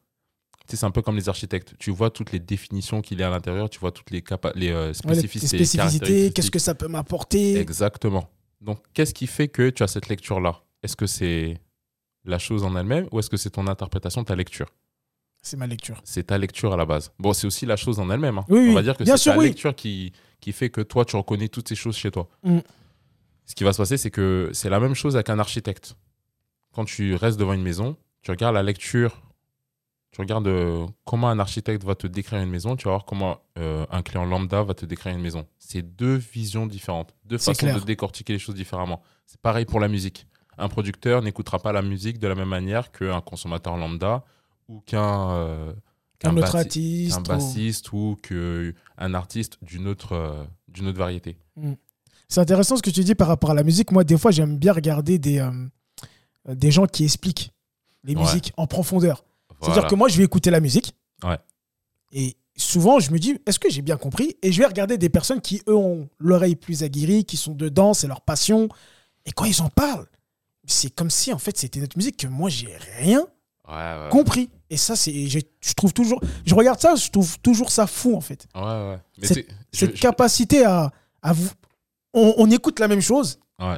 c'est 0.78 0.86
un 0.86 0.92
peu 0.92 1.02
comme 1.02 1.16
les 1.16 1.30
architectes, 1.30 1.74
tu 1.80 1.92
vois 1.92 2.10
toutes 2.10 2.32
les 2.32 2.40
définitions 2.40 3.02
qu'il 3.02 3.20
y 3.20 3.24
a 3.24 3.28
à 3.28 3.30
l'intérieur, 3.32 3.70
tu 3.70 3.80
vois 3.80 3.92
toutes 3.92 4.12
les, 4.12 4.24
les 4.56 4.72
euh, 4.72 4.94
spécificités. 4.94 5.58
les 5.58 5.66
spécificités, 5.66 6.32
qu'est-ce 6.32 6.52
que 6.52 6.60
ça 6.60 6.76
peut 6.76 6.88
m'apporter? 6.88 7.58
Exactement. 7.58 8.30
Donc, 8.62 8.80
qu'est-ce 8.94 9.14
qui 9.14 9.28
fait 9.28 9.48
que 9.48 9.70
tu 9.70 9.84
as 9.84 9.88
cette 9.88 10.10
lecture-là? 10.10 10.62
Est-ce 10.84 10.96
que 10.96 11.06
c'est 11.08 11.60
la 12.26 12.40
chose 12.40 12.64
en 12.64 12.76
elle-même 12.76 13.08
ou 13.12 13.20
est-ce 13.20 13.30
que 13.30 13.38
c'est 13.38 13.50
ton 13.52 13.68
interprétation 13.68 14.22
de 14.22 14.28
ta 14.28 14.36
lecture? 14.36 14.68
C'est 15.42 15.56
ma 15.56 15.68
lecture. 15.68 16.02
C'est 16.04 16.24
ta 16.28 16.38
lecture 16.38 16.74
à 16.74 16.78
la 16.78 16.86
base. 16.86 17.12
Bon, 17.18 17.32
c'est 17.32 17.48
aussi 17.48 17.66
la 17.66 17.78
chose 17.78 18.00
en 18.00 18.10
elle-même. 18.10 18.38
hein. 18.40 18.46
Oui, 18.50 18.68
On 18.70 18.74
va 18.74 18.80
oui. 18.80 18.84
dire 18.84 18.98
que 18.98 19.06
c'est 19.06 19.30
ta 19.32 19.38
oui. 19.38 19.46
lecture 19.46 19.74
qui, 19.74 20.12
qui 20.42 20.52
fait 20.52 20.70
que 20.70 20.82
toi, 20.82 21.06
tu 21.06 21.16
reconnais 21.16 21.48
toutes 21.48 21.70
ces 21.70 21.76
choses 21.76 21.96
chez 21.96 22.12
toi. 22.12 22.28
Mm. 22.44 22.60
Ce 23.46 23.56
qui 23.56 23.64
va 23.64 23.72
se 23.72 23.78
passer, 23.78 23.96
c'est 23.98 24.12
que 24.12 24.50
c'est 24.54 24.70
la 24.70 24.80
même 24.82 24.94
chose 24.96 25.16
avec 25.16 25.30
un 25.30 25.40
architecte. 25.40 25.96
Quand 26.74 26.84
tu 26.86 27.16
restes 27.16 27.40
devant 27.40 27.54
une 27.54 27.64
maison, 27.64 27.96
tu 28.22 28.32
regardes 28.32 28.54
la 28.56 28.64
lecture, 28.64 29.22
tu 30.12 30.22
regardes 30.22 30.48
euh, 30.48 30.88
comment 31.06 31.30
un 31.30 31.38
architecte 31.40 31.84
va 31.84 31.94
te 31.96 32.08
décrire 32.08 32.40
une 32.42 32.50
maison, 32.50 32.76
tu 32.76 32.86
vas 32.86 32.92
voir 32.92 33.06
comment 33.06 33.38
euh, 33.60 33.86
un 33.92 34.02
client 34.02 34.26
lambda 34.26 34.64
va 34.64 34.74
te 34.74 34.86
décrire 34.86 35.14
une 35.16 35.22
maison. 35.22 35.46
C'est 35.60 35.84
deux 35.84 36.16
visions 36.16 36.66
différentes, 36.66 37.14
deux 37.26 37.38
façons 37.38 37.54
clair. 37.54 37.80
de 37.80 37.86
décortiquer 37.86 38.34
les 38.34 38.40
choses 38.40 38.56
différemment. 38.56 39.02
C'est 39.28 39.40
pareil 39.40 39.66
pour 39.66 39.80
la 39.80 39.88
musique. 39.88 40.26
Un 40.58 40.68
producteur 40.68 41.22
n'écoutera 41.22 41.60
pas 41.60 41.72
la 41.72 41.82
musique 41.84 42.18
de 42.20 42.28
la 42.28 42.36
même 42.36 42.50
manière 42.50 42.92
qu'un 42.92 43.22
consommateur 43.22 43.78
lambda 43.78 44.24
ou 44.68 44.82
qu'un 44.82 45.32
euh, 45.32 45.74
bassi- 46.24 46.58
artiste. 46.58 47.28
bassiste 47.28 47.94
ou 47.94 48.18
qu'un 48.22 49.14
artiste 49.14 49.58
d'une 49.62 49.88
autre, 49.88 50.48
d'une 50.68 50.88
autre 50.88 50.98
variété. 50.98 51.38
C'est 52.28 52.42
intéressant 52.42 52.76
ce 52.78 52.82
que 52.82 52.90
tu 52.90 53.04
dis 53.04 53.16
par 53.16 53.28
rapport 53.28 53.52
à 53.52 53.54
la 53.54 53.64
musique. 53.64 53.92
Moi, 53.92 54.04
des 54.04 54.18
fois, 54.18 54.32
j'aime 54.32 54.58
bien 54.58 54.74
regarder 54.74 55.18
des, 55.18 55.48
des 56.48 56.72
gens 56.72 56.86
qui 56.88 57.04
expliquent 57.06 57.52
les 58.04 58.16
Ouais. 58.16 58.22
musiques 58.22 58.52
en 58.58 58.68
profondeur. 58.68 59.24
Voilà. 59.60 59.74
C'est-à-dire 59.74 59.90
que 59.90 59.96
moi, 59.96 60.08
je 60.08 60.18
vais 60.18 60.24
écouter 60.24 60.50
la 60.52 60.60
musique. 60.60 60.96
Ouais. 61.24 61.38
Et 62.12 62.36
souvent, 62.56 63.00
je 63.00 63.12
me 63.12 63.20
dis, 63.20 63.38
est-ce 63.46 63.60
que 63.60 63.70
j'ai 63.70 63.82
bien 63.82 63.98
compris? 63.98 64.38
Et 64.42 64.52
je 64.52 64.60
vais 64.60 64.66
regarder 64.66 64.98
des 64.98 65.10
personnes 65.10 65.42
qui, 65.42 65.62
eux, 65.68 65.76
ont 65.76 66.10
l'oreille 66.18 66.56
plus 66.56 66.84
aguerrie, 66.84 67.26
qui 67.26 67.38
sont 67.38 67.54
dedans, 67.54 67.94
c'est 67.94 68.08
leur 68.08 68.22
passion. 68.22 68.70
Et 69.26 69.32
quand 69.32 69.46
ils 69.46 69.62
en 69.62 69.70
parlent, 69.70 70.08
c'est 70.66 70.90
comme 70.94 71.10
si, 71.10 71.34
en 71.34 71.38
fait, 71.40 71.58
c'était 71.58 71.80
notre 71.80 71.98
musique 71.98 72.18
que 72.18 72.28
moi, 72.28 72.50
j'ai 72.50 72.76
rien 73.00 73.26
Ouais, 73.68 73.76
ouais. 73.76 74.10
compris. 74.10 74.50
Et 74.72 74.78
ça, 74.78 74.96
c'est, 74.96 75.28
je 75.28 75.40
trouve 75.76 75.94
toujours, 75.94 76.22
je 76.46 76.56
regarde 76.56 76.80
ça, 76.80 76.96
je 76.96 77.10
trouve 77.10 77.40
toujours 77.40 77.72
ça 77.72 77.86
fou, 77.88 78.16
en 78.16 78.22
fait. 78.22 78.48
Ouais, 78.56 78.62
ouais. 78.62 78.98
Mais 79.20 79.28
je- 79.28 79.34
Cette 79.72 79.96
je- 79.96 80.02
capacité 80.02 80.64
à, 80.66 80.92
à 81.22 81.34
vous, 81.34 81.50
on, 82.14 82.34
on 82.38 82.50
écoute 82.52 82.80
la 82.80 82.88
même 82.88 83.02
chose, 83.02 83.40
ouais. 83.60 83.78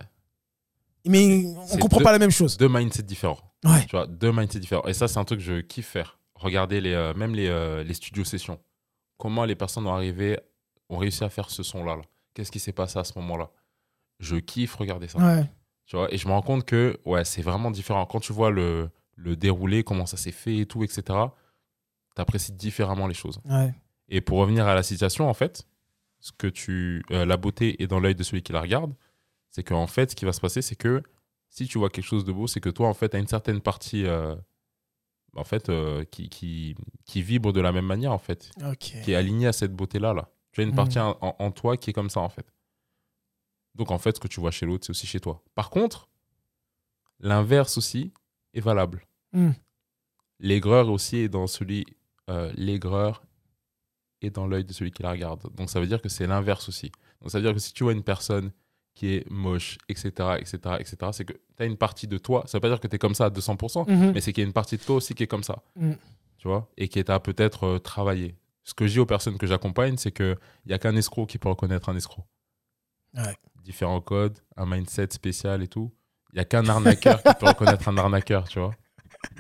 mais 1.06 1.44
on 1.72 1.78
comprend 1.78 1.98
deux- 2.00 2.04
pas 2.04 2.12
la 2.12 2.20
même 2.20 2.32
chose. 2.32 2.58
Deux 2.58 2.68
mindsets 2.70 3.04
différents. 3.04 3.40
Ouais. 3.64 3.86
Tu 3.86 3.92
vois, 3.92 4.08
deux 4.08 4.32
mindsets 4.32 4.60
différents. 4.60 4.86
Et 4.88 4.94
ça, 4.94 5.08
c'est 5.08 5.20
un 5.20 5.24
truc 5.26 5.40
que 5.40 5.46
je 5.46 5.62
kiffe 5.62 5.88
faire. 5.88 6.20
Regarder 6.36 6.82
les, 6.82 6.94
euh, 6.94 7.14
même 7.14 7.36
les, 7.36 7.48
euh, 7.48 7.84
les 7.84 7.94
studios 7.94 8.24
sessions. 8.24 8.60
Comment 9.18 9.46
les 9.46 9.56
personnes 9.56 9.86
ont, 9.86 9.94
arrivé, 9.94 10.40
ont 10.90 10.98
réussi 10.98 11.24
à 11.24 11.30
faire 11.30 11.50
ce 11.50 11.62
son-là. 11.64 11.96
là. 11.98 12.02
Qu'est-ce 12.34 12.52
qui 12.52 12.60
s'est 12.60 12.72
passé 12.72 12.98
à 12.98 13.04
ce 13.04 13.18
moment-là? 13.20 13.52
Je 14.20 14.38
kiffe 14.38 14.76
regarder 14.76 15.08
ça. 15.08 15.20
Ouais. 15.20 15.46
Tu 15.86 15.96
vois, 15.96 16.12
et 16.14 16.18
je 16.18 16.28
me 16.28 16.32
rends 16.34 16.42
compte 16.42 16.66
que 16.66 17.00
ouais, 17.06 17.26
c'est 17.26 17.42
vraiment 17.42 17.70
différent. 17.72 18.06
Quand 18.06 18.20
tu 18.20 18.34
vois 18.34 18.50
le, 18.50 18.90
le 19.16 19.36
déroulé, 19.36 19.84
comment 19.84 20.06
ça 20.06 20.18
s'est 20.18 20.32
fait 20.32 20.58
et 20.58 20.66
tout, 20.66 20.84
etc., 20.84 21.04
tu 22.16 22.22
apprécies 22.22 22.54
différemment 22.54 23.08
les 23.08 23.14
choses. 23.14 23.40
Ouais. 23.46 23.74
Et 24.10 24.22
pour 24.22 24.40
revenir 24.40 24.68
à 24.68 24.74
la 24.76 24.84
situation, 24.84 25.30
en 25.30 25.34
fait, 25.34 25.68
ce 26.20 26.32
que 26.32 26.48
tu, 26.48 27.04
euh, 27.12 27.26
la 27.26 27.38
beauté 27.38 27.82
est 27.82 27.88
dans 27.88 28.00
l'œil 28.00 28.16
de 28.16 28.24
celui 28.24 28.42
qui 28.44 28.54
la 28.54 28.62
regarde. 28.62 28.94
C'est 29.50 29.64
qu'en 29.64 29.88
fait, 29.88 30.12
ce 30.12 30.16
qui 30.16 30.26
va 30.26 30.34
se 30.34 30.40
passer, 30.42 30.62
c'est 30.62 30.76
que 30.76 31.04
si 31.52 31.68
tu 31.68 31.78
vois 31.78 31.90
quelque 31.92 32.06
chose 32.06 32.26
de 32.26 32.32
beau, 32.32 32.48
c'est 32.48 32.60
que 32.62 32.70
toi, 32.70 32.88
en 32.88 32.94
fait, 32.96 33.10
tu 33.10 33.16
as 33.18 33.20
une 33.20 33.28
certaine 33.28 33.62
partie 33.62 34.06
euh, 34.08 34.36
en 35.36 35.44
fait, 35.44 35.70
euh, 35.70 36.04
qui, 36.06 36.28
qui, 36.30 36.76
qui 37.06 37.22
vibre 37.22 37.54
de 37.54 37.62
la 37.62 37.72
même 37.72 37.86
manière, 37.86 38.12
en 38.14 38.18
fait, 38.20 38.50
qui 39.04 39.12
est 39.12 39.16
alignée 39.16 39.48
à 39.48 39.54
cette 39.54 39.74
beauté-là. 39.76 40.14
Là. 40.14 40.30
Tu 40.54 40.62
as 40.62 40.64
une 40.64 40.74
partie 40.76 40.98
en, 41.00 41.18
en- 41.22 41.52
toi 41.52 41.78
qui 41.78 41.90
est 41.92 41.94
comme 41.94 42.10
ça, 42.10 42.20
en 42.22 42.30
fait. 42.30 42.46
Donc, 43.76 43.92
en 43.92 43.98
fait, 44.00 44.16
ce 44.16 44.20
que 44.20 44.28
tu 44.28 44.40
vois 44.42 44.52
chez 44.52 44.66
l'autre, 44.66 44.86
c'est 44.86 44.92
aussi 44.92 45.08
chez 45.08 45.20
toi. 45.22 45.42
Par 45.56 45.70
contre, 45.70 46.10
l'inverse 47.20 47.78
aussi 47.78 48.12
est 48.54 48.60
valable. 48.62 49.06
Mhm. 49.34 49.54
L'aigreur 50.40 50.90
aussi 50.90 51.18
est 51.18 51.30
dans 51.30 51.48
celui. 51.48 51.86
euh, 52.30 52.52
L'aigreur 52.56 53.24
est 54.22 54.32
dans 54.32 54.48
l'œil 54.48 54.66
de 54.66 54.74
celui 54.74 54.92
qui 54.92 55.04
la 55.04 55.12
regarde. 55.12 55.54
Donc, 55.56 55.70
ça 55.70 55.80
veut 55.80 55.88
dire 55.88 56.02
que 56.02 56.10
c'est 56.10 56.28
l'inverse 56.28 56.68
aussi. 56.70 56.92
Donc, 57.22 57.32
ça 57.32 57.38
veut 57.40 57.44
dire 57.44 57.54
que 57.54 57.60
si 57.60 57.74
tu 57.74 57.84
vois 57.84 57.94
une 57.94 58.04
personne 58.04 58.52
qui 58.94 59.16
est 59.16 59.30
moche, 59.32 59.78
etc., 59.90 60.10
etc., 60.40 60.58
etc., 60.80 60.96
c'est 61.14 61.26
que 61.26 61.34
tu 61.34 61.64
as 61.64 61.66
une 61.66 61.78
partie 61.78 62.08
de 62.08 62.18
toi. 62.18 62.44
Ça 62.46 62.58
veut 62.58 62.62
pas 62.62 62.70
dire 62.70 62.80
que 62.80 62.88
tu 62.88 62.96
es 62.96 63.00
comme 63.00 63.16
ça 63.16 63.26
à 63.26 63.30
200%, 63.30 63.86
Mhm. 63.88 64.12
mais 64.14 64.22
c'est 64.22 64.34
qu'il 64.34 64.42
y 64.42 64.46
a 64.46 64.48
une 64.48 64.54
partie 64.54 64.78
de 64.78 64.84
toi 64.84 64.96
aussi 64.98 65.14
qui 65.16 65.24
est 65.24 65.28
comme 65.28 65.44
ça. 65.44 65.60
Mm. 65.76 65.94
Tu 66.38 66.48
vois 66.48 66.70
Et 66.78 66.88
qui 66.88 67.04
t'a 67.04 67.20
peut-être 67.20 67.66
euh, 67.66 67.80
travaillé. 67.80 68.36
Ce 68.64 68.74
que 68.74 68.86
je 68.88 68.94
dis 68.94 69.00
aux 69.00 69.06
personnes 69.06 69.38
que 69.38 69.48
j'accompagne, 69.48 69.98
c'est 69.98 70.12
qu'il 70.12 70.38
n'y 70.68 70.74
a 70.74 70.80
qu'un 70.80 70.96
escroc 70.96 71.26
qui 71.28 71.38
peut 71.38 71.50
reconnaître 71.50 71.90
un 71.90 71.96
escroc. 71.96 72.24
Ouais. 73.16 73.36
Différents 73.64 74.02
codes, 74.02 74.40
un 74.58 74.66
mindset 74.66 75.08
spécial 75.12 75.62
et 75.64 75.68
tout. 75.68 75.92
Il 76.34 76.38
n'y 76.38 76.42
a 76.42 76.46
qu'un 76.46 76.68
arnaqueur 76.68 77.22
qui 77.22 77.34
peut 77.40 77.48
reconnaître 77.48 77.88
un 77.90 77.98
arnaqueur, 77.98 78.48
tu 78.48 78.60
vois 78.60 78.74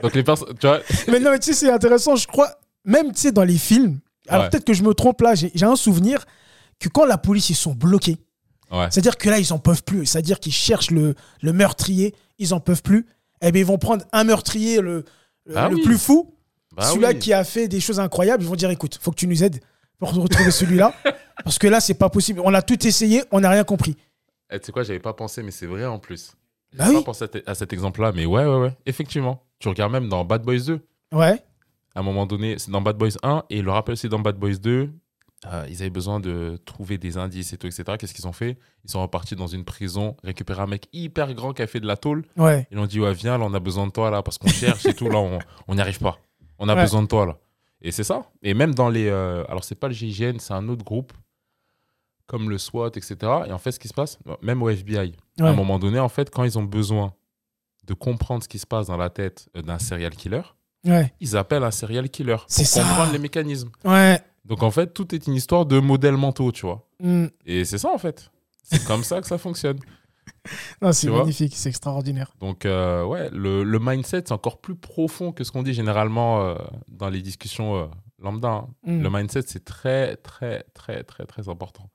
Donc 0.02 0.14
les 0.14 0.24
personnes, 0.24 0.54
tu 0.60 0.68
vois 0.68 0.80
Mais 1.08 1.20
non, 1.20 1.32
mais 1.32 1.40
tu 1.40 1.54
sais, 1.54 1.54
c'est 1.54 1.72
intéressant. 1.72 2.16
Je 2.16 2.28
crois, 2.28 2.50
même 2.86 3.12
tu 3.14 3.20
sais, 3.20 3.32
dans 3.32 3.44
les 3.44 3.58
films, 3.58 4.00
alors 4.28 4.44
Ouais. 4.44 4.50
peut-être 4.50 4.66
que 4.66 4.74
je 4.74 4.84
me 4.84 4.94
trompe 4.94 5.22
là, 5.22 5.34
j'ai 5.36 5.52
un 5.66 5.76
souvenir 5.76 6.26
que 6.80 6.90
quand 6.90 7.06
la 7.06 7.18
police, 7.18 7.50
ils 7.50 7.56
sont 7.56 7.74
bloqués, 7.74 8.18
Ouais. 8.72 8.88
c'est-à-dire 8.90 9.18
que 9.18 9.30
là, 9.30 9.38
ils 9.40 9.52
en 9.54 9.60
peuvent 9.60 9.84
plus. 9.84 10.06
C'est-à-dire 10.06 10.40
qu'ils 10.40 10.54
cherchent 10.54 10.92
le, 10.92 11.16
le 11.42 11.54
meurtrier, 11.54 12.16
ils 12.40 12.54
en 12.54 12.60
peuvent 12.60 12.82
plus. 12.84 13.06
Eh 13.42 13.52
bien, 13.52 13.62
ils 13.62 13.66
vont 13.66 13.78
prendre 13.78 14.06
un 14.14 14.24
meurtrier, 14.24 14.80
le, 14.82 15.04
le- 15.46 15.58
Ah 15.58 15.68
le 15.70 15.76
oui. 15.76 15.82
plus 15.84 15.98
fou, 15.98 16.34
Bah 16.76 16.84
celui-là 16.84 17.10
oui. 17.10 17.20
qui 17.20 17.34
a 17.34 17.44
fait 17.44 17.68
des 17.68 17.80
choses 17.80 18.00
incroyables. 18.00 18.44
Ils 18.44 18.48
vont 18.50 18.56
dire 18.56 18.70
écoute, 18.70 18.98
faut 19.02 19.12
que 19.12 19.16
tu 19.18 19.28
nous 19.28 19.44
aides 19.44 19.60
pour 20.00 20.14
retrouver 20.14 20.52
celui-là. 20.52 20.94
Parce 21.44 21.58
que 21.60 21.68
là, 21.68 21.80
c'est 21.82 21.96
pas 21.96 22.10
possible. 22.10 22.40
On 22.44 22.54
a 22.54 22.62
tout 22.62 22.86
essayé, 22.88 23.24
on 23.32 23.40
n'a 23.42 23.50
rien 23.50 23.64
compris. 23.64 23.98
Eh, 24.52 24.60
tu 24.60 24.68
sais 24.68 24.72
quoi, 24.72 24.84
j'avais 24.84 25.00
pas 25.00 25.14
pensé, 25.14 25.42
mais 25.44 25.52
c'est 25.52 25.66
vrai 25.66 25.86
en 25.86 25.98
plus. 26.00 26.34
Bah 26.74 26.86
J'avais 26.86 26.90
oui. 26.98 27.02
pas 27.04 27.06
pensé 27.06 27.26
à 27.46 27.56
cet 27.56 27.74
exemple-là, 27.74 28.12
mais 28.14 28.26
ouais, 28.26 28.46
ouais, 28.46 28.58
ouais, 28.58 28.74
effectivement. 28.86 29.44
Tu 29.60 29.68
regardes 29.68 29.92
même 29.92 30.08
dans 30.08 30.24
Bad 30.24 30.44
Boys 30.44 30.60
2. 30.66 30.80
Ouais. 31.14 31.44
à 31.96 32.00
un 32.00 32.04
moment 32.04 32.26
donné, 32.26 32.56
c'est 32.58 32.72
dans 32.72 32.80
Bad 32.82 32.96
Boys 32.98 33.18
1, 33.24 33.44
et 33.50 33.62
le 33.62 33.70
rappel 33.72 33.98
c'est 33.98 34.08
dans 34.08 34.20
Bad 34.20 34.38
Boys 34.38 34.56
2, 34.62 34.90
euh, 35.48 35.66
ils 35.70 35.82
avaient 35.82 35.90
besoin 35.90 36.20
de 36.20 36.58
trouver 36.66 36.98
des 36.98 37.18
indices 37.18 37.52
et 37.54 37.58
tout, 37.58 37.68
etc. 37.68 37.84
Qu'est-ce 37.98 38.14
qu'ils 38.14 38.28
ont 38.28 38.32
fait? 38.34 38.58
Ils 38.86 38.92
sont 38.92 39.02
repartis 39.02 39.36
dans 39.36 39.48
une 39.48 39.64
prison, 39.66 40.16
récupérer 40.24 40.62
un 40.62 40.68
mec 40.68 40.88
hyper 40.94 41.34
grand 41.34 41.54
qui 41.54 41.62
a 41.64 41.68
fait 41.68 41.80
de 41.80 41.88
la 41.88 41.98
tôle. 41.98 42.26
Ouais. 42.38 42.68
Ils 42.72 42.78
ont 42.78 42.86
dit, 42.86 43.00
ouais, 43.00 43.14
viens, 43.14 43.38
là, 43.38 43.46
on 43.46 43.54
a 43.54 43.60
besoin 43.60 43.88
de 43.88 43.92
toi, 43.92 44.12
là, 44.12 44.22
parce 44.22 44.38
qu'on 44.38 44.50
cherche 44.50 44.86
et 44.86 44.94
tout, 44.94 45.10
là, 45.10 45.18
on 45.68 45.76
n'y 45.76 45.82
arrive 45.82 46.00
pas. 46.00 46.20
On 46.60 46.70
a 46.70 46.76
Ouais. 46.76 46.82
besoin 46.82 47.02
de 47.02 47.08
toi, 47.08 47.26
là. 47.26 47.38
Et 47.82 47.92
c'est 47.92 48.04
ça. 48.04 48.24
Et 48.44 48.54
même 48.54 48.76
dans 48.76 48.90
les. 48.90 49.08
euh, 49.08 49.44
alors, 49.50 49.64
c'est 49.64 49.74
pas 49.74 49.88
le 49.88 49.94
GIGN, 49.96 50.38
c'est 50.38 50.54
un 50.54 50.70
autre 50.70 50.84
groupe, 50.86 51.12
comme 52.28 52.50
le 52.50 52.58
SWAT, 52.60 52.92
etc. 52.96 53.16
Et 53.48 53.52
en 53.52 53.58
fait, 53.58 53.72
ce 53.72 53.80
qui 53.80 53.88
se 53.88 53.94
passe, 53.94 54.20
même 54.44 54.62
au 54.62 54.70
FBI, 54.70 55.16
à 55.40 55.46
un 55.48 55.54
moment 55.54 55.80
donné, 55.80 56.00
en 56.00 56.08
fait, 56.10 56.30
quand 56.30 56.44
ils 56.44 56.60
ont 56.60 56.64
besoin 56.64 57.14
de 57.88 57.94
comprendre 57.96 58.44
ce 58.44 58.48
qui 58.48 58.60
se 58.60 58.68
passe 58.68 58.86
dans 58.88 58.98
la 58.98 59.10
tête 59.10 59.50
d'un 59.56 59.80
serial 59.80 60.16
killer, 60.16 60.44
ils 61.20 61.36
appellent 61.36 61.64
un 61.64 61.72
serial 61.72 62.10
killer 62.10 62.36
pour 62.38 62.46
ça. 62.48 62.84
comprendre 62.84 63.12
les 63.12 63.20
mécanismes. 63.20 63.70
Ouais. 63.84 64.22
Donc 64.46 64.64
en 64.64 64.72
fait, 64.72 64.94
tout 64.94 65.14
est 65.14 65.28
une 65.28 65.34
histoire 65.36 65.66
de 65.66 65.80
modèles 65.80 66.18
mentaux, 66.18 66.52
tu 66.52 66.66
vois. 66.66 66.88
Mm. 67.00 67.26
Et 67.46 67.66
c'est 67.66 67.78
ça 67.78 67.90
en 67.94 67.98
fait. 67.98 68.32
C'est 68.64 68.84
comme 68.86 69.04
ça 69.04 69.22
que 69.22 69.28
ça 69.28 69.38
fonctionne. 69.38 69.80
Non, 70.82 70.92
c'est 70.94 71.10
magnifique, 71.10 71.54
c'est 71.56 71.70
extraordinaire. 71.70 72.34
Donc 72.40 72.66
euh, 72.66 73.04
ouais, 73.04 73.30
le, 73.32 73.64
le 73.64 73.80
mindset, 73.80 74.24
c'est 74.26 74.32
encore 74.32 74.60
plus 74.62 74.76
profond 74.76 75.32
que 75.32 75.44
ce 75.44 75.52
qu'on 75.52 75.62
dit 75.64 75.74
généralement 75.74 76.42
euh, 76.44 76.56
dans 76.88 77.10
les 77.10 77.22
discussions 77.22 77.76
euh, 77.76 77.86
lambda. 78.20 78.50
hein. 78.50 78.68
Mm. 78.86 79.02
Le 79.02 79.10
mindset, 79.10 79.42
c'est 79.48 79.64
très, 79.66 80.16
très, 80.18 80.64
très, 80.74 81.04
très, 81.04 81.26
très 81.26 81.50
important. 81.50 81.90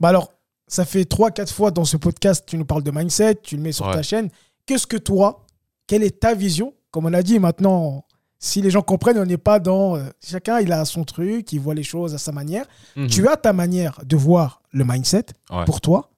Bah 0.00 0.08
alors, 0.08 0.30
ça 0.66 0.84
fait 0.84 1.02
3-4 1.10 1.52
fois 1.52 1.70
dans 1.70 1.84
ce 1.84 1.96
podcast, 1.96 2.44
tu 2.46 2.56
nous 2.58 2.64
parles 2.66 2.82
de 2.82 2.90
mindset, 2.90 3.36
tu 3.36 3.56
le 3.56 3.62
mets 3.62 3.72
sur 3.72 3.86
Ouais. 3.86 3.94
ta 3.94 4.02
chaîne. 4.02 4.30
Qu'est-ce 4.66 4.86
que 4.86 4.96
toi, 4.98 5.46
quelle 5.86 6.02
est 6.02 6.20
ta 6.20 6.34
vision 6.34 6.74
Comme 6.90 7.06
on 7.06 7.12
a 7.14 7.22
dit 7.22 7.38
maintenant, 7.38 8.04
si 8.42 8.62
les 8.62 8.70
gens 8.70 8.80
comprennent, 8.80 9.18
on 9.18 9.26
n'est 9.26 9.36
pas 9.36 9.60
dans... 9.60 9.96
euh, 9.96 10.08
chacun, 10.24 10.60
il 10.60 10.72
a 10.72 10.84
son 10.86 11.04
truc, 11.04 11.52
il 11.52 11.60
voit 11.60 11.74
les 11.74 11.82
choses 11.82 12.14
à 12.14 12.18
sa 12.18 12.32
manière. 12.32 12.66
Mhm. 12.96 13.06
Tu 13.06 13.28
as 13.28 13.36
ta 13.36 13.52
manière 13.52 14.00
de 14.02 14.16
voir 14.16 14.62
le 14.72 14.84
mindset. 14.84 15.26
Ouais. 15.50 15.66
Pour 15.66 15.80
toi, 15.82 16.10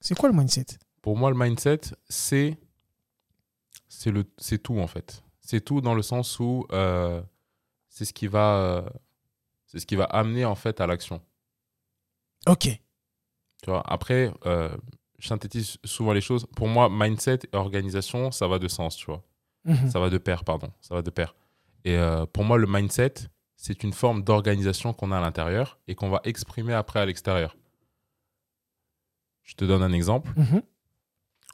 c'est 0.00 0.14
quoi 0.14 0.28
le 0.28 0.36
mindset? 0.36 0.66
Pour 1.00 1.16
moi, 1.16 1.30
le 1.30 1.36
mindset, 1.36 1.80
c'est 2.08 2.58
c'est 3.88 4.10
le 4.10 4.24
c'est 4.36 4.62
tout 4.62 4.78
en 4.78 4.86
fait. 4.86 5.24
C'est 5.40 5.64
tout 5.64 5.80
dans 5.80 5.94
le 5.94 6.02
sens 6.02 6.38
où 6.38 6.66
euh, 6.72 7.22
c'est 7.88 8.04
ce 8.04 8.12
qui 8.12 8.26
va 8.26 8.56
euh, 8.56 8.82
c'est 9.66 9.80
ce 9.80 9.86
qui 9.86 9.96
va 9.96 10.04
amener 10.04 10.44
en 10.44 10.54
fait 10.54 10.80
à 10.80 10.86
l'action. 10.86 11.22
Ok. 12.46 12.68
Tu 13.62 13.70
vois, 13.70 13.82
après, 13.90 14.32
euh, 14.44 14.76
je 15.18 15.26
synthétise 15.26 15.78
souvent 15.84 16.12
les 16.12 16.20
choses. 16.20 16.46
Pour 16.54 16.68
moi, 16.68 16.88
mindset 16.90 17.40
et 17.52 17.56
organisation, 17.56 18.30
ça 18.30 18.46
va 18.46 18.58
de 18.58 18.68
sens, 18.68 18.96
tu 18.96 19.06
vois. 19.06 19.22
Mhm. 19.68 19.90
Ça 19.90 20.00
va 20.00 20.10
de 20.10 20.18
pair, 20.18 20.44
pardon. 20.44 20.70
Ça 20.80 20.94
va 20.94 21.02
de 21.02 21.10
pair. 21.10 21.34
Et 21.84 21.96
euh, 21.96 22.26
pour 22.26 22.44
moi, 22.44 22.58
le 22.58 22.66
mindset, 22.66 23.14
c'est 23.56 23.82
une 23.84 23.92
forme 23.92 24.22
d'organisation 24.22 24.92
qu'on 24.92 25.12
a 25.12 25.18
à 25.18 25.20
l'intérieur 25.20 25.78
et 25.86 25.94
qu'on 25.94 26.08
va 26.10 26.20
exprimer 26.24 26.72
après 26.74 27.00
à 27.00 27.06
l'extérieur. 27.06 27.56
Je 29.44 29.54
te 29.54 29.64
donne 29.64 29.82
un 29.82 29.92
exemple. 29.92 30.32
Mhm. 30.36 30.62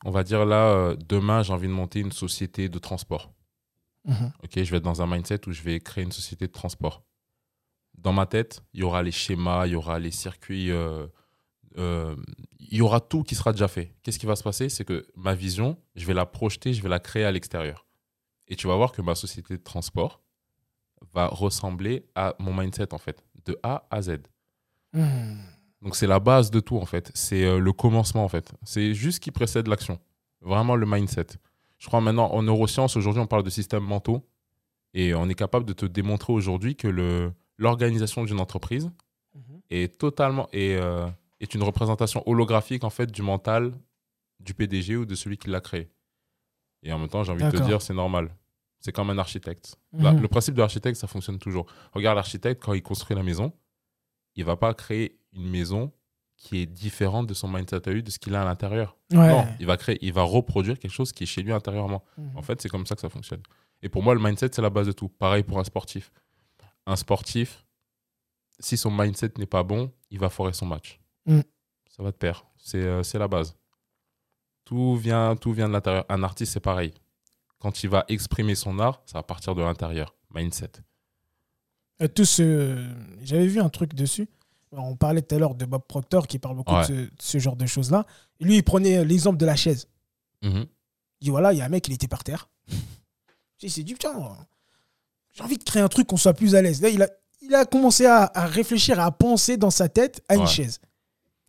On 0.04 0.10
va 0.10 0.22
dire 0.22 0.44
là, 0.44 0.68
euh, 0.68 0.96
demain, 1.08 1.42
j'ai 1.42 1.52
envie 1.52 1.68
de 1.68 1.72
monter 1.72 2.00
une 2.00 2.12
société 2.12 2.68
de 2.68 2.78
transport. 2.78 3.32
Mhm. 4.04 4.32
Ok, 4.42 4.50
je 4.56 4.70
vais 4.70 4.76
être 4.78 4.82
dans 4.82 5.02
un 5.02 5.06
mindset 5.06 5.48
où 5.48 5.52
je 5.52 5.62
vais 5.62 5.80
créer 5.80 6.04
une 6.04 6.12
société 6.12 6.46
de 6.46 6.52
transport. 6.52 7.02
Dans 7.96 8.12
ma 8.12 8.26
tête, 8.26 8.62
il 8.74 8.80
y 8.80 8.82
aura 8.82 9.02
les 9.02 9.12
schémas, 9.12 9.66
il 9.66 9.72
y 9.72 9.76
aura 9.76 9.98
les 9.98 10.10
circuits, 10.10 10.70
euh, 10.70 11.06
euh, 11.78 12.16
il 12.58 12.76
y 12.76 12.82
aura 12.82 13.00
tout 13.00 13.22
qui 13.22 13.34
sera 13.34 13.52
déjà 13.52 13.68
fait. 13.68 13.94
Qu'est-ce 14.02 14.18
qui 14.18 14.26
va 14.26 14.36
se 14.36 14.42
passer? 14.42 14.68
C'est 14.68 14.84
que 14.84 15.06
ma 15.16 15.34
vision, 15.34 15.78
je 15.96 16.04
vais 16.04 16.14
la 16.14 16.26
projeter, 16.26 16.74
je 16.74 16.82
vais 16.82 16.88
la 16.88 17.00
créer 17.00 17.24
à 17.24 17.32
l'extérieur. 17.32 17.84
Et 18.49 18.57
tu 18.57 18.66
vas 18.66 18.76
voir 18.76 18.92
que 18.92 19.03
ma 19.03 19.14
société 19.14 19.57
de 19.57 19.62
transport, 19.62 20.20
va 21.12 21.26
ressembler 21.28 22.07
à 22.14 22.34
mon 22.38 22.55
mindset, 22.55 22.92
en 22.95 22.99
fait, 22.99 23.24
de 23.45 23.59
A 23.62 23.86
à 23.90 24.03
Z. 24.03 24.18
Hmm. 24.92 25.36
Donc, 25.82 25.97
c'est 25.97 26.07
la 26.07 26.20
base 26.20 26.51
de 26.51 26.61
tout, 26.61 26.76
en 26.76 26.86
fait. 26.86 27.11
C'est 27.14 27.45
euh, 27.45 27.59
le 27.59 27.72
commencement, 27.72 28.24
en 28.24 28.28
fait. 28.28 28.53
C'est 28.62 28.95
juste 28.95 29.16
ce 29.16 29.20
qui 29.20 29.30
précède 29.30 29.66
l'action. 29.66 29.99
Vraiment 30.40 30.76
le 30.76 30.86
mindset. 30.86 31.26
Je 31.78 31.86
crois 31.86 32.01
maintenant, 32.01 32.30
en 32.32 32.42
neurosciences, 32.42 32.97
aujourd'hui, 32.97 33.20
on 33.22 33.26
parle 33.26 33.42
de 33.42 33.51
systèmes 33.51 33.84
mentaux. 33.84 34.26
Et 34.95 35.14
on 35.14 35.28
est 35.28 35.34
capable 35.34 35.66
de 35.66 35.72
te 35.72 35.86
démontrer 35.86 36.32
aujourd'hui 36.32 36.76
que 36.76 37.32
l'organisation 37.59 38.24
d'une 38.24 38.40
entreprise 38.40 38.90
mhm. 39.34 39.61
est 39.70 39.99
totalement 39.99 40.49
est, 40.53 40.76
euh, 40.76 41.09
est 41.40 41.55
une 41.55 41.64
représentation 41.64 42.22
holographique 42.26 42.84
en 42.84 42.90
fait 42.90 43.11
du 43.11 43.20
mental 43.20 43.72
du 44.38 44.55
PDG 44.55 44.97
ou 44.97 45.05
de 45.05 45.16
celui 45.16 45.36
qui 45.36 45.51
l'a 45.51 45.61
créé. 45.61 45.90
Et 46.85 46.93
en 46.93 46.99
même 46.99 47.09
temps, 47.09 47.24
j'ai 47.24 47.32
envie 47.32 47.43
de 47.43 47.51
te 47.51 47.62
dire, 47.62 47.82
c'est 47.82 47.95
normal. 47.95 48.30
C'est 48.78 48.93
comme 48.93 49.09
un 49.11 49.18
architecte. 49.18 49.76
Mhm. 49.93 50.20
le 50.20 50.28
principe 50.28 50.55
de 50.55 50.61
l'architecte, 50.61 51.01
ça 51.01 51.07
fonctionne 51.07 51.39
toujours. 51.39 51.66
Regarde 51.93 52.16
l'architecte, 52.16 52.62
quand 52.62 52.74
il 52.74 52.82
construit 52.82 53.16
la 53.16 53.22
maison, 53.22 53.53
il 54.37 54.45
va 54.45 54.57
pas 54.57 54.74
créer 54.74 55.18
une 55.32 55.49
maison 55.49 55.91
qui 56.37 56.59
est 56.59 56.66
différente 56.66 57.26
de 57.26 57.32
son 57.32 57.49
mindset 57.49 57.89
à 57.89 57.93
lui, 57.93 58.03
de 58.03 58.11
ce 58.11 58.18
qu'il 58.18 58.35
a 58.35 58.43
à 58.43 58.45
l'intérieur. 58.45 58.97
Non, 59.11 59.47
il 59.59 59.66
va 59.66 59.78
créer, 59.78 59.99
il 60.03 60.12
va 60.12 60.22
reproduire 60.22 60.78
quelque 60.78 60.93
chose 60.93 61.12
qui 61.12 61.24
est 61.24 61.26
chez 61.26 61.43
lui 61.43 61.53
intérieurement. 61.53 62.05
Mhm. 62.18 62.37
En 62.37 62.43
fait, 62.43 62.61
c'est 62.61 62.68
comme 62.68 62.85
ça 62.85 62.95
que 62.95 63.01
ça 63.01 63.09
fonctionne. 63.09 63.43
Et 63.82 63.89
pour 63.89 64.03
moi, 64.03 64.14
le 64.14 64.20
mindset, 64.20 64.51
c'est 64.53 64.62
la 64.62 64.70
base 64.70 64.87
de 64.87 64.93
tout. 64.93 65.09
Pareil 65.09 65.43
pour 65.43 65.59
un 65.59 65.64
sportif. 65.64 66.12
Un 66.87 66.97
sportif, 66.97 67.64
si 68.59 68.76
son 68.76 68.91
mindset 68.91 69.32
n'est 69.39 69.47
pas 69.47 69.62
bon, 69.62 69.91
il 70.11 70.18
va 70.18 70.28
foirer 70.28 70.53
son 70.53 70.66
match. 70.66 71.01
Mm. 71.24 71.41
Ça 71.89 72.03
va 72.03 72.12
te 72.12 72.18
perdre. 72.18 72.47
Euh, 72.74 73.03
c'est 73.03 73.18
la 73.18 73.28
base. 73.28 73.57
Tout 74.64 74.96
vient, 74.96 75.36
tout 75.36 75.52
vient 75.52 75.68
de 75.68 75.72
l'intérieur. 75.72 76.04
Un 76.08 76.22
artiste, 76.22 76.52
c'est 76.52 76.60
pareil. 76.60 76.92
Quand 77.58 77.82
il 77.82 77.90
va 77.90 78.04
exprimer 78.08 78.54
son 78.54 78.78
art, 78.78 79.02
ça 79.06 79.18
va 79.18 79.22
partir 79.22 79.54
de 79.54 79.62
l'intérieur. 79.62 80.14
Mindset. 80.34 80.72
tout 82.14 82.24
ce... 82.24 82.86
J'avais 83.22 83.46
vu 83.46 83.60
un 83.60 83.68
truc 83.68 83.94
dessus 83.94 84.28
on 84.76 84.96
parlait 84.96 85.22
tout 85.22 85.34
à 85.34 85.38
l'heure 85.38 85.54
de 85.54 85.64
Bob 85.64 85.82
Proctor 85.86 86.26
qui 86.26 86.38
parle 86.38 86.56
beaucoup 86.56 86.74
de, 86.88 87.10
ce, 87.18 87.38
genre 87.38 87.56
de 87.56 87.66
choses-là. 87.66 88.06
Lui, 88.40 88.56
il 88.56 88.62
prenait 88.62 89.04
l'exemple 89.04 89.38
de 89.38 89.46
la 89.46 89.56
chaise. 89.56 89.88
Mhm. 90.42 90.66
Il 91.20 91.24
dit 91.24 91.30
voilà, 91.30 91.52
il 91.52 91.58
y 91.58 91.62
a 91.62 91.64
un 91.64 91.68
mec, 91.68 91.86
il 91.88 91.94
était 91.94 92.08
par 92.08 92.24
terre. 92.24 92.48
il 93.62 93.70
s'est 93.70 93.82
dit 93.82 93.94
putain, 93.94 94.12
j'ai 95.32 95.42
envie 95.42 95.58
de 95.58 95.64
créer 95.64 95.82
un 95.82 95.88
truc 95.88 96.06
qu'on 96.06 96.16
soit 96.16 96.34
plus 96.34 96.54
à 96.54 96.62
l'aise. 96.62 96.82
Là, 96.82 96.88
il 96.88 97.02
a, 97.02 97.08
il 97.40 97.54
a 97.54 97.64
commencé 97.64 98.06
à, 98.06 98.30
réfléchir, 98.34 99.00
à 99.00 99.10
penser 99.10 99.56
dans 99.56 99.70
sa 99.70 99.88
tête 99.88 100.22
à 100.28 100.36
une 100.36 100.46
chaise. 100.46 100.80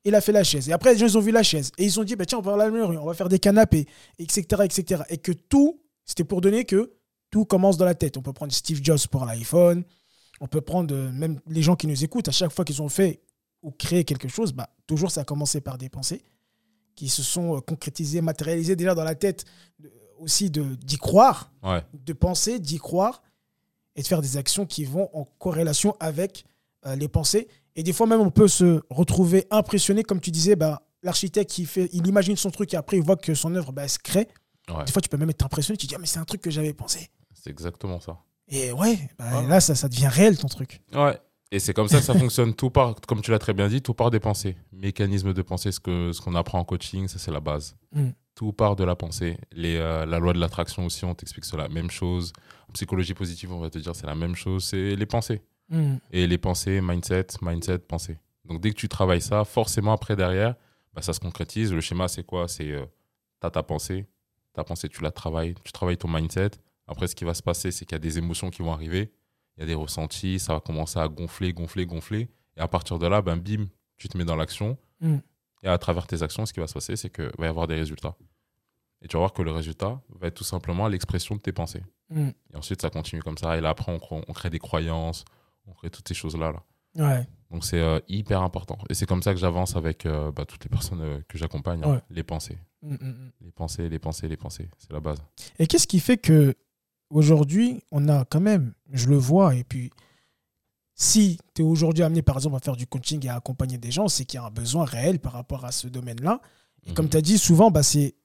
Il 0.06 0.16
a 0.16 0.22
fait 0.22 0.32
la 0.32 0.44
chaise. 0.44 0.70
Et 0.70 0.72
après, 0.72 0.94
les 0.94 1.00
gens 1.00 1.08
ils 1.08 1.18
ont 1.18 1.22
vu 1.22 1.32
la 1.32 1.44
chaise. 1.44 1.72
Et 1.78 1.86
ils 1.86 2.00
ont 2.00 2.04
dit 2.04 2.16
bah, 2.16 2.26
tiens, 2.26 2.38
on 2.38 2.42
va 2.42 2.56
faire 2.58 2.72
la 2.72 3.02
on 3.02 3.06
va 3.06 3.14
faire 3.14 3.30
des 3.30 3.40
canapés, 3.40 3.88
etc., 4.20 4.64
etc. 4.64 5.04
Et 5.10 5.18
que 5.18 5.32
tout, 5.32 5.82
c'était 6.06 6.24
pour 6.24 6.42
donner 6.42 6.64
que 6.64 6.94
tout 7.32 7.46
commence 7.46 7.78
dans 7.78 7.86
la 7.86 7.96
tête. 7.96 8.16
On 8.16 8.22
peut 8.22 8.34
prendre 8.34 8.54
Steve 8.54 8.80
Jobs 8.82 9.08
pour 9.12 9.26
l'iPhone. 9.26 9.84
On 10.40 10.48
peut 10.48 10.62
prendre 10.62 10.94
euh, 10.94 11.12
même 11.12 11.42
les 11.48 11.62
gens 11.62 11.76
qui 11.76 11.88
nous 11.88 12.04
écoutent, 12.04 12.28
à 12.28 12.32
chaque 12.32 12.52
fois 12.52 12.66
qu'ils 12.66 12.82
ont 12.82 12.90
fait 12.90 13.22
ou 13.62 13.72
créé 13.72 14.04
quelque 14.04 14.28
chose, 14.28 14.54
bah, 14.54 14.70
toujours 14.86 15.10
ça 15.10 15.22
a 15.22 15.24
commencé 15.24 15.60
par 15.60 15.78
des 15.78 15.90
pensées 15.90 16.24
qui 16.96 17.10
se 17.10 17.24
sont 17.24 17.58
euh, 17.58 17.62
concrétisées, 17.62 18.22
matérialisées 18.22 18.76
déjà 18.76 18.96
dans 18.96 19.04
la 19.04 19.16
tête, 19.16 19.46
aussi 20.20 20.50
d'y 20.50 20.98
croire, 20.98 21.52
de 21.94 22.14
penser, 22.14 22.60
d'y 22.60 22.78
croire 22.78 23.22
et 23.96 24.02
de 24.02 24.08
faire 24.08 24.22
des 24.22 24.38
actions 24.38 24.66
qui 24.66 24.86
vont 24.86 25.10
en 25.14 25.26
corrélation 25.26 25.96
avec 26.00 26.46
euh, 26.86 26.96
les 26.96 27.08
pensées. 27.08 27.48
Et 27.76 27.84
des 27.84 27.94
fois 27.94 28.08
même, 28.08 28.22
on 28.22 28.32
peut 28.32 28.48
se 28.48 28.82
retrouver 28.90 29.46
impressionné, 29.52 30.04
comme 30.04 30.22
tu 30.22 30.32
disais, 30.32 30.56
bah, 30.56 30.82
l'architecte, 31.04 31.54
fait, 31.66 31.90
il 31.94 32.08
imagine 32.08 32.36
son 32.36 32.50
truc 32.52 32.74
et 32.74 32.78
après 32.78 32.98
il 32.98 33.04
voit 33.04 33.18
que 33.18 33.34
son 33.34 33.54
œuvre 33.56 33.72
bah, 33.72 33.88
se 33.88 34.00
crée. 34.00 34.28
Des 34.68 34.92
fois, 34.92 35.02
tu 35.02 35.10
peux 35.10 35.18
même 35.18 35.30
être 35.30 35.46
impressionné, 35.46 35.78
tu 35.78 35.86
te 35.86 35.90
dis, 35.90 35.96
ah, 35.96 36.00
mais 36.00 36.08
c'est 36.08 36.20
un 36.20 36.26
truc 36.26 36.42
que 36.42 36.50
j'avais 36.50 36.74
pensé. 36.74 37.10
C'est 37.34 37.52
exactement 37.52 38.00
ça. 38.00 38.18
Et 38.48 38.72
ouais, 38.72 38.98
bah, 39.18 39.44
là, 39.44 39.60
ça, 39.60 39.76
ça 39.76 39.88
devient 39.90 40.08
réel 40.08 40.38
ton 40.38 40.48
truc. 40.48 40.82
Ouais. 40.94 41.20
Et 41.52 41.60
c'est 41.60 41.74
comme 41.74 41.88
ça 41.88 42.00
que 42.00 42.04
ça 42.04 42.18
fonctionne. 42.18 42.54
Tout 42.54 42.70
part, 42.70 42.96
comme 43.08 43.22
tu 43.22 43.32
l'as 43.32 43.40
très 43.40 43.54
bien 43.54 43.68
dit, 43.68 43.82
tout 43.82 43.94
part 43.94 44.10
des 44.10 44.20
pensées. 44.20 44.58
Mécanisme 44.74 45.34
de 45.34 45.42
pensée, 45.42 45.72
ce 45.72 45.80
qu'on 45.80 46.12
ce 46.12 46.20
qu'on 46.20 46.36
apprend 46.36 46.60
en 46.60 46.66
coaching, 46.66 47.08
ça 47.08 47.20
c'est 47.20 47.32
la 47.32 47.40
base. 47.40 47.76
Mm. 47.94 48.10
Tout 48.34 48.52
part 48.52 48.76
de 48.76 48.84
la 48.84 48.96
pensée. 48.96 49.38
Les, 49.54 49.78
euh, 49.78 50.06
la 50.06 50.20
loi 50.20 50.34
de 50.34 50.40
l'attraction 50.40 50.86
aussi, 50.86 51.06
on 51.06 51.14
t'explique 51.14 51.46
la 51.54 51.70
Même 51.70 51.90
chose. 51.90 52.34
En 52.68 52.74
psychologie 52.74 53.14
positive, 53.14 53.54
on 53.54 53.60
va 53.60 53.70
te 53.70 53.78
dire 53.78 53.96
c'est 53.96 54.08
la 54.08 54.16
même 54.16 54.36
chose. 54.36 54.66
C'est 54.66 54.96
les 54.96 55.06
pensées. 55.06 55.42
Mm. 55.70 55.96
Et 56.12 56.28
les 56.28 56.38
pensées, 56.38 56.82
mindset, 56.82 57.28
mindset, 57.42 57.80
pensée. 57.80 58.18
Donc 58.46 58.62
dès 58.62 58.72
que 58.72 58.76
tu 58.76 58.88
travailles 58.88 59.22
ça, 59.22 59.44
forcément 59.44 59.94
après 59.94 60.16
derrière, 60.16 60.56
bah, 60.94 61.02
ça 61.02 61.14
se 61.14 61.20
concrétise. 61.20 61.74
Le 61.74 61.82
schéma, 61.82 62.08
c'est 62.08 62.24
quoi? 62.24 62.48
C'est 62.48 62.72
euh, 62.72 62.86
tu 63.42 63.48
as 63.48 63.52
ta 63.52 63.64
pensée. 63.64 64.06
Ta 64.54 64.64
pensée, 64.64 64.88
tu 64.90 65.02
la 65.02 65.12
travailles. 65.12 65.56
Tu 65.64 65.72
travailles 65.72 65.98
ton 65.98 66.08
mindset. 66.08 66.52
Après, 66.88 67.08
ce 67.08 67.16
qui 67.16 67.26
va 67.26 67.34
se 67.34 67.44
passer, 67.44 67.72
c'est 67.72 67.86
qu'il 67.86 67.96
y 67.96 67.98
a 67.98 68.00
des 68.00 68.18
émotions 68.18 68.50
qui 68.50 68.62
vont 68.62 68.72
arriver, 68.72 69.12
il 69.58 69.62
y 69.62 69.64
a 69.64 69.66
des 69.66 69.74
ressentis, 69.74 70.40
ça 70.40 70.54
va 70.54 70.60
commencer 70.60 71.00
à 71.00 71.08
gonfler, 71.08 71.52
gonfler, 71.52 71.86
gonfler. 71.86 72.30
Et 72.58 72.62
à 72.62 72.68
partir 72.68 73.00
de 73.00 73.08
là, 73.08 73.22
ben, 73.22 73.38
bim, 73.38 73.66
tu 73.98 74.08
te 74.08 74.18
mets 74.18 74.26
dans 74.26 74.36
l'action. 74.36 74.78
Mm. 75.02 75.18
Et 75.64 75.68
à 75.68 75.78
travers 75.78 76.06
tes 76.06 76.22
actions, 76.22 76.46
ce 76.46 76.54
qui 76.54 76.60
va 76.60 76.68
se 76.68 76.74
passer, 76.74 76.96
c'est 76.96 77.10
qu'il 77.10 77.32
va 77.38 77.46
y 77.46 77.50
avoir 77.50 77.68
des 77.68 77.76
résultats. 77.76 78.16
Et 79.02 79.08
tu 79.08 79.18
vas 79.18 79.22
voir 79.22 79.34
que 79.34 79.42
le 79.42 79.52
résultat 79.52 80.02
va 80.10 80.28
être 80.28 80.36
tout 80.36 80.44
simplement 80.44 80.88
l'expression 80.88 81.36
de 81.36 81.42
tes 81.42 81.52
pensées. 81.52 81.84
Mm. 82.10 82.30
Et 82.54 82.56
ensuite, 82.56 82.82
ça 82.82 82.90
continue 82.90 83.22
comme 83.22 83.38
ça. 83.38 83.58
Et 83.58 83.62
là, 83.62 83.70
après, 83.70 83.92
on, 83.92 84.22
on 84.28 84.34
crée 84.34 84.50
des 84.50 84.60
croyances, 84.60 85.26
on 85.68 85.74
crée 85.74 85.90
toutes 85.90 86.08
ces 86.08 86.14
choses-là. 86.14 86.52
Là. 86.52 86.64
Ouais. 86.96 87.28
Donc, 87.52 87.64
c'est 87.64 87.80
euh, 87.80 88.00
hyper 88.08 88.42
important. 88.42 88.78
Et 88.90 88.94
c'est 88.94 89.06
comme 89.06 89.22
ça 89.22 89.34
que 89.34 89.40
j'avance 89.40 89.76
avec 89.76 90.06
euh, 90.06 90.32
bah, 90.32 90.46
toutes 90.46 90.64
les 90.64 90.70
personnes 90.70 91.02
euh, 91.02 91.20
que 91.28 91.38
j'accompagne. 91.38 91.82
Hein. 91.84 92.02
les 92.10 92.24
pensées. 92.24 92.58
Mm, 92.82 92.96
les 93.42 93.52
pensées, 93.52 93.90
les 93.90 94.00
pensées, 94.00 94.28
les 94.28 94.38
pensées. 94.38 94.70
C'est 94.78 94.92
la 94.92 95.00
base. 95.00 95.20
Et 95.60 95.68
qu'est-ce 95.68 95.88
qui 95.88 96.00
fait 96.00 96.18
que 96.18 96.56
aujourd'hui, 97.10 97.82
on 97.92 98.10
a 98.10 98.26
quand 98.26 98.42
même, 98.42 98.74
je 98.92 99.08
le 99.08 99.16
vois, 99.16 99.56
et 99.56 99.64
puis 99.64 99.92
si 100.96 101.38
tu 101.54 101.62
es 101.62 101.66
aujourd'hui 101.66 102.04
amené 102.04 102.22
par 102.22 102.38
exemple 102.38 102.56
à 102.56 102.60
faire 102.60 102.76
du 102.76 102.88
coaching 102.88 103.24
et 103.26 103.30
à 103.30 103.36
accompagner 103.36 103.78
des 103.78 103.92
gens, 103.92 104.08
c'est 104.08 104.26
qu'il 104.26 104.40
y 104.40 104.44
a 104.44 104.46
un 104.46 104.52
besoin 104.52 104.86
réel 104.86 105.20
par 105.20 105.34
rapport 105.34 105.66
à 105.66 105.72
ce 105.72 105.88
domaine-là. 105.88 106.42
Et 106.86 106.94
comme 106.94 107.06
mhm. 107.06 107.12
tu 107.12 107.18
as 107.18 107.22
dit, 107.22 107.38
souvent, 107.38 107.70
bah, 107.70 107.84
c'est 107.84 108.16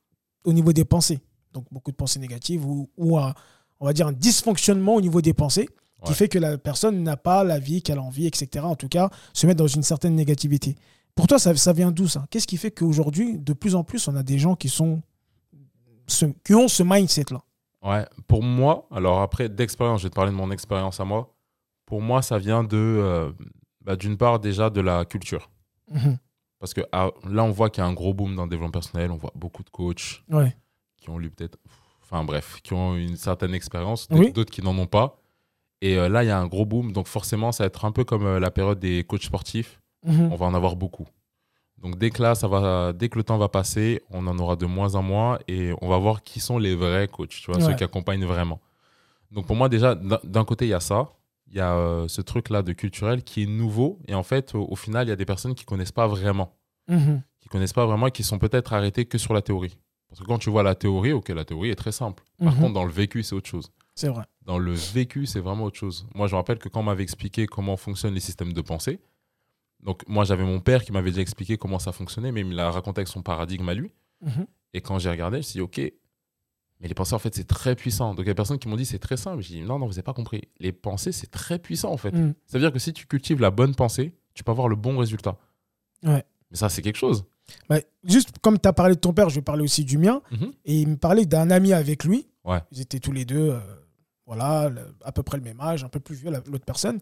au 0.44 0.52
niveau 0.52 0.72
des 0.72 0.84
pensées. 0.84 1.20
Donc 1.52 1.66
beaucoup 1.72 1.90
de 1.90 1.96
pensées 1.96 2.20
négatives 2.20 2.64
ou, 2.64 2.88
ou 2.96 3.18
un, 3.18 3.34
on 3.80 3.86
va 3.86 3.92
dire 3.92 4.06
un 4.06 4.12
dysfonctionnement 4.12 4.94
au 4.94 5.00
niveau 5.00 5.20
des 5.20 5.34
pensées 5.34 5.68
qui 6.04 6.14
fait 6.14 6.28
que 6.28 6.38
la 6.38 6.58
personne 6.58 7.02
n'a 7.02 7.16
pas 7.16 7.44
la 7.44 7.58
vie 7.58 7.82
qu'elle 7.82 7.98
a 7.98 8.02
envie, 8.02 8.26
etc. 8.26 8.64
En 8.64 8.76
tout 8.76 8.88
cas, 8.88 9.10
se 9.32 9.46
mettre 9.46 9.58
dans 9.58 9.66
une 9.66 9.82
certaine 9.82 10.14
négativité. 10.14 10.76
Pour 11.14 11.26
toi, 11.26 11.38
ça, 11.38 11.54
ça 11.56 11.72
vient 11.72 11.90
d'où 11.90 12.08
ça? 12.08 12.26
Qu'est-ce 12.30 12.46
qui 12.46 12.56
fait 12.56 12.70
qu'aujourd'hui, 12.70 13.38
de 13.38 13.52
plus 13.52 13.74
en 13.74 13.84
plus, 13.84 14.08
on 14.08 14.16
a 14.16 14.22
des 14.22 14.38
gens 14.38 14.54
qui, 14.54 14.68
sont, 14.68 15.02
qui 16.44 16.54
ont 16.54 16.68
ce 16.68 16.82
mindset-là? 16.82 17.40
Ouais, 17.82 18.06
pour 18.26 18.42
moi, 18.42 18.86
alors 18.90 19.20
après, 19.20 19.48
d'expérience, 19.48 20.00
je 20.00 20.06
vais 20.06 20.10
te 20.10 20.14
parler 20.14 20.30
de 20.30 20.36
mon 20.36 20.50
expérience 20.50 21.00
à 21.00 21.04
moi. 21.04 21.34
Pour 21.86 22.02
moi, 22.02 22.22
ça 22.22 22.38
vient 22.38 22.62
de, 22.62 22.76
euh, 22.76 23.32
bah, 23.82 23.96
d'une 23.96 24.16
part, 24.16 24.38
déjà 24.38 24.70
de 24.70 24.80
la 24.80 25.04
culture. 25.04 25.50
Mhm. 25.90 26.18
Parce 26.58 26.74
que 26.74 26.82
ah, 26.92 27.10
là, 27.28 27.42
on 27.42 27.50
voit 27.50 27.70
qu'il 27.70 27.82
y 27.82 27.86
a 27.86 27.88
un 27.88 27.94
gros 27.94 28.12
boom 28.12 28.36
dans 28.36 28.44
le 28.44 28.50
développement 28.50 28.70
personnel. 28.70 29.10
On 29.10 29.16
voit 29.16 29.32
beaucoup 29.34 29.64
de 29.64 29.70
coachs 29.70 30.22
qui 30.98 31.08
ont 31.08 31.18
lu 31.18 31.30
peut-être, 31.30 31.58
enfin 32.02 32.22
bref, 32.22 32.60
qui 32.62 32.74
ont 32.74 32.96
une 32.96 33.16
certaine 33.16 33.54
expérience, 33.54 34.06
d'autres 34.08 34.52
qui 34.52 34.62
n'en 34.62 34.76
ont 34.76 34.86
pas. 34.86 35.18
Et 35.80 35.96
euh, 35.96 36.08
là, 36.08 36.24
il 36.24 36.26
y 36.26 36.30
a 36.30 36.38
un 36.38 36.46
gros 36.46 36.66
boom. 36.66 36.92
Donc 36.92 37.06
forcément, 37.06 37.52
ça 37.52 37.64
va 37.64 37.68
être 37.68 37.84
un 37.84 37.92
peu 37.92 38.04
comme 38.04 38.26
euh, 38.26 38.40
la 38.40 38.50
période 38.50 38.78
des 38.78 39.04
coachs 39.04 39.24
sportifs. 39.24 39.80
Mhm. 40.04 40.30
On 40.32 40.36
va 40.36 40.46
en 40.46 40.54
avoir 40.54 40.76
beaucoup. 40.76 41.06
Donc 41.78 41.98
dès 41.98 42.10
que 42.10 42.22
là, 42.22 42.34
ça 42.34 42.46
va, 42.46 42.92
dès 42.92 43.08
que 43.08 43.16
le 43.16 43.24
temps 43.24 43.38
va 43.38 43.48
passer, 43.48 44.02
on 44.10 44.26
en 44.26 44.38
aura 44.38 44.56
de 44.56 44.66
moins 44.66 44.94
en 44.94 45.02
moins 45.02 45.38
et 45.48 45.72
on 45.80 45.88
va 45.88 45.96
voir 45.96 46.22
qui 46.22 46.40
sont 46.40 46.58
les 46.58 46.74
vrais 46.74 47.08
coachs, 47.08 47.30
tu 47.30 47.50
vois, 47.50 47.60
ceux 47.60 47.74
qui 47.74 47.84
accompagnent 47.84 48.26
vraiment. 48.26 48.60
Donc 49.30 49.46
pour 49.46 49.56
moi 49.56 49.68
déjà, 49.68 49.94
d'un 49.94 50.44
côté 50.44 50.66
il 50.66 50.70
y 50.70 50.74
a 50.74 50.80
ça, 50.80 51.08
il 51.50 51.56
y 51.56 51.60
a 51.60 51.74
euh, 51.74 52.08
ce 52.08 52.20
truc 52.20 52.50
là 52.50 52.62
de 52.62 52.72
culturel 52.72 53.22
qui 53.22 53.42
est 53.42 53.46
nouveau 53.46 53.98
et 54.08 54.14
en 54.14 54.22
fait 54.22 54.54
au, 54.54 54.76
final 54.76 55.06
il 55.06 55.10
y 55.10 55.12
a 55.12 55.16
des 55.16 55.24
personnes 55.24 55.54
qui 55.54 55.64
connaissent 55.64 55.92
pas 55.92 56.06
vraiment, 56.06 56.54
mhm. 56.88 57.22
qui 57.40 57.48
connaissent 57.48 57.72
pas 57.72 57.86
vraiment, 57.86 58.08
et 58.08 58.10
qui 58.12 58.22
sont 58.22 58.38
peut-être 58.38 58.72
arrêtées 58.72 59.06
que 59.06 59.18
sur 59.18 59.34
la 59.34 59.42
théorie. 59.42 59.76
Parce 60.08 60.20
que 60.20 60.26
quand 60.26 60.38
tu 60.38 60.50
vois 60.50 60.62
la 60.62 60.74
théorie, 60.74 61.12
ok, 61.12 61.28
la 61.30 61.44
théorie 61.44 61.70
est 61.70 61.76
très 61.76 61.92
simple. 61.92 62.24
Par 62.42 62.54
mhm. 62.54 62.60
contre 62.60 62.74
dans 62.74 62.84
le 62.84 62.92
vécu 62.92 63.22
c'est 63.22 63.34
autre 63.34 63.48
chose. 63.48 63.70
C'est 64.00 64.08
vrai. 64.08 64.24
Dans 64.46 64.58
le 64.58 64.72
vécu 64.72 65.26
c'est 65.26 65.40
vraiment 65.40 65.64
autre 65.64 65.78
chose. 65.78 66.06
Moi 66.14 66.26
je 66.26 66.32
me 66.32 66.36
rappelle 66.36 66.58
que 66.58 66.68
quand 66.68 66.80
on 66.80 66.84
m'avait 66.84 67.02
expliqué 67.02 67.46
comment 67.46 67.76
fonctionnent 67.76 68.14
les 68.14 68.20
systèmes 68.20 68.52
de 68.52 68.60
pensée 68.60 69.00
donc, 69.82 70.06
moi, 70.08 70.24
j'avais 70.24 70.44
mon 70.44 70.60
père 70.60 70.84
qui 70.84 70.92
m'avait 70.92 71.10
déjà 71.10 71.22
expliqué 71.22 71.56
comment 71.56 71.78
ça 71.78 71.92
fonctionnait, 71.92 72.32
mais 72.32 72.40
il 72.40 72.46
me 72.46 72.54
l'a 72.54 72.70
raconté 72.70 73.00
avec 73.00 73.08
son 73.08 73.22
paradigme 73.22 73.68
à 73.68 73.74
lui. 73.74 73.92
Mhm. 74.22 74.46
Et 74.74 74.80
quand 74.80 74.98
j'ai 74.98 75.10
regardé, 75.10 75.36
je 75.36 75.38
me 75.38 75.42
suis 75.42 75.52
dit, 75.54 75.60
OK, 75.60 75.78
mais 75.78 76.88
les 76.88 76.94
pensées, 76.94 77.14
en 77.14 77.18
fait, 77.18 77.34
c'est 77.34 77.46
très 77.46 77.74
puissant. 77.74 78.14
Donc, 78.14 78.20
il 78.20 78.28
y 78.28 78.30
a 78.30 78.32
des 78.32 78.36
personnes 78.36 78.58
qui 78.58 78.68
m'ont 78.68 78.76
dit, 78.76 78.86
c'est 78.86 78.98
très 78.98 79.16
simple. 79.16 79.42
J'ai 79.42 79.56
dit, 79.56 79.62
non, 79.62 79.78
non, 79.78 79.86
vous 79.86 79.92
n'avez 79.92 80.02
pas 80.02 80.14
compris. 80.14 80.42
Les 80.58 80.72
pensées, 80.72 81.12
c'est 81.12 81.30
très 81.30 81.58
puissant, 81.58 81.92
en 81.92 81.96
fait. 81.96 82.12
Mhm. 82.12 82.34
Ça 82.46 82.58
veut 82.58 82.64
dire 82.64 82.72
que 82.72 82.78
si 82.78 82.92
tu 82.92 83.06
cultives 83.06 83.40
la 83.40 83.50
bonne 83.50 83.74
pensée, 83.74 84.14
tu 84.34 84.44
peux 84.44 84.52
avoir 84.52 84.68
le 84.68 84.76
bon 84.76 84.98
résultat. 84.98 85.38
Ouais. 86.02 86.24
Mais 86.50 86.56
ça, 86.56 86.68
c'est 86.68 86.82
quelque 86.82 86.96
chose. 86.96 87.24
Bah, 87.68 87.78
juste 88.04 88.38
comme 88.40 88.58
tu 88.58 88.68
as 88.68 88.72
parlé 88.72 88.94
de 88.94 89.00
ton 89.00 89.12
père, 89.12 89.28
je 89.28 89.36
vais 89.36 89.42
parler 89.42 89.62
aussi 89.62 89.84
du 89.84 89.98
mien. 89.98 90.22
Mhm. 90.30 90.52
Et 90.66 90.80
il 90.80 90.88
me 90.88 90.96
parlait 90.96 91.26
d'un 91.26 91.50
ami 91.50 91.72
avec 91.72 92.04
lui. 92.04 92.26
Ouais. 92.44 92.60
Ils 92.70 92.80
étaient 92.80 93.00
tous 93.00 93.12
les 93.12 93.24
deux, 93.24 93.50
euh, 93.50 93.60
voilà, 94.30 94.70
à 95.04 95.10
peu 95.10 95.24
près 95.24 95.38
le 95.38 95.42
même 95.42 95.60
âge, 95.60 95.82
un 95.82 95.88
peu 95.88 95.98
plus 95.98 96.14
vieux, 96.14 96.30
l'autre 96.30 96.64
personne. 96.64 97.00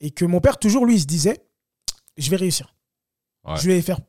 Et 0.00 0.10
que 0.10 0.24
mon 0.24 0.40
père, 0.40 0.58
toujours, 0.58 0.84
lui, 0.84 0.96
il 0.96 1.00
se 1.00 1.06
disait, 1.06 1.44
je 2.16 2.28
vais 2.30 2.36
réussir. 2.36 2.74
Je 3.54 3.68
vais 3.68 3.80
faire. 3.80 4.00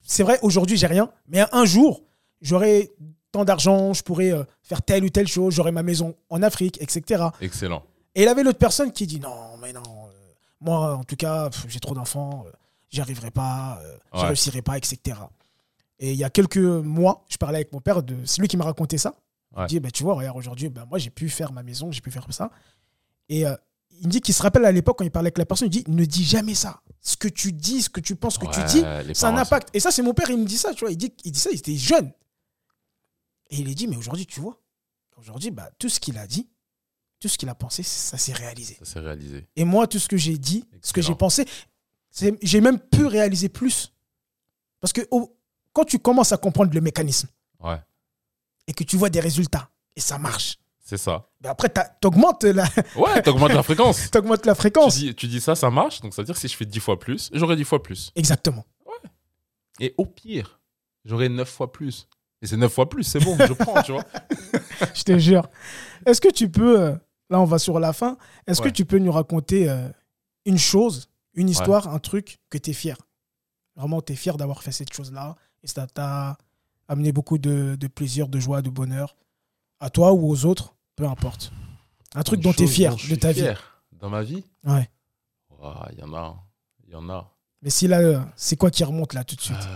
C'est 0.00 0.22
vrai, 0.22 0.38
aujourd'hui, 0.40 0.78
j'ai 0.78 0.86
rien, 0.86 1.12
mais 1.26 1.44
un 1.52 1.66
jour, 1.66 2.02
j'aurai 2.40 2.90
tant 3.30 3.44
d'argent, 3.44 3.92
je 3.92 4.02
pourrai 4.02 4.32
euh, 4.32 4.42
faire 4.62 4.80
telle 4.80 5.04
ou 5.04 5.10
telle 5.10 5.28
chose, 5.28 5.54
j'aurai 5.54 5.70
ma 5.70 5.82
maison 5.82 6.16
en 6.30 6.42
Afrique, 6.42 6.80
etc. 6.80 7.24
Excellent. 7.42 7.84
Et 8.14 8.22
il 8.22 8.28
avait 8.28 8.42
l'autre 8.42 8.58
personne 8.58 8.90
qui 8.90 9.06
dit 9.06 9.20
non, 9.20 9.58
mais 9.60 9.74
non, 9.74 9.82
euh, 9.82 10.32
moi, 10.62 10.96
en 10.96 11.04
tout 11.04 11.16
cas, 11.16 11.50
j'ai 11.68 11.78
trop 11.78 11.94
d'enfants, 11.94 12.46
euh, 12.46 12.50
j'y 12.90 13.02
arriverai 13.02 13.30
pas, 13.30 13.80
euh, 13.82 13.98
je 14.14 14.24
réussirai 14.24 14.62
pas, 14.62 14.78
etc. 14.78 15.18
Et 15.98 16.12
il 16.12 16.18
y 16.18 16.24
a 16.24 16.30
quelques 16.30 16.56
mois, 16.56 17.26
je 17.28 17.36
parlais 17.36 17.58
avec 17.58 17.72
mon 17.72 17.80
père, 17.80 18.02
de, 18.02 18.16
c'est 18.24 18.40
lui 18.40 18.48
qui 18.48 18.56
m'a 18.56 18.64
raconté 18.64 18.96
ça. 18.96 19.14
Il 19.56 19.66
dit, 19.66 19.80
bah, 19.80 19.90
tu 19.90 20.02
vois, 20.02 20.14
regarde, 20.14 20.36
aujourd'hui, 20.36 20.68
bah, 20.68 20.86
moi, 20.88 20.98
j'ai 20.98 21.10
pu 21.10 21.28
faire 21.28 21.52
ma 21.52 21.62
maison, 21.62 21.90
j'ai 21.90 22.00
pu 22.00 22.10
faire 22.10 22.26
ça. 22.30 22.50
Et 23.28 23.44
il 24.00 24.06
me 24.06 24.10
dit 24.10 24.20
qu'il 24.20 24.34
se 24.34 24.42
rappelle 24.42 24.64
à 24.64 24.72
l'époque, 24.72 24.98
quand 24.98 25.04
il 25.04 25.10
parlait 25.10 25.28
avec 25.28 25.38
la 25.38 25.46
personne, 25.46 25.66
il 25.68 25.70
dit, 25.70 25.84
ne 25.88 26.04
dis 26.04 26.24
jamais 26.24 26.54
ça. 26.54 26.82
Ce 27.00 27.16
que 27.16 27.28
tu 27.28 27.52
dis, 27.52 27.82
ce 27.82 27.88
que 27.88 28.00
tu 28.00 28.14
penses, 28.14 28.34
ce 28.34 28.38
que 28.38 28.46
tu 28.46 28.62
dis, 28.64 29.14
ça 29.14 29.28
a 29.28 29.32
un 29.32 29.36
impact. 29.36 29.70
Et 29.74 29.80
ça, 29.80 29.90
c'est 29.90 30.02
mon 30.02 30.14
père, 30.14 30.30
il 30.30 30.38
me 30.38 30.44
dit 30.44 30.58
ça, 30.58 30.74
tu 30.74 30.84
vois. 30.84 30.92
Il 30.92 30.96
dit, 30.96 31.12
il 31.24 31.32
dit 31.32 31.40
ça, 31.40 31.50
il 31.50 31.58
était 31.58 31.76
jeune. 31.76 32.12
Et 33.50 33.56
il 33.56 33.70
a 33.70 33.74
dit, 33.74 33.88
mais 33.88 33.96
aujourd'hui, 33.96 34.26
tu 34.26 34.40
vois, 34.40 34.60
aujourd'hui, 35.16 35.50
bah, 35.50 35.70
tout 35.78 35.88
ce 35.88 35.98
qu'il 35.98 36.18
a 36.18 36.26
dit, 36.26 36.48
tout 37.18 37.28
ce 37.28 37.38
qu'il 37.38 37.48
a 37.48 37.54
pensé, 37.54 37.82
ça 37.82 38.18
s'est 38.18 38.34
réalisé. 38.34 38.76
Ça 38.80 38.84
s'est 38.84 39.00
réalisé. 39.00 39.48
Et 39.56 39.64
moi, 39.64 39.86
tout 39.86 39.98
ce 39.98 40.06
que 40.06 40.16
j'ai 40.16 40.38
dit, 40.38 40.64
ce 40.82 40.92
que 40.92 41.02
j'ai 41.02 41.14
pensé, 41.14 41.46
j'ai 42.42 42.60
même 42.60 42.78
pu 42.78 43.06
réaliser 43.06 43.48
plus. 43.48 43.92
Parce 44.80 44.92
que 44.92 45.00
quand 45.72 45.84
tu 45.84 45.98
commences 45.98 46.32
à 46.32 46.36
comprendre 46.36 46.72
le 46.72 46.80
mécanisme. 46.80 47.28
Et 48.68 48.74
que 48.74 48.84
tu 48.84 48.96
vois 48.96 49.10
des 49.10 49.18
résultats, 49.18 49.70
et 49.96 50.00
ça 50.00 50.18
marche. 50.18 50.58
C'est 50.84 50.96
ça. 50.96 51.28
Ben 51.40 51.50
après, 51.50 51.68
t'augmentes 52.00 52.44
la... 52.44 52.64
Ouais, 52.96 53.20
t'augmentes 53.22 53.52
la 53.52 53.62
fréquence. 53.62 54.10
t'augmentes 54.12 54.46
la 54.46 54.54
fréquence. 54.54 54.94
Tu 54.94 55.00
dis, 55.00 55.14
tu 55.14 55.26
dis, 55.26 55.40
ça, 55.40 55.54
ça 55.54 55.68
marche. 55.70 56.00
Donc, 56.00 56.14
ça 56.14 56.22
veut 56.22 56.26
dire 56.26 56.34
que 56.34 56.40
si 56.40 56.48
je 56.48 56.56
fais 56.56 56.64
10 56.64 56.80
fois 56.80 56.98
plus, 56.98 57.28
j'aurai 57.34 57.56
10 57.56 57.64
fois 57.64 57.82
plus. 57.82 58.10
Exactement. 58.14 58.64
Ouais. 58.86 59.10
Et 59.80 59.94
au 59.98 60.06
pire, 60.06 60.60
j'aurai 61.04 61.28
9 61.28 61.46
fois 61.46 61.72
plus. 61.72 62.08
Et 62.40 62.46
c'est 62.46 62.56
9 62.56 62.72
fois 62.72 62.88
plus, 62.88 63.04
c'est 63.04 63.18
bon, 63.18 63.36
je 63.38 63.52
prends, 63.52 63.82
tu 63.82 63.92
vois. 63.92 64.04
je 64.94 65.02
te 65.02 65.18
jure. 65.18 65.48
Est-ce 66.06 66.20
que 66.20 66.30
tu 66.30 66.48
peux, 66.48 66.80
euh, 66.80 66.92
là 67.28 67.40
on 67.40 67.44
va 67.44 67.58
sur 67.58 67.80
la 67.80 67.92
fin, 67.92 68.16
est-ce 68.46 68.62
que 68.62 68.68
tu 68.68 68.84
peux 68.84 68.98
nous 68.98 69.12
raconter 69.12 69.68
euh, 69.68 69.88
une 70.44 70.58
chose, 70.58 71.10
une 71.34 71.48
histoire, 71.48 71.88
un 71.88 71.98
truc 71.98 72.38
que 72.48 72.58
tu 72.58 72.70
es 72.70 72.74
fier? 72.74 72.96
Vraiment, 73.76 74.00
tu 74.00 74.12
es 74.12 74.16
fier 74.16 74.36
d'avoir 74.36 74.62
fait 74.62 74.72
cette 74.72 74.92
chose-là 74.92 75.34
et 75.62 75.66
ça 75.66 75.86
t'a 75.86 76.38
amené 76.88 77.12
beaucoup 77.12 77.38
de, 77.38 77.76
plaisir, 77.86 78.28
de 78.28 78.40
joie, 78.40 78.62
de 78.62 78.70
bonheur 78.70 79.16
à 79.80 79.90
toi 79.90 80.12
ou 80.12 80.28
aux 80.28 80.44
autres, 80.44 80.74
peu 80.96 81.06
importe. 81.06 81.52
Un 82.14 82.22
truc 82.22 82.40
dont 82.40 82.52
tu 82.52 82.64
es 82.64 82.66
fier 82.66 82.96
de 82.96 83.14
ta 83.14 83.32
vie. 83.32 83.46
Dans 83.92 84.10
ma 84.10 84.22
vie 84.22 84.44
Ouais. 84.64 84.88
Il 85.92 85.98
y 85.98 86.02
en 86.02 86.14
a. 86.14 86.36
Il 86.86 86.92
y 86.92 86.96
en 86.96 87.08
a. 87.08 87.30
Mais 87.62 87.70
si 87.70 87.88
là, 87.88 88.00
euh, 88.00 88.20
c'est 88.36 88.56
quoi 88.56 88.70
qui 88.70 88.84
remonte 88.84 89.14
là 89.14 89.24
tout 89.24 89.36
de 89.36 89.40
suite? 89.40 89.68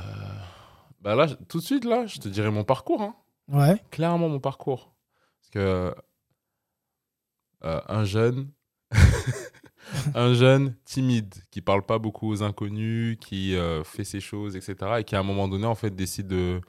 Bah 1.01 1.17
là, 1.17 1.27
tout 1.49 1.59
de 1.59 1.65
suite, 1.65 1.85
là, 1.85 2.07
je 2.07 2.19
te 2.19 2.29
dirais 2.29 2.51
mon 2.51 2.65
parcours. 2.65 3.03
Hein. 3.03 3.15
Ouais. 3.49 3.83
Clairement, 3.91 4.29
mon 4.29 4.39
parcours. 4.39 4.95
Parce 5.41 5.51
que 5.51 5.95
euh, 7.65 7.81
un 7.89 8.05
jeune, 8.05 8.51
un 10.15 10.35
jeune 10.35 10.77
timide, 10.85 11.35
qui 11.51 11.61
parle 11.61 11.85
pas 11.85 11.99
beaucoup 11.99 12.31
aux 12.31 12.43
inconnus, 12.43 13.19
qui 13.21 13.57
euh, 13.57 13.83
fait 13.83 14.05
ses 14.05 14.21
choses, 14.21 14.57
etc. 14.57 14.77
Et 14.99 15.05
qui, 15.05 15.17
à 15.17 15.21
un 15.21 15.25
moment 15.25 15.49
donné, 15.49 15.67
en 15.67 15.75
fait, 15.75 15.91
décide 15.91 16.29
de. 16.29 16.61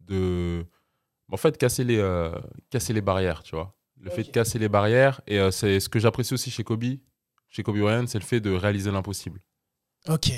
De 0.00 0.64
en 1.32 1.36
fait, 1.36 1.56
casser 1.56 1.84
les, 1.84 1.98
euh, 1.98 2.34
casser 2.70 2.92
les 2.92 3.00
barrières, 3.00 3.42
tu 3.42 3.54
vois. 3.54 3.74
Le 4.00 4.10
fait 4.10 4.24
de 4.24 4.30
casser 4.30 4.58
les 4.58 4.68
barrières. 4.68 5.20
Et 5.26 5.38
c'est 5.52 5.78
ce 5.78 5.88
que 5.88 5.98
j'apprécie 5.98 6.32
aussi 6.32 6.50
chez 6.50 6.64
Kobe, 6.64 6.84
chez 7.50 7.62
Kobe 7.62 7.78
Bryant, 7.78 8.06
c'est 8.06 8.18
le 8.18 8.24
fait 8.24 8.40
de 8.40 8.50
réaliser 8.52 8.90
l'impossible. 8.90 9.40
Ok. 10.08 10.32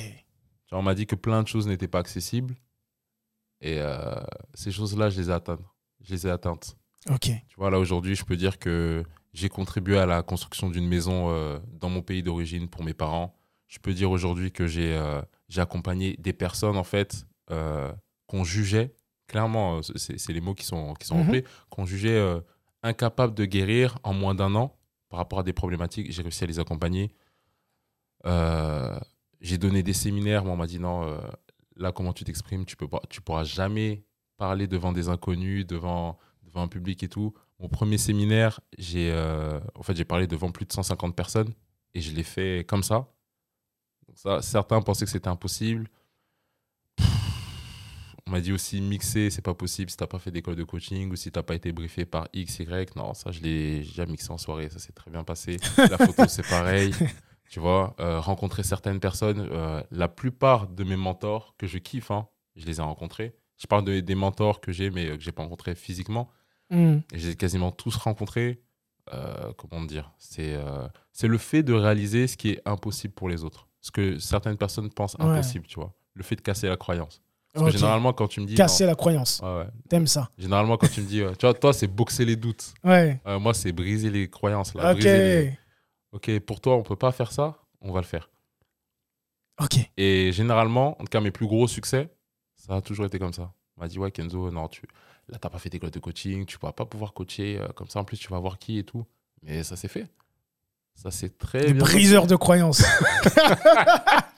on 0.73 0.83
m'a 0.83 0.95
dit 0.95 1.07
que 1.07 1.15
plein 1.15 1.43
de 1.43 1.49
choses 1.49 1.69
n'étaient 1.69 1.89
pas 1.89 2.01
accessibles. 2.01 2.57
Et 3.61 3.79
euh, 3.79 4.21
ces 4.55 4.73
choses-là, 4.73 5.11
je 5.11 5.21
les 5.21 5.29
ai 5.29 5.33
atteintes. 5.33 5.61
Je 6.01 6.13
les 6.13 6.27
ai 6.27 6.31
atteintes. 6.31 6.77
Ok. 7.09 7.31
Tu 7.49 7.57
vois, 7.57 7.71
là, 7.71 7.79
aujourd'hui, 7.79 8.17
je 8.17 8.25
peux 8.25 8.37
dire 8.37 8.59
que 8.59 9.05
j'ai 9.35 9.49
contribué 9.49 9.99
à 9.99 10.07
la 10.07 10.23
construction 10.23 10.69
d'une 10.71 10.89
maison 10.89 11.31
euh, 11.31 11.59
dans 11.73 11.91
mon 11.91 12.03
pays 12.03 12.23
d'origine 12.23 12.69
pour 12.69 12.83
mes 12.83 12.95
parents. 12.95 13.39
Je 13.69 13.79
peux 13.79 13.95
dire 13.95 14.11
aujourd'hui 14.11 14.51
que 14.51 14.67
j'ai 14.67 14.95
euh, 14.95 15.23
j'ai 15.49 15.61
accompagné 15.61 16.17
des 16.19 16.33
personnes, 16.33 16.77
en 16.77 16.85
fait, 16.85 17.27
qu'on 18.27 18.45
jugeait, 18.45 18.95
clairement, 19.33 19.81
c'est 19.83 20.33
les 20.33 20.41
mots 20.41 20.55
qui 20.55 20.65
sont, 20.65 20.95
qui 20.95 21.07
sont 21.07 21.25
mhm. 21.25 21.43
qu'on 21.71 21.85
jugeait 21.87 22.23
incapables 22.83 23.35
de 23.35 23.45
guérir 23.45 23.99
en 24.05 24.13
moins 24.13 24.35
d'un 24.35 24.55
an 24.55 24.77
par 25.09 25.19
rapport 25.19 25.41
à 25.41 25.43
des 25.43 25.53
problématiques. 25.53 26.13
J'ai 26.13 26.23
réussi 26.23 26.45
à 26.45 26.47
les 26.47 26.61
accompagner. 26.61 27.11
j'ai 29.41 29.59
donné 29.59 29.83
des 29.83 29.95
séminaires, 29.95 30.45
moi, 30.45 30.55
on 30.55 30.57
m'a 30.57 30.67
dit 30.67 30.79
non, 30.79 31.19
là, 31.77 31.93
comment 31.93 32.13
tu 32.13 32.25
t'exprimes, 32.25 32.65
tu 32.65 32.77
pas, 32.77 33.01
tu 33.09 33.21
pourras 33.21 33.45
jamais 33.45 34.05
parler 34.37 34.67
devant 34.67 34.93
des 34.93 35.09
inconnus, 35.09 35.67
devant, 35.67 36.19
devant 36.43 36.63
un 36.63 36.69
public 36.69 37.03
et 37.03 37.09
tout. 37.09 37.35
Mon 37.59 37.69
premier 37.69 37.99
séminaire, 37.99 38.61
j'ai 38.79 39.11
euh, 39.13 39.61
en 39.75 39.83
fait, 39.83 39.97
j'ai 39.97 40.05
parlé 40.05 40.27
devant 40.27 40.51
plus 40.51 40.67
de 40.67 40.73
150 40.73 41.15
personnes 41.15 41.53
et 41.95 42.01
je 42.01 42.13
l'ai 42.13 42.25
fait 42.25 42.67
comme 42.67 42.83
ça. 42.83 43.07
ça. 44.15 44.43
Certains 44.43 44.81
pensaient 44.83 45.05
que 45.05 45.11
c'était 45.11 45.29
impossible. 45.29 45.89
On 48.33 48.37
m'a 48.37 48.41
dit 48.41 48.53
aussi 48.53 48.81
mixer, 48.81 49.29
c'est 49.29 49.43
pas 49.43 49.53
possible 49.53 49.91
si 49.91 49.97
t'as 49.99 50.07
pas 50.07 50.19
fait 50.19 50.31
d'école 50.31 50.57
de 50.57 50.65
coaching 50.65 51.13
ou 51.13 51.17
si 51.17 51.31
t'as 51.31 51.43
pas 51.43 51.55
été 51.55 51.71
briefé 51.71 52.07
par 52.07 52.29
X, 52.33 52.61
Y. 52.61 52.97
Non, 52.97 53.13
ça, 53.13 53.31
je 53.31 53.41
l'ai 53.41 53.81
déjà 53.81 54.07
mixé 54.07 54.31
en 54.31 54.39
soirée, 54.39 54.71
ça 54.71 54.79
s'est 54.79 54.93
très 54.93 55.11
bien 55.11 55.23
passé. 55.23 55.59
La 55.77 55.99
photo, 55.99 56.23
c'est 56.29 56.49
pareil. 56.49 56.95
tu 57.51 57.61
vois, 57.61 57.95
euh, 58.01 58.21
rencontrer 58.21 58.63
certaines 58.63 59.01
personnes. 59.01 59.47
Euh, 59.53 59.83
la 59.91 60.09
plupart 60.09 60.67
de 60.67 60.83
mes 60.83 60.97
mentors 60.97 61.55
que 61.59 61.67
je 61.67 61.77
kiffe, 61.77 62.11
hein, 62.11 62.27
je 62.57 62.65
les 62.65 62.79
ai 62.79 62.83
rencontrés. 62.83 63.37
Je 63.59 63.67
parle 63.67 63.85
de, 63.85 64.01
des 64.01 64.15
mentors 64.15 64.63
que 64.63 64.73
j'ai, 64.73 64.89
mais 64.91 65.11
euh, 65.11 65.19
que 65.19 65.23
j'ai 65.23 65.33
pas 65.33 65.43
rencontrés 65.43 65.75
physiquement. 65.75 66.31
Mm. 66.71 67.01
Et 67.13 67.19
je 67.19 67.27
les 67.27 67.33
ai 67.33 67.37
quasiment 67.37 67.71
tous 67.71 67.97
rencontrés. 67.97 68.63
comment 69.59 69.85
dire 69.85 70.11
C'est 70.17 70.57
c'est 71.13 71.29
le 71.29 71.37
fait 71.37 71.63
de 71.63 71.75
réaliser 71.75 72.27
ce 72.27 72.39
qui 72.39 72.53
est 72.53 72.63
impossible 72.65 73.13
pour 73.13 73.29
les 73.29 73.45
autres. 73.45 73.69
Ce 73.83 73.91
que 73.91 74.19
certaines 74.19 74.57
personnes 74.57 74.89
pensent 74.89 75.17
impossible, 75.19 75.67
tu 75.67 75.75
vois. 75.75 75.93
Le 76.15 76.23
fait 76.23 76.37
de 76.37 76.41
casser 76.41 76.69
la 76.69 76.79
croyance. 76.79 77.21
Parce 77.53 77.73
que 77.73 77.79
généralement, 77.79 78.13
quand 78.13 78.29
tu 78.29 78.41
me 78.41 78.47
dis. 78.47 78.55
Casser 78.55 78.87
la 78.87 78.95
croyance. 78.95 79.41
Ouais, 79.43 79.67
T'aimes 79.89 80.07
ça. 80.07 80.31
Généralement, 80.39 80.77
quand 80.77 80.89
tu 80.89 81.01
me 81.03 81.07
dis. 81.07 81.23
tu 81.39 81.47
vois, 81.47 81.55
toi, 81.55 81.73
c'est 81.73 81.87
boxer 81.87 82.25
les 82.25 82.37
doutes. 82.37 82.73
Ouais. 82.83 83.21
moi, 83.41 83.55
c'est 83.55 83.73
briser 83.73 84.11
les 84.11 84.29
croyances. 84.29 84.75
Là, 84.75 84.95
ok. 84.95 85.07
Ok, 86.13 86.39
pour 86.41 86.61
toi, 86.61 86.77
on 86.77 86.83
peut 86.83 86.97
pas 86.97 87.11
faire 87.11 87.33
ça, 87.33 87.57
on 87.81 87.91
va 87.91 88.01
le 88.01 88.07
faire. 88.07 88.29
Ok. 89.61 89.79
Et 89.97 90.31
généralement, 90.33 91.01
en 91.01 91.05
tout 91.05 91.11
cas, 91.11 91.21
mes 91.21 91.31
plus 91.31 91.47
gros 91.47 91.67
succès, 91.67 92.11
ça 92.55 92.77
a 92.77 92.81
toujours 92.83 93.07
été 93.07 93.19
comme 93.19 93.33
ça. 93.33 93.53
On 93.77 93.81
m'a 93.81 93.89
dit, 93.89 93.99
ouais, 93.99 94.11
Kenzo, 94.11 94.51
non, 94.51 94.69
tu, 94.69 94.83
là, 95.29 95.39
t'as 95.39 95.49
pas 95.49 95.59
fait 95.59 95.71
d'école 95.71 95.91
de 95.91 95.99
coaching, 95.99 96.45
tu 96.45 96.59
vas 96.61 96.73
pas 96.73 96.85
pouvoir 96.85 97.15
coacher 97.15 97.59
euh, 97.59 97.69
comme 97.69 97.89
ça. 97.89 98.01
En 98.01 98.05
plus, 98.05 98.19
tu 98.19 98.29
vas 98.29 98.39
voir 98.39 98.59
qui 98.59 98.79
et 98.79 98.85
tout. 98.85 99.07
Mais 99.43 99.63
ça 99.63 99.77
s'est 99.77 99.89
fait. 99.89 100.07
Ça 100.95 101.11
c'est 101.11 101.39
très 101.39 101.73
bien. 101.73 101.83
Briseur 101.83 102.27
de 102.27 102.37
croyances. 102.37 102.85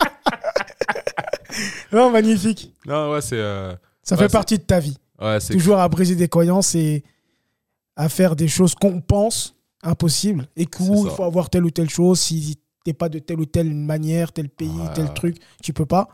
non, 1.92 2.10
magnifique. 2.10 2.72
Non, 2.86 3.12
ouais, 3.12 3.20
c'est. 3.20 3.38
Euh, 3.38 3.74
ça 4.02 4.16
fait 4.16 4.28
partie 4.28 4.58
de 4.58 4.62
ta 4.62 4.80
vie. 4.80 4.96
Ouais, 5.20 5.38
Toujours 5.40 5.78
à 5.78 5.88
briser 5.88 6.16
des 6.16 6.28
croyances 6.28 6.74
et 6.74 7.04
à 7.96 8.08
faire 8.08 8.36
des 8.36 8.48
choses 8.48 8.74
qu'on 8.74 9.00
pense 9.00 9.54
impossible 9.82 10.48
et 10.56 10.66
qu'il 10.66 10.86
faut 11.10 11.22
avoir 11.22 11.50
telle 11.50 11.64
ou 11.64 11.70
telle 11.70 11.90
chose. 11.90 12.20
Si 12.20 12.58
t'es 12.84 12.92
pas 12.92 13.08
de 13.08 13.18
telle 13.18 13.40
ou 13.40 13.46
telle 13.46 13.72
manière, 13.74 14.32
tel 14.32 14.48
pays, 14.48 14.70
tel 14.94 15.12
truc, 15.14 15.36
tu 15.62 15.72
peux 15.72 15.86
pas. 15.86 16.08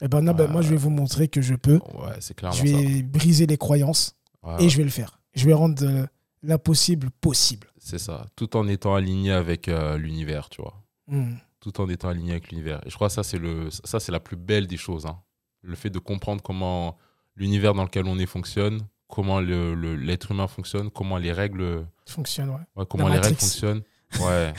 Et 0.00 0.04
eh 0.04 0.08
ben 0.08 0.20
non, 0.20 0.32
ben 0.32 0.48
moi 0.48 0.62
je 0.62 0.70
vais 0.70 0.76
vous 0.76 0.90
montrer 0.90 1.26
que 1.26 1.42
je 1.42 1.54
peux. 1.54 1.80
je 2.20 2.62
vais 2.62 3.02
briser 3.02 3.46
les 3.46 3.56
croyances 3.56 4.16
et 4.60 4.68
je 4.68 4.76
vais 4.76 4.84
le 4.84 4.90
faire. 4.90 5.20
Je 5.34 5.44
vais 5.44 5.52
rendre 5.52 5.84
euh, 5.84 6.06
l'impossible 6.42 7.10
possible. 7.20 7.68
C'est 7.78 7.98
ça, 7.98 8.26
tout 8.36 8.56
en 8.56 8.66
étant 8.68 8.94
aligné 8.94 9.32
avec 9.32 9.68
euh, 9.68 9.96
l'univers, 9.98 10.48
tu 10.48 10.62
vois. 10.62 10.74
Hmm. 11.08 11.34
Tout 11.60 11.80
en 11.80 11.88
étant 11.88 12.08
aligné 12.08 12.32
avec 12.32 12.50
l'univers. 12.50 12.80
Et 12.86 12.90
je 12.90 12.94
crois 12.94 13.08
que 13.08 13.14
ça 13.14 13.22
c'est 13.22 13.38
le 13.38 13.70
ça 13.70 14.00
c'est 14.00 14.12
la 14.12 14.20
plus 14.20 14.36
belle 14.36 14.66
des 14.66 14.76
choses 14.76 15.06
hein. 15.06 15.20
Le 15.62 15.74
fait 15.74 15.90
de 15.90 15.98
comprendre 15.98 16.40
comment 16.40 16.96
l'univers 17.34 17.74
dans 17.74 17.82
lequel 17.82 18.06
on 18.06 18.18
est 18.18 18.26
fonctionne, 18.26 18.86
comment 19.08 19.40
l'être 19.40 20.28
le, 20.28 20.34
humain 20.34 20.46
fonctionne, 20.46 20.90
comment 20.90 21.18
les 21.18 21.32
règles 21.32 21.86
fonctionnent, 22.06 22.50
ouais. 22.50 22.86
comment 22.88 23.08
les 23.08 23.18
règles 23.18 23.36
fonctionnent. 23.36 23.82
Ouais. 24.22 24.54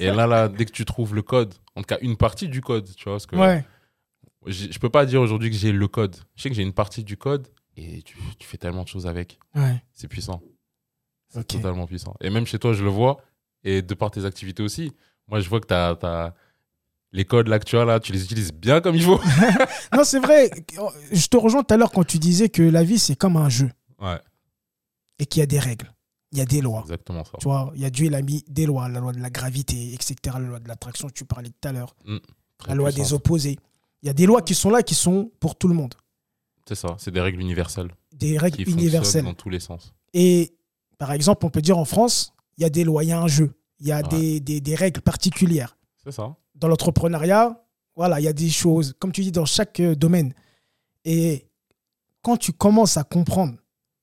et 0.00 0.06
là, 0.06 0.26
là, 0.26 0.48
dès 0.48 0.64
que 0.64 0.72
tu 0.72 0.84
trouves 0.84 1.14
le 1.14 1.22
code, 1.22 1.54
en 1.76 1.82
tout 1.82 1.86
cas 1.86 1.98
une 2.00 2.16
partie 2.16 2.48
du 2.48 2.60
code, 2.60 2.92
tu 2.96 3.04
vois, 3.04 3.12
parce 3.14 3.26
que 3.26 3.36
ouais. 3.36 3.64
je 4.46 4.76
peux 4.80 4.90
pas 4.90 5.06
dire 5.06 5.20
aujourd'hui 5.20 5.48
que 5.48 5.54
j'ai 5.54 5.70
le 5.70 5.86
code. 5.86 6.16
Je 6.34 6.42
sais 6.42 6.48
que 6.48 6.56
j'ai 6.56 6.64
une 6.64 6.72
partie 6.72 7.04
du 7.04 7.16
code 7.16 7.46
et 7.76 8.02
tu, 8.02 8.16
tu, 8.36 8.48
fais 8.48 8.56
tellement 8.56 8.82
de 8.82 8.88
choses 8.88 9.06
avec. 9.06 9.38
Ouais. 9.54 9.80
C'est 9.92 10.08
puissant. 10.08 10.42
C'est 11.28 11.46
totalement 11.46 11.86
puissant. 11.86 12.16
Et 12.20 12.30
même 12.30 12.46
chez 12.46 12.58
toi, 12.58 12.72
je 12.72 12.82
le 12.82 12.90
vois, 12.90 13.18
et 13.62 13.80
de 13.82 13.94
par 13.94 14.10
tes 14.10 14.24
activités 14.24 14.64
aussi. 14.64 14.92
Moi, 15.30 15.40
je 15.40 15.48
vois 15.48 15.60
que 15.60 15.66
tu 15.68 15.74
as, 15.74 16.34
les 17.12 17.24
codes 17.24 17.48
là 17.48 17.58
que 17.58 17.64
tu 17.64 17.76
as 17.76 17.84
là, 17.84 18.00
tu 18.00 18.12
les 18.12 18.22
utilises 18.24 18.52
bien 18.52 18.80
comme 18.80 18.94
il 18.94 19.02
faut. 19.02 19.20
non, 19.96 20.04
c'est 20.04 20.20
vrai. 20.20 20.50
Je 21.12 21.26
te 21.26 21.36
rejoins 21.36 21.62
tout 21.62 21.74
à 21.74 21.76
l'heure 21.76 21.90
quand 21.90 22.04
tu 22.04 22.18
disais 22.18 22.48
que 22.48 22.62
la 22.62 22.84
vie, 22.84 22.98
c'est 22.98 23.16
comme 23.16 23.36
un 23.36 23.48
jeu. 23.48 23.70
Ouais. 24.00 24.18
Et 25.18 25.26
qu'il 25.26 25.40
y 25.40 25.42
a 25.42 25.46
des 25.46 25.58
règles. 25.58 25.92
Il 26.32 26.38
y 26.38 26.40
a 26.40 26.44
des 26.44 26.60
lois. 26.60 26.82
Exactement 26.82 27.24
ça. 27.24 27.32
Tu 27.40 27.44
vois, 27.48 27.72
il 27.74 27.80
y 27.80 27.84
a 27.84 27.90
Dieu, 27.90 28.06
il 28.06 28.14
a 28.14 28.22
mis 28.22 28.44
des 28.48 28.66
lois. 28.66 28.88
La 28.88 29.00
loi 29.00 29.12
de 29.12 29.20
la 29.20 29.30
gravité, 29.30 29.92
etc. 29.94 30.16
La 30.34 30.38
loi 30.38 30.60
de 30.60 30.68
l'attraction, 30.68 31.10
tu 31.10 31.24
parlais 31.24 31.48
tout 31.48 31.68
à 31.68 31.72
l'heure. 31.72 31.96
Mm, 32.04 32.18
la 32.68 32.74
loi 32.74 32.92
des 32.92 33.12
opposés. 33.12 33.58
Il 34.02 34.06
y 34.06 34.10
a 34.10 34.12
des 34.12 34.26
lois 34.26 34.42
qui 34.42 34.54
sont 34.54 34.70
là, 34.70 34.82
qui 34.82 34.94
sont 34.94 35.30
pour 35.40 35.56
tout 35.56 35.68
le 35.68 35.74
monde. 35.74 35.94
C'est 36.66 36.76
ça. 36.76 36.94
C'est 36.98 37.10
des 37.10 37.20
règles 37.20 37.40
universelles. 37.40 37.90
Des 38.12 38.38
règles 38.38 38.68
universelles. 38.68 39.24
Dans 39.24 39.34
tous 39.34 39.50
les 39.50 39.60
sens. 39.60 39.92
Et 40.14 40.54
par 40.98 41.12
exemple, 41.12 41.44
on 41.44 41.50
peut 41.50 41.62
dire 41.62 41.78
en 41.78 41.84
France, 41.84 42.32
il 42.56 42.62
y 42.62 42.64
a 42.64 42.70
des 42.70 42.84
lois, 42.84 43.02
il 43.02 43.08
y 43.08 43.12
a 43.12 43.20
un 43.20 43.26
jeu. 43.26 43.52
Il 43.80 43.86
y 43.86 43.92
a 43.92 44.02
des, 44.02 44.40
des, 44.40 44.60
des, 44.60 44.74
règles 44.74 45.00
particulières. 45.00 45.76
C'est 46.04 46.12
ça. 46.12 46.36
Dans 46.54 46.68
l'entrepreneuriat, 46.68 47.64
voilà, 47.96 48.20
il 48.20 48.24
y 48.24 48.28
a 48.28 48.32
des 48.32 48.50
choses, 48.50 48.94
comme 48.98 49.12
tu 49.12 49.22
dis, 49.22 49.32
dans 49.32 49.46
chaque 49.46 49.80
euh, 49.80 49.94
domaine. 49.94 50.34
Et 51.04 51.46
quand 52.22 52.36
tu 52.36 52.52
commences 52.52 52.96
à 52.96 53.04
comprendre 53.04 53.54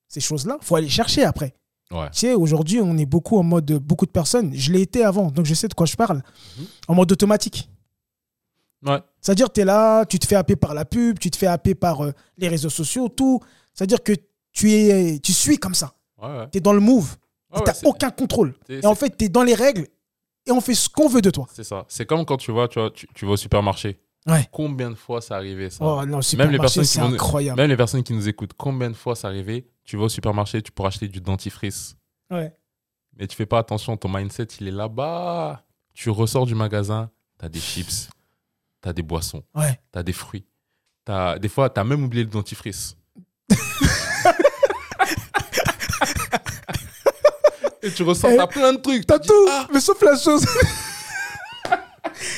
ces 0.08 0.20
choses-là, 0.20 0.58
il 0.62 0.66
faut 0.66 0.76
aller 0.76 0.90
chercher 0.90 1.24
après. 1.24 1.56
Ouais. 1.92 2.10
Tu 2.12 2.20
sais, 2.20 2.34
aujourd'hui, 2.34 2.82
on 2.82 2.98
est 2.98 3.06
beaucoup 3.06 3.38
en 3.38 3.44
mode, 3.44 3.72
beaucoup 3.74 4.06
de 4.06 4.12
personnes, 4.12 4.54
je 4.54 4.72
l'ai 4.72 4.82
été 4.82 5.04
avant, 5.04 5.32
donc 5.32 5.46
je 5.46 5.54
sais 5.54 5.68
de 5.68 5.74
quoi 5.74 5.86
je 5.86 5.96
parle, 5.96 6.18
mhm. 6.58 6.66
en 6.90 6.96
mode 6.96 7.12
automatique. 7.12 7.70
Ouais. 8.86 9.00
C'est-à-dire, 9.22 9.52
tu 9.52 9.62
es 9.62 9.66
là, 9.66 10.06
tu 10.06 10.20
te 10.20 10.28
fais 10.28 10.36
happer 10.36 10.56
par 10.56 10.74
la 10.74 10.86
pub, 10.86 11.20
tu 11.20 11.32
te 11.32 11.38
fais 11.38 11.48
happer 11.48 11.76
par 11.76 12.02
euh, 12.02 12.12
les 12.38 12.48
réseaux 12.48 12.70
sociaux, 12.70 13.10
tout. 13.10 13.40
C'est-à-dire 13.74 14.04
que 14.04 14.14
tu, 14.52 14.72
es, 14.74 15.20
tu 15.20 15.34
suis 15.34 15.58
comme 15.58 15.76
ça. 15.76 15.94
Ouais, 16.22 16.50
tu 16.52 16.58
es 16.58 16.62
dans 16.62 16.74
le 16.74 16.80
move. 16.80 17.16
Tu 17.56 17.64
n'as 17.64 17.82
aucun 17.86 18.12
contrôle. 18.12 18.56
Et 18.70 18.86
en 18.86 18.96
fait, 18.96 19.16
tu 19.18 19.26
es 19.26 19.30
dans 19.30 19.44
les 19.44 19.56
règles 19.56 19.88
et 20.46 20.52
on 20.52 20.62
fait 20.62 20.76
ce 20.76 20.90
qu'on 20.90 21.10
veut 21.10 21.22
de 21.22 21.30
toi. 21.30 21.46
C'est 21.52 21.64
ça. 21.64 21.86
C'est 21.88 22.06
comme 22.06 22.26
quand 22.26 22.38
tu 22.38 22.52
vois, 22.52 22.68
tu, 22.68 22.80
vois, 22.80 22.90
tu, 22.92 23.26
vas 23.26 23.32
au 23.32 23.38
supermarché. 23.38 24.00
Ouais. 24.26 24.48
Combien 24.52 24.90
de 24.90 24.96
fois 24.96 25.22
ça 25.22 25.36
arrivé 25.36 25.70
ça? 25.70 25.86
Oh, 25.86 26.06
non, 26.06 26.20
même 26.38 26.52
les 26.52 26.58
personnes 26.58 26.86
qui 26.86 27.00
incroyable. 27.00 27.60
Même 27.60 27.70
les 27.70 27.78
personnes 27.78 28.04
qui 28.04 28.14
nous 28.14 28.28
écoutent, 28.28 28.54
combien 28.58 28.90
de 28.90 28.96
fois 28.96 29.16
ça 29.16 29.28
arrivé 29.28 29.68
Tu 29.84 29.98
vas 29.98 30.04
au 30.04 30.10
supermarché, 30.10 30.62
tu 30.62 30.72
pourras 30.72 30.90
acheter 30.90 31.08
du 31.08 31.22
dentifrice. 31.22 31.98
Ouais. 32.30 32.54
Mais 33.18 33.28
tu 33.28 33.36
fais 33.36 33.46
pas 33.46 33.60
attention, 33.60 33.98
ton 33.98 34.10
mindset 34.10 34.48
il 34.60 34.68
est 34.68 34.72
là-bas. 34.72 35.64
Tu 35.94 36.10
ressors 36.10 36.46
du 36.46 36.56
magasin, 36.56 37.10
tu 37.40 37.46
as 37.46 37.50
des 37.50 37.60
chips, 37.60 38.10
tu 38.82 38.90
as 38.90 38.94
des 38.94 39.02
boissons, 39.02 39.44
ouais. 39.56 39.80
tu 39.92 40.00
as 40.00 40.04
des 40.04 40.14
fruits. 40.14 40.46
As, 41.08 41.40
des 41.40 41.50
fois, 41.50 41.70
tu 41.70 41.80
as 41.80 41.84
même 41.84 42.04
oublié 42.04 42.24
le 42.24 42.30
dentifrice. 42.30 42.98
Et 47.88 47.92
tu 47.92 48.04
ressens, 48.04 48.36
t'as 48.36 48.48
plein 48.48 48.74
de 48.74 48.80
trucs. 48.80 49.06
T'as 49.06 49.20
tout, 49.20 49.34
ah. 49.50 49.68
mais 49.74 49.80
sauf 49.80 50.02
la 50.02 50.18
chose. 50.18 50.46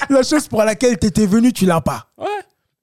la 0.09 0.21
chose 0.21 0.47
pour 0.47 0.63
laquelle 0.63 0.97
t'étais 0.99 1.25
venu, 1.25 1.51
tu 1.51 1.65
l'as 1.65 1.81
pas. 1.81 2.07
Ouais. 2.17 2.27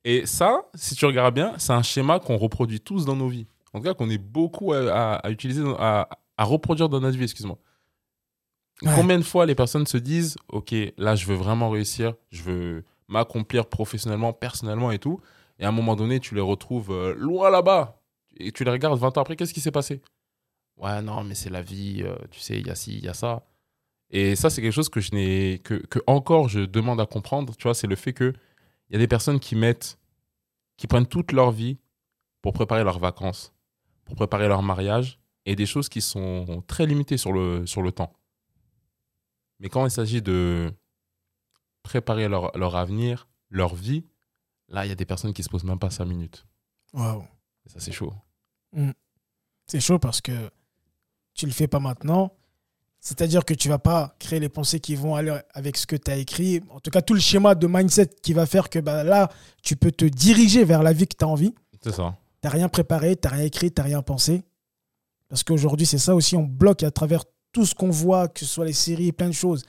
Et 0.05 0.27
ça, 0.27 0.63
si 0.75 0.97
tu 0.97 1.07
regardes 1.07 1.35
bien, 1.35 1.55
c'est 1.59 1.73
un 1.73 1.83
schéma 1.83 2.19
qu'on 2.19 2.37
reproduit 2.37 2.81
tous 2.81 3.05
dans 3.05 3.15
nos 3.15 3.29
vies. 3.29 3.47
En 3.73 3.79
tout 3.79 3.85
cas, 3.85 3.95
qu'on 3.95 4.11
est 4.11 4.19
beaucoup 4.19 4.73
à, 4.73 5.21
utiliser, 5.29 5.63
à, 5.79 6.09
reproduire 6.39 6.89
dans 6.89 7.01
notre 7.01 7.17
vie, 7.17 7.25
excuse-moi. 7.25 7.59
Combien 8.95 9.19
de 9.19 9.25
fois 9.25 9.47
les 9.47 9.55
personnes 9.55 9.87
se 9.87 9.97
disent, 9.97 10.37
OK, 10.49 10.75
là, 10.99 11.15
je 11.15 11.27
veux 11.27 11.37
vraiment 11.37 11.71
réussir, 11.71 12.15
je 12.31 12.43
veux 12.43 12.85
m'accomplir 13.09 13.67
professionnellement, 13.67 14.33
personnellement 14.33 14.91
et 14.91 14.99
tout. 14.99 15.21
Et 15.61 15.65
à 15.65 15.69
un 15.69 15.73
moment 15.73 15.95
donné, 15.95 16.19
tu 16.19 16.35
les 16.35 16.41
retrouves 16.41 16.91
euh, 16.91 17.15
loin 17.15 17.49
là-bas. 17.49 18.01
Et 18.39 18.53
tu 18.53 18.65
les 18.65 18.71
regardes 18.71 18.99
20 18.99 19.17
ans 19.17 19.21
après, 19.21 19.37
qu'est-ce 19.37 19.55
qui 19.55 19.61
s'est 19.61 19.71
passé? 19.71 20.03
Ouais, 20.77 21.01
non, 21.03 21.25
mais 21.25 21.35
c'est 21.35 21.51
la 21.51 21.63
vie, 21.63 22.03
euh, 22.03 22.17
tu 22.31 22.41
sais, 22.41 22.59
il 22.61 22.67
y 22.67 22.71
a 22.71 22.75
ci, 22.75 22.99
il 22.99 23.05
y 23.05 23.09
a 23.09 23.15
ça. 23.15 23.47
Et 24.11 24.37
ça, 24.37 24.51
c'est 24.51 24.63
quelque 24.63 24.73
chose 24.73 24.89
que 24.89 25.01
je 25.01 25.15
n'ai 25.15 25.61
que, 25.65 25.75
que, 25.75 25.99
encore 26.07 26.49
je 26.49 26.61
demande 26.61 27.01
à 27.01 27.07
comprendre, 27.07 27.57
tu 27.57 27.65
vois, 27.65 27.75
c'est 27.75 27.87
le 27.87 27.97
fait 27.97 28.13
que 28.13 28.33
il 28.89 28.93
y 28.93 28.97
a 28.97 28.99
des 28.99 29.09
personnes 29.09 29.41
qui 29.41 29.57
mettent 29.57 29.99
qui 30.77 30.87
prennent 30.87 31.07
toute 31.07 31.33
leur 31.33 31.51
vie 31.51 31.79
pour 32.43 32.53
préparer 32.53 32.85
leurs 32.85 32.99
vacances, 32.99 33.53
pour 34.05 34.15
préparer 34.15 34.49
leur 34.49 34.63
mariage 34.63 35.19
et 35.47 35.57
des 35.57 35.67
choses 35.67 35.89
qui 35.89 36.01
sont 36.01 36.63
très 36.67 36.87
limitées 36.87 37.17
sur 37.17 37.33
le 37.33 37.67
sur 37.67 37.83
le 37.83 37.91
temps. 37.93 38.13
Mais 39.59 39.69
quand 39.69 39.85
il 39.85 39.91
s'agit 39.91 40.23
de 40.23 40.73
préparer 41.83 42.29
leur, 42.29 42.57
leur 42.57 42.77
avenir, 42.77 43.29
leur 43.49 43.75
vie, 43.75 44.05
là, 44.69 44.85
il 44.85 44.89
y 44.89 44.93
a 44.93 44.97
des 44.97 45.07
personnes 45.07 45.33
qui 45.33 45.43
se 45.43 45.49
posent 45.49 45.65
même 45.65 45.79
pas 45.79 45.91
cinq 45.91 46.05
minutes. 46.07 46.47
Waouh. 46.93 47.25
Ça, 47.67 47.81
c'est 47.81 47.93
chaud. 47.93 48.13
Mm. 48.73 48.91
C'est 49.67 49.81
chaud 49.81 49.99
parce 49.99 50.21
que 50.21 50.51
tu 51.37 51.47
le 51.47 51.53
fais 51.53 51.69
pas 51.69 51.81
maintenant. 51.81 52.33
C'est-à-dire 53.01 53.45
que 53.45 53.55
tu 53.55 53.69
vas 53.69 53.79
pas 53.79 54.17
créer 54.19 54.41
les 54.41 54.49
pensées 54.49 54.81
qui 54.81 54.97
vont 54.97 55.15
aller 55.15 55.39
avec 55.55 55.77
ce 55.77 55.87
que 55.87 55.95
tu 55.95 56.11
as 56.11 56.17
écrit. 56.17 56.61
En 56.71 56.81
tout 56.81 56.91
cas, 56.91 57.03
tout 57.03 57.15
le 57.15 57.21
schéma 57.21 57.55
de 57.55 57.67
mindset 57.69 58.09
qui 58.21 58.33
va 58.33 58.47
faire 58.47 58.69
que 58.69 58.81
bah, 58.81 59.05
là, 59.05 59.31
tu 59.63 59.77
peux 59.77 59.93
te 59.93 60.05
diriger 60.05 60.65
vers 60.65 60.83
la 60.83 60.93
vie 60.93 61.07
que 61.07 61.15
tu 61.17 61.25
as 61.25 61.29
envie. 61.29 61.55
C'est 61.83 61.93
ça. 61.93 62.17
Tu 62.43 62.49
n'as 62.49 62.51
rien 62.51 62.69
préparé, 62.69 63.15
tu 63.15 63.29
n'as 63.29 63.35
rien 63.35 63.45
écrit, 63.45 63.71
tu 63.71 63.81
n'as 63.81 63.87
rien 63.87 64.03
pensé. 64.03 64.43
Parce 65.29 65.45
qu'aujourd'hui, 65.45 65.87
c'est 65.87 65.99
ça 65.99 66.15
aussi, 66.15 66.37
on 66.37 66.43
bloque 66.43 66.83
à 66.83 66.91
travers 66.91 67.25
tout 67.53 67.65
ce 67.65 67.75
qu'on 67.75 67.91
voit, 67.91 68.29
que 68.29 68.41
ce 68.41 68.47
soit 68.47 68.65
les 68.65 68.73
séries, 68.73 69.13
plein 69.13 69.29
de 69.29 69.33
choses. 69.33 69.65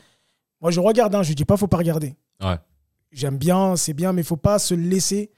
Moi, 0.61 0.71
je 0.71 0.79
regarde, 0.79 1.13
hein, 1.13 1.23
je 1.23 1.33
dis 1.33 1.45
pas, 1.45 1.57
faut 1.57 1.67
pas 1.67 1.77
regarder. 1.77 2.15
Ouais. 2.41 2.57
J'aime 3.11 3.37
bien, 3.37 3.75
c'est 3.75 3.93
bien, 3.93 4.13
mais 4.13 4.21
il 4.21 4.25
faut 4.25 4.35
pas 4.35 4.59
se 4.59 4.73
laisser, 4.73 5.31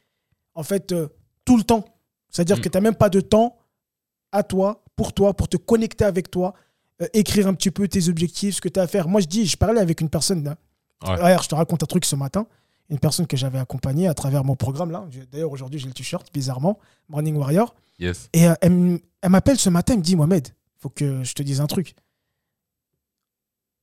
en 0.55 0.63
fait, 0.63 0.91
euh, 0.91 1.09
tout 1.45 1.57
le 1.57 1.63
temps. 1.63 1.85
C'est-à-dire 2.29 2.57
mm. 2.57 2.61
que 2.61 2.69
tu 2.69 2.77
n'as 2.77 2.81
même 2.81 2.95
pas 2.95 3.09
de 3.09 3.19
temps 3.19 3.57
à 4.31 4.43
toi, 4.43 4.83
pour 4.99 5.13
toi, 5.13 5.33
pour 5.33 5.47
te 5.47 5.55
connecter 5.55 6.03
avec 6.03 6.29
toi, 6.29 6.53
euh, 7.01 7.07
écrire 7.13 7.47
un 7.47 7.53
petit 7.53 7.71
peu 7.71 7.87
tes 7.87 8.09
objectifs, 8.09 8.55
ce 8.55 8.61
que 8.61 8.67
tu 8.67 8.81
as 8.81 8.83
à 8.83 8.87
faire. 8.87 9.07
Moi, 9.07 9.21
je 9.21 9.27
dis, 9.27 9.45
je 9.45 9.55
parlais 9.55 9.79
avec 9.79 10.01
une 10.01 10.09
personne. 10.09 10.43
Là. 10.43 10.57
je 11.41 11.47
te 11.47 11.55
raconte 11.55 11.83
un 11.83 11.85
truc 11.85 12.03
ce 12.03 12.17
matin. 12.17 12.45
Une 12.89 12.99
personne 12.99 13.25
que 13.25 13.37
j'avais 13.37 13.59
accompagnée 13.59 14.09
à 14.09 14.13
travers 14.13 14.43
mon 14.43 14.57
programme. 14.57 14.91
là. 14.91 15.07
D'ailleurs, 15.31 15.53
aujourd'hui, 15.53 15.79
j'ai 15.79 15.87
le 15.87 15.93
t-shirt, 15.93 16.27
bizarrement, 16.33 16.79
Morning 17.07 17.37
Warrior. 17.37 17.73
Yes. 17.97 18.27
Et 18.33 18.49
euh, 18.49 18.55
elle, 18.59 18.99
m'appelle 19.29 19.57
ce 19.57 19.69
matin, 19.69 19.93
elle 19.93 19.99
me 19.99 20.03
dit, 20.03 20.17
Mohamed, 20.17 20.49
faut 20.75 20.89
que 20.89 21.23
je 21.23 21.33
te 21.33 21.43
dise 21.43 21.61
un 21.61 21.67
truc. 21.67 21.95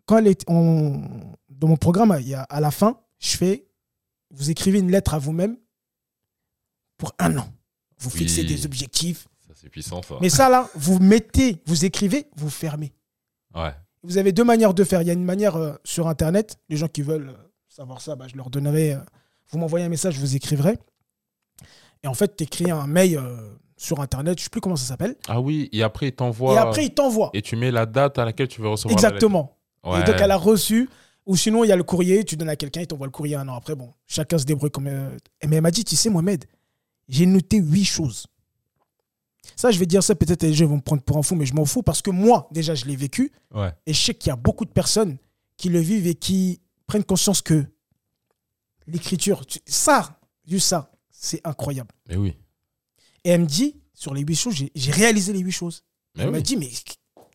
Quand 0.05 0.19
elle 0.19 0.27
est, 0.27 0.45
on, 0.49 1.01
dans 1.49 1.69
mon 1.69 1.79
programme, 1.79 2.14
il 2.21 2.29
y 2.29 2.35
a, 2.35 2.43
à 2.43 2.61
la 2.61 2.71
fin, 2.71 3.01
je 3.21 3.39
fais, 3.39 3.67
vous 4.33 4.51
écrivez 4.51 4.81
une 4.81 4.91
lettre 4.91 5.14
à 5.14 5.19
vous-même 5.19 5.57
pour 6.99 7.14
un 7.19 7.39
an. 7.39 7.49
Vous 8.01 8.11
fixez 8.11 8.45
des 8.45 8.67
objectifs, 8.67 9.27
c'est 9.57 9.70
puissant, 9.70 10.02
ça. 10.02 10.16
Mais 10.20 10.28
ça, 10.28 10.50
là, 10.50 10.68
vous 10.74 10.98
mettez, 10.98 11.62
vous 11.64 11.86
écrivez, 11.86 12.26
vous 12.36 12.50
fermez. 12.50 12.92
Ouais. 13.54 13.72
Vous 14.02 14.18
avez 14.18 14.30
deux 14.32 14.44
manières 14.44 14.74
de 14.74 14.84
faire. 14.84 15.00
Il 15.00 15.09
y 15.09 15.11
a 15.11 15.14
une 15.14 15.24
manière 15.24 15.57
euh, 15.57 15.72
sur 15.82 16.09
Internet. 16.09 16.59
Les 16.68 16.76
gens 16.76 16.88
qui 16.88 17.00
veulent 17.00 17.30
euh, 17.30 17.50
savoir 17.66 18.02
ça, 18.02 18.16
bah, 18.16 18.26
je 18.28 18.36
leur 18.36 18.50
donnerai. 18.50 18.92
Euh, 18.92 18.98
vous 19.48 19.59
m'envoyez 19.59 19.86
un 19.86 19.88
message, 19.88 20.14
je 20.14 20.20
vous 20.20 20.36
écriverai. 20.36 20.78
Et 22.02 22.07
en 22.07 22.12
fait, 22.12 22.36
tu 22.36 22.44
écris 22.44 22.70
un 22.70 22.86
mail 22.86 23.20
sur 23.76 24.00
Internet. 24.00 24.38
Je 24.38 24.42
ne 24.42 24.44
sais 24.44 24.50
plus 24.50 24.61
comment 24.61 24.76
ça 24.76 24.86
s'appelle. 24.86 25.16
Ah 25.26 25.40
oui, 25.40 25.70
et 25.72 25.82
après, 25.82 26.09
il 26.09 26.12
t'envoie. 26.12 26.54
Et 26.54 26.59
après, 26.59 26.84
il 26.84 26.94
t'envoie. 26.94 27.30
Et 27.32 27.40
tu 27.40 27.57
mets 27.57 27.70
la 27.70 27.86
date 27.86 28.18
à 28.18 28.26
laquelle 28.26 28.48
tu 28.48 28.61
veux 28.61 28.68
recevoir 28.68 28.92
Exactement. 28.92 29.57
La 29.82 29.98
lettre. 29.98 30.11
Et 30.11 30.12
donc, 30.12 30.20
elle 30.20 30.30
a 30.30 30.36
reçu. 30.36 30.90
Ou 31.24 31.34
sinon, 31.34 31.64
il 31.64 31.68
y 31.68 31.72
a 31.72 31.76
le 31.76 31.82
courrier, 31.82 32.24
tu 32.24 32.36
donnes 32.36 32.50
à 32.50 32.57
quelqu'un, 32.57 32.82
il 32.82 32.86
t'envoie 32.86 33.07
le 33.07 33.12
courrier 33.12 33.36
un 33.36 33.48
an 33.48 33.54
après. 33.57 33.74
Bon, 33.74 33.90
chacun 34.07 34.36
se 34.36 34.44
débrouille 34.44 34.70
comme. 34.70 34.84
Mais 34.84 35.16
elle 35.57 35.61
m'a 35.62 35.70
dit, 35.70 35.84
tu 35.84 35.96
sais, 35.96 36.11
Mohamed, 36.11 36.44
j'ai 37.09 37.26
noté 37.26 37.57
huit 37.57 37.84
choses. 37.84 38.26
Ça, 39.55 39.70
je 39.70 39.78
vais 39.78 39.86
dire 39.86 40.03
ça, 40.03 40.14
peut-être 40.14 40.42
les 40.42 40.55
gens 40.55 40.66
vont 40.66 40.76
me 40.76 40.80
prendre 40.80 41.03
pour 41.03 41.16
un 41.16 41.22
fou, 41.22 41.34
mais 41.34 41.47
je 41.47 41.55
m'en 41.55 41.64
fous 41.64 41.82
parce 41.82 42.03
que 42.03 42.11
moi, 42.11 42.49
déjà, 42.51 42.74
je 42.74 42.84
l'ai 42.86 42.97
vécu. 42.97 43.32
Et 43.86 43.92
je 43.92 44.01
sais 44.01 44.14
qu'il 44.14 44.30
y 44.30 44.32
a 44.32 44.36
beaucoup 44.36 44.64
de 44.64 44.70
personnes 44.70 45.16
qui 45.57 45.68
le 45.68 45.80
vivent 45.80 46.07
et 46.07 46.14
qui 46.14 46.61
prennent 46.86 47.05
conscience 47.05 47.42
que 47.42 47.64
l'écriture, 48.86 49.44
ça, 49.66 50.18
juste 50.47 50.68
ça, 50.68 50.90
c'est 51.11 51.40
incroyable. 51.44 51.90
Mais 52.09 52.16
oui. 52.16 52.36
Et 53.24 53.30
elle 53.30 53.40
me 53.40 53.47
dit, 53.47 53.76
sur 53.94 54.14
les 54.14 54.22
huit 54.22 54.36
choses, 54.36 54.55
j'ai 54.74 54.90
réalisé 54.92 55.32
les 55.32 55.40
huit 55.40 55.53
choses. 55.53 55.82
elle 56.18 56.30
m'a 56.30 56.40
dit, 56.40 56.57
mais 56.57 56.70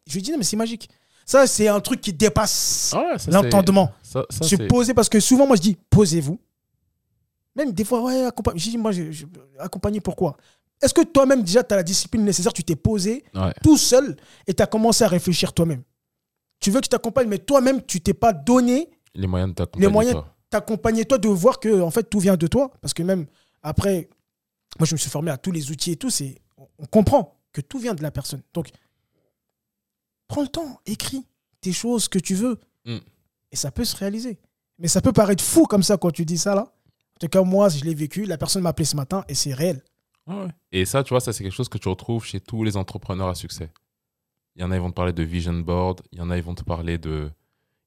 je 0.07 0.13
lui 0.13 0.21
dis, 0.21 0.31
non, 0.31 0.37
mais 0.37 0.43
c'est 0.43 0.57
magique. 0.57 0.89
Ça, 1.25 1.47
c'est 1.47 1.67
un 1.67 1.79
truc 1.79 2.01
qui 2.01 2.13
dépasse 2.13 2.93
ah 2.95 3.15
l'entendement. 3.27 3.91
Suis 4.41 4.57
posé 4.67 4.93
parce 4.93 5.09
que 5.09 5.19
souvent, 5.19 5.47
moi, 5.47 5.55
je 5.55 5.61
dis, 5.61 5.77
posez-vous. 5.89 6.39
Même 7.55 7.73
des 7.73 7.83
fois, 7.83 8.01
ouais, 8.01 8.29
dis, 8.55 8.77
moi, 8.77 8.91
accompagner 9.59 9.99
pourquoi? 9.99 10.37
Est-ce 10.81 10.93
que 10.93 11.01
toi-même, 11.01 11.43
déjà, 11.43 11.63
tu 11.63 11.73
as 11.73 11.77
la 11.77 11.83
discipline 11.83 12.23
nécessaire, 12.23 12.53
tu 12.53 12.63
t'es 12.63 12.75
posé 12.75 13.23
tout 13.63 13.77
seul 13.77 14.17
et 14.47 14.53
tu 14.53 14.63
as 14.63 14.67
commencé 14.67 15.03
à 15.03 15.07
réfléchir 15.07 15.53
toi-même? 15.53 15.83
Tu 16.59 16.69
veux 16.71 16.79
que 16.79 16.85
je 16.85 16.89
t'accompagne, 16.89 17.27
mais 17.27 17.39
toi-même, 17.39 17.81
tu 17.83 18.01
t'es 18.01 18.13
pas 18.13 18.33
donné 18.33 18.89
les 19.13 19.27
moyens 19.27 19.51
de 19.51 19.55
t'accompagner. 19.55 19.87
Les 19.87 19.91
moyens 19.91 20.23
t'accompagner 20.49 21.05
toi, 21.05 21.17
de 21.17 21.27
voir 21.27 21.59
que 21.59 21.81
en 21.81 21.91
fait, 21.91 22.03
tout 22.03 22.19
vient 22.19 22.37
de 22.37 22.47
toi. 22.47 22.71
Parce 22.81 22.93
que 22.93 23.03
même 23.03 23.25
après, 23.63 24.09
moi, 24.79 24.85
je 24.85 24.93
me 24.93 24.97
suis 24.97 25.09
formé 25.09 25.31
à 25.31 25.37
tous 25.37 25.51
les 25.51 25.71
outils 25.71 25.91
et 25.91 25.95
tout, 25.95 26.09
c'est, 26.09 26.35
on 26.77 26.85
comprend 26.85 27.39
que 27.51 27.61
tout 27.61 27.79
vient 27.79 27.93
de 27.93 28.03
la 28.03 28.11
personne. 28.11 28.41
Donc, 28.53 28.69
prends 30.27 30.41
le 30.41 30.47
temps, 30.47 30.79
écris 30.85 31.25
tes 31.61 31.73
choses 31.73 32.07
que 32.07 32.19
tu 32.19 32.35
veux. 32.35 32.59
Mm. 32.85 32.97
Et 33.51 33.55
ça 33.55 33.71
peut 33.71 33.85
se 33.85 33.95
réaliser. 33.95 34.39
Mais 34.77 34.87
ça 34.87 35.01
peut 35.01 35.13
paraître 35.13 35.43
fou 35.43 35.65
comme 35.65 35.83
ça 35.83 35.97
quand 35.97 36.11
tu 36.11 36.25
dis 36.25 36.37
ça 36.37 36.55
là. 36.55 36.61
En 36.61 37.19
tout 37.19 37.27
cas, 37.27 37.41
moi, 37.43 37.69
je 37.69 37.83
l'ai 37.83 37.93
vécu. 37.93 38.25
La 38.25 38.37
personne 38.37 38.63
m'a 38.63 38.69
appelé 38.69 38.85
ce 38.85 38.95
matin 38.95 39.23
et 39.27 39.35
c'est 39.35 39.53
réel. 39.53 39.83
Et 40.71 40.85
ça, 40.85 41.03
tu 41.03 41.09
vois, 41.09 41.19
ça, 41.19 41.33
c'est 41.33 41.43
quelque 41.43 41.53
chose 41.53 41.69
que 41.69 41.77
tu 41.77 41.89
retrouves 41.89 42.25
chez 42.25 42.39
tous 42.39 42.63
les 42.63 42.77
entrepreneurs 42.77 43.27
à 43.27 43.35
succès. 43.35 43.69
Il 44.55 44.61
y 44.61 44.65
en 44.65 44.71
a, 44.71 44.75
ils 44.75 44.81
vont 44.81 44.89
te 44.89 44.95
parler 44.95 45.13
de 45.13 45.23
vision 45.23 45.53
board. 45.53 46.01
Il 46.11 46.19
y 46.19 46.21
en 46.21 46.29
a, 46.29 46.37
ils 46.37 46.43
vont 46.43 46.55
te 46.55 46.63
parler 46.63 46.97
de. 46.97 47.29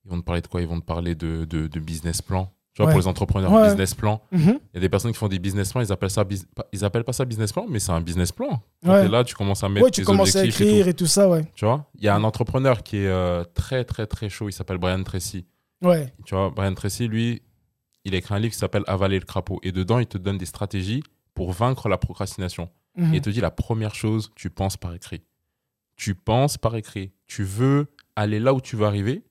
Ils 0.05 0.11
vont 0.11 0.21
te 0.21 0.25
parler 0.25 0.43
de 0.43 0.47
quoi? 0.47 0.61
Ils 0.61 0.69
vont 0.69 0.81
te 0.81 0.85
parler 0.85 1.15
de, 1.15 1.45
de, 1.45 1.81
business 1.81 2.21
plan. 2.21 2.51
Tu 2.75 2.83
vois, 2.83 2.91
pour 2.91 3.01
les 3.01 3.07
entrepreneurs, 3.07 3.69
business 3.69 3.95
plan. 3.95 4.21
Mhm. 4.33 4.59
Il 4.73 4.75
y 4.75 4.79
a 4.79 4.81
des 4.81 4.89
personnes 4.89 5.13
qui 5.13 5.19
font 5.19 5.29
des 5.29 5.39
business 5.39 5.73
plans, 5.73 5.81
ils 5.81 5.93
appellent 5.93 6.11
ça, 6.11 6.25
ils 6.73 6.85
appellent 6.85 7.05
pas 7.05 7.13
ça 7.13 7.25
business 7.25 7.53
plan, 7.53 7.67
mais 7.69 7.79
c'est 7.79 7.93
un 7.93 8.01
business 8.01 8.33
plan. 8.33 8.61
Quand 8.85 9.01
tu 9.01 9.07
es 9.07 9.09
là, 9.09 9.23
tu 9.23 9.35
commences 9.35 9.63
à 9.63 9.69
mettre 9.69 9.85
ouais, 9.85 9.91
tu 9.91 10.05
commences 10.05 10.35
à 10.35 10.45
écrire 10.45 10.89
et 10.89 10.95
tout. 10.95 11.07
ça, 11.07 11.29
ouais. 11.29 11.45
Tu 11.55 11.65
vois, 11.65 11.87
il 11.95 12.05
y 12.05 12.09
a 12.09 12.17
un 12.17 12.25
entrepreneur 12.25 12.83
qui 12.83 12.97
est 12.97 13.07
euh, 13.07 13.45
très, 13.55 13.85
très, 13.85 14.07
très 14.07 14.29
chaud, 14.29 14.49
il 14.49 14.53
s'appelle 14.53 14.79
Brian 14.79 15.03
Tracy. 15.05 15.47
Ouais. 15.83 16.13
Tu 16.25 16.35
vois, 16.35 16.51
Brian 16.51 16.75
Tracy, 16.75 17.07
lui, 17.07 17.43
il 18.05 18.15
a 18.15 18.19
écrit 18.19 18.35
un 18.35 18.39
livre 18.39 18.53
qui 18.53 18.59
s'appelle 18.59 18.85
Avaler 18.89 19.21
le 19.21 19.25
crapaud. 19.25 19.61
Et 19.63 19.71
dedans, 19.71 20.01
il 20.01 20.07
te 20.07 20.19
donne 20.19 20.39
des 20.39 20.47
stratégies 20.47 21.05
pour 21.35 21.53
vaincre 21.53 21.89
la 21.89 21.99
procrastination. 21.99 22.71
Mhm. 22.97 23.15
Et 23.15 23.21
te 23.21 23.31
dit 23.31 23.41
la 23.41 23.51
première 23.51 23.95
chose, 23.95 24.31
tu 24.35 24.51
penses 24.51 24.77
par 24.77 24.95
écrit. 24.95 25.23
Tu 25.97 26.15
penses 26.15 26.59
par 26.59 26.77
écrit. 26.77 27.13
Tu 27.27 27.45
veux 27.45 27.87
aller 28.17 28.41
là 28.41 28.55
où 28.55 28.61
tu 28.61 28.77
veux 28.77 28.87
arriver, 28.87 29.25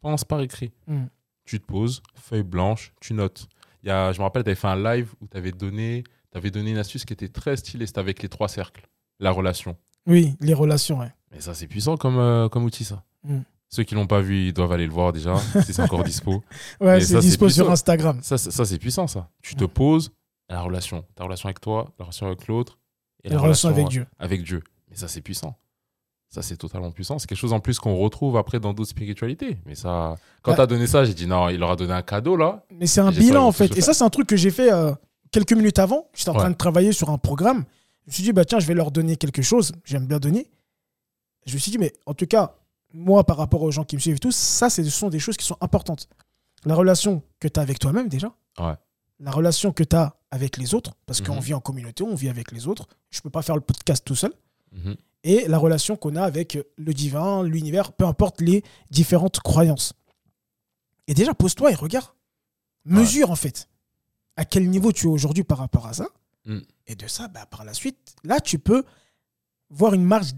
pense 0.00 0.24
par 0.24 0.40
écrit. 0.40 0.72
Hmm. 0.86 1.06
Tu 1.44 1.60
te 1.60 1.66
poses, 1.66 2.02
feuille 2.14 2.42
blanche, 2.42 2.92
tu 3.00 3.14
notes. 3.14 3.48
Il 3.82 3.88
y 3.88 3.90
a, 3.90 4.12
je 4.12 4.18
me 4.18 4.24
rappelle, 4.24 4.44
tu 4.44 4.50
avais 4.50 4.56
fait 4.60 4.68
un 4.68 4.82
live 4.82 5.12
où 5.20 5.26
tu 5.26 5.36
avais 5.36 5.52
donné, 5.52 6.04
avais 6.34 6.50
donné 6.50 6.70
une 6.70 6.78
astuce 6.78 7.04
qui 7.04 7.12
était 7.12 7.28
très 7.28 7.56
stylée. 7.56 7.86
C'était 7.86 8.00
avec 8.00 8.22
les 8.22 8.28
trois 8.28 8.48
cercles, 8.48 8.88
la 9.20 9.30
relation. 9.30 9.76
Oui, 10.06 10.36
les 10.40 10.54
relations, 10.54 11.00
ouais. 11.00 11.12
Mais 11.32 11.40
ça, 11.40 11.54
c'est 11.54 11.66
puissant 11.66 11.96
comme, 11.96 12.18
euh, 12.18 12.48
comme 12.48 12.64
outil, 12.64 12.84
ça. 12.84 13.02
Hmm. 13.24 13.40
Ceux 13.68 13.82
qui 13.82 13.94
l'ont 13.94 14.06
pas 14.06 14.20
vu, 14.20 14.46
ils 14.48 14.52
doivent 14.52 14.72
aller 14.72 14.86
le 14.86 14.92
voir 14.92 15.12
déjà, 15.12 15.36
si 15.64 15.72
c'est 15.72 15.82
encore 15.82 16.04
dispo. 16.04 16.44
ouais, 16.80 17.00
c'est 17.00 17.18
dispo 17.18 17.48
sur 17.48 17.70
Instagram. 17.70 18.20
Ça, 18.22 18.38
ça 18.38 18.64
c'est 18.64 18.78
puissant, 18.78 19.06
ça. 19.06 19.28
Tu 19.42 19.56
te 19.56 19.64
poses, 19.64 20.12
la 20.48 20.60
relation. 20.60 21.04
Ta 21.14 21.24
relation 21.24 21.48
avec 21.48 21.60
toi, 21.60 21.92
la 21.98 22.04
relation 22.04 22.26
avec 22.26 22.46
l'autre. 22.46 22.78
Et 23.22 23.30
la, 23.30 23.38
relation, 23.38 23.70
avec 23.70 23.88
Dieu. 23.88 24.06
Avec 24.18 24.42
Dieu. 24.42 24.62
Mais 24.90 24.96
ça, 24.96 25.08
c'est 25.08 25.22
puissant. 25.22 25.56
Ça, 26.28 26.42
c'est 26.42 26.56
totalement 26.56 26.90
puissant. 26.90 27.18
C'est 27.18 27.26
quelque 27.26 27.38
chose 27.38 27.52
en 27.52 27.60
plus 27.60 27.78
qu'on 27.78 27.96
retrouve 27.96 28.36
après 28.36 28.60
dans 28.60 28.74
d'autres 28.74 28.90
spiritualités. 28.90 29.56
Mais 29.66 29.74
ça, 29.74 30.16
quand 30.42 30.50
bah 30.50 30.56
tu 30.56 30.62
as 30.62 30.66
donné 30.66 30.86
ça, 30.86 31.04
j'ai 31.04 31.14
dit 31.14 31.26
non, 31.26 31.48
il 31.48 31.58
leur 31.58 31.70
a 31.70 31.76
donné 31.76 31.92
un 31.92 32.02
cadeau 32.02 32.36
là. 32.36 32.64
Mais 32.70 32.86
c'est 32.86 33.00
un 33.00 33.12
bilan 33.12 33.46
en 33.46 33.52
fait. 33.52 33.76
Et 33.76 33.80
ça, 33.80 33.94
c'est 33.94 34.04
un 34.04 34.10
truc 34.10 34.26
que 34.26 34.36
j'ai 34.36 34.50
fait 34.50 34.72
euh, 34.72 34.92
quelques 35.30 35.52
minutes 35.52 35.78
avant. 35.78 36.08
J'étais 36.12 36.30
en 36.30 36.34
train 36.34 36.50
de 36.50 36.56
travailler 36.56 36.92
sur 36.92 37.10
un 37.10 37.18
programme. 37.18 37.64
Je 38.06 38.10
me 38.10 38.12
suis 38.12 38.22
dit, 38.24 38.32
bah 38.32 38.44
tiens, 38.44 38.58
je 38.58 38.66
vais 38.66 38.74
leur 38.74 38.90
donner 38.90 39.16
quelque 39.16 39.42
chose. 39.42 39.72
J'aime 39.84 40.06
bien 40.06 40.18
donner. 40.18 40.50
Je 41.46 41.54
me 41.54 41.58
suis 41.58 41.70
dit, 41.70 41.78
mais 41.78 41.92
en 42.04 42.14
tout 42.14 42.26
cas, 42.26 42.56
moi, 42.92 43.24
par 43.24 43.36
rapport 43.36 43.62
aux 43.62 43.70
gens 43.70 43.84
qui 43.84 43.96
me 43.96 44.00
suivent 44.00 44.16
et 44.16 44.18
tout, 44.18 44.32
ça, 44.32 44.70
ce 44.70 44.82
sont 44.84 45.08
des 45.08 45.18
choses 45.18 45.36
qui 45.36 45.46
sont 45.46 45.56
importantes. 45.60 46.08
La 46.64 46.74
relation 46.74 47.22
que 47.40 47.48
tu 47.48 47.60
as 47.60 47.62
avec 47.62 47.78
toi-même 47.78 48.08
déjà. 48.08 48.34
Ouais. 48.58 48.74
La 49.20 49.30
relation 49.30 49.72
que 49.72 49.84
tu 49.84 49.96
as 49.96 50.14
avec 50.34 50.56
les 50.56 50.74
autres, 50.74 50.92
parce 51.06 51.20
qu'on 51.20 51.36
mhm. 51.36 51.40
vit 51.40 51.54
en 51.54 51.60
communauté, 51.60 52.02
on 52.02 52.14
vit 52.14 52.28
avec 52.28 52.52
les 52.52 52.66
autres. 52.66 52.86
Je 53.10 53.18
ne 53.18 53.22
peux 53.22 53.30
pas 53.30 53.42
faire 53.42 53.54
le 53.54 53.60
podcast 53.60 54.04
tout 54.04 54.16
seul. 54.16 54.32
Mhm 54.72 54.96
et 55.24 55.48
la 55.48 55.58
relation 55.58 55.96
qu'on 55.96 56.16
a 56.16 56.22
avec 56.22 56.58
le 56.76 56.94
divin, 56.94 57.42
l'univers, 57.42 57.92
peu 57.92 58.04
importe 58.04 58.42
les 58.42 58.62
différentes 58.90 59.40
croyances. 59.40 59.94
Et 61.08 61.14
déjà, 61.14 61.34
pose-toi 61.34 61.72
et 61.72 61.74
regarde. 61.74 62.08
Mesure, 62.84 63.30
en 63.30 63.36
fait, 63.36 63.68
à 64.36 64.44
quel 64.44 64.68
niveau 64.68 64.92
tu 64.92 65.06
es 65.06 65.10
aujourd'hui 65.10 65.42
par 65.42 65.58
rapport 65.58 65.86
à 65.86 65.94
ça. 65.94 66.08
Mm. 66.44 66.58
Et 66.86 66.94
de 66.94 67.06
ça, 67.06 67.28
bah, 67.28 67.46
par 67.46 67.64
la 67.64 67.72
suite, 67.72 68.14
là, 68.22 68.38
tu 68.38 68.58
peux 68.58 68.84
voir 69.70 69.94
une 69.94 70.04
marge 70.04 70.32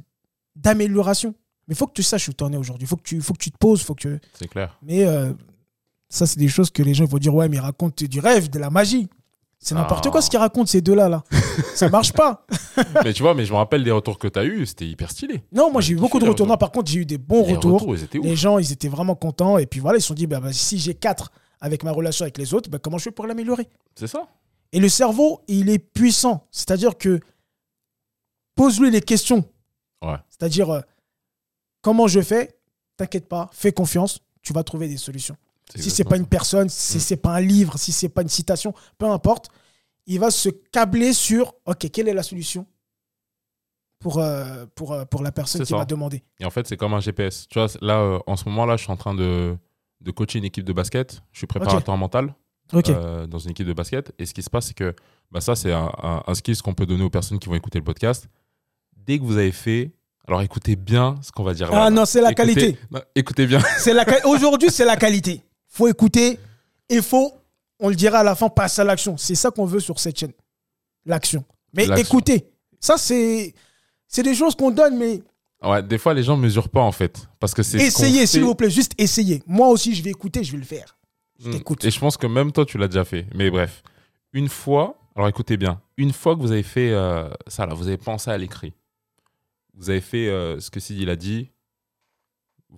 d'amélioration. 0.54 1.34
Mais 1.66 1.74
il 1.74 1.76
faut 1.76 1.88
que 1.88 1.92
tu 1.92 2.04
saches 2.04 2.28
où 2.28 2.32
tu 2.32 2.44
en 2.44 2.52
es 2.52 2.56
aujourd'hui. 2.56 2.84
Il 2.84 2.88
faut, 2.88 2.96
que 2.96 3.02
tu, 3.02 3.20
faut 3.20 3.34
que 3.34 3.42
tu 3.42 3.50
te 3.50 3.58
poses. 3.58 3.82
Faut 3.82 3.96
que... 3.96 4.20
C'est 4.34 4.46
clair. 4.46 4.78
Mais 4.82 5.04
euh, 5.04 5.32
ça, 6.08 6.26
c'est 6.26 6.38
des 6.38 6.48
choses 6.48 6.70
que 6.70 6.84
les 6.84 6.94
gens 6.94 7.06
vont 7.06 7.18
dire 7.18 7.34
Ouais, 7.34 7.48
mais 7.48 7.58
raconte 7.58 8.04
du 8.04 8.20
rêve, 8.20 8.48
de 8.50 8.60
la 8.60 8.70
magie. 8.70 9.08
C'est 9.58 9.74
n'importe 9.74 10.10
quoi 10.10 10.22
ce 10.22 10.30
qu'ils 10.30 10.38
racontent, 10.38 10.66
ces 10.66 10.80
deux-là. 10.80 11.08
Là. 11.08 11.24
ça 11.74 11.88
marche 11.88 12.12
pas. 12.12 12.46
mais 13.04 13.12
tu 13.12 13.22
vois, 13.22 13.34
mais 13.34 13.44
je 13.44 13.52
me 13.52 13.56
rappelle 13.56 13.82
des 13.82 13.90
retours 13.90 14.18
que 14.18 14.28
tu 14.28 14.38
as 14.38 14.44
eu, 14.44 14.66
c'était 14.66 14.86
hyper 14.86 15.10
stylé. 15.10 15.42
Non, 15.52 15.72
moi 15.72 15.80
j'ai 15.80 15.94
eu 15.94 15.96
beaucoup 15.96 16.18
de 16.18 16.28
retours. 16.28 16.46
Non, 16.46 16.56
par 16.56 16.70
contre, 16.70 16.90
j'ai 16.90 17.00
eu 17.00 17.06
des 17.06 17.18
bons 17.18 17.42
retours. 17.42 17.94
les 18.14 18.36
gens, 18.36 18.58
ils 18.58 18.72
étaient 18.72 18.88
vraiment 18.88 19.14
contents. 19.14 19.58
Et 19.58 19.66
puis 19.66 19.80
voilà, 19.80 19.98
ils 19.98 20.02
se 20.02 20.08
sont 20.08 20.14
dit, 20.14 20.26
bah, 20.26 20.40
bah 20.40 20.52
si 20.52 20.78
j'ai 20.78 20.94
quatre 20.94 21.32
avec 21.60 21.82
ma 21.82 21.92
relation 21.92 22.24
avec 22.24 22.38
les 22.38 22.54
autres, 22.54 22.70
bah, 22.70 22.78
comment 22.78 22.98
je 22.98 23.04
fais 23.04 23.10
pour 23.10 23.26
l'améliorer? 23.26 23.68
C'est 23.94 24.06
ça. 24.06 24.28
Et 24.72 24.80
le 24.80 24.88
cerveau, 24.88 25.40
il 25.48 25.70
est 25.70 25.78
puissant. 25.78 26.46
C'est-à-dire 26.50 26.98
que 26.98 27.20
pose-lui 28.54 28.90
les 28.90 29.00
questions. 29.00 29.44
Ouais. 30.02 30.16
C'est-à-dire, 30.28 30.70
euh, 30.70 30.80
comment 31.80 32.08
je 32.08 32.20
fais? 32.20 32.58
T'inquiète 32.96 33.28
pas, 33.28 33.48
fais 33.52 33.72
confiance, 33.72 34.20
tu 34.42 34.52
vas 34.52 34.64
trouver 34.64 34.88
des 34.88 34.96
solutions. 34.96 35.36
Si 35.74 35.90
c'est 35.90 36.04
pas 36.04 36.16
une 36.16 36.26
personne, 36.26 36.68
si 36.68 37.00
c'est 37.00 37.16
pas 37.16 37.34
un 37.34 37.40
livre, 37.40 37.78
si 37.78 37.92
c'est 37.92 38.08
pas 38.08 38.22
une 38.22 38.28
citation, 38.28 38.72
peu 38.98 39.06
importe, 39.06 39.48
il 40.06 40.20
va 40.20 40.30
se 40.30 40.48
câbler 40.48 41.12
sur 41.12 41.54
OK, 41.66 41.90
quelle 41.90 42.08
est 42.08 42.14
la 42.14 42.22
solution 42.22 42.66
pour, 43.98 44.18
euh, 44.18 44.66
pour, 44.74 44.92
euh, 44.92 45.04
pour 45.04 45.22
la 45.22 45.32
personne 45.32 45.64
qui 45.64 45.72
va 45.72 45.84
demander. 45.84 46.22
Et 46.38 46.44
en 46.44 46.50
fait, 46.50 46.66
c'est 46.66 46.76
comme 46.76 46.94
un 46.94 47.00
GPS. 47.00 47.46
Tu 47.48 47.58
vois, 47.58 47.68
là, 47.80 47.98
euh, 47.98 48.18
en 48.26 48.36
ce 48.36 48.48
moment, 48.48 48.66
là, 48.66 48.76
je 48.76 48.84
suis 48.84 48.92
en 48.92 48.96
train 48.96 49.14
de, 49.14 49.56
de 50.00 50.10
coacher 50.10 50.38
une 50.38 50.44
équipe 50.44 50.64
de 50.64 50.72
basket. 50.72 51.22
Je 51.32 51.38
suis 51.38 51.46
préparateur 51.46 51.96
mental 51.96 52.34
dans 52.72 53.38
une 53.38 53.50
équipe 53.50 53.66
de 53.66 53.72
basket. 53.72 54.12
Et 54.18 54.26
ce 54.26 54.34
qui 54.34 54.42
se 54.42 54.50
passe, 54.50 54.66
c'est 54.66 54.74
que 54.74 54.94
bah, 55.30 55.40
ça, 55.40 55.56
c'est 55.56 55.72
un, 55.72 55.90
un, 56.26 56.34
skill 56.34 56.60
qu'on 56.62 56.74
peut 56.74 56.86
donner 56.86 57.02
aux 57.02 57.10
personnes 57.10 57.38
qui 57.38 57.48
vont 57.48 57.54
écouter 57.54 57.78
le 57.78 57.84
podcast. 57.84 58.28
Dès 58.96 59.18
que 59.18 59.24
vous 59.24 59.36
avez 59.36 59.52
fait 59.52 59.92
alors 60.28 60.42
écoutez 60.42 60.74
bien 60.74 61.14
ce 61.22 61.30
qu'on 61.30 61.44
va 61.44 61.54
dire 61.54 61.70
là. 61.70 61.84
Ah 61.84 61.90
non, 61.90 62.04
c'est 62.04 62.20
la 62.20 62.34
qualité. 62.34 62.76
écoutez 63.14 63.46
bien. 63.46 63.60
Aujourd'hui, 64.24 64.70
c'est 64.70 64.84
la 64.84 64.96
qualité 64.96 65.40
faut 65.76 65.88
écouter 65.88 66.38
et 66.88 67.02
faut, 67.02 67.32
on 67.78 67.88
le 67.88 67.94
dira 67.94 68.20
à 68.20 68.22
la 68.24 68.34
fin, 68.34 68.48
passer 68.48 68.80
à 68.80 68.84
l'action. 68.84 69.16
C'est 69.16 69.34
ça 69.34 69.50
qu'on 69.50 69.66
veut 69.66 69.80
sur 69.80 69.98
cette 69.98 70.18
chaîne. 70.18 70.32
L'action. 71.04 71.44
Mais 71.74 71.86
écoutez, 71.98 72.46
ça 72.80 72.96
c'est 72.96 73.54
c'est 74.08 74.22
des 74.22 74.34
choses 74.34 74.54
qu'on 74.54 74.70
donne, 74.70 74.96
mais 74.96 75.22
Ouais, 75.62 75.82
des 75.82 75.98
fois 75.98 76.14
les 76.14 76.22
gens 76.22 76.36
mesurent 76.36 76.68
pas 76.68 76.82
en 76.82 76.92
fait, 76.92 77.28
parce 77.40 77.54
que 77.54 77.62
c'est. 77.62 77.78
Essayez, 77.78 78.26
s'il 78.26 78.44
vous 78.44 78.54
plaît, 78.54 78.70
juste 78.70 78.92
essayez. 78.98 79.42
Moi 79.46 79.68
aussi, 79.68 79.94
je 79.94 80.02
vais 80.02 80.10
écouter, 80.10 80.44
je 80.44 80.52
vais 80.52 80.58
le 80.58 80.64
faire. 80.64 80.96
Je 81.38 81.48
hmm. 81.48 81.62
Et 81.82 81.90
je 81.90 81.98
pense 81.98 82.16
que 82.16 82.26
même 82.26 82.52
toi, 82.52 82.64
tu 82.64 82.78
l'as 82.78 82.88
déjà 82.88 83.04
fait. 83.04 83.26
Mais 83.34 83.50
bref, 83.50 83.82
une 84.32 84.48
fois, 84.48 84.98
alors 85.14 85.28
écoutez 85.28 85.56
bien, 85.56 85.80
une 85.96 86.12
fois 86.12 86.36
que 86.36 86.40
vous 86.40 86.52
avez 86.52 86.62
fait 86.62 86.90
euh, 86.92 87.28
ça 87.46 87.66
là, 87.66 87.74
vous 87.74 87.88
avez 87.88 87.96
pensé 87.96 88.30
à 88.30 88.38
l'écrit, 88.38 88.74
vous 89.74 89.90
avez 89.90 90.00
fait 90.00 90.28
euh, 90.28 90.60
ce 90.60 90.70
que 90.70 90.78
Sidi 90.78 91.08
a 91.08 91.16
dit, 91.16 91.50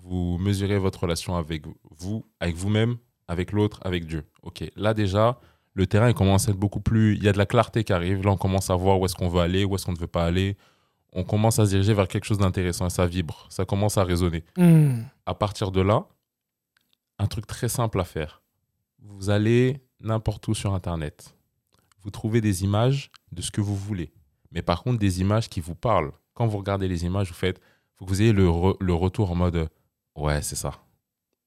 vous 0.03 0.39
mesurez 0.39 0.79
votre 0.79 1.01
relation 1.01 1.37
avec 1.37 1.65
vous, 1.91 2.25
avec 2.41 2.57
vous-même, 2.57 2.97
avec 3.27 3.53
l'autre, 3.53 3.81
avec 3.83 4.07
Dieu. 4.07 4.25
Ok, 4.43 4.65
là 4.77 4.95
déjà, 4.95 5.39
le 5.75 5.87
terrain 5.87 6.09
il 6.09 6.15
commence 6.15 6.49
à 6.49 6.53
être 6.53 6.59
beaucoup 6.59 6.81
plus. 6.81 7.17
Il 7.17 7.23
y 7.23 7.29
a 7.29 7.33
de 7.33 7.39
la 7.39 7.47
clarté 7.47 7.85
qui 7.85 7.93
arrive. 7.93 8.25
Là, 8.25 8.33
on 8.33 8.37
commence 8.37 8.71
à 8.71 8.75
voir 8.75 8.99
où 8.99 9.05
est-ce 9.05 9.15
qu'on 9.15 9.29
veut 9.29 9.41
aller, 9.41 9.65
où 9.65 9.75
est-ce 9.75 9.87
qu'on 9.87 9.93
ne 9.93 9.99
veut 9.99 10.07
pas 10.07 10.25
aller. 10.25 10.57
On 11.13 11.25
commence 11.25 11.59
à 11.59 11.65
se 11.65 11.71
diriger 11.71 11.95
vers 11.95 12.09
quelque 12.09 12.25
chose 12.25 12.39
d'intéressant 12.39 12.87
et 12.87 12.91
ça 12.91 13.07
vibre, 13.07 13.47
ça 13.49 13.65
commence 13.65 13.97
à 13.97 14.05
résonner. 14.05 14.45
Hmm. 14.57 15.03
À 15.25 15.35
partir 15.35 15.71
de 15.71 15.81
là, 15.81 16.07
un 17.19 17.27
truc 17.27 17.47
très 17.47 17.69
simple 17.69 18.01
à 18.01 18.05
faire. 18.05 18.43
Vous 19.03 19.31
allez 19.31 19.81
n'importe 20.01 20.47
où 20.49 20.55
sur 20.55 20.75
Internet. 20.75 21.35
Vous 22.03 22.11
trouvez 22.11 22.41
des 22.41 22.63
images 22.63 23.11
de 23.33 23.43
ce 23.43 23.51
que 23.51 23.61
vous 23.61 23.77
voulez. 23.77 24.13
Mais 24.53 24.63
par 24.63 24.83
contre, 24.83 24.99
des 24.99 25.21
images 25.21 25.49
qui 25.49 25.61
vous 25.61 25.75
parlent. 25.75 26.13
Quand 26.35 26.47
vous 26.47 26.59
regardez 26.59 26.89
les 26.89 27.05
images, 27.05 27.29
vous 27.29 27.35
faites, 27.35 27.61
faut 27.97 28.05
que 28.05 28.11
vous 28.11 28.23
ayez 28.23 28.33
le, 28.33 28.49
le 28.81 28.95
retour 28.95 29.31
en 29.31 29.35
mode 29.35 29.69
Ouais, 30.19 30.43
c'est 30.43 30.57
ça. 30.57 30.73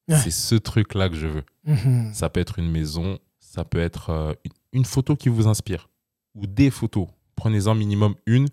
C'est 0.09 0.31
ce 0.31 0.55
truc-là 0.55 1.09
que 1.09 1.15
je 1.15 1.27
veux. 1.27 1.43
Mhm. 1.65 2.13
Ça 2.13 2.29
peut 2.29 2.39
être 2.39 2.59
une 2.59 2.69
maison, 2.69 3.19
ça 3.39 3.63
peut 3.63 3.79
être 3.79 4.09
euh, 4.09 4.33
une, 4.73 4.83
photo 4.83 5.15
qui 5.15 5.29
vous 5.29 5.47
inspire, 5.47 5.89
ou 6.35 6.47
des 6.47 6.69
photos. 6.69 7.07
Prenez-en 7.35 7.75
minimum 7.75 8.15
une, 8.25 8.47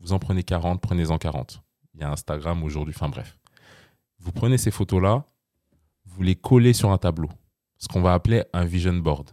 vous 0.00 0.12
en 0.12 0.18
prenez 0.18 0.42
40, 0.42 0.80
prenez-en 0.80 1.18
40. 1.18 1.62
Il 1.94 2.00
y 2.00 2.04
a 2.04 2.10
Instagram 2.10 2.62
aujourd'hui, 2.62 2.94
enfin 2.96 3.08
bref. 3.08 3.38
Vous 4.18 4.32
prenez 4.32 4.56
ces 4.56 4.70
photos-là, 4.70 5.24
vous 6.06 6.22
les 6.22 6.36
collez 6.36 6.72
sur 6.72 6.90
un 6.90 6.98
tableau, 6.98 7.28
ce 7.78 7.88
qu'on 7.88 8.00
va 8.00 8.14
appeler 8.14 8.44
un 8.52 8.64
vision 8.64 8.94
board. 8.94 9.30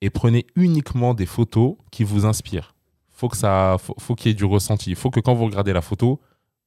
Et 0.00 0.10
prenez 0.10 0.46
uniquement 0.56 1.14
des 1.14 1.26
photos 1.26 1.76
qui 1.90 2.02
vous 2.02 2.26
inspirent. 2.26 2.74
Faut 3.10 3.28
que 3.28 3.36
ça, 3.36 3.76
faut 3.78 4.14
qu'il 4.16 4.30
y 4.30 4.32
ait 4.32 4.34
du 4.34 4.44
ressenti. 4.44 4.90
Il 4.90 4.96
faut 4.96 5.10
que 5.10 5.20
quand 5.20 5.34
vous 5.34 5.44
regardez 5.44 5.72
la 5.72 5.80
photo, 5.80 6.20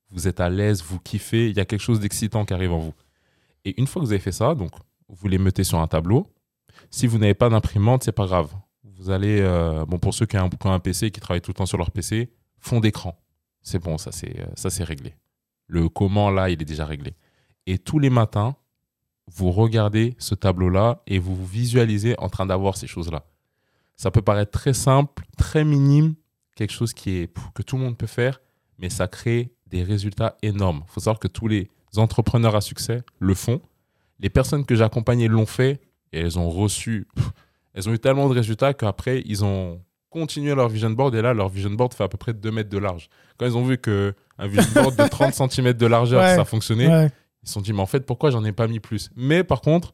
vous 0.10 0.28
êtes 0.28 0.40
à 0.40 0.50
l'aise, 0.50 0.82
vous 0.84 1.00
kiffez, 1.00 1.50
il 1.50 1.58
y 1.58 1.60
a 1.60 1.66
quelque 1.66 1.82
chose 1.82 2.00
d'excitant 2.00 2.46
qui 2.46 2.54
arrive 2.54 2.72
en 2.74 2.80
vous. 2.80 2.94
Et 3.66 3.80
une 3.80 3.88
fois 3.88 4.02
que 4.02 4.06
vous 4.06 4.14
avez 4.14 4.22
fait 4.22 4.32
ça, 4.32 4.56
donc 4.56 4.72
vous 5.10 5.28
les 5.28 5.38
mettez 5.38 5.64
sur 5.64 5.80
un 5.80 5.88
tableau. 5.88 6.32
Si 6.90 7.08
vous 7.08 7.18
n'avez 7.18 7.34
pas 7.34 7.50
d'imprimante, 7.50 8.04
c'est 8.04 8.12
pas 8.12 8.26
grave. 8.26 8.54
Vous 8.84 9.10
allez, 9.10 9.42
euh, 9.42 9.86
bon 9.86 10.00
pour 10.00 10.14
ceux 10.14 10.26
qui 10.26 10.38
ont, 10.38 10.50
un, 10.66 10.80
PC 10.80 11.12
qui 11.12 11.20
travaillent 11.20 11.42
tout 11.42 11.52
le 11.52 11.56
temps 11.56 11.66
sur 11.66 11.78
leur 11.78 11.92
PC, 11.92 12.32
fond 12.60 12.80
d'écran. 12.80 13.20
C'est 13.62 13.80
bon, 13.80 13.96
euh, 13.96 14.46
ça 14.56 14.70
c'est 14.70 14.84
réglé. 14.84 15.16
Le 15.68 15.90
comment 15.90 16.30
là, 16.30 16.50
il 16.50 16.62
est 16.62 16.66
déjà 16.66 16.86
réglé. 16.86 17.14
Et 17.66 17.78
tous 17.78 18.00
les 18.00 18.10
matins, 18.10 18.56
vous 19.30 19.52
regardez 19.52 20.16
ce 20.18 20.36
tableau-là 20.36 21.04
et 21.06 21.20
vous 21.20 21.36
vous 21.36 21.46
visualisez 21.46 22.16
en 22.20 22.30
train 22.30 22.46
d'avoir 22.46 22.78
ces 22.78 22.88
choses-là. 22.88 23.26
Ça 23.98 24.12
peut 24.12 24.22
paraître 24.22 24.52
très 24.52 24.74
simple, 24.74 25.26
très 25.38 25.66
minime, 25.66 26.16
quelque 26.56 26.72
chose 26.72 26.94
qui 26.94 27.18
est 27.18 27.34
que 27.54 27.62
tout 27.62 27.76
le 27.76 27.84
monde 27.84 27.98
peut 27.98 28.08
faire, 28.08 28.42
mais 28.78 28.90
ça 28.90 29.08
crée 29.08 29.54
des 29.70 29.84
résultats 29.84 30.38
énormes. 30.42 30.84
Il 30.88 30.92
faut 30.92 31.00
savoir 31.00 31.20
que 31.20 31.28
tous 31.28 31.48
les 31.48 31.70
entrepreneurs 31.96 32.56
à 32.56 32.62
succès 32.62 33.04
le 33.20 33.34
font. 33.34 33.62
Les 34.20 34.30
personnes 34.30 34.66
que 34.66 34.76
j'ai 34.76 34.84
accompagnées 34.84 35.28
l'ont 35.28 35.46
fait 35.46 35.82
et 36.14 36.20
elles 36.20 36.40
ont 36.40 36.50
reçu, 36.50 37.08
elles 37.74 37.88
ont 37.88 37.94
eu 37.94 38.00
tellement 38.00 38.28
de 38.30 38.34
résultats 38.34 38.74
qu'après, 38.74 39.22
ils 39.26 39.44
ont 39.46 39.82
continué 40.10 40.56
leur 40.56 40.70
vision 40.70 40.90
board 40.90 41.14
et 41.16 41.22
là, 41.22 41.34
leur 41.34 41.50
vision 41.50 41.70
board 41.70 41.94
fait 41.94 42.04
à 42.04 42.08
peu 42.08 42.18
près 42.18 42.34
2 42.34 42.52
mètres 42.52 42.70
de 42.70 42.78
large. 42.78 43.10
Quand 43.38 43.46
ils 43.46 43.58
ont 43.58 43.64
vu 43.64 43.78
qu'un 43.78 44.14
vision 44.42 44.82
board 44.82 44.96
de 44.96 45.08
30 45.08 45.34
cm 45.52 45.74
de 45.74 45.86
largeur, 45.86 46.24
ça 46.24 46.46
fonctionnait, 46.46 47.10
ils 47.44 47.48
se 47.48 47.54
sont 47.54 47.62
dit, 47.62 47.74
mais 47.74 47.82
en 47.82 47.86
fait, 47.86 48.06
pourquoi 48.06 48.32
j'en 48.32 48.44
ai 48.44 48.52
pas 48.52 48.68
mis 48.68 48.80
plus? 48.80 49.10
Mais 49.16 49.44
par 49.44 49.62
contre, 49.62 49.94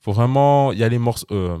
faut 0.00 0.12
vraiment 0.12 0.72
y 0.72 0.82
aller 0.82 0.98
morceaux. 0.98 1.26
Euh, 1.30 1.58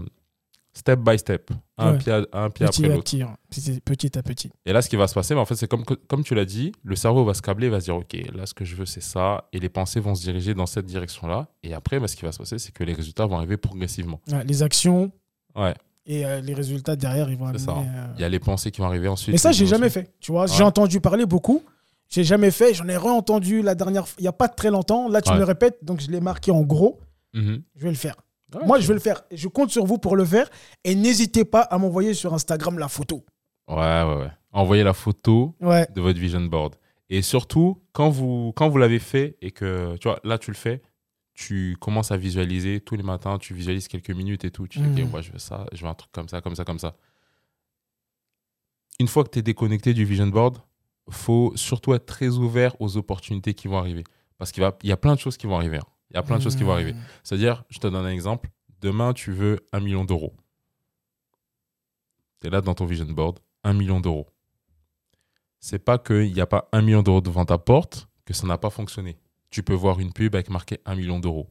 step 0.72 1.00
by 1.00 1.18
step, 1.18 1.50
un 1.78 1.94
pied, 1.96 2.12
un 2.32 2.50
pied 2.50 2.66
petit 2.66 2.84
après 2.84 2.94
l'autre. 2.94 3.10
Petit, 3.50 3.80
petit, 3.80 4.18
à 4.18 4.22
petit. 4.22 4.50
Et 4.64 4.72
là, 4.72 4.82
ce 4.82 4.88
qui 4.88 4.96
va 4.96 5.06
se 5.06 5.14
passer, 5.14 5.34
en 5.34 5.44
fait, 5.44 5.54
c'est 5.54 5.68
comme, 5.68 5.84
comme 5.84 6.24
tu 6.24 6.34
l'as 6.34 6.44
dit, 6.44 6.72
le 6.82 6.96
cerveau 6.96 7.24
va 7.24 7.34
se 7.34 7.42
câbler, 7.42 7.68
va 7.68 7.80
se 7.80 7.84
dire, 7.86 7.96
OK, 7.96 8.16
là, 8.34 8.46
ce 8.46 8.54
que 8.54 8.64
je 8.64 8.74
veux, 8.76 8.86
c'est 8.86 9.02
ça, 9.02 9.48
et 9.52 9.58
les 9.60 9.68
pensées 9.68 10.00
vont 10.00 10.14
se 10.14 10.22
diriger 10.22 10.54
dans 10.54 10.66
cette 10.66 10.86
direction-là. 10.86 11.48
Et 11.62 11.74
après, 11.74 12.00
bah, 12.00 12.08
ce 12.08 12.16
qui 12.16 12.24
va 12.24 12.32
se 12.32 12.38
passer, 12.38 12.58
c'est 12.58 12.72
que 12.72 12.84
les 12.84 12.94
résultats 12.94 13.26
vont 13.26 13.36
arriver 13.36 13.56
progressivement. 13.56 14.20
les 14.46 14.62
actions. 14.62 15.12
Ouais. 15.54 15.74
Et 16.04 16.26
euh, 16.26 16.40
les 16.40 16.54
résultats 16.54 16.96
derrière, 16.96 17.30
ils 17.30 17.36
vont 17.36 17.46
arriver. 17.46 17.64
Euh, 17.68 18.06
Il 18.16 18.22
y 18.22 18.24
a 18.24 18.28
les 18.28 18.40
pensées 18.40 18.70
qui 18.72 18.80
vont 18.80 18.86
arriver 18.88 19.06
ensuite. 19.08 19.32
Mais 19.32 19.38
ça, 19.38 19.52
j'ai 19.52 19.66
jamais 19.66 19.90
fait. 19.90 20.12
Tu 20.18 20.32
vois, 20.32 20.46
j'ai 20.46 20.64
entendu 20.64 21.00
parler 21.00 21.26
beaucoup. 21.26 21.62
J'ai 22.08 22.24
jamais 22.24 22.50
fait. 22.50 22.74
J'en 22.74 22.88
ai 22.88 22.96
re-entendu 22.96 23.62
la 23.62 23.74
dernière 23.74 24.06
fois, 24.08 24.16
il 24.18 24.22
n'y 24.22 24.28
a 24.28 24.32
pas 24.32 24.48
très 24.48 24.70
longtemps. 24.70 25.08
Là, 25.08 25.22
tu 25.22 25.32
me 25.32 25.44
répètes, 25.44 25.78
donc 25.82 26.00
je 26.00 26.10
l'ai 26.10 26.20
marqué 26.20 26.50
en 26.50 26.62
gros. 26.62 26.98
Mhm. 27.34 27.62
Je 27.76 27.82
vais 27.84 27.90
le 27.90 27.96
faire. 27.96 28.16
Moi, 28.66 28.80
je 28.80 28.86
vais 28.86 28.94
le 28.94 29.00
faire. 29.00 29.22
Je 29.30 29.48
compte 29.48 29.70
sur 29.70 29.84
vous 29.84 29.98
pour 29.98 30.16
le 30.16 30.24
faire. 30.24 30.48
Et 30.84 30.94
n'hésitez 30.94 31.44
pas 31.44 31.62
à 31.62 31.78
m'envoyer 31.78 32.14
sur 32.14 32.34
Instagram 32.34 32.78
la 32.78 32.88
photo. 32.88 33.24
Ouais, 33.68 33.76
ouais, 33.76 34.16
ouais. 34.16 34.30
Envoyez 34.52 34.84
la 34.84 34.92
photo 34.92 35.54
de 35.60 36.00
votre 36.00 36.18
vision 36.18 36.40
board. 36.42 36.76
Et 37.08 37.22
surtout, 37.22 37.82
quand 37.92 38.08
vous, 38.08 38.52
quand 38.56 38.68
vous 38.68 38.78
l'avez 38.78 38.98
fait 38.98 39.36
et 39.42 39.50
que, 39.50 39.96
tu 39.98 40.08
vois, 40.08 40.18
là, 40.24 40.38
tu 40.38 40.50
le 40.50 40.56
fais, 40.56 40.80
tu 41.34 41.76
commences 41.80 42.10
à 42.10 42.16
visualiser 42.16 42.80
tous 42.80 42.96
les 42.96 43.02
matins, 43.02 43.38
tu 43.38 43.54
visualises 43.54 43.88
quelques 43.88 44.10
minutes 44.10 44.44
et 44.44 44.50
tout. 44.50 44.66
Tu 44.66 44.78
dis, 44.78 45.02
mhm. 45.02 45.10
moi, 45.10 45.20
je 45.20 45.32
veux 45.32 45.38
ça, 45.38 45.66
je 45.72 45.82
veux 45.82 45.88
un 45.88 45.94
truc 45.94 46.10
comme 46.12 46.28
ça, 46.28 46.40
comme 46.40 46.54
ça, 46.54 46.64
comme 46.64 46.78
ça. 46.78 46.96
Une 48.98 49.08
fois 49.08 49.24
que 49.24 49.30
tu 49.30 49.38
es 49.38 49.42
déconnecté 49.42 49.94
du 49.94 50.04
vision 50.04 50.26
board, 50.26 50.58
faut 51.10 51.52
surtout 51.56 51.94
être 51.94 52.06
très 52.06 52.28
ouvert 52.28 52.80
aux 52.80 52.96
opportunités 52.96 53.54
qui 53.54 53.68
vont 53.68 53.78
arriver. 53.78 54.04
Parce 54.38 54.52
qu'il 54.52 54.62
y 54.84 54.92
a 54.92 54.96
plein 54.96 55.14
de 55.14 55.20
choses 55.20 55.36
qui 55.36 55.46
vont 55.46 55.56
arriver. 55.56 55.78
Hein. 55.78 55.91
Il 56.12 56.16
y 56.16 56.18
a 56.18 56.22
plein 56.22 56.36
de 56.36 56.42
choses 56.42 56.56
qui 56.56 56.62
vont 56.62 56.72
arriver. 56.72 56.92
Hmm. 56.92 57.00
C'est-à-dire, 57.24 57.64
je 57.70 57.78
te 57.78 57.86
donne 57.86 58.04
un 58.04 58.10
exemple. 58.10 58.50
Demain, 58.80 59.14
tu 59.14 59.32
veux 59.32 59.60
un 59.72 59.80
million 59.80 60.04
d'euros. 60.04 60.34
Tu 62.40 62.48
es 62.48 62.50
là 62.50 62.60
dans 62.60 62.74
ton 62.74 62.84
vision 62.84 63.06
board, 63.06 63.38
un 63.64 63.72
million 63.72 64.00
d'euros. 64.00 64.28
C'est 65.60 65.78
pas 65.78 65.98
qu'il 65.98 66.32
n'y 66.32 66.40
a 66.40 66.46
pas 66.46 66.68
un 66.72 66.82
million 66.82 67.02
d'euros 67.02 67.20
devant 67.20 67.44
ta 67.44 67.56
porte 67.56 68.08
que 68.24 68.34
ça 68.34 68.46
n'a 68.46 68.58
pas 68.58 68.70
fonctionné. 68.70 69.16
Tu 69.50 69.62
peux 69.62 69.74
voir 69.74 70.00
une 70.00 70.12
pub 70.12 70.34
avec 70.34 70.50
marqué 70.50 70.80
un 70.84 70.96
million 70.96 71.18
d'euros. 71.18 71.50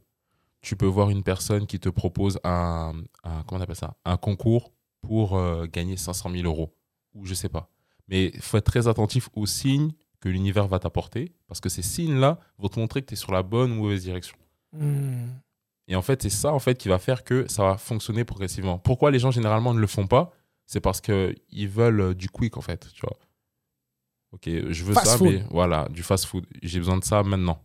Tu 0.60 0.76
peux 0.76 0.86
voir 0.86 1.10
une 1.10 1.22
personne 1.22 1.66
qui 1.66 1.80
te 1.80 1.88
propose 1.88 2.38
un, 2.44 2.92
comment 3.22 3.44
on 3.52 3.60
appelle 3.60 3.74
ça, 3.74 3.96
un 4.04 4.16
concours 4.16 4.72
pour 5.00 5.36
euh, 5.36 5.66
gagner 5.66 5.96
500 5.96 6.30
000 6.30 6.44
euros. 6.44 6.76
Ou 7.14 7.26
je 7.26 7.34
sais 7.34 7.48
pas. 7.48 7.68
Mais 8.06 8.26
il 8.26 8.42
faut 8.42 8.58
être 8.58 8.70
très 8.70 8.86
attentif 8.86 9.28
aux 9.34 9.46
signes 9.46 9.92
que 10.20 10.28
l'univers 10.28 10.68
va 10.68 10.78
t'apporter, 10.78 11.32
parce 11.48 11.60
que 11.60 11.68
ces 11.68 11.82
signes-là 11.82 12.38
vont 12.58 12.68
te 12.68 12.78
montrer 12.78 13.02
que 13.02 13.06
tu 13.06 13.14
es 13.14 13.16
sur 13.16 13.32
la 13.32 13.42
bonne 13.42 13.72
ou 13.72 13.74
mauvaise 13.76 14.02
direction. 14.02 14.36
Hmm. 14.72 15.28
Et 15.88 15.96
en 15.96 16.02
fait, 16.02 16.22
c'est 16.22 16.30
ça 16.30 16.52
en 16.52 16.58
fait 16.58 16.76
qui 16.76 16.88
va 16.88 16.98
faire 16.98 17.24
que 17.24 17.46
ça 17.48 17.62
va 17.64 17.76
fonctionner 17.76 18.24
progressivement. 18.24 18.78
Pourquoi 18.78 19.10
les 19.10 19.18
gens 19.18 19.30
généralement 19.30 19.74
ne 19.74 19.80
le 19.80 19.86
font 19.86 20.06
pas? 20.06 20.32
C'est 20.66 20.80
parce 20.80 21.00
qu'ils 21.00 21.68
veulent 21.68 22.00
euh, 22.00 22.14
du 22.14 22.28
quick 22.28 22.56
en 22.56 22.60
fait, 22.60 22.88
tu 22.94 23.02
vois. 23.02 23.16
Ok, 24.32 24.44
je 24.46 24.84
veux 24.84 24.94
ça, 24.94 25.18
mais 25.20 25.44
voilà, 25.50 25.88
du 25.90 26.02
fast 26.02 26.24
food. 26.24 26.46
J'ai 26.62 26.78
besoin 26.78 26.96
de 26.96 27.04
ça 27.04 27.22
maintenant. 27.22 27.62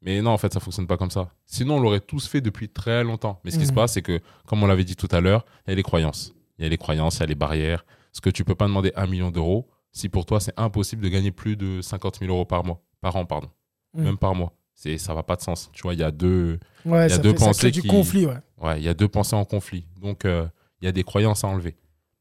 Mais 0.00 0.22
non, 0.22 0.30
en 0.30 0.38
fait, 0.38 0.52
ça 0.52 0.60
fonctionne 0.60 0.86
pas 0.86 0.96
comme 0.96 1.10
ça. 1.10 1.28
Sinon, 1.44 1.76
on 1.76 1.80
l'aurait 1.80 2.00
tous 2.00 2.26
fait 2.26 2.40
depuis 2.40 2.68
très 2.68 3.04
longtemps. 3.04 3.40
Mais 3.44 3.50
ce 3.50 3.58
qui 3.58 3.66
se 3.66 3.72
hmm. 3.72 3.74
passe, 3.74 3.92
c'est 3.94 4.02
que, 4.02 4.20
comme 4.46 4.62
on 4.62 4.66
l'avait 4.66 4.84
dit 4.84 4.96
tout 4.96 5.08
à 5.10 5.20
l'heure, 5.20 5.44
il 5.66 5.70
y 5.70 5.72
a 5.72 5.76
les 5.76 5.82
croyances. 5.82 6.34
Il 6.58 6.62
y 6.62 6.66
a 6.66 6.70
les 6.70 6.78
croyances, 6.78 7.16
il 7.16 7.20
y 7.20 7.22
a 7.24 7.26
les 7.26 7.34
barrières. 7.34 7.84
Parce 8.12 8.20
que 8.20 8.30
tu 8.30 8.44
peux 8.44 8.54
pas 8.54 8.66
demander 8.66 8.92
un 8.96 9.06
million 9.06 9.30
d'euros 9.30 9.68
si 9.92 10.08
pour 10.08 10.24
toi, 10.24 10.40
c'est 10.40 10.52
impossible 10.56 11.02
de 11.02 11.08
gagner 11.08 11.32
plus 11.32 11.56
de 11.56 11.82
50 11.82 12.20
000 12.20 12.32
euros 12.32 12.44
par 12.44 12.64
mois, 12.64 12.82
par 13.00 13.16
an, 13.16 13.26
pardon. 13.26 13.50
Hmm. 13.92 14.04
Même 14.04 14.18
par 14.18 14.34
mois 14.34 14.55
c'est 14.76 14.98
ça 14.98 15.14
va 15.14 15.22
pas 15.22 15.36
de 15.36 15.40
sens. 15.40 15.70
Tu 15.72 15.82
vois 15.82 15.94
il 15.94 16.00
y 16.00 16.04
a 16.04 16.10
deux 16.10 16.60
il 16.84 16.92
y 16.92 16.94
a 16.94 17.18
deux 17.18 17.34
pensées 17.34 17.72
qui... 17.72 17.80
du 17.80 17.88
conflit 17.88 18.26
ouais. 18.26 18.36
Ouais 18.58 18.78
il 18.78 18.84
y 18.84 18.88
a 18.88 18.94
deux 18.94 19.08
pensées 19.08 19.34
en 19.34 19.44
conflit. 19.44 19.86
Donc 20.00 20.24
euh, 20.24 20.46
il 20.80 20.84
y 20.84 20.88
a 20.88 20.92
des 20.92 21.02
croyances 21.02 21.42
à 21.42 21.48
enlever. 21.48 21.76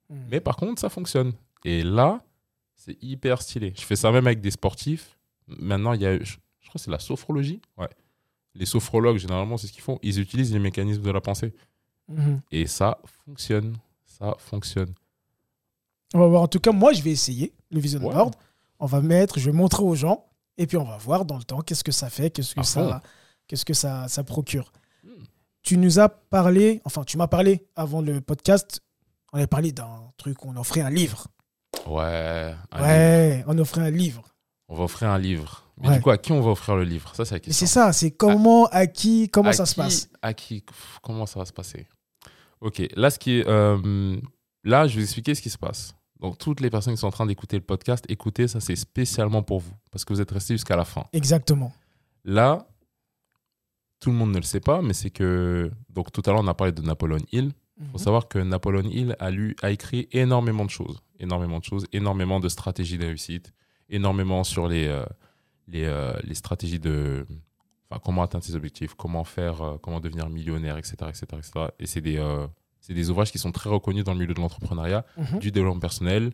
Hmm. 0.09 0.23
mais 0.31 0.39
par 0.39 0.55
contre 0.55 0.81
ça 0.81 0.89
fonctionne. 0.89 1.33
Et 1.65 1.83
là 1.83 2.23
c'est 2.75 2.97
hyper 3.03 3.41
stylé. 3.41 3.73
Je 3.77 3.83
fais 3.83 3.97
ça 3.97 4.11
même 4.11 4.25
avec 4.25 4.39
des 4.39 4.51
sportifs. 4.51 5.17
Maintenant 5.47 5.93
il 5.93 6.01
y 6.01 6.05
a 6.05 6.17
je, 6.17 6.37
crois 6.61 6.73
que 6.75 6.79
c'est 6.79 6.91
la 6.91 6.99
sophrologie. 6.99 7.61
Ouais. 7.77 7.89
Les 8.55 8.65
sophrologues 8.65 9.17
généralement 9.17 9.57
c'est 9.57 9.67
ce 9.67 9.73
qu'ils 9.73 9.83
font. 9.83 9.99
Ils 10.01 10.19
utilisent 10.19 10.53
les 10.53 10.59
mécanismes 10.59 11.03
de 11.03 11.11
la 11.11 11.21
pensée. 11.21 11.53
Hmm. 12.07 12.37
et 12.51 12.67
ça 12.67 12.99
fonctionne. 13.25 13.75
Ça 14.05 14.33
fonctionne. 14.37 14.93
On 16.13 16.19
va 16.19 16.27
voir. 16.27 16.43
En 16.43 16.47
tout 16.47 16.59
cas 16.61 16.71
moi 16.71 16.93
je 16.93 17.01
vais 17.01 17.11
essayer 17.11 17.51
le 17.69 17.81
vision 17.81 17.99
board. 17.99 18.33
On 18.79 18.85
va 18.85 19.01
mettre 19.01 19.39
je 19.39 19.49
vais 19.49 19.57
montrer 19.57 19.83
aux 19.83 19.95
gens 19.95 20.25
et 20.57 20.67
puis 20.67 20.77
on 20.77 20.83
va 20.83 20.97
voir 20.97 21.25
dans 21.25 21.37
le 21.37 21.43
temps 21.43 21.61
qu'est-ce 21.61 21.83
que 21.83 21.91
ça 21.91 22.09
fait, 22.09 22.29
qu'est-ce 22.29 22.55
que, 22.55 22.63
ça, 22.63 23.01
qu'est-ce 23.47 23.65
que 23.65 23.73
ça, 23.73 24.07
ça 24.07 24.23
procure. 24.23 24.71
Hmm. 25.03 25.23
Tu 25.61 25.77
nous 25.77 25.99
as 25.99 26.09
parlé, 26.09 26.81
enfin 26.85 27.03
tu 27.03 27.17
m'as 27.17 27.27
parlé 27.27 27.67
avant 27.75 28.01
le 28.01 28.21
podcast, 28.21 28.81
on 29.33 29.37
avait 29.37 29.47
parlé 29.47 29.71
d'un 29.71 30.11
truc 30.17 30.45
on 30.45 30.55
offrait 30.55 30.81
un 30.81 30.89
livre. 30.89 31.27
Ouais. 31.87 32.55
Ouais, 32.79 33.43
on 33.47 33.57
offrait 33.57 33.81
un 33.81 33.89
livre. 33.89 34.23
On 34.67 34.75
va 34.75 34.83
offrir 34.83 35.09
un 35.09 35.19
livre. 35.19 35.65
Mais 35.81 35.95
du 35.95 36.01
coup, 36.01 36.09
à 36.09 36.17
qui 36.17 36.31
on 36.31 36.41
va 36.41 36.51
offrir 36.51 36.75
le 36.75 36.83
livre? 36.83 37.13
Ça, 37.15 37.25
c'est 37.25 37.35
la 37.35 37.39
question. 37.39 37.67
C'est 37.67 37.71
ça, 37.71 37.91
c'est 37.91 38.11
comment, 38.11 38.67
à, 38.67 38.87
qui, 38.87 39.29
comment 39.29 39.51
ça 39.51 39.65
se 39.65 39.75
passe? 39.75 40.09
À 40.21 40.33
qui, 40.33 40.63
comment 41.01 41.25
ça 41.25 41.39
va 41.39 41.45
se 41.45 41.53
passer? 41.53 41.87
Ok, 42.61 42.81
là, 42.95 43.09
ce 43.09 43.19
qui 43.19 43.39
est, 43.39 43.47
euh, 43.47 44.17
là, 44.63 44.87
je 44.87 44.95
vais 44.95 45.01
vous 45.01 45.05
expliquer 45.05 45.35
ce 45.35 45.41
qui 45.41 45.49
se 45.49 45.57
passe. 45.57 45.93
Donc, 46.19 46.37
toutes 46.37 46.61
les 46.61 46.69
personnes 46.69 46.93
qui 46.93 46.99
sont 46.99 47.07
en 47.07 47.11
train 47.11 47.25
d'écouter 47.25 47.57
le 47.57 47.63
podcast, 47.63 48.05
écoutez, 48.07 48.47
ça 48.47 48.59
c'est 48.59 48.75
spécialement 48.75 49.43
pour 49.43 49.59
vous, 49.59 49.73
parce 49.91 50.05
que 50.05 50.13
vous 50.13 50.21
êtes 50.21 50.31
restés 50.31 50.53
jusqu'à 50.53 50.75
la 50.75 50.85
fin. 50.85 51.03
Exactement. 51.13 51.73
Là, 52.23 52.67
tout 53.99 54.11
le 54.11 54.15
monde 54.15 54.31
ne 54.31 54.37
le 54.37 54.43
sait 54.43 54.59
pas, 54.59 54.81
mais 54.81 54.93
c'est 54.93 55.09
que. 55.09 55.71
Donc, 55.89 56.11
tout 56.11 56.21
à 56.25 56.31
l'heure, 56.31 56.41
on 56.41 56.47
a 56.47 56.53
parlé 56.53 56.71
de 56.71 56.81
Napoléon 56.81 57.19
Hill. 57.31 57.51
Il 57.77 57.85
faut 57.87 57.97
mhm. 57.97 58.03
savoir 58.03 58.27
que 58.27 58.39
Napoléon 58.39 58.89
Hill 58.89 59.15
a, 59.19 59.31
lu, 59.31 59.55
a 59.61 59.71
écrit 59.71 60.07
énormément 60.11 60.63
de 60.63 60.69
choses. 60.69 61.01
Énormément 61.19 61.59
de 61.59 61.63
choses, 61.63 61.85
énormément 61.91 62.39
de 62.39 62.49
stratégies 62.49 62.97
de 62.97 63.05
réussite, 63.05 63.53
énormément 63.89 64.43
sur 64.43 64.67
les, 64.67 64.87
euh, 64.87 65.05
les, 65.67 65.83
euh, 65.85 66.13
les, 66.23 66.35
stratégies 66.35 66.79
de. 66.79 67.25
Enfin, 67.89 68.01
comment 68.03 68.23
atteindre 68.23 68.43
ses 68.43 68.55
objectifs, 68.55 68.93
comment 68.95 69.23
faire, 69.23 69.61
euh, 69.61 69.77
comment 69.81 69.99
devenir 69.99 70.29
millionnaire, 70.29 70.77
etc. 70.77 70.95
etc., 71.09 71.25
etc. 71.37 71.67
Et 71.79 71.85
c'est 71.85 72.01
des 72.01 72.17
c'est 72.85 72.93
des 72.93 73.09
ouvrages 73.09 73.31
qui 73.31 73.39
sont 73.39 73.51
très 73.51 73.67
reconnus 73.67 74.03
dans 74.03 74.13
le 74.13 74.19
milieu 74.19 74.35
de 74.35 74.39
l'entrepreneuriat, 74.39 75.05
mhm. 75.17 75.39
du 75.39 75.51
développement 75.51 75.79
personnel, 75.79 76.33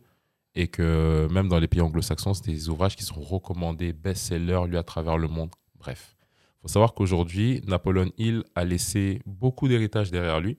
et 0.54 0.68
que 0.68 1.30
même 1.32 1.48
dans 1.48 1.60
les 1.60 1.70
pays 1.70 1.80
anglo-saxons, 1.80 2.34
c'est 2.34 2.52
des 2.52 2.68
ouvrages 2.68 2.98
qui 2.98 3.06
sont 3.06 3.22
recommandés, 3.22 3.94
best-sellers, 3.94 4.68
lui, 4.68 4.76
à 4.76 4.84
travers 4.84 5.18
le 5.18 5.30
monde. 5.30 5.52
Bref. 5.80 6.18
Il 6.20 6.64
faut 6.64 6.68
savoir 6.68 6.94
qu'aujourd'hui, 6.94 7.62
Napoléon 7.68 8.12
Hill 8.18 8.44
a 8.54 8.66
laissé 8.66 9.22
beaucoup 9.26 9.70
d'héritage 9.70 10.12
derrière 10.12 10.42
lui. 10.42 10.58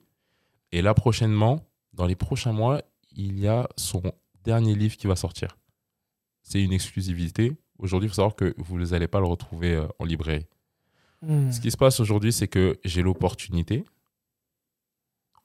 Et 0.71 0.81
là, 0.81 0.95
prochainement, 0.95 1.59
dans 1.93 2.07
les 2.07 2.15
prochains 2.15 2.53
mois, 2.53 2.81
il 3.15 3.39
y 3.39 3.47
a 3.47 3.69
son 3.77 4.01
dernier 4.43 4.73
livre 4.73 4.97
qui 4.97 5.05
va 5.05 5.15
sortir. 5.15 5.59
C'est 6.41 6.61
une 6.61 6.73
exclusivité. 6.73 7.55
Aujourd'hui, 7.77 8.07
il 8.07 8.09
faut 8.09 8.15
savoir 8.15 8.35
que 8.35 8.55
vous 8.57 8.79
n'allez 8.79 9.07
pas 9.07 9.19
le 9.19 9.27
retrouver 9.27 9.75
euh, 9.75 9.87
en 9.99 10.05
librairie. 10.05 10.47
Hmm. 11.21 11.51
Ce 11.51 11.61
qui 11.61 11.69
se 11.69 11.77
passe 11.77 11.99
aujourd'hui, 11.99 12.33
c'est 12.33 12.47
que 12.47 12.79
j'ai 12.83 13.03
l'opportunité, 13.03 13.85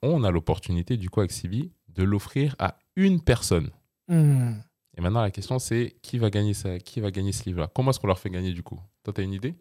on 0.02 0.24
a 0.24 0.30
l'opportunité, 0.30 0.96
du 0.96 1.10
coup, 1.10 1.20
avec 1.20 1.32
Sibi, 1.32 1.72
de 1.88 2.02
l'offrir 2.02 2.54
à 2.58 2.78
une 2.96 3.20
personne. 3.20 3.70
Hmm. 4.08 4.54
Et 4.96 5.00
maintenant, 5.00 5.22
la 5.22 5.30
question, 5.30 5.58
c'est 5.58 5.96
qui 6.02 6.18
va 6.18 6.30
gagner 6.30 6.54
ça 6.54 6.78
Qui 6.78 7.00
va 7.00 7.10
gagner 7.10 7.32
ce 7.32 7.44
livre-là? 7.44 7.68
Comment 7.72 7.90
est-ce 7.90 8.00
qu'on 8.00 8.06
leur 8.06 8.18
fait 8.18 8.30
gagner, 8.30 8.52
du 8.52 8.62
coup? 8.62 8.80
Toi, 9.04 9.12
tu 9.12 9.20
as 9.20 9.24
une 9.24 9.32
idée? 9.32 9.54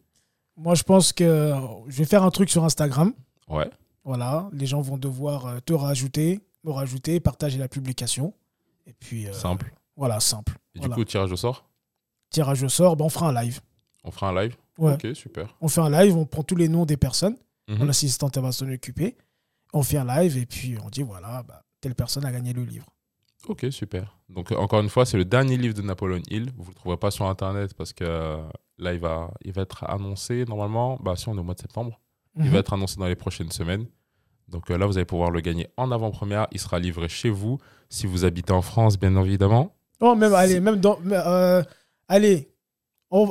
Moi, 0.55 0.73
je 0.73 0.83
pense 0.83 1.13
que 1.13 1.53
je 1.87 1.97
vais 1.97 2.05
faire 2.05 2.23
un 2.23 2.31
truc 2.31 2.49
sur 2.49 2.63
Instagram. 2.63 3.13
Ouais. 3.47 3.69
Voilà, 4.03 4.49
les 4.53 4.65
gens 4.65 4.81
vont 4.81 4.97
devoir 4.97 5.45
euh, 5.45 5.59
te 5.59 5.73
rajouter, 5.73 6.39
me 6.63 6.71
rajouter, 6.71 7.19
partager 7.19 7.57
la 7.59 7.67
publication. 7.67 8.33
Et 8.85 8.93
puis. 8.93 9.27
Euh, 9.27 9.33
simple. 9.33 9.73
Voilà, 9.95 10.19
simple. 10.19 10.57
Et 10.75 10.79
du 10.79 10.89
coup, 10.89 11.03
tirage 11.03 11.31
au 11.31 11.35
sort? 11.35 11.69
Tirage 12.29 12.63
au 12.63 12.69
sort, 12.69 12.95
ben, 12.95 13.05
on 13.05 13.09
fera 13.09 13.29
un 13.29 13.43
live. 13.43 13.59
On 14.03 14.11
fera 14.11 14.29
un 14.29 14.41
live? 14.41 14.55
Ouais. 14.77 14.93
Ok, 14.93 15.15
super. 15.15 15.55
On 15.61 15.67
fait 15.67 15.81
un 15.81 15.89
live, 15.89 16.15
on 16.15 16.25
prend 16.25 16.43
tous 16.43 16.55
les 16.55 16.69
noms 16.69 16.85
des 16.85 16.97
personnes. 16.97 17.35
Mhm. 17.67 17.79
Mon 17.79 17.89
assistante 17.89 18.37
va 18.37 18.51
s'en 18.51 18.69
occuper 18.71 19.17
on 19.73 19.83
fait 19.83 19.97
un 19.97 20.05
live 20.05 20.37
et 20.37 20.45
puis 20.45 20.77
on 20.83 20.89
dit 20.89 21.03
voilà, 21.03 21.43
bah, 21.43 21.63
telle 21.81 21.95
personne 21.95 22.25
a 22.25 22.31
gagné 22.31 22.53
le 22.53 22.63
livre. 22.63 22.85
Ok, 23.47 23.67
super. 23.69 24.17
Donc, 24.29 24.51
encore 24.51 24.81
une 24.81 24.89
fois, 24.89 25.05
c'est 25.05 25.17
le 25.17 25.25
dernier 25.25 25.57
livre 25.57 25.73
de 25.73 25.81
Napoléon 25.81 26.21
Hill. 26.29 26.51
Vous 26.57 26.63
ne 26.63 26.69
le 26.69 26.73
trouverez 26.73 26.97
pas 26.97 27.11
sur 27.11 27.25
Internet 27.27 27.73
parce 27.75 27.93
que 27.93 28.03
euh, 28.03 28.37
là, 28.77 28.93
il 28.93 28.99
va, 28.99 29.31
il 29.43 29.53
va 29.53 29.61
être 29.61 29.83
annoncé 29.85 30.43
normalement. 30.45 30.97
Bah, 31.01 31.15
si 31.15 31.29
on 31.29 31.35
est 31.35 31.39
au 31.39 31.43
mois 31.43 31.53
de 31.53 31.59
septembre, 31.59 31.99
il 32.35 32.45
va 32.45 32.49
mhm. 32.49 32.55
être 32.57 32.73
annoncé 32.73 32.97
dans 32.99 33.07
les 33.07 33.15
prochaines 33.15 33.51
semaines. 33.51 33.85
Donc 34.47 34.69
euh, 34.71 34.77
là, 34.77 34.85
vous 34.85 34.97
allez 34.97 35.05
pouvoir 35.05 35.31
le 35.31 35.41
gagner 35.41 35.67
en 35.77 35.91
avant-première. 35.91 36.47
Il 36.51 36.59
sera 36.59 36.79
livré 36.79 37.09
chez 37.09 37.29
vous 37.29 37.57
si 37.89 38.07
vous 38.07 38.25
habitez 38.25 38.53
en 38.53 38.61
France, 38.61 38.99
bien 38.99 39.15
évidemment. 39.23 39.75
Oh, 39.99 40.15
même, 40.15 40.33
allez, 40.33 40.59
même 40.59 40.77
dans. 40.77 40.99
Euh, 41.05 41.63
allez, 42.07 42.49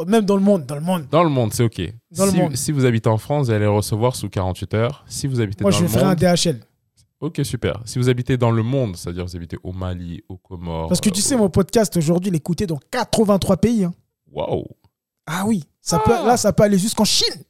même 0.06 0.24
dans 0.24 0.36
le 0.36 0.42
monde, 0.42 0.64
dans 0.66 0.74
le 0.74 0.80
monde. 0.80 1.06
Dans 1.10 1.22
le 1.22 1.28
monde, 1.28 1.52
c'est 1.52 1.62
OK. 1.64 1.80
Dans 2.10 2.26
si, 2.26 2.36
le 2.36 2.42
monde. 2.42 2.56
si 2.56 2.72
vous 2.72 2.84
habitez 2.84 3.08
en 3.08 3.18
France, 3.18 3.46
vous 3.46 3.52
allez 3.52 3.64
le 3.64 3.70
recevoir 3.70 4.16
sous 4.16 4.28
48 4.28 4.74
heures. 4.74 5.04
Si 5.08 5.26
vous 5.26 5.40
habitez 5.40 5.62
Moi, 5.62 5.70
dans 5.70 5.78
je 5.78 5.84
vais 5.84 5.88
faire 5.88 6.06
un 6.06 6.14
DHL. 6.14 6.60
Ok, 7.20 7.40
super. 7.44 7.80
Si 7.84 7.98
vous 7.98 8.08
habitez 8.08 8.36
dans 8.36 8.50
le 8.50 8.62
monde, 8.62 8.96
c'est-à-dire 8.96 9.24
vous 9.24 9.36
habitez 9.36 9.56
au 9.62 9.72
Mali, 9.72 10.22
au 10.28 10.36
Comores. 10.36 10.88
Parce 10.88 11.00
que 11.00 11.08
tu 11.10 11.22
sais, 11.22 11.36
mon 11.36 11.48
podcast 11.48 11.96
aujourd'hui, 11.96 12.30
il 12.30 12.34
est 12.34 12.38
écouté 12.38 12.66
dans 12.66 12.78
83 12.90 13.56
pays. 13.56 13.84
Hein. 13.84 13.94
Waouh. 14.30 14.66
Ah 15.26 15.44
oui, 15.46 15.64
ça 15.80 15.98
Peut, 15.98 16.10
là, 16.10 16.36
ça 16.36 16.52
peut 16.52 16.62
aller 16.62 16.78
jusqu'en 16.78 17.04
Chine. 17.04 17.42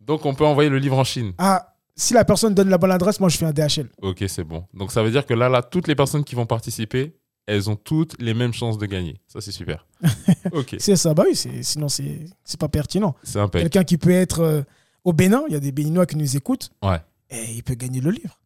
Donc, 0.00 0.24
on 0.24 0.34
peut 0.34 0.46
envoyer 0.46 0.70
le 0.70 0.78
livre 0.78 0.98
en 0.98 1.04
Chine. 1.04 1.32
Ah, 1.38 1.74
si 1.96 2.14
la 2.14 2.24
personne 2.24 2.54
donne 2.54 2.68
la 2.68 2.78
bonne 2.78 2.92
adresse, 2.92 3.18
moi, 3.18 3.28
je 3.28 3.36
fais 3.36 3.46
un 3.46 3.52
DHL. 3.52 3.88
Ok, 4.02 4.24
c'est 4.28 4.44
bon. 4.44 4.64
Donc, 4.72 4.92
ça 4.92 5.02
veut 5.02 5.10
dire 5.10 5.26
que 5.26 5.34
là, 5.34 5.48
là, 5.48 5.62
toutes 5.62 5.88
les 5.88 5.94
personnes 5.94 6.22
qui 6.22 6.34
vont 6.34 6.46
participer, 6.46 7.16
elles 7.48 7.70
ont 7.70 7.76
toutes 7.76 8.20
les 8.20 8.34
mêmes 8.34 8.52
chances 8.52 8.76
de 8.76 8.84
gagner. 8.84 9.20
Ça, 9.26 9.40
c'est 9.40 9.52
super. 9.52 9.86
Ok. 10.52 10.76
c'est 10.78 10.96
ça, 10.96 11.14
bah 11.14 11.24
oui, 11.26 11.34
sinon, 11.62 11.88
c'est 11.88 12.28
pas 12.58 12.68
pertinent. 12.68 13.14
C'est 13.22 13.40
un 13.40 13.48
Quelqu'un 13.48 13.84
qui 13.84 13.96
peut 13.98 14.10
être 14.12 14.40
euh, 14.40 14.62
au 15.02 15.12
Bénin, 15.12 15.42
il 15.48 15.54
y 15.54 15.56
a 15.56 15.60
des 15.60 15.72
Béninois 15.72 16.06
qui 16.06 16.16
nous 16.16 16.36
écoutent. 16.36 16.70
Ouais. 16.82 17.00
Et 17.30 17.44
il 17.54 17.62
peut 17.62 17.74
gagner 17.74 18.00
le 18.00 18.10
livre. 18.10 18.38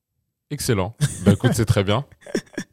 Excellent. 0.50 0.94
bah 1.24 1.32
écoute, 1.32 1.52
c'est 1.54 1.64
très 1.64 1.82
bien. 1.82 2.04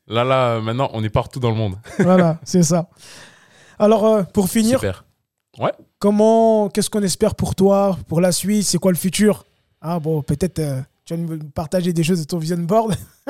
Là, 0.08 0.24
là, 0.24 0.60
maintenant, 0.62 0.90
on 0.94 1.04
est 1.04 1.10
partout 1.10 1.40
dans 1.40 1.50
le 1.50 1.56
monde. 1.56 1.78
voilà, 2.00 2.40
c'est 2.44 2.64
ça. 2.64 2.90
Alors, 3.80 4.06
euh, 4.06 4.24
pour 4.24 4.50
finir, 4.50 4.80
Ouais. 5.58 5.72
Comment, 5.98 6.70
qu'est-ce 6.70 6.90
qu'on 6.90 7.04
espère 7.04 7.36
pour 7.36 7.56
toi, 7.56 7.98
pour 8.08 8.22
la 8.22 8.32
suite 8.32 8.64
C'est 8.66 8.78
quoi 8.78 8.92
le 8.92 8.98
futur? 8.98 9.46
Ah, 9.82 10.00
Bon, 10.00 10.22
peut-être 10.22 10.60
euh, 10.60 10.82
tu 11.06 11.16
vas 11.16 11.22
nous 11.22 11.40
partager 11.50 11.92
des 11.92 12.04
choses 12.04 12.20
de 12.20 12.26
ton 12.26 12.38
vision 12.38 12.58
board. 12.58 12.96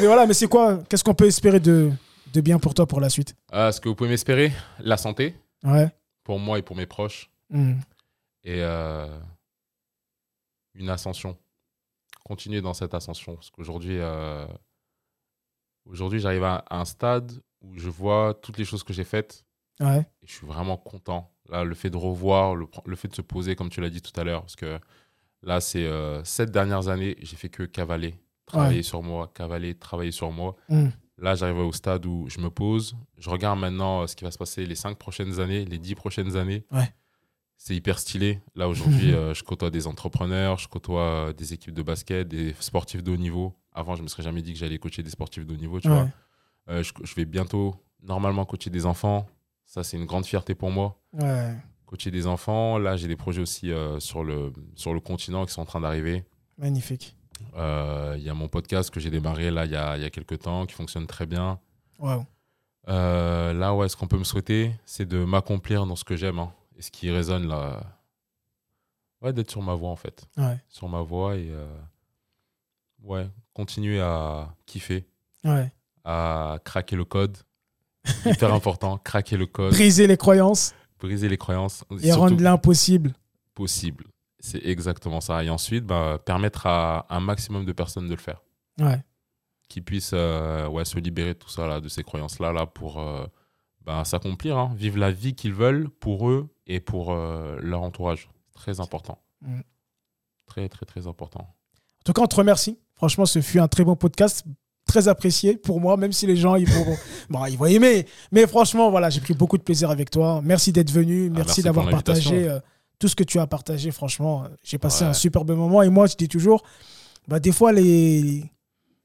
mais 0.00 0.06
voilà, 0.06 0.26
mais 0.26 0.34
c'est 0.34 0.48
quoi 0.48 0.80
Qu'est-ce 0.88 1.04
qu'on 1.04 1.14
peut 1.14 1.26
espérer 1.26 1.60
de, 1.60 1.90
de 2.34 2.40
bien 2.40 2.58
pour 2.58 2.74
toi 2.74 2.86
pour 2.86 3.00
la 3.00 3.08
suite 3.08 3.36
euh, 3.54 3.72
Ce 3.72 3.80
que 3.80 3.88
vous 3.88 3.94
pouvez 3.94 4.10
m'espérer, 4.10 4.52
la 4.80 4.96
santé. 4.96 5.36
Ouais. 5.62 5.88
Pour 6.24 6.38
moi 6.38 6.58
et 6.58 6.62
pour 6.62 6.76
mes 6.76 6.86
proches. 6.86 7.30
Hmm. 7.48 7.74
Et 8.42 8.60
euh, 8.60 9.18
une 10.74 10.90
ascension. 10.90 11.38
Continuer 12.24 12.60
dans 12.60 12.74
cette 12.74 12.92
ascension. 12.92 13.36
Parce 13.36 13.50
qu'aujourd'hui, 13.50 13.98
euh, 14.00 14.46
aujourd'hui 15.86 16.18
j'arrive 16.18 16.44
à, 16.44 16.64
un 16.70 16.84
stade 16.84 17.32
où 17.62 17.78
je 17.78 17.88
vois 17.88 18.34
toutes 18.42 18.58
les 18.58 18.64
choses 18.64 18.82
que 18.82 18.92
j'ai 18.92 19.04
faites. 19.04 19.44
Ouais. 19.80 20.00
Et 20.22 20.26
je 20.26 20.32
suis 20.32 20.46
vraiment 20.46 20.76
content. 20.76 21.30
Là, 21.48 21.62
le 21.62 21.74
fait 21.74 21.90
de 21.90 21.96
revoir, 21.96 22.56
le, 22.56 22.66
le 22.84 22.96
fait 22.96 23.08
de 23.08 23.14
se 23.14 23.22
poser, 23.22 23.54
comme 23.54 23.70
tu 23.70 23.80
l'as 23.80 23.90
dit 23.90 24.02
tout 24.02 24.18
à 24.18 24.24
l'heure, 24.24 24.40
parce 24.42 24.56
que 24.56 24.80
là, 25.42 25.60
c'est 25.60 25.84
euh, 25.84 26.24
sept 26.24 26.50
dernières 26.50 26.88
années, 26.88 27.16
j'ai 27.20 27.36
fait 27.36 27.48
que 27.48 27.62
cavaler, 27.62 28.14
travailler 28.46 28.82
sur 28.82 29.02
moi, 29.02 29.30
cavaler, 29.34 29.74
travailler 29.74 30.12
sur 30.12 30.32
moi. 30.32 30.56
Hmm. 30.68 30.88
Là, 31.18 31.34
j'arrive 31.36 31.58
au 31.58 31.72
stade 31.72 32.04
où 32.06 32.28
je 32.28 32.40
me 32.40 32.50
pose, 32.50 32.96
je 33.18 33.30
regarde 33.30 33.58
maintenant 33.60 34.02
euh, 34.02 34.06
ce 34.08 34.16
qui 34.16 34.24
va 34.24 34.30
se 34.32 34.38
passer 34.38 34.66
les 34.66 34.74
cinq 34.74 34.98
prochaines 34.98 35.38
années, 35.38 35.64
les 35.64 35.78
dix 35.78 35.94
prochaines 35.94 36.36
années. 36.36 36.64
Ouais. 36.72 36.92
C'est 37.56 37.76
hyper 37.76 37.98
stylé. 38.00 38.40
Là, 38.56 38.68
aujourd'hui, 38.68 39.12
euh, 39.14 39.32
je 39.32 39.44
côtoie 39.44 39.70
des 39.70 39.86
entrepreneurs, 39.86 40.58
je 40.58 40.66
côtoie 40.68 41.32
des 41.32 41.52
équipes 41.52 41.72
de 41.74 41.82
basket, 41.82 42.26
des 42.26 42.54
sportifs 42.58 43.02
de 43.04 43.12
haut 43.12 43.16
niveau. 43.16 43.54
Avant, 43.72 43.94
je 43.94 44.02
me 44.02 44.08
serais 44.08 44.24
jamais 44.24 44.42
dit 44.42 44.52
que 44.52 44.58
j'allais 44.58 44.78
coacher 44.78 45.02
des 45.04 45.10
sportifs 45.10 45.46
de 45.46 45.54
haut 45.54 45.56
niveau, 45.56 45.78
tu 45.80 45.88
Ouais. 45.88 45.94
vois. 45.94 46.08
Euh, 46.70 46.82
je, 46.82 46.92
je 47.02 47.14
vais 47.14 47.24
bientôt, 47.24 47.76
normalement, 48.02 48.44
coacher 48.44 48.70
des 48.70 48.84
enfants. 48.84 49.26
Ça, 49.66 49.84
c'est 49.84 49.96
une 49.96 50.06
grande 50.06 50.26
fierté 50.26 50.54
pour 50.56 50.70
moi. 50.70 51.00
Ouais. 51.12 51.54
Coacher 51.86 52.10
des 52.10 52.26
enfants. 52.26 52.76
Là, 52.78 52.96
j'ai 52.96 53.06
des 53.08 53.16
projets 53.16 53.40
aussi 53.40 53.70
euh, 53.70 54.00
sur, 54.00 54.24
le, 54.24 54.52
sur 54.74 54.92
le 54.92 55.00
continent 55.00 55.46
qui 55.46 55.52
sont 55.52 55.62
en 55.62 55.66
train 55.66 55.80
d'arriver. 55.80 56.24
Magnifique. 56.58 57.16
Euh, 57.56 58.14
Il 58.18 58.22
y 58.24 58.28
a 58.30 58.34
mon 58.34 58.48
podcast 58.48 58.90
que 58.90 59.00
j'ai 59.00 59.10
démarré 59.10 59.50
là 59.50 59.64
il 59.64 59.70
y 59.72 59.76
a, 59.76 59.96
y 59.96 60.04
a 60.04 60.10
quelques 60.10 60.38
temps 60.40 60.66
qui 60.66 60.74
fonctionne 60.74 61.06
très 61.06 61.26
bien. 61.26 61.58
Waouh. 61.98 62.24
Euh, 62.88 63.52
là, 63.54 63.74
ouais, 63.74 63.88
ce 63.88 63.96
qu'on 63.96 64.06
peut 64.06 64.18
me 64.18 64.24
souhaiter, 64.24 64.72
c'est 64.84 65.06
de 65.06 65.24
m'accomplir 65.24 65.86
dans 65.86 65.96
ce 65.96 66.04
que 66.04 66.16
j'aime 66.16 66.38
hein, 66.38 66.52
et 66.76 66.82
ce 66.82 66.90
qui 66.90 67.10
résonne 67.10 67.46
là. 67.48 67.80
Ouais, 69.22 69.32
d'être 69.32 69.50
sur 69.50 69.62
ma 69.62 69.74
voie 69.74 69.88
en 69.90 69.96
fait. 69.96 70.26
Ouais. 70.36 70.58
Sur 70.68 70.88
ma 70.88 71.00
voie 71.00 71.36
et 71.36 71.48
euh, 71.50 71.66
ouais, 73.02 73.26
continuer 73.54 74.00
à 74.00 74.54
kiffer, 74.66 75.06
Ouais. 75.44 75.72
à 76.04 76.58
craquer 76.64 76.96
le 76.96 77.04
code. 77.06 77.38
Hyper 78.26 78.52
important, 78.54 78.98
craquer 78.98 79.36
le 79.38 79.46
code, 79.46 79.72
Briser 79.72 80.06
les 80.06 80.16
croyances 80.18 80.74
briser 81.00 81.28
les 81.28 81.36
croyances. 81.36 81.84
et 82.02 82.12
rendre 82.12 82.40
l'impossible. 82.42 83.12
possible. 83.54 84.04
C'est 84.44 84.62
exactement 84.66 85.22
ça. 85.22 85.42
Et 85.42 85.48
ensuite, 85.48 85.86
bah, 85.86 86.18
permettre 86.22 86.66
à 86.66 87.06
un 87.08 87.20
maximum 87.20 87.64
de 87.64 87.72
personnes 87.72 88.08
de 88.08 88.14
le 88.14 88.20
faire. 88.20 88.42
Ouais. 88.78 89.00
qui 89.68 89.80
puissent 89.80 90.10
euh, 90.12 90.68
ouais, 90.68 90.84
se 90.84 90.98
libérer 90.98 91.32
de 91.32 91.38
tout 91.38 91.48
ça, 91.48 91.66
là, 91.66 91.80
de 91.80 91.88
ces 91.88 92.02
croyances-là, 92.02 92.52
là, 92.52 92.66
pour 92.66 93.00
euh, 93.00 93.24
ben, 93.86 94.04
s'accomplir, 94.04 94.58
hein, 94.58 94.74
vivre 94.76 94.98
la 94.98 95.12
vie 95.12 95.34
qu'ils 95.34 95.54
veulent 95.54 95.88
pour 95.88 96.28
eux 96.28 96.48
et 96.66 96.80
pour 96.80 97.12
euh, 97.12 97.56
leur 97.62 97.82
entourage. 97.82 98.28
Très 98.52 98.80
important. 98.80 99.18
Mm. 99.40 99.60
Très, 100.44 100.68
très, 100.68 100.84
très 100.84 101.06
important. 101.06 101.40
En 101.40 102.04
tout 102.04 102.12
cas, 102.12 102.20
on 102.20 102.26
te 102.26 102.36
remercie. 102.36 102.78
Franchement, 102.96 103.24
ce 103.24 103.40
fut 103.40 103.60
un 103.60 103.68
très 103.68 103.84
bon 103.84 103.96
podcast, 103.96 104.44
très 104.84 105.08
apprécié 105.08 105.56
pour 105.56 105.80
moi, 105.80 105.96
même 105.96 106.12
si 106.12 106.26
les 106.26 106.36
gens 106.36 106.56
ils 106.56 106.68
vont, 106.68 106.96
bon, 107.30 107.46
ils 107.46 107.56
vont 107.56 107.66
aimer. 107.66 108.06
Mais 108.30 108.46
franchement, 108.46 108.90
voilà, 108.90 109.08
j'ai 109.08 109.20
pris 109.20 109.32
beaucoup 109.32 109.56
de 109.56 109.62
plaisir 109.62 109.90
avec 109.90 110.10
toi. 110.10 110.42
Merci 110.44 110.70
d'être 110.70 110.90
venu. 110.90 111.30
Ah, 111.30 111.38
Merci 111.38 111.62
d'avoir 111.62 111.88
partagé 111.88 112.46
euh, 112.46 112.60
tout 112.98 113.08
ce 113.08 113.16
que 113.16 113.24
tu 113.24 113.38
as 113.38 113.46
partagé. 113.46 113.90
Franchement, 113.90 114.44
euh, 114.44 114.48
j'ai 114.62 114.78
passé 114.78 115.04
Ouais. 115.04 115.10
un 115.10 115.14
superbe 115.14 115.50
moment. 115.52 115.82
Et 115.82 115.88
moi, 115.88 116.06
je 116.06 116.16
dis 116.16 116.28
toujours, 116.28 116.62
bah, 117.28 117.40
des 117.40 117.52
fois, 117.52 117.72
les, 117.72 118.44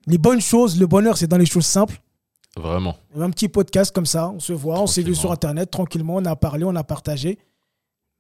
les 0.08 0.18
bonnes 0.18 0.42
choses, 0.42 0.80
le 0.80 0.88
bonheur, 0.88 1.18
c'est 1.18 1.28
dans 1.28 1.38
les 1.38 1.46
choses 1.46 1.66
simples. 1.66 2.02
Vraiment. 2.58 2.98
Un 3.18 3.30
petit 3.30 3.48
podcast 3.48 3.94
comme 3.94 4.06
ça, 4.08 4.30
on 4.30 4.40
se 4.40 4.54
voit, 4.54 4.82
on 4.82 4.88
s'est 4.88 5.04
vu 5.04 5.14
sur 5.16 5.32
Internet, 5.32 5.70
tranquillement, 5.72 6.16
on 6.16 6.26
a 6.26 6.36
parlé, 6.36 6.64
on 6.66 6.76
a 6.76 6.84
partagé. 6.84 7.38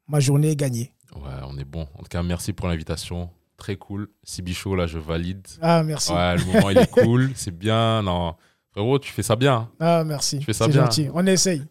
Ma 0.07 0.19
journée 0.19 0.49
est 0.51 0.55
gagnée. 0.55 0.93
Ouais, 1.15 1.31
on 1.47 1.57
est 1.57 1.65
bon. 1.65 1.81
En 1.95 1.99
tout 1.99 2.07
cas, 2.09 2.21
merci 2.23 2.53
pour 2.53 2.67
l'invitation. 2.67 3.29
Très 3.57 3.75
cool. 3.75 4.07
Sibichot, 4.23 4.75
là, 4.75 4.87
je 4.87 4.97
valide. 4.99 5.45
Ah, 5.61 5.83
merci. 5.83 6.13
Ouais, 6.13 6.37
le 6.37 6.45
moment, 6.45 6.69
il 6.69 6.77
est 6.77 6.89
cool. 6.89 7.31
C'est 7.35 7.51
bien. 7.55 8.01
Non. 8.03 8.35
Frérot, 8.71 8.99
tu 8.99 9.11
fais 9.11 9.23
ça 9.23 9.35
bien. 9.35 9.55
hein. 9.55 9.69
Ah, 9.79 10.03
merci. 10.05 10.39
Tu 10.39 10.45
fais 10.45 10.53
ça 10.53 10.67
bien. 10.67 10.83
gentil. 10.85 11.09
On 11.13 11.25
essaye. 11.25 11.63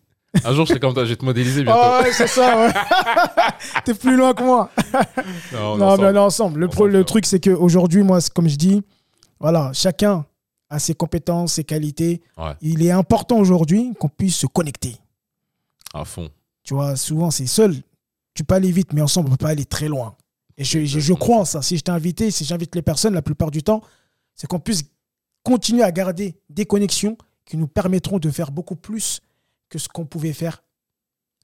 Un 0.44 0.52
jour, 0.52 0.66
je 0.66 0.70
serai 0.70 0.80
comme 0.80 0.92
toi. 0.94 1.04
Je 1.04 1.10
vais 1.10 1.16
te 1.16 1.24
modéliser 1.24 1.62
bientôt. 1.64 1.80
Ah 1.82 2.02
ouais, 2.02 2.12
c'est 2.12 2.26
ça, 2.26 2.56
ouais. 2.66 2.72
T'es 3.84 3.94
plus 3.94 4.16
loin 4.16 4.34
que 4.34 4.42
moi. 4.42 4.70
Non, 5.52 5.76
mais 5.76 5.84
on 6.04 6.14
est 6.14 6.18
ensemble. 6.18 6.60
Le, 6.60 6.66
On 6.66 6.70
pro- 6.70 6.84
va 6.84 6.90
le 6.92 7.04
truc, 7.04 7.24
c'est 7.26 7.40
qu'aujourd'hui, 7.40 8.02
moi, 8.02 8.18
comme 8.34 8.48
je 8.48 8.56
dis, 8.56 8.82
voilà, 9.40 9.70
chacun 9.72 10.24
a 10.70 10.78
ses 10.78 10.94
compétences, 10.94 11.54
ses 11.54 11.64
qualités. 11.64 12.20
Ouais. 12.36 12.52
Il 12.60 12.84
est 12.84 12.90
important 12.90 13.38
aujourd'hui 13.38 13.94
qu'on 13.98 14.08
puisse 14.08 14.36
se 14.36 14.46
connecter. 14.46 14.96
À 15.94 16.04
fond. 16.04 16.28
Tu 16.62 16.74
vois, 16.74 16.96
souvent, 16.96 17.30
c'est 17.30 17.46
seul. 17.46 17.74
Tu 18.34 18.44
peux 18.44 18.54
aller 18.54 18.70
vite, 18.70 18.92
mais 18.92 19.00
ensemble, 19.00 19.28
on 19.28 19.30
peut 19.30 19.44
pas 19.46 19.50
aller 19.50 19.64
très 19.64 19.88
loin. 19.88 20.14
Et 20.58 20.64
je, 20.64 20.84
je- 20.84 21.00
je 21.00 21.12
crois 21.14 21.38
en 21.38 21.44
ça. 21.46 21.62
Si 21.62 21.78
je 21.78 21.82
t'ai 21.82 21.92
invité, 21.92 22.30
si 22.30 22.44
j'invite 22.44 22.74
les 22.74 22.82
personnes, 22.82 23.14
la 23.14 23.22
plupart 23.22 23.50
du 23.50 23.62
temps, 23.62 23.80
c'est 24.34 24.46
qu'on 24.46 24.60
puisse 24.60 24.84
continuer 25.42 25.82
à 25.82 25.90
garder 25.90 26.36
des 26.50 26.66
connexions 26.66 27.16
qui 27.46 27.56
nous 27.56 27.66
permettront 27.68 28.18
de 28.18 28.30
faire 28.30 28.50
beaucoup 28.50 28.76
plus 28.76 29.20
que 29.68 29.78
ce 29.78 29.88
qu'on 29.88 30.06
pouvait 30.06 30.32
faire 30.32 30.62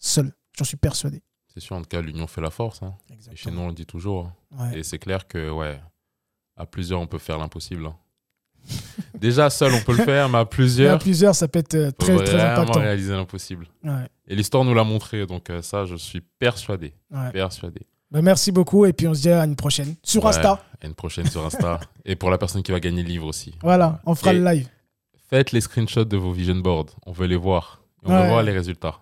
seul. 0.00 0.32
J'en 0.56 0.64
suis 0.64 0.76
persuadé. 0.76 1.22
C'est 1.52 1.60
sûr, 1.60 1.76
en 1.76 1.82
tout 1.82 1.88
cas, 1.88 2.00
l'union 2.00 2.26
fait 2.26 2.40
la 2.40 2.50
force. 2.50 2.82
hein. 2.82 2.94
Et 3.32 3.36
chez 3.36 3.50
nous, 3.50 3.60
on 3.60 3.68
le 3.68 3.74
dit 3.74 3.86
toujours. 3.86 4.30
Ouais. 4.52 4.78
Et 4.78 4.82
c'est 4.82 4.98
clair 4.98 5.26
que, 5.28 5.50
ouais, 5.50 5.80
à 6.56 6.66
plusieurs, 6.66 7.00
on 7.00 7.06
peut 7.06 7.18
faire 7.18 7.38
l'impossible. 7.38 7.86
hein. 7.86 7.96
Déjà, 9.14 9.50
seul, 9.50 9.72
on 9.74 9.80
peut 9.82 9.96
le 9.96 10.04
faire, 10.04 10.28
mais 10.28 10.38
à 10.38 10.38
Mais 10.38 10.42
à 10.42 10.44
plusieurs, 10.46 10.98
plusieurs, 10.98 11.34
ça 11.34 11.48
peut 11.48 11.58
être 11.58 11.74
euh, 11.74 11.90
très, 11.92 12.16
très 12.24 12.40
impactant. 12.40 12.80
réaliser 12.80 13.12
l'impossible. 13.12 13.66
Ouais, 13.84 14.08
Et 14.26 14.34
l'histoire 14.34 14.64
nous 14.64 14.74
l'a 14.74 14.84
montré, 14.84 15.26
donc 15.26 15.50
euh, 15.50 15.60
ça, 15.62 15.84
je 15.84 15.96
suis 15.96 16.20
persuadé. 16.38 16.94
ouais. 17.10 17.30
Persuadé. 17.32 17.82
Ben, 18.10 18.22
merci 18.22 18.52
beaucoup 18.52 18.86
et 18.86 18.92
puis 18.92 19.08
on 19.08 19.14
se 19.14 19.22
dit 19.22 19.30
à 19.30 19.44
une 19.44 19.56
prochaine. 19.56 19.96
Sur 20.04 20.26
Insta. 20.26 20.62
à 20.80 20.86
une 20.86 20.94
prochaine 20.94 21.26
sur 21.28 21.44
Insta. 21.44 21.80
Et 22.04 22.14
pour 22.14 22.30
la 22.30 22.38
personne 22.38 22.62
qui 22.62 22.70
va 22.70 22.78
gagner 22.78 23.02
le 23.02 23.08
livre 23.08 23.26
aussi. 23.26 23.54
Voilà, 23.60 24.00
on 24.06 24.14
fera 24.14 24.32
Et 24.32 24.38
le 24.38 24.44
live. 24.44 24.68
Faites 25.28 25.50
les 25.52 25.60
screenshots 25.60 26.04
de 26.04 26.16
vos 26.16 26.30
vision 26.30 26.54
boards. 26.56 26.94
On 27.06 27.12
veut 27.12 27.26
les 27.26 27.34
voir. 27.36 27.82
Et 28.04 28.08
on 28.08 28.10
Ouais. 28.12 28.22
veut 28.22 28.28
voir 28.28 28.42
les 28.42 28.52
résultats. 28.52 29.00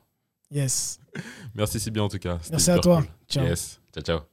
Yes. 0.51 0.99
Merci 1.55 1.81
si 1.81 1.91
bien 1.91 2.03
en 2.05 2.09
tout 2.09 2.19
cas. 2.19 2.39
Merci 2.51 2.71
à 2.71 2.79
toi. 2.79 2.97
cool. 3.03 3.07
Ciao. 3.29 3.45
Yes. 3.45 3.81
Ciao, 3.95 4.03
ciao. 4.03 4.32